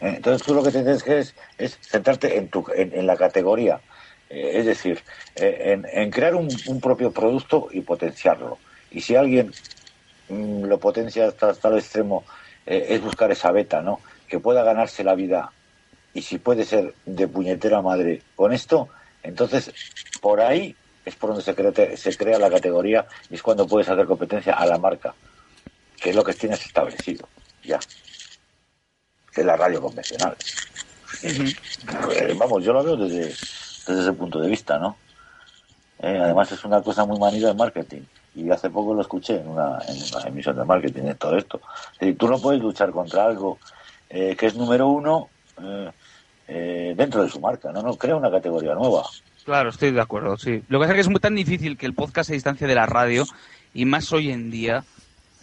Eh, 0.02 0.14
Entonces 0.18 0.46
tú 0.46 0.54
lo 0.54 0.62
que 0.64 0.72
tienes 0.72 1.02
que 1.02 1.20
es, 1.20 1.34
es 1.58 1.78
centrarte 1.82 2.38
en, 2.38 2.50
tu, 2.50 2.66
en, 2.76 2.94
en 2.94 3.08
la 3.08 3.16
categoría, 3.18 3.80
Eh, 4.30 4.60
es 4.60 4.66
decir, 4.66 5.00
eh, 5.36 5.72
en, 5.72 5.88
en 5.90 6.12
crear 6.12 6.36
un, 6.36 6.50
un 6.68 6.82
propio 6.82 7.12
producto 7.12 7.70
y 7.72 7.80
potenciarlo. 7.82 8.58
Y 8.92 9.00
si 9.00 9.16
alguien 9.16 9.54
lo 10.30 10.80
potencia 10.80 11.28
hasta 11.28 11.54
tal 11.54 11.78
extremo, 11.78 12.24
eh, 12.66 12.88
es 12.90 13.02
buscar 13.02 13.32
esa 13.32 13.52
beta, 13.52 13.82
¿no? 13.82 14.02
Que 14.28 14.40
pueda 14.40 14.64
ganarse 14.64 15.04
la 15.04 15.16
vida 15.16 15.52
y 16.14 16.22
si 16.22 16.40
puede 16.40 16.66
ser 16.66 16.94
de 17.06 17.28
puñetera 17.28 17.82
madre 17.82 18.22
con 18.36 18.54
esto, 18.54 18.90
Entonces, 19.24 19.72
por 20.22 20.40
ahí 20.40 20.76
es 21.06 21.16
por 21.16 21.30
donde 21.30 21.44
se 21.44 21.54
crea, 21.54 21.98
se 21.98 22.16
crea 22.16 22.40
la 22.40 22.50
categoría 22.50 23.06
y 23.30 23.36
es 23.36 23.42
cuando 23.42 23.68
puedes 23.68 23.90
hacer 23.90 24.06
competencia 24.06 24.54
a 24.54 24.66
la 24.66 24.78
marca, 24.78 25.14
que 26.00 26.12
es 26.12 26.16
lo 26.16 26.24
que 26.24 26.34
tienes 26.34 26.66
establecido, 26.66 27.28
ya. 27.64 27.80
Que 29.34 29.42
es 29.42 29.48
la 29.48 29.58
radio 29.58 29.82
convencional. 29.82 30.36
Eh, 31.24 32.36
vamos, 32.38 32.64
yo 32.64 32.74
lo 32.74 32.84
veo 32.84 32.96
desde, 32.96 33.26
desde 33.26 34.02
ese 34.02 34.14
punto 34.14 34.40
de 34.40 34.50
vista, 34.50 34.78
¿no? 34.78 34.98
Eh, 36.00 36.20
además 36.22 36.52
es 36.52 36.64
una 36.64 36.82
cosa 36.82 37.06
muy 37.06 37.20
manida 37.20 37.48
de 37.50 37.54
marketing. 37.54 38.02
Y 38.36 38.50
hace 38.52 38.70
poco 38.70 38.94
lo 38.94 39.02
escuché 39.02 39.42
en 39.42 39.48
una, 39.48 39.80
en 39.88 39.98
una 39.98 40.28
emisión 40.28 40.56
de 40.56 40.66
marketing, 40.66 41.04
de 41.04 41.16
todo 41.16 41.38
esto. 41.38 41.60
Es 41.94 42.00
decir, 42.00 42.18
tú 42.18 42.28
no 42.28 42.40
puedes 42.40 42.62
luchar 42.62 42.92
contra 42.92 43.26
algo 43.26 43.58
eh, 44.10 44.36
que 44.38 44.46
es 44.46 44.56
número 44.56 44.88
uno 44.88 45.30
eh, 45.62 45.92
eh, 46.48 46.94
dentro 46.96 47.24
de 47.24 47.30
su 47.30 47.40
marca, 47.40 47.72
¿no? 47.72 47.82
No 47.82 47.96
crea 47.96 48.16
una 48.16 48.30
categoría 48.30 48.76
nueva. 48.76 49.04
Claro, 49.44 49.70
estoy 49.70 49.92
de 49.92 50.02
acuerdo, 50.02 50.38
sí. 50.38 50.62
Lo 50.68 50.78
que 50.78 50.84
pasa 50.84 50.92
es 50.92 50.96
que 50.96 51.02
es 51.02 51.10
muy 51.10 51.20
tan 51.20 51.36
difícil 51.36 51.78
que 51.78 51.86
el 51.86 51.94
podcast 51.94 52.28
se 52.28 52.34
distancie 52.34 52.68
de 52.68 52.76
la 52.76 52.86
radio, 52.86 53.26
y 53.74 53.86
más 53.86 54.12
hoy 54.12 54.32
en 54.32 54.50
día. 54.50 54.84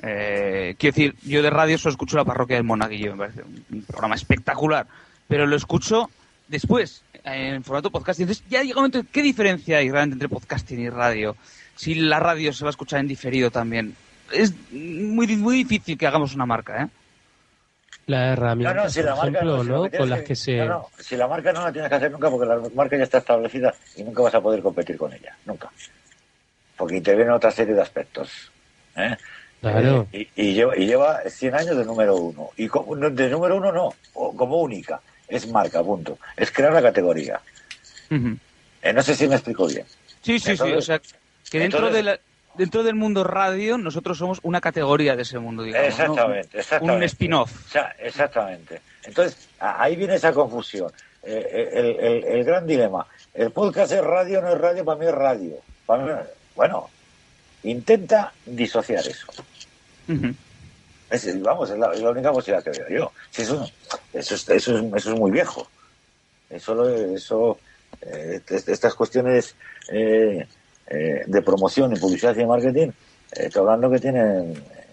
Eh, 0.02 0.74
quiero 0.78 0.94
decir, 0.94 1.14
yo 1.22 1.42
de 1.42 1.50
radio 1.50 1.78
solo 1.78 1.92
escucho 1.92 2.16
La 2.16 2.24
Parroquia 2.24 2.56
del 2.56 2.64
Monaguillo, 2.64 3.12
me 3.12 3.18
parece 3.18 3.42
un 3.42 3.82
programa 3.82 4.16
espectacular, 4.16 4.86
pero 5.28 5.46
lo 5.46 5.56
escucho 5.56 6.10
después, 6.48 7.02
en 7.22 7.62
formato 7.62 7.90
podcast. 7.90 8.20
Entonces 8.20 8.44
ya 8.50 8.62
llega 8.62 8.74
momento, 8.74 9.02
¿qué 9.10 9.22
diferencia 9.22 9.78
hay 9.78 9.90
realmente 9.90 10.14
entre 10.14 10.28
podcasting 10.28 10.80
y 10.80 10.90
radio? 10.90 11.36
Si 11.76 11.94
la 11.94 12.20
radio 12.20 12.52
se 12.52 12.64
va 12.64 12.68
a 12.68 12.72
escuchar 12.72 13.00
en 13.00 13.08
diferido 13.08 13.50
también. 13.50 13.94
Es 14.32 14.52
muy, 14.72 15.26
muy 15.36 15.56
difícil 15.56 15.98
que 15.98 16.06
hagamos 16.06 16.34
una 16.34 16.46
marca, 16.46 16.82
¿eh? 16.84 16.88
Las 18.06 18.36
herramientas, 18.36 18.76
No, 18.76 18.82
no, 18.84 18.90
si 18.90 19.02
la 19.02 19.14
por 19.14 19.24
marca 19.24 19.38
ejemplo, 19.38 19.64
no, 19.64 19.84
si 19.90 19.96
Con 19.96 20.10
las 20.10 20.18
que- 20.20 20.24
que 20.26 20.36
se... 20.36 20.56
no, 20.58 20.64
no, 20.66 20.88
si 20.98 21.16
la 21.16 21.26
marca 21.26 21.52
no 21.52 21.62
la 21.62 21.72
tienes 21.72 21.88
que 21.88 21.94
hacer 21.94 22.10
nunca 22.10 22.30
porque 22.30 22.46
la 22.46 22.60
marca 22.74 22.96
ya 22.98 23.04
está 23.04 23.18
establecida 23.18 23.74
y 23.96 24.02
nunca 24.02 24.22
vas 24.22 24.34
a 24.34 24.40
poder 24.40 24.62
competir 24.62 24.96
con 24.98 25.12
ella, 25.12 25.34
nunca. 25.46 25.70
Porque 26.76 26.96
interviene 26.96 27.30
otra 27.30 27.50
serie 27.50 27.74
de 27.74 27.80
aspectos. 27.82 28.50
¿eh? 28.96 29.16
Claro. 29.60 30.06
Eh, 30.12 30.28
y, 30.36 30.42
y 30.50 30.54
lleva, 30.54 30.76
y 30.76 30.86
lleva 30.86 31.20
100 31.28 31.54
años 31.54 31.76
de 31.78 31.84
número 31.84 32.16
uno. 32.16 32.50
Y 32.56 32.68
como, 32.68 32.94
de 32.96 33.28
número 33.30 33.56
uno 33.56 33.72
no, 33.72 33.94
o 34.14 34.36
como 34.36 34.58
única. 34.58 35.00
Es 35.26 35.48
marca, 35.48 35.82
punto. 35.82 36.18
Es 36.36 36.50
crear 36.50 36.72
la 36.72 36.82
categoría. 36.82 37.40
Eh, 38.10 38.92
no 38.92 39.02
sé 39.02 39.14
si 39.14 39.26
me 39.26 39.36
explico 39.36 39.66
bien. 39.66 39.86
Sí, 40.20 40.38
sí, 40.38 40.54
sí. 40.56 40.72
O 40.72 40.82
sea, 40.82 41.00
que 41.50 41.58
dentro, 41.58 41.78
entonces- 41.80 41.96
de 41.96 42.02
la- 42.12 42.20
dentro 42.54 42.82
del 42.82 42.94
mundo 42.94 43.24
radio, 43.24 43.78
nosotros 43.78 44.16
somos 44.18 44.38
una 44.42 44.60
categoría 44.60 45.16
de 45.16 45.22
ese 45.22 45.38
mundo, 45.38 45.62
digamos. 45.62 45.88
¿no? 45.88 45.92
Exactamente. 46.04 46.58
Un 46.96 47.02
spin-off. 47.02 47.66
O 47.66 47.70
sea, 47.70 47.94
exactamente. 47.98 48.80
Entonces, 49.04 49.48
ahí 49.58 49.96
viene 49.96 50.14
esa 50.14 50.32
confusión. 50.32 50.92
Eh, 51.22 51.70
el, 51.74 51.86
el- 52.06 52.24
el 52.24 52.44
gran 52.44 52.66
dilema. 52.66 53.06
El 53.32 53.50
podcast 53.50 53.90
es 53.92 54.02
radio, 54.04 54.40
no 54.42 54.52
es 54.52 54.60
radio, 54.60 54.84
para 54.84 54.98
mí 55.00 55.06
es 55.06 55.12
radio. 55.12 55.56
Para 55.86 56.04
mí- 56.04 56.12
bueno, 56.54 56.90
intenta 57.64 58.32
disociar 58.46 59.06
eso. 59.06 59.26
Es, 61.10 61.42
vamos, 61.42 61.70
es 61.70 61.78
la, 61.78 61.92
es 61.92 62.00
la 62.00 62.10
única 62.10 62.32
posibilidad 62.32 62.64
que 62.64 62.78
veo 62.82 62.88
yo. 62.88 63.12
Si 63.30 63.42
eso, 63.42 63.68
eso, 64.12 64.34
es, 64.34 64.48
eso, 64.48 64.78
es, 64.78 64.84
eso 64.94 65.12
es 65.12 65.18
muy 65.18 65.30
viejo. 65.30 65.68
Eso, 66.50 66.88
eso 66.88 67.58
eh, 68.02 68.40
est- 68.48 68.68
estas 68.68 68.94
cuestiones 68.94 69.54
eh, 69.92 70.46
eh, 70.86 71.24
de 71.26 71.42
promoción 71.42 71.92
y 71.94 71.98
publicidad 71.98 72.36
y 72.36 72.46
marketing, 72.46 72.88
eh, 72.88 73.46
estoy 73.46 73.60
hablando 73.60 73.90
que 73.90 73.98
tienen 73.98 74.52
eh, 74.52 74.84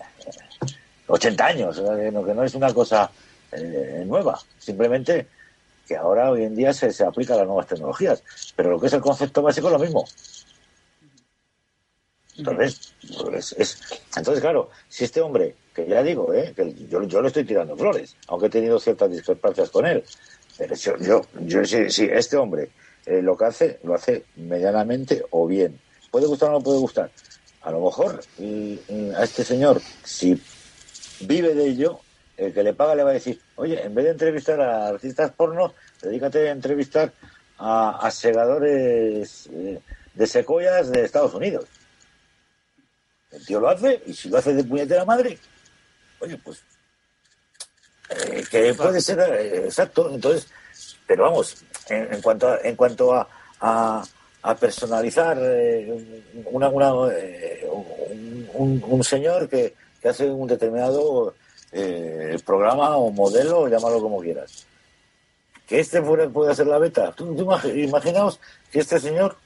80 1.08 1.46
años, 1.46 1.80
que 1.80 2.12
no 2.12 2.44
es 2.44 2.56
una 2.56 2.74
cosa 2.74 3.12
eh, 3.52 4.04
nueva. 4.06 4.40
Simplemente 4.58 5.28
que 5.88 5.98
ahora, 5.98 6.32
hoy 6.32 6.44
en 6.44 6.56
día, 6.56 6.74
se, 6.74 6.92
se 6.92 7.04
aplica 7.04 7.34
a 7.34 7.38
las 7.38 7.48
nuevas 7.48 7.68
tecnologías. 7.68 8.24
Pero 8.56 8.72
lo 8.72 8.80
que 8.80 8.88
es 8.88 8.94
el 8.94 9.02
concepto 9.02 9.42
básico 9.42 9.68
es 9.68 9.74
lo 9.74 9.80
mismo. 9.80 10.06
Entonces, 12.38 12.94
pues, 13.24 13.54
es, 13.58 13.78
entonces, 14.16 14.42
claro, 14.42 14.70
si 14.88 15.04
este 15.04 15.20
hombre, 15.22 15.56
que 15.76 15.86
ya 15.86 16.02
digo, 16.02 16.34
¿eh? 16.34 16.54
que 16.56 16.74
yo, 16.88 17.04
yo 17.04 17.22
le 17.22 17.28
estoy 17.28 17.44
tirando 17.44 17.76
flores, 17.76 18.16
aunque 18.28 18.48
he 18.48 18.50
tenido 18.50 18.80
ciertas 18.80 19.12
discrepancias 19.12 19.70
con 19.70 19.86
él, 19.86 20.04
pero 20.58 20.76
yo, 20.76 20.98
yo, 20.98 21.22
yo 21.42 21.66
si, 21.66 21.90
si 21.90 22.06
este 22.06 22.38
hombre 22.38 22.70
eh, 23.06 23.22
lo 23.22 23.38
que 23.38 23.46
hace, 23.46 23.80
lo 23.84 23.96
hace 23.96 24.26
medianamente 24.36 25.24
o 25.32 25.48
bien. 25.48 25.80
¿Puede 26.12 26.28
gustar 26.28 26.50
o 26.50 26.54
no 26.54 26.62
puede 26.62 26.80
gustar? 26.80 27.12
A 27.62 27.72
lo 27.72 27.82
mejor 27.82 28.22
mm, 28.38 28.74
mm, 28.90 29.16
a 29.16 29.24
este 29.24 29.44
señor, 29.44 29.82
si 30.04 30.42
vive 31.22 31.54
de 31.54 31.66
ello, 31.66 32.00
el 32.38 32.54
que 32.54 32.64
le 32.64 32.74
paga 32.74 32.96
le 32.96 33.04
va 33.04 33.12
a 33.12 33.14
decir, 33.14 33.40
oye, 33.56 33.82
en 33.82 33.94
vez 33.94 34.06
de 34.06 34.12
entrevistar 34.12 34.60
a 34.62 34.88
artistas 34.88 35.32
porno, 35.32 35.74
dedícate 36.02 36.50
a 36.50 36.52
entrevistar 36.52 37.14
a, 37.58 38.10
segadores 38.10 39.48
eh, 39.52 39.80
de 40.16 40.28
secoyas 40.28 40.92
de 40.92 41.04
Estados 41.04 41.34
Unidos. 41.36 41.66
El 43.32 43.46
tío 43.46 43.60
lo 43.60 43.70
hace 43.70 44.02
y 44.06 44.14
si 44.14 44.30
lo 44.30 44.38
hace 44.38 44.54
de 44.54 44.64
puñetera 44.64 45.06
madre, 45.06 45.38
oye, 46.20 46.38
pues 46.44 46.64
eh, 48.10 48.44
que 48.50 48.74
puede 48.74 49.00
ser 49.00 49.20
exacto. 49.66 50.14
Entonces, 50.14 50.48
pero 51.08 51.24
vamos, 51.24 51.64
en, 51.92 52.22
cuanto 52.22 52.48
a, 52.50 52.60
en 52.64 52.76
cuanto 52.76 53.14
a, 53.14 53.28
a, 53.62 54.56
personalizar 54.56 55.38
eh, 55.40 56.24
una, 56.46 56.70
una, 56.70 56.92
eh, 57.14 57.68
un, 58.54 59.04
señor 59.04 59.48
que, 59.50 59.74
que 60.02 60.10
hace 60.10 60.30
un 60.30 60.48
determinado 60.48 61.36
eh, 61.72 62.38
programa 62.46 62.98
o 62.98 63.12
modelo, 63.12 63.68
llámalo 63.68 64.02
como 64.02 64.20
quieras. 64.22 64.66
Que 65.68 65.80
este 65.80 66.02
fuera- 66.02 66.28
puede 66.30 66.52
hacer 66.52 66.68
la 66.68 66.80
beta. 66.80 67.12
Tú, 67.14 67.36
tú 67.36 67.46
imag- 67.46 67.84
imaginaos 67.84 68.40
que 68.72 68.80
este 68.80 69.00
señor 69.00 69.38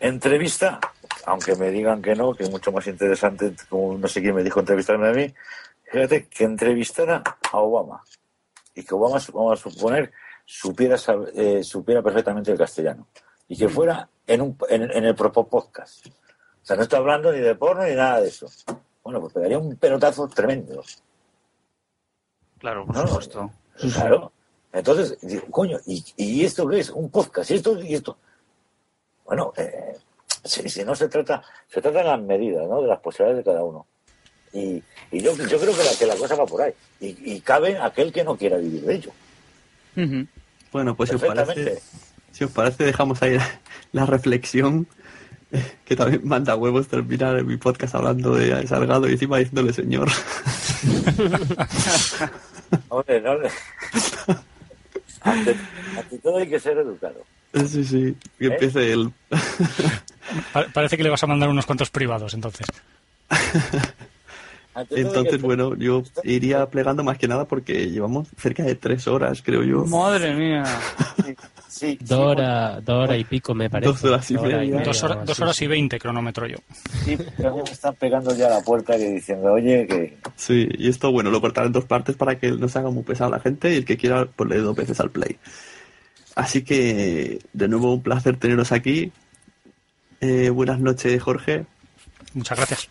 entrevista, 0.00 0.78
aunque 1.24 1.54
me 1.56 1.70
digan 1.70 2.02
que 2.02 2.14
no, 2.14 2.34
que 2.34 2.44
es 2.44 2.50
mucho 2.50 2.72
más 2.72 2.86
interesante, 2.86 3.52
como 3.68 3.96
no 3.98 4.08
sé 4.08 4.20
quién 4.20 4.34
me 4.34 4.42
dijo 4.44 4.60
entrevistarme 4.60 5.08
a 5.08 5.12
mí, 5.12 5.34
fíjate, 5.90 6.26
que 6.26 6.44
entrevistara 6.44 7.22
a 7.52 7.58
Obama 7.58 8.02
y 8.74 8.82
que 8.82 8.94
Obama, 8.94 9.18
vamos 9.32 9.58
a 9.60 9.70
suponer, 9.70 10.12
supiera, 10.46 10.96
sab- 10.96 11.30
eh, 11.34 11.62
supiera 11.62 12.00
perfectamente 12.00 12.50
el 12.52 12.56
castellano 12.58 13.08
y 13.48 13.56
que 13.58 13.68
fuera 13.68 14.08
en, 14.26 14.40
un, 14.40 14.56
en, 14.70 14.82
en 14.90 15.04
el 15.04 15.14
propio 15.14 15.44
podcast. 15.44 16.06
O 16.06 16.10
sea, 16.62 16.76
no 16.76 16.82
estoy 16.82 16.98
hablando 17.00 17.30
ni 17.32 17.40
de 17.40 17.54
porno 17.56 17.84
ni 17.84 17.94
nada 17.94 18.20
de 18.22 18.28
eso. 18.28 18.46
Bueno, 19.04 19.20
pues 19.20 19.32
pegaría 19.34 19.58
un 19.58 19.76
pelotazo 19.76 20.26
tremendo. 20.28 20.82
Claro, 22.58 22.86
por 22.86 22.96
No, 22.96 23.06
supuesto. 23.06 23.50
Claro. 23.94 24.32
Entonces, 24.72 25.18
digo, 25.20 25.46
coño, 25.50 25.78
¿y, 25.86 26.04
¿y 26.16 26.44
esto 26.44 26.66
qué 26.68 26.78
es? 26.80 26.90
Un 26.90 27.10
podcast, 27.10 27.50
¿y 27.50 27.54
esto 27.54 27.80
y 27.80 27.94
esto? 27.94 28.16
Bueno, 29.24 29.52
eh, 29.56 29.96
si, 30.44 30.68
si 30.68 30.84
no 30.84 30.94
se 30.94 31.08
trata, 31.08 31.42
se 31.68 31.80
trata 31.80 31.98
de 31.98 32.04
las 32.04 32.20
medidas, 32.20 32.68
¿no? 32.68 32.80
De 32.82 32.88
las 32.88 33.00
posibilidades 33.00 33.44
de 33.44 33.50
cada 33.50 33.62
uno. 33.64 33.86
Y, 34.52 34.82
y 35.10 35.20
yo, 35.20 35.34
yo 35.36 35.58
creo 35.58 35.74
que 35.76 35.84
la, 35.84 35.90
que 35.98 36.06
la 36.06 36.16
cosa 36.16 36.34
va 36.34 36.46
por 36.46 36.62
ahí. 36.62 36.72
Y, 37.00 37.34
y 37.34 37.40
cabe 37.40 37.78
aquel 37.78 38.12
que 38.12 38.24
no 38.24 38.36
quiera 38.36 38.56
vivir 38.56 38.82
de 38.82 38.94
ello. 38.94 39.10
Bueno, 40.72 40.96
pues 40.96 41.10
si 41.10 41.16
os 41.16 41.22
parece, 41.24 41.80
si 42.32 42.44
os 42.44 42.50
parece 42.50 42.84
dejamos 42.84 43.22
ahí 43.22 43.36
la, 43.36 43.60
la 43.92 44.06
reflexión, 44.06 44.86
que 45.84 45.94
también 45.96 46.22
manda 46.24 46.56
huevos 46.56 46.88
terminar 46.88 47.42
mi 47.44 47.56
podcast 47.56 47.94
hablando 47.94 48.34
de 48.34 48.66
Salgado 48.66 49.08
y 49.08 49.12
encima 49.12 49.38
diciéndole 49.38 49.72
señor. 49.72 50.08
Hombre, 52.88 53.20
no 53.20 53.38
le- 53.38 53.50
ante, 55.22 55.56
ante 55.96 56.18
todo 56.18 56.38
hay 56.38 56.48
que 56.48 56.58
ser 56.60 56.76
educado. 56.78 57.24
sí, 57.68 57.84
sí, 57.84 58.16
que 58.38 58.46
¿Eh? 58.46 58.52
empiece 58.52 58.92
el... 58.92 59.12
Pa- 60.52 60.66
Parece 60.72 60.96
que 60.96 61.02
le 61.04 61.10
vas 61.10 61.22
a 61.22 61.26
mandar 61.28 61.48
unos 61.48 61.64
cuantos 61.66 61.90
privados, 61.90 62.34
entonces. 62.34 62.66
Ante 63.30 63.56
todo 63.56 63.76
hay 63.76 63.84
que 64.64 64.65
Entonces, 64.90 65.40
bueno, 65.40 65.74
yo 65.76 66.02
iría 66.24 66.66
plegando 66.66 67.02
más 67.02 67.16
que 67.18 67.28
nada 67.28 67.46
porque 67.46 67.90
llevamos 67.90 68.28
cerca 68.36 68.62
de 68.62 68.74
tres 68.74 69.06
horas, 69.06 69.42
creo 69.42 69.62
yo. 69.62 69.84
Madre 69.86 70.34
mía. 70.34 70.64
Sí, 71.24 71.34
sí, 71.68 71.98
Dos 72.02 72.18
horas, 72.18 72.84
dos 72.84 73.04
horas 73.04 73.18
y 73.18 73.24
pico, 73.24 73.54
me 73.54 73.70
parece. 73.70 73.90
Dos 73.90 74.04
horas 74.04 74.30
y. 74.30 74.34
Dos, 74.34 75.04
dos 75.24 75.40
horas 75.40 75.62
y 75.62 75.66
veinte 75.66 75.98
cronómetro 75.98 76.46
yo. 76.46 76.56
sí, 77.04 77.16
pero 77.36 77.56
me 77.56 77.62
están 77.62 77.94
pegando 77.94 78.34
ya 78.36 78.46
a 78.46 78.50
la 78.50 78.60
puerta 78.60 78.96
que 78.96 79.12
diciendo, 79.12 79.52
oye, 79.52 79.86
que 79.86 80.16
Sí, 80.36 80.68
y 80.78 80.88
esto, 80.88 81.10
bueno, 81.10 81.30
lo 81.30 81.40
cortaré 81.40 81.68
en 81.68 81.72
dos 81.72 81.84
partes 81.84 82.16
para 82.16 82.38
que 82.38 82.52
no 82.52 82.68
se 82.68 82.78
haga 82.78 82.90
muy 82.90 83.02
pesado 83.02 83.30
la 83.30 83.40
gente 83.40 83.72
y 83.72 83.76
el 83.76 83.84
que 83.84 83.96
quiera, 83.96 84.26
pues 84.26 84.50
le 84.50 84.56
dé 84.56 84.62
dos 84.62 84.76
veces 84.76 85.00
al 85.00 85.10
play. 85.10 85.38
Así 86.34 86.62
que, 86.62 87.38
de 87.54 87.68
nuevo, 87.68 87.94
un 87.94 88.02
placer 88.02 88.36
teneros 88.36 88.72
aquí. 88.72 89.10
Eh, 90.20 90.50
buenas 90.50 90.80
noches, 90.80 91.22
Jorge. 91.22 91.64
Muchas 92.34 92.58
gracias. 92.58 92.88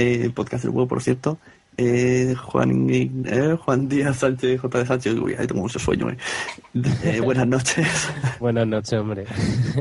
Eh, 0.00 0.30
podcast 0.34 0.62
del 0.64 0.70
huevo, 0.72 0.86
por 0.88 1.02
cierto. 1.02 1.38
eh, 1.76 2.34
Juan, 2.36 2.86
eh, 2.90 3.56
Juan 3.60 3.88
Díaz 3.88 4.18
Sánchez, 4.18 4.60
J. 4.60 4.78
de 4.78 4.86
Sánchez, 4.86 5.14
uy, 5.14 5.34
ahí 5.38 5.46
tengo 5.46 5.60
mucho 5.62 5.78
sueño. 5.80 6.08
eh. 6.10 6.16
Eh, 7.02 7.20
buenas 7.20 7.46
noches. 7.48 7.86
Buenas 8.40 8.66
noches, 8.66 8.92
hombre. 8.98 9.24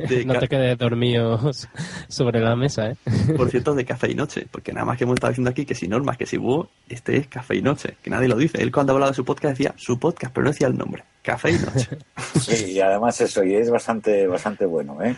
De 0.09 0.25
no 0.25 0.37
te 0.39 0.47
quedes 0.47 0.77
dormido 0.77 1.39
sobre 2.07 2.39
la 2.39 2.55
mesa, 2.55 2.89
¿eh? 2.89 2.97
Por 3.35 3.49
cierto, 3.51 3.75
de 3.75 3.85
café 3.85 4.11
y 4.11 4.15
noche, 4.15 4.47
porque 4.51 4.73
nada 4.73 4.85
más 4.85 4.97
que 4.97 5.03
hemos 5.03 5.15
estado 5.15 5.31
diciendo 5.31 5.51
aquí 5.51 5.65
que 5.65 5.75
si 5.75 5.87
normas, 5.87 6.17
que 6.17 6.25
si 6.25 6.37
búho, 6.37 6.69
este 6.89 7.17
es 7.17 7.27
café 7.27 7.55
y 7.55 7.61
noche, 7.61 7.95
que 8.01 8.09
nadie 8.09 8.27
lo 8.27 8.37
dice. 8.37 8.59
Él 8.61 8.71
cuando 8.71 8.93
hablaba 8.93 9.11
de 9.11 9.15
su 9.15 9.23
podcast 9.25 9.57
decía 9.57 9.73
su 9.77 9.99
podcast, 9.99 10.33
pero 10.33 10.45
no 10.45 10.51
decía 10.51 10.67
el 10.67 10.77
nombre. 10.77 11.03
Café 11.21 11.51
y 11.51 11.59
noche. 11.59 11.97
Sí, 12.39 12.71
y 12.73 12.79
además 12.79 13.19
eso, 13.21 13.43
y 13.43 13.53
es 13.55 13.69
bastante, 13.69 14.25
bastante 14.27 14.65
bueno, 14.65 14.97
¿eh? 15.03 15.15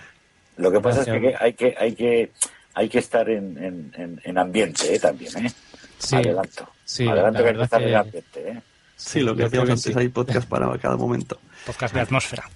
Lo 0.57 0.71
que 0.71 0.79
pasa 0.81 1.01
es 1.01 1.05
que 1.07 1.35
hay 1.39 1.53
que, 1.53 1.75
hay 1.79 1.93
que, 1.93 2.31
hay 2.73 2.89
que 2.89 2.99
estar 2.99 3.29
en, 3.29 3.57
en, 3.57 3.93
en- 3.97 4.21
en 4.23 4.37
ambiente, 4.37 4.93
¿eh? 4.95 4.99
También, 4.99 5.45
¿eh? 5.45 5.51
Sí, 5.97 6.15
Adelanto. 6.15 6.69
sí, 6.85 7.07
Adelanto 7.07 7.39
la 7.39 7.43
que 7.43 7.47
hay 7.49 7.53
que 7.53 7.57
verdad 7.59 7.63
estar 7.65 7.81
en 7.81 7.87
que- 7.89 7.95
ambiente, 7.95 8.49
¿eh? 8.51 8.61
Sí, 8.95 9.21
lo 9.21 9.35
que 9.35 9.49
que 9.49 9.57
antes, 9.57 9.81
sí. 9.81 9.93
hay 9.95 10.09
podcast 10.09 10.47
para 10.49 10.77
cada 10.77 10.97
momento. 10.97 11.39
Podcast 11.65 11.93
de 11.93 12.01
atmósfera. 12.01 12.49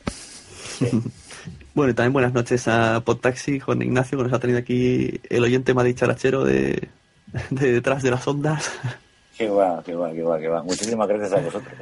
Bueno, 1.73 1.91
y 1.91 1.93
también 1.95 2.13
buenas 2.13 2.33
noches 2.33 2.67
a 2.67 3.01
Podtaxi, 3.03 3.59
Juan 3.59 3.81
Ignacio, 3.81 4.17
que 4.17 4.23
nos 4.25 4.33
ha 4.33 4.39
tenido 4.39 4.59
aquí 4.59 5.19
el 5.29 5.43
oyente 5.43 5.73
más 5.73 5.85
dicharachero 5.85 6.43
de, 6.43 6.89
de 7.49 7.71
detrás 7.71 8.03
de 8.03 8.11
las 8.11 8.27
ondas. 8.27 8.71
Qué 9.37 9.49
va, 9.49 9.81
qué 9.83 9.95
va, 9.95 10.13
qué 10.13 10.21
va, 10.21 10.39
qué 10.39 10.47
va. 10.47 10.61
Muchísimas 10.61 11.07
gracias 11.07 11.33
a 11.33 11.37
vosotros. 11.41 11.73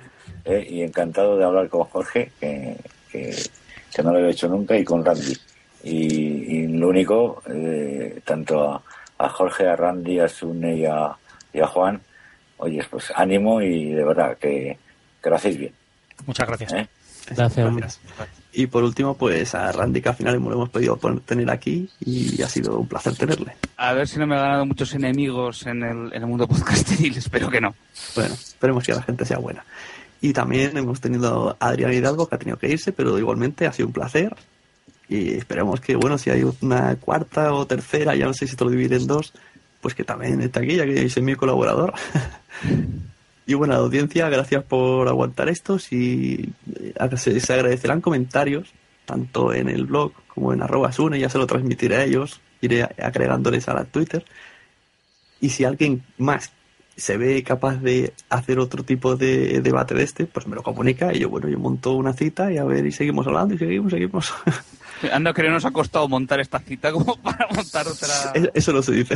¿eh? 0.45 0.65
Y 0.69 0.83
encantado 0.83 1.37
de 1.37 1.43
hablar 1.43 1.67
con 1.67 1.83
Jorge, 1.83 2.31
que, 2.39 2.77
que, 3.11 3.35
que 3.93 4.03
no 4.03 4.13
lo 4.13 4.19
he 4.25 4.29
hecho 4.31 4.47
nunca, 4.47 4.77
y 4.77 4.85
con 4.85 5.03
Randy. 5.03 5.37
Y, 5.83 5.95
y 5.95 6.67
lo 6.67 6.89
único, 6.89 7.41
eh, 7.47 8.21
tanto 8.23 8.69
a, 8.69 8.83
a 9.17 9.29
Jorge, 9.29 9.67
a 9.67 9.75
Randy, 9.75 10.19
a 10.19 10.27
Sune 10.27 10.77
y 10.77 10.85
a, 10.85 11.15
y 11.53 11.59
a 11.59 11.67
Juan, 11.67 12.01
oye, 12.57 12.83
pues 12.89 13.11
ánimo 13.15 13.61
y 13.61 13.91
de 13.91 14.03
verdad 14.03 14.37
que, 14.37 14.77
que 15.21 15.29
lo 15.29 15.35
hacéis 15.35 15.57
bien. 15.57 15.73
Muchas 16.25 16.47
gracias. 16.47 16.73
¿eh? 16.73 16.87
Gracias. 17.29 17.99
Y 18.53 18.67
por 18.67 18.83
último, 18.83 19.15
pues 19.15 19.55
a 19.55 19.71
Randy, 19.71 20.01
que 20.01 20.09
al 20.09 20.15
final 20.15 20.35
lo 20.35 20.53
hemos 20.53 20.69
podido 20.69 20.97
tener 21.25 21.49
aquí 21.49 21.89
y 22.01 22.41
ha 22.41 22.49
sido 22.49 22.79
un 22.79 22.87
placer 22.87 23.15
tenerle. 23.15 23.55
A 23.77 23.93
ver 23.93 24.07
si 24.07 24.19
no 24.19 24.27
me 24.27 24.35
he 24.35 24.39
ganado 24.39 24.65
muchos 24.65 24.93
enemigos 24.93 25.65
en 25.65 25.83
el, 25.83 26.13
en 26.13 26.21
el 26.21 26.27
mundo 26.27 26.47
podcasteril, 26.47 27.17
espero 27.17 27.49
que 27.49 27.61
no. 27.61 27.73
Bueno, 28.15 28.33
esperemos 28.33 28.83
que 28.83 28.93
la 28.93 29.03
gente 29.03 29.25
sea 29.25 29.37
buena. 29.37 29.63
Y 30.19 30.33
también 30.33 30.77
hemos 30.77 30.99
tenido 30.99 31.55
a 31.59 31.67
Adrián 31.67 31.93
Hidalgo, 31.93 32.27
que 32.27 32.35
ha 32.35 32.39
tenido 32.39 32.57
que 32.57 32.69
irse, 32.69 32.91
pero 32.91 33.17
igualmente 33.17 33.65
ha 33.65 33.73
sido 33.73 33.87
un 33.87 33.93
placer. 33.93 34.35
Y 35.11 35.33
esperemos 35.33 35.81
que, 35.81 35.97
bueno, 35.97 36.17
si 36.17 36.29
hay 36.29 36.49
una 36.61 36.95
cuarta 36.95 37.53
o 37.53 37.67
tercera, 37.67 38.15
ya 38.15 38.27
no 38.27 38.33
sé 38.33 38.47
si 38.47 38.55
te 38.55 38.63
lo 38.63 38.69
divide 38.69 38.95
en 38.95 39.07
dos, 39.07 39.33
pues 39.81 39.93
que 39.93 40.05
también 40.05 40.39
esté 40.39 40.59
aquí, 40.59 40.77
ya 40.77 40.85
que 40.85 41.03
es 41.03 41.21
mi 41.21 41.35
colaborador. 41.35 41.93
y 43.45 43.53
bueno, 43.53 43.73
audiencia, 43.73 44.29
gracias 44.29 44.63
por 44.63 45.09
aguantar 45.09 45.49
esto. 45.49 45.79
Si 45.79 46.53
eh, 46.79 47.17
se, 47.17 47.41
se 47.41 47.53
agradecerán 47.53 47.99
comentarios, 47.99 48.71
tanto 49.05 49.53
en 49.53 49.67
el 49.67 49.85
blog 49.85 50.13
como 50.27 50.53
en 50.53 50.61
arroba 50.61 50.93
sune, 50.93 51.19
ya 51.19 51.27
se 51.27 51.39
lo 51.39 51.45
transmitiré 51.45 51.97
a 51.97 52.05
ellos, 52.05 52.39
iré 52.61 52.83
agregándoles 52.83 53.67
a 53.67 53.73
la 53.73 53.83
Twitter. 53.83 54.23
Y 55.41 55.49
si 55.49 55.65
alguien 55.65 56.03
más 56.19 56.53
se 56.95 57.17
ve 57.17 57.43
capaz 57.43 57.81
de 57.81 58.13
hacer 58.29 58.59
otro 58.59 58.83
tipo 58.83 59.17
de 59.17 59.59
debate 59.59 59.93
de 59.93 60.03
este, 60.03 60.25
pues 60.25 60.47
me 60.47 60.55
lo 60.55 60.63
comunica 60.63 61.13
y 61.13 61.19
yo, 61.19 61.29
bueno, 61.29 61.49
yo 61.49 61.59
monto 61.59 61.91
una 61.95 62.13
cita 62.13 62.49
y 62.53 62.57
a 62.57 62.63
ver, 62.63 62.85
y 62.85 62.93
seguimos 62.93 63.27
hablando 63.27 63.55
y 63.55 63.57
seguimos, 63.57 63.91
seguimos. 63.91 64.33
Anda 65.11 65.33
que 65.33 65.43
no 65.43 65.51
nos 65.51 65.65
ha 65.65 65.71
costado 65.71 66.07
montar 66.07 66.39
esta 66.39 66.59
cita 66.59 66.91
como 66.91 67.15
para 67.21 67.47
montar 67.53 67.87
otra. 67.87 68.07
Es- 68.33 68.49
Eso 68.53 68.73
no 68.73 68.81
se 68.81 68.91
dice. 68.93 69.15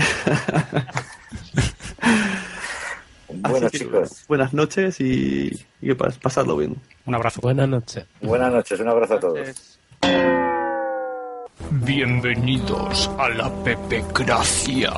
Bueno, 3.27 3.67
Así 3.67 3.77
que, 3.77 3.83
chicos, 3.85 4.23
buenas 4.27 4.53
noches 4.53 4.99
y, 5.01 5.65
y 5.81 5.93
pasadlo 5.93 6.57
bien. 6.57 6.75
Un 7.05 7.15
abrazo. 7.15 7.41
Buenas 7.41 7.67
noches. 7.67 8.05
buenas 8.21 8.51
noches, 8.51 8.79
un 8.79 8.87
abrazo 8.87 9.15
a 9.15 9.19
todos. 9.19 9.79
Bienvenidos 11.71 13.09
a 13.17 13.29
la 13.29 13.49
Pepecracia. 13.63 14.91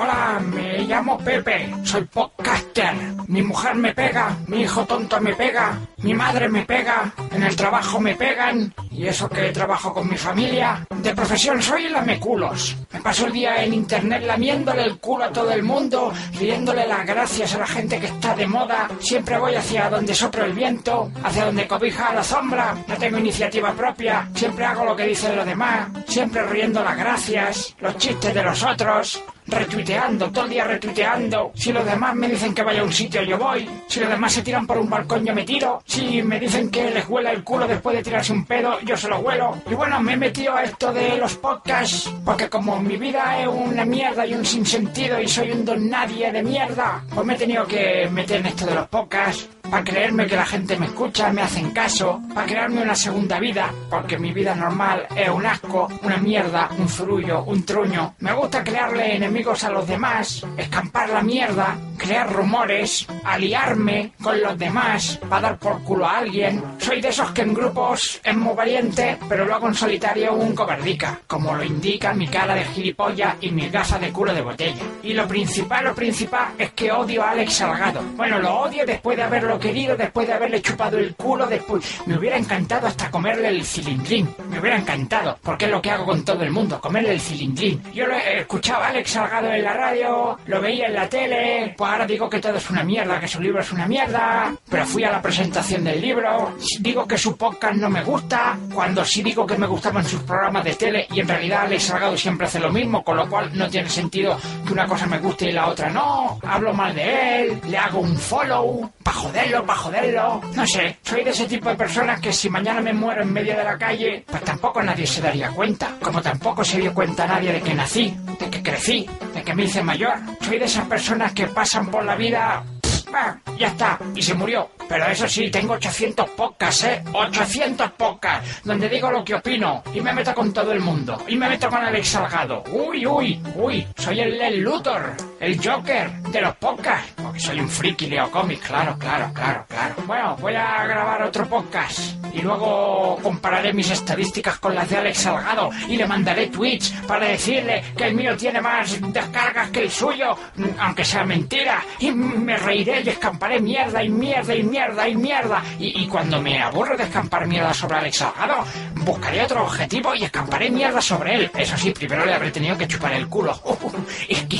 Hola, 0.00 0.38
me 0.40 0.78
llamo 0.84 1.18
Pepe, 1.18 1.74
soy 1.82 2.04
podcaster. 2.04 2.94
Mi 3.26 3.42
mujer 3.42 3.74
me 3.74 3.92
pega, 3.92 4.36
mi 4.46 4.60
hijo 4.60 4.86
tonto 4.86 5.20
me 5.20 5.34
pega, 5.34 5.76
mi 5.96 6.14
madre 6.14 6.48
me 6.48 6.64
pega, 6.64 7.12
en 7.32 7.42
el 7.42 7.56
trabajo 7.56 7.98
me 7.98 8.14
pegan, 8.14 8.72
y 8.92 9.08
eso 9.08 9.28
que 9.28 9.50
trabajo 9.50 9.92
con 9.92 10.08
mi 10.08 10.16
familia. 10.16 10.86
De 11.02 11.12
profesión 11.16 11.60
soy 11.60 11.88
lameculos. 11.88 12.76
Me 12.92 13.00
paso 13.00 13.26
el 13.26 13.32
día 13.32 13.64
en 13.64 13.74
internet 13.74 14.22
lamiéndole 14.24 14.84
el 14.84 15.00
culo 15.00 15.24
a 15.24 15.32
todo 15.32 15.50
el 15.50 15.64
mundo, 15.64 16.12
riéndole 16.38 16.86
las 16.86 17.04
gracias 17.04 17.56
a 17.56 17.58
la 17.58 17.66
gente 17.66 17.98
que 17.98 18.06
está 18.06 18.36
de 18.36 18.46
moda. 18.46 18.88
Siempre 19.00 19.36
voy 19.36 19.56
hacia 19.56 19.90
donde 19.90 20.14
sopla 20.14 20.44
el 20.44 20.52
viento, 20.52 21.10
hacia 21.24 21.46
donde 21.46 21.66
cobija 21.66 22.14
la 22.14 22.22
sombra. 22.22 22.72
No 22.86 22.96
tengo 22.96 23.18
iniciativa 23.18 23.72
propia, 23.72 24.28
siempre 24.32 24.64
hago 24.64 24.84
lo 24.84 24.94
que 24.94 25.08
dicen 25.08 25.34
los 25.34 25.44
demás, 25.44 25.88
siempre 26.06 26.46
riendo 26.46 26.84
las 26.84 26.96
gracias, 26.96 27.74
los 27.80 27.96
chistes 27.96 28.32
de 28.32 28.44
los 28.44 28.62
otros 28.62 29.24
retuiteando, 29.48 30.30
todo 30.30 30.44
el 30.44 30.50
día 30.50 30.64
retuiteando. 30.64 31.52
Si 31.54 31.72
los 31.72 31.84
demás 31.84 32.14
me 32.14 32.28
dicen 32.28 32.54
que 32.54 32.62
vaya 32.62 32.80
a 32.80 32.84
un 32.84 32.92
sitio, 32.92 33.22
yo 33.22 33.38
voy. 33.38 33.68
Si 33.86 34.00
los 34.00 34.08
demás 34.08 34.32
se 34.32 34.42
tiran 34.42 34.66
por 34.66 34.78
un 34.78 34.88
balcón, 34.88 35.24
yo 35.24 35.34
me 35.34 35.44
tiro. 35.44 35.82
Si 35.86 36.22
me 36.22 36.38
dicen 36.38 36.70
que 36.70 36.90
les 36.90 37.08
huela 37.08 37.32
el 37.32 37.42
culo 37.42 37.66
después 37.66 37.96
de 37.96 38.02
tirarse 38.02 38.32
un 38.32 38.44
pedo, 38.44 38.80
yo 38.80 38.96
se 38.96 39.08
lo 39.08 39.18
huelo. 39.20 39.60
Y 39.70 39.74
bueno, 39.74 40.00
me 40.00 40.14
he 40.14 40.16
metido 40.16 40.54
a 40.54 40.64
esto 40.64 40.92
de 40.92 41.16
los 41.16 41.34
podcasts, 41.36 42.12
porque 42.24 42.48
como 42.48 42.80
mi 42.80 42.96
vida 42.96 43.40
es 43.40 43.48
una 43.48 43.84
mierda 43.84 44.26
y 44.26 44.34
un 44.34 44.44
sinsentido 44.44 45.20
y 45.20 45.28
soy 45.28 45.50
un 45.52 45.64
don 45.64 45.88
nadie 45.88 46.30
de 46.30 46.42
mierda, 46.42 47.02
pues 47.14 47.26
me 47.26 47.34
he 47.34 47.38
tenido 47.38 47.66
que 47.66 48.08
meter 48.10 48.40
en 48.40 48.46
esto 48.46 48.66
de 48.66 48.74
los 48.74 48.88
podcasts. 48.88 49.48
Para 49.70 49.84
creerme 49.84 50.26
que 50.26 50.34
la 50.34 50.46
gente 50.46 50.78
me 50.78 50.86
escucha, 50.86 51.30
me 51.30 51.42
hacen 51.42 51.72
caso, 51.72 52.22
para 52.34 52.46
crearme 52.46 52.80
una 52.80 52.94
segunda 52.94 53.38
vida, 53.38 53.70
porque 53.90 54.18
mi 54.18 54.32
vida 54.32 54.54
normal 54.54 55.06
es 55.14 55.28
un 55.28 55.44
asco, 55.44 55.88
una 56.02 56.16
mierda, 56.16 56.70
un 56.78 56.88
zurullo, 56.88 57.42
un 57.42 57.62
truño. 57.66 58.14
Me 58.20 58.32
gusta 58.32 58.64
crearle 58.64 59.16
enemigos 59.16 59.37
a 59.38 59.70
los 59.70 59.86
demás, 59.86 60.44
escampar 60.56 61.10
la 61.10 61.22
mierda, 61.22 61.78
crear 61.96 62.30
rumores, 62.32 63.06
aliarme 63.24 64.12
con 64.20 64.40
los 64.42 64.58
demás 64.58 65.20
para 65.28 65.42
dar 65.42 65.58
por 65.58 65.80
culo 65.84 66.06
a 66.06 66.18
alguien. 66.18 66.60
Soy 66.78 67.00
de 67.00 67.08
esos 67.08 67.30
que 67.30 67.42
en 67.42 67.54
grupos 67.54 68.20
es 68.24 68.36
muy 68.36 68.54
valiente, 68.54 69.16
pero 69.28 69.44
luego 69.44 69.68
en 69.68 69.74
solitario 69.74 70.34
un 70.34 70.56
cobardica, 70.56 71.20
como 71.28 71.54
lo 71.54 71.62
indica 71.62 72.12
mi 72.14 72.26
cara 72.26 72.56
de 72.56 72.64
gilipollas 72.64 73.36
y 73.40 73.52
mi 73.52 73.68
gafas 73.68 74.00
de 74.00 74.10
culo 74.10 74.34
de 74.34 74.42
botella. 74.42 74.82
Y 75.04 75.14
lo 75.14 75.28
principal, 75.28 75.84
lo 75.84 75.94
principal 75.94 76.48
es 76.58 76.72
que 76.72 76.90
odio 76.90 77.22
a 77.22 77.30
Alex 77.30 77.54
Salgado. 77.54 78.02
Bueno, 78.16 78.40
lo 78.40 78.62
odio 78.62 78.84
después 78.84 79.16
de 79.16 79.22
haberlo 79.22 79.58
querido, 79.58 79.96
después 79.96 80.26
de 80.26 80.34
haberle 80.34 80.60
chupado 80.60 80.98
el 80.98 81.14
culo, 81.14 81.46
después 81.46 82.00
me 82.06 82.18
hubiera 82.18 82.36
encantado 82.36 82.88
hasta 82.88 83.08
comerle 83.08 83.48
el 83.48 83.64
cilindrín. 83.64 84.28
Me 84.50 84.58
hubiera 84.58 84.78
encantado, 84.78 85.38
porque 85.42 85.66
es 85.66 85.70
lo 85.70 85.80
que 85.80 85.92
hago 85.92 86.06
con 86.06 86.24
todo 86.24 86.42
el 86.42 86.50
mundo, 86.50 86.80
comerle 86.80 87.12
el 87.12 87.20
cilindrín. 87.20 87.80
Yo 87.94 88.06
lo 88.06 88.14
he 88.14 88.40
escuchado 88.40 88.82
a 88.82 88.88
Alex 88.88 89.10
Salgado 89.10 89.27
en 89.32 89.64
la 89.64 89.74
radio, 89.74 90.38
lo 90.46 90.60
veía 90.60 90.86
en 90.86 90.94
la 90.94 91.08
tele, 91.08 91.74
pues 91.76 91.90
ahora 91.90 92.06
digo 92.06 92.28
que 92.28 92.40
todo 92.40 92.56
es 92.56 92.70
una 92.70 92.82
mierda, 92.82 93.20
que 93.20 93.28
su 93.28 93.40
libro 93.40 93.60
es 93.60 93.70
una 93.72 93.86
mierda, 93.86 94.54
pero 94.68 94.86
fui 94.86 95.04
a 95.04 95.12
la 95.12 95.22
presentación 95.22 95.84
del 95.84 96.00
libro, 96.00 96.54
digo 96.80 97.06
que 97.06 97.18
su 97.18 97.36
podcast 97.36 97.74
no 97.74 97.90
me 97.90 98.02
gusta, 98.02 98.58
cuando 98.72 99.04
sí 99.04 99.22
digo 99.22 99.46
que 99.46 99.56
me 99.56 99.66
gustaban 99.66 100.04
sus 100.04 100.22
programas 100.22 100.64
de 100.64 100.74
tele 100.74 101.06
y 101.12 101.20
en 101.20 101.28
realidad 101.28 101.62
Alex 101.62 101.84
Salgado 101.84 102.16
siempre 102.16 102.46
hace 102.46 102.58
lo 102.58 102.70
mismo, 102.70 103.04
con 103.04 103.16
lo 103.16 103.28
cual 103.28 103.50
no 103.54 103.68
tiene 103.68 103.88
sentido 103.88 104.38
que 104.66 104.72
una 104.72 104.86
cosa 104.86 105.06
me 105.06 105.18
guste 105.18 105.50
y 105.50 105.52
la 105.52 105.68
otra 105.68 105.90
no, 105.90 106.38
hablo 106.42 106.72
mal 106.72 106.94
de 106.94 107.42
él, 107.42 107.60
le 107.68 107.78
hago 107.78 108.00
un 108.00 108.16
follow, 108.16 108.90
pa' 109.02 109.12
joderlo, 109.12 109.64
pa' 109.64 109.76
joderlo, 109.76 110.40
no 110.54 110.66
sé, 110.66 110.98
soy 111.02 111.24
de 111.24 111.30
ese 111.30 111.46
tipo 111.46 111.68
de 111.68 111.76
personas 111.76 112.20
que 112.20 112.32
si 112.32 112.48
mañana 112.48 112.80
me 112.80 112.92
muero 112.92 113.22
en 113.22 113.32
medio 113.32 113.56
de 113.56 113.64
la 113.64 113.76
calle, 113.78 114.24
pues 114.26 114.42
tampoco 114.42 114.82
nadie 114.82 115.06
se 115.06 115.20
daría 115.20 115.50
cuenta, 115.50 115.96
como 116.02 116.22
tampoco 116.22 116.64
se 116.64 116.80
dio 116.80 116.94
cuenta 116.94 117.26
nadie 117.26 117.52
de 117.52 117.60
que 117.60 117.74
nací, 117.74 118.16
de 118.38 118.50
que 118.50 118.62
crecí, 118.62 119.08
de 119.34 119.42
que 119.42 119.54
me 119.54 119.64
hice 119.64 119.82
mayor, 119.82 120.14
soy 120.40 120.58
de 120.58 120.64
esas 120.64 120.86
personas 120.86 121.32
que 121.32 121.46
pasan 121.46 121.90
por 121.90 122.04
la 122.04 122.16
vida 122.16 122.64
Ah, 123.12 123.38
ya 123.56 123.68
está, 123.68 123.98
y 124.14 124.22
se 124.22 124.34
murió. 124.34 124.68
Pero 124.88 125.06
eso 125.06 125.28
sí, 125.28 125.50
tengo 125.50 125.74
800 125.74 126.30
podcasts, 126.30 126.84
¿eh? 126.84 127.02
800 127.12 127.90
podcasts, 127.92 128.62
donde 128.64 128.88
digo 128.88 129.10
lo 129.10 129.22
que 129.22 129.34
opino, 129.34 129.82
y 129.92 130.00
me 130.00 130.12
meto 130.14 130.34
con 130.34 130.52
todo 130.52 130.72
el 130.72 130.80
mundo, 130.80 131.22
y 131.28 131.36
me 131.36 131.48
meto 131.48 131.68
con 131.68 131.84
Alex 131.84 132.08
Salgado. 132.08 132.64
Uy, 132.72 133.06
uy, 133.06 133.40
uy, 133.56 133.86
soy 133.96 134.20
el, 134.20 134.40
el 134.40 134.60
Luthor, 134.60 135.14
el 135.40 135.62
Joker 135.62 136.10
de 136.22 136.40
los 136.40 136.56
podcasts, 136.56 137.12
porque 137.22 137.38
soy 137.38 137.60
un 137.60 137.68
friki, 137.68 138.06
leo 138.06 138.30
cómics, 138.30 138.66
claro, 138.66 138.96
claro, 138.98 139.30
claro, 139.34 139.66
claro. 139.68 139.94
Bueno, 140.06 140.36
voy 140.40 140.54
a 140.54 140.84
grabar 140.86 141.22
otro 141.22 141.46
podcast, 141.46 142.14
y 142.32 142.40
luego 142.40 143.18
compararé 143.22 143.74
mis 143.74 143.90
estadísticas 143.90 144.58
con 144.58 144.74
las 144.74 144.88
de 144.88 144.96
Alex 144.96 145.18
Salgado, 145.18 145.70
y 145.86 145.96
le 145.96 146.06
mandaré 146.06 146.46
tweets 146.46 146.92
para 147.06 147.26
decirle 147.26 147.84
que 147.94 148.04
el 148.04 148.14
mío 148.14 148.34
tiene 148.36 148.60
más 148.62 148.98
descargas 149.12 149.68
que 149.70 149.80
el 149.82 149.90
suyo, 149.90 150.34
aunque 150.78 151.04
sea 151.04 151.24
mentira, 151.24 151.84
y 151.98 152.10
me 152.10 152.56
reiré 152.56 153.02
y 153.02 153.08
escamparé 153.10 153.60
mierda 153.60 154.02
y 154.02 154.08
mierda 154.08 154.54
y 154.54 154.62
mierda 154.62 154.77
mierda 154.78 155.08
y 155.08 155.16
mierda. 155.16 155.62
Y, 155.78 156.06
cuando 156.06 156.40
me 156.40 156.62
aburro 156.62 156.96
de 156.96 157.02
escampar 157.02 157.46
mierda 157.46 157.74
sobre 157.74 157.96
Alex 157.96 158.18
Salgado, 158.18 158.64
buscaré 159.04 159.42
otro 159.42 159.64
objetivo 159.64 160.14
y 160.14 160.24
escamparé 160.24 160.70
mierda 160.70 161.00
sobre 161.00 161.34
él. 161.34 161.50
Eso 161.56 161.76
sí, 161.76 161.90
primero 161.90 162.24
le 162.24 162.34
habré 162.34 162.50
tenido 162.52 162.76
que 162.78 162.86
chupar 162.86 163.12
el 163.12 163.28
culo. 163.28 163.52
es 164.28 164.42
que 164.42 164.58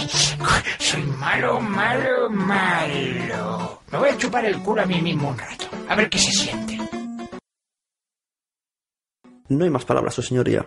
soy 0.79 1.03
malo, 1.03 1.61
malo, 1.61 2.31
malo. 2.31 3.83
Me 3.93 3.99
voy 3.99 4.09
a 4.09 4.17
chupar 4.17 4.45
el 4.45 4.59
culo 4.59 4.83
a 4.83 4.87
mí 4.87 5.01
mismo 5.01 5.29
un 5.29 5.39
rato. 5.39 5.67
A 5.89 5.95
ver 5.95 6.11
qué 6.11 6.19
se 6.19 6.33
siente. 6.33 6.79
No 9.49 9.65
hay 9.65 9.71
más 9.71 9.85
palabras, 9.85 10.15
su 10.15 10.23
señoría. 10.23 10.67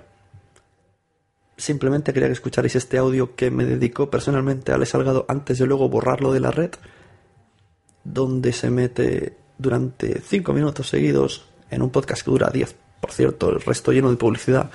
Simplemente 1.58 2.14
quería 2.14 2.30
que 2.30 2.34
escucharais 2.34 2.76
este 2.76 2.98
audio 2.98 3.36
que 3.36 3.52
me 3.52 3.66
dedicó 3.66 4.10
personalmente 4.10 4.72
a 4.72 4.76
Ale 4.76 4.86
Salgado 4.86 5.26
antes 5.28 5.60
de 5.60 5.68
luego 5.68 5.90
borrarlo 5.90 6.32
de 6.32 6.40
la 6.40 6.50
red, 6.50 6.72
donde 8.04 8.54
se 8.54 8.72
mete 8.72 9.41
durante 9.62 10.22
5 10.22 10.54
minutos 10.54 10.90
seguidos 10.90 11.46
en 11.70 11.82
un 11.82 11.90
podcast 11.90 12.24
que 12.24 12.32
dura 12.32 12.50
10, 12.50 12.76
por 13.00 13.12
cierto, 13.12 13.50
el 13.50 13.62
resto 13.62 13.92
lleno 13.92 14.10
de 14.10 14.18
publicidad. 14.18 14.70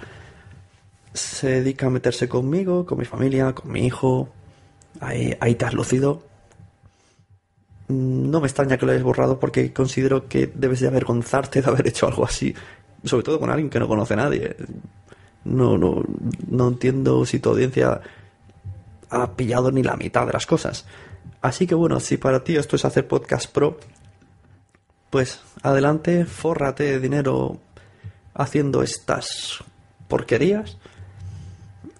Se 1.12 1.48
dedica 1.48 1.86
a 1.86 1.90
meterse 1.90 2.28
conmigo, 2.28 2.86
con 2.86 2.98
mi 2.98 3.04
familia, 3.04 3.54
con 3.54 3.72
mi 3.72 3.86
hijo. 3.86 4.28
Ahí, 5.00 5.36
ahí 5.40 5.54
te 5.54 5.64
has 5.64 5.74
lucido. 5.74 6.22
No 7.88 8.40
me 8.40 8.46
extraña 8.46 8.76
que 8.76 8.84
lo 8.84 8.92
hayas 8.92 9.04
borrado 9.04 9.38
porque 9.38 9.72
considero 9.72 10.28
que 10.28 10.50
debes 10.52 10.80
de 10.80 10.88
avergonzarte 10.88 11.62
de 11.62 11.70
haber 11.70 11.86
hecho 11.86 12.06
algo 12.06 12.24
así 12.24 12.54
sobre 13.06 13.24
todo 13.24 13.40
con 13.40 13.50
alguien 13.50 13.70
que 13.70 13.78
no 13.78 13.88
conoce 13.88 14.14
a 14.14 14.16
nadie. 14.16 14.56
No, 15.44 15.78
no, 15.78 16.02
no 16.48 16.68
entiendo 16.68 17.24
si 17.24 17.38
tu 17.38 17.50
audiencia 17.50 18.00
ha 19.10 19.32
pillado 19.32 19.70
ni 19.70 19.82
la 19.82 19.96
mitad 19.96 20.26
de 20.26 20.32
las 20.32 20.46
cosas. 20.46 20.86
Así 21.40 21.66
que 21.66 21.74
bueno, 21.74 22.00
si 22.00 22.16
para 22.16 22.42
ti 22.42 22.56
esto 22.56 22.76
es 22.76 22.84
hacer 22.84 23.06
podcast 23.06 23.50
pro, 23.52 23.78
pues 25.16 25.40
adelante, 25.62 26.26
fórrate 26.26 26.84
de 26.84 27.00
dinero 27.00 27.56
haciendo 28.34 28.82
estas 28.82 29.64
porquerías 30.08 30.76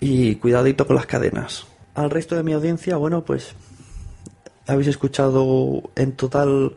y 0.01 0.35
cuidadito 0.35 0.87
con 0.87 0.97
las 0.97 1.07
cadenas. 1.07 1.67
Al 1.95 2.11
resto 2.11 2.37
de 2.37 2.43
mi 2.43 2.53
audiencia, 2.53 2.99
bueno, 2.99 3.25
pues 3.25 3.55
habéis 4.67 4.89
escuchado 4.89 5.85
en 5.95 6.13
total 6.13 6.77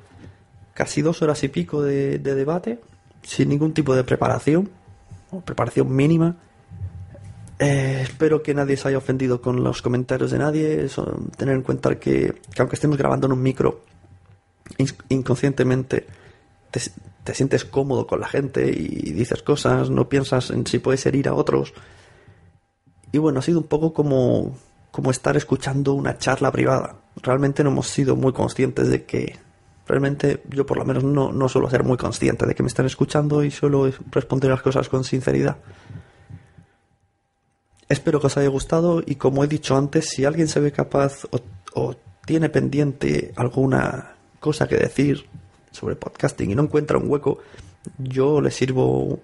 casi 0.73 1.01
dos 1.01 1.21
horas 1.21 1.43
y 1.43 1.49
pico 1.49 1.81
de, 1.81 2.19
de 2.19 2.35
debate 2.35 2.79
sin 3.21 3.49
ningún 3.49 3.73
tipo 3.73 3.93
de 3.93 4.05
preparación, 4.05 4.69
o 5.31 5.41
preparación 5.41 5.93
mínima. 5.93 6.37
Eh, 7.59 7.99
espero 8.03 8.41
que 8.41 8.53
nadie 8.53 8.77
se 8.77 8.87
haya 8.87 8.97
ofendido 8.97 9.41
con 9.41 9.61
los 9.61 9.81
comentarios 9.81 10.31
de 10.31 10.37
nadie. 10.37 10.87
tener 11.35 11.55
en 11.55 11.63
cuenta 11.63 11.99
que, 11.99 12.33
aunque 12.57 12.77
estemos 12.77 12.97
grabando 12.97 13.27
en 13.27 13.33
un 13.33 13.41
micro, 13.41 13.81
inconscientemente 15.09 16.07
te, 16.71 16.81
te, 17.23 17.33
sientes 17.33 17.65
cómodo 17.65 18.07
con 18.07 18.19
la 18.19 18.27
gente 18.27 18.69
y 18.69 19.11
dices 19.11 19.41
cosas, 19.43 19.89
no 19.89 20.09
piensas 20.09 20.51
en 20.51 20.65
si 20.65 20.79
puedes 20.79 21.05
herir 21.05 21.27
a 21.27 21.33
otros. 21.33 21.73
Y 23.11 23.17
bueno, 23.17 23.39
ha 23.39 23.41
sido 23.41 23.59
un 23.59 23.67
poco 23.67 23.93
como, 23.93 24.55
como 24.91 25.11
estar 25.11 25.35
escuchando 25.37 25.93
una 25.93 26.17
charla 26.17 26.51
privada. 26.51 26.97
Realmente 27.21 27.63
no 27.63 27.71
hemos 27.71 27.87
sido 27.87 28.15
muy 28.15 28.33
conscientes 28.33 28.89
de 28.89 29.03
que 29.05 29.37
realmente 29.87 30.43
yo 30.49 30.65
por 30.65 30.77
lo 30.77 30.85
menos 30.85 31.03
no, 31.03 31.31
no 31.31 31.49
suelo 31.49 31.69
ser 31.69 31.83
muy 31.83 31.97
consciente 31.97 32.45
de 32.45 32.53
que 32.53 32.61
me 32.61 32.67
están 32.67 32.85
escuchando 32.85 33.43
y 33.43 33.49
suelo 33.49 33.91
responder 34.11 34.51
las 34.51 34.61
cosas 34.61 34.87
con 34.87 35.03
sinceridad. 35.03 35.57
Espero 37.89 38.19
que 38.19 38.27
os 38.27 38.37
haya 38.37 38.49
gustado 38.49 39.01
y 39.03 39.15
como 39.15 39.43
he 39.43 39.47
dicho 39.47 39.75
antes, 39.75 40.09
si 40.09 40.23
alguien 40.23 40.47
se 40.47 40.59
ve 40.59 40.71
capaz 40.71 41.23
o, 41.73 41.95
tiene 42.25 42.49
pendiente 42.49 43.33
alguna 43.35 44.15
cosa 44.39 44.67
que 44.67 44.77
decir 44.77 45.25
sobre 45.79 45.95
podcasting 45.95 46.51
y 46.51 46.55
no 46.55 46.63
encuentra 46.63 46.97
un 46.97 47.09
hueco, 47.09 47.39
yo 47.97 48.41
le 48.41 48.51
sirvo 48.51 49.19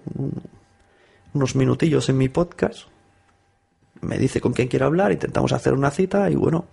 unos 1.34 1.54
minutillos 1.54 2.08
en 2.08 2.18
mi 2.18 2.28
podcast, 2.28 2.88
me 4.00 4.18
dice 4.18 4.40
con 4.40 4.52
quién 4.52 4.68
quiere 4.68 4.84
hablar, 4.84 5.12
intentamos 5.12 5.52
hacer 5.52 5.74
una 5.74 5.90
cita 5.90 6.30
y 6.30 6.34
bueno, 6.34 6.66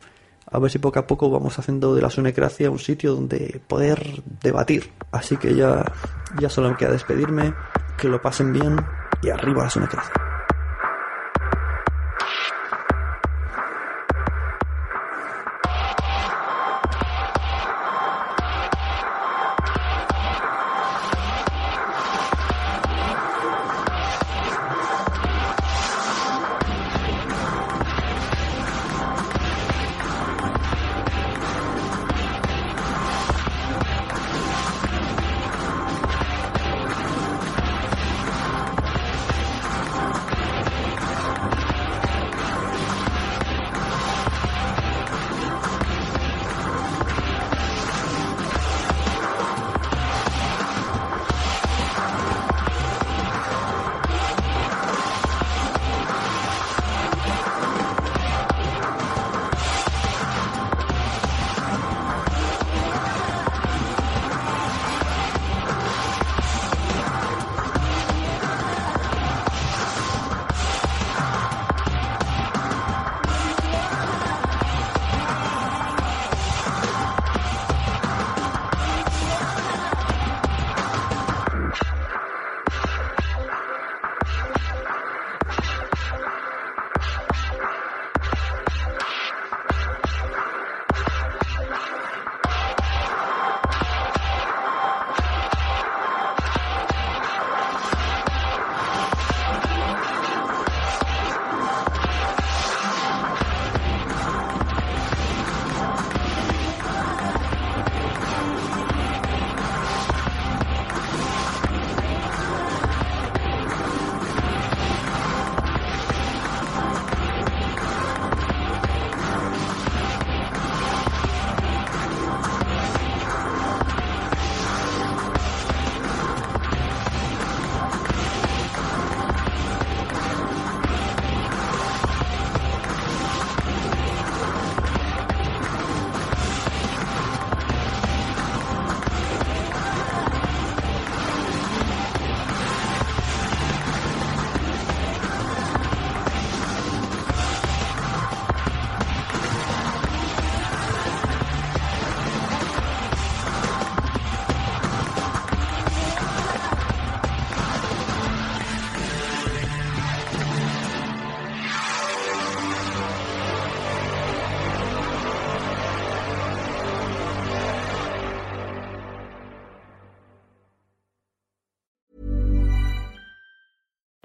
a 0.50 0.60
ver 0.60 0.72
si 0.72 0.80
poco 0.80 1.00
a 1.00 1.08
poco 1.08 1.30
vamos 1.30 1.58
haciendo 1.58 1.96
de 1.96 2.02
la 2.02 2.10
Sunecracia 2.10 2.70
un 2.70 2.80
sitio 2.80 3.16
donde 3.16 3.62
poder 3.68 4.22
debatir. 4.42 4.92
Así 5.12 5.38
que 5.38 5.56
ya, 5.56 5.84
ya 6.40 6.50
solo 6.50 6.70
me 6.70 6.78
queda 6.78 6.92
despedirme, 6.92 7.54
que 7.98 8.08
lo 8.08 8.22
pasen 8.22 8.54
bien 8.54 8.76
y 9.22 9.30
arriba 9.30 9.64
la 9.64 9.70
Sunecracia. 9.70 10.33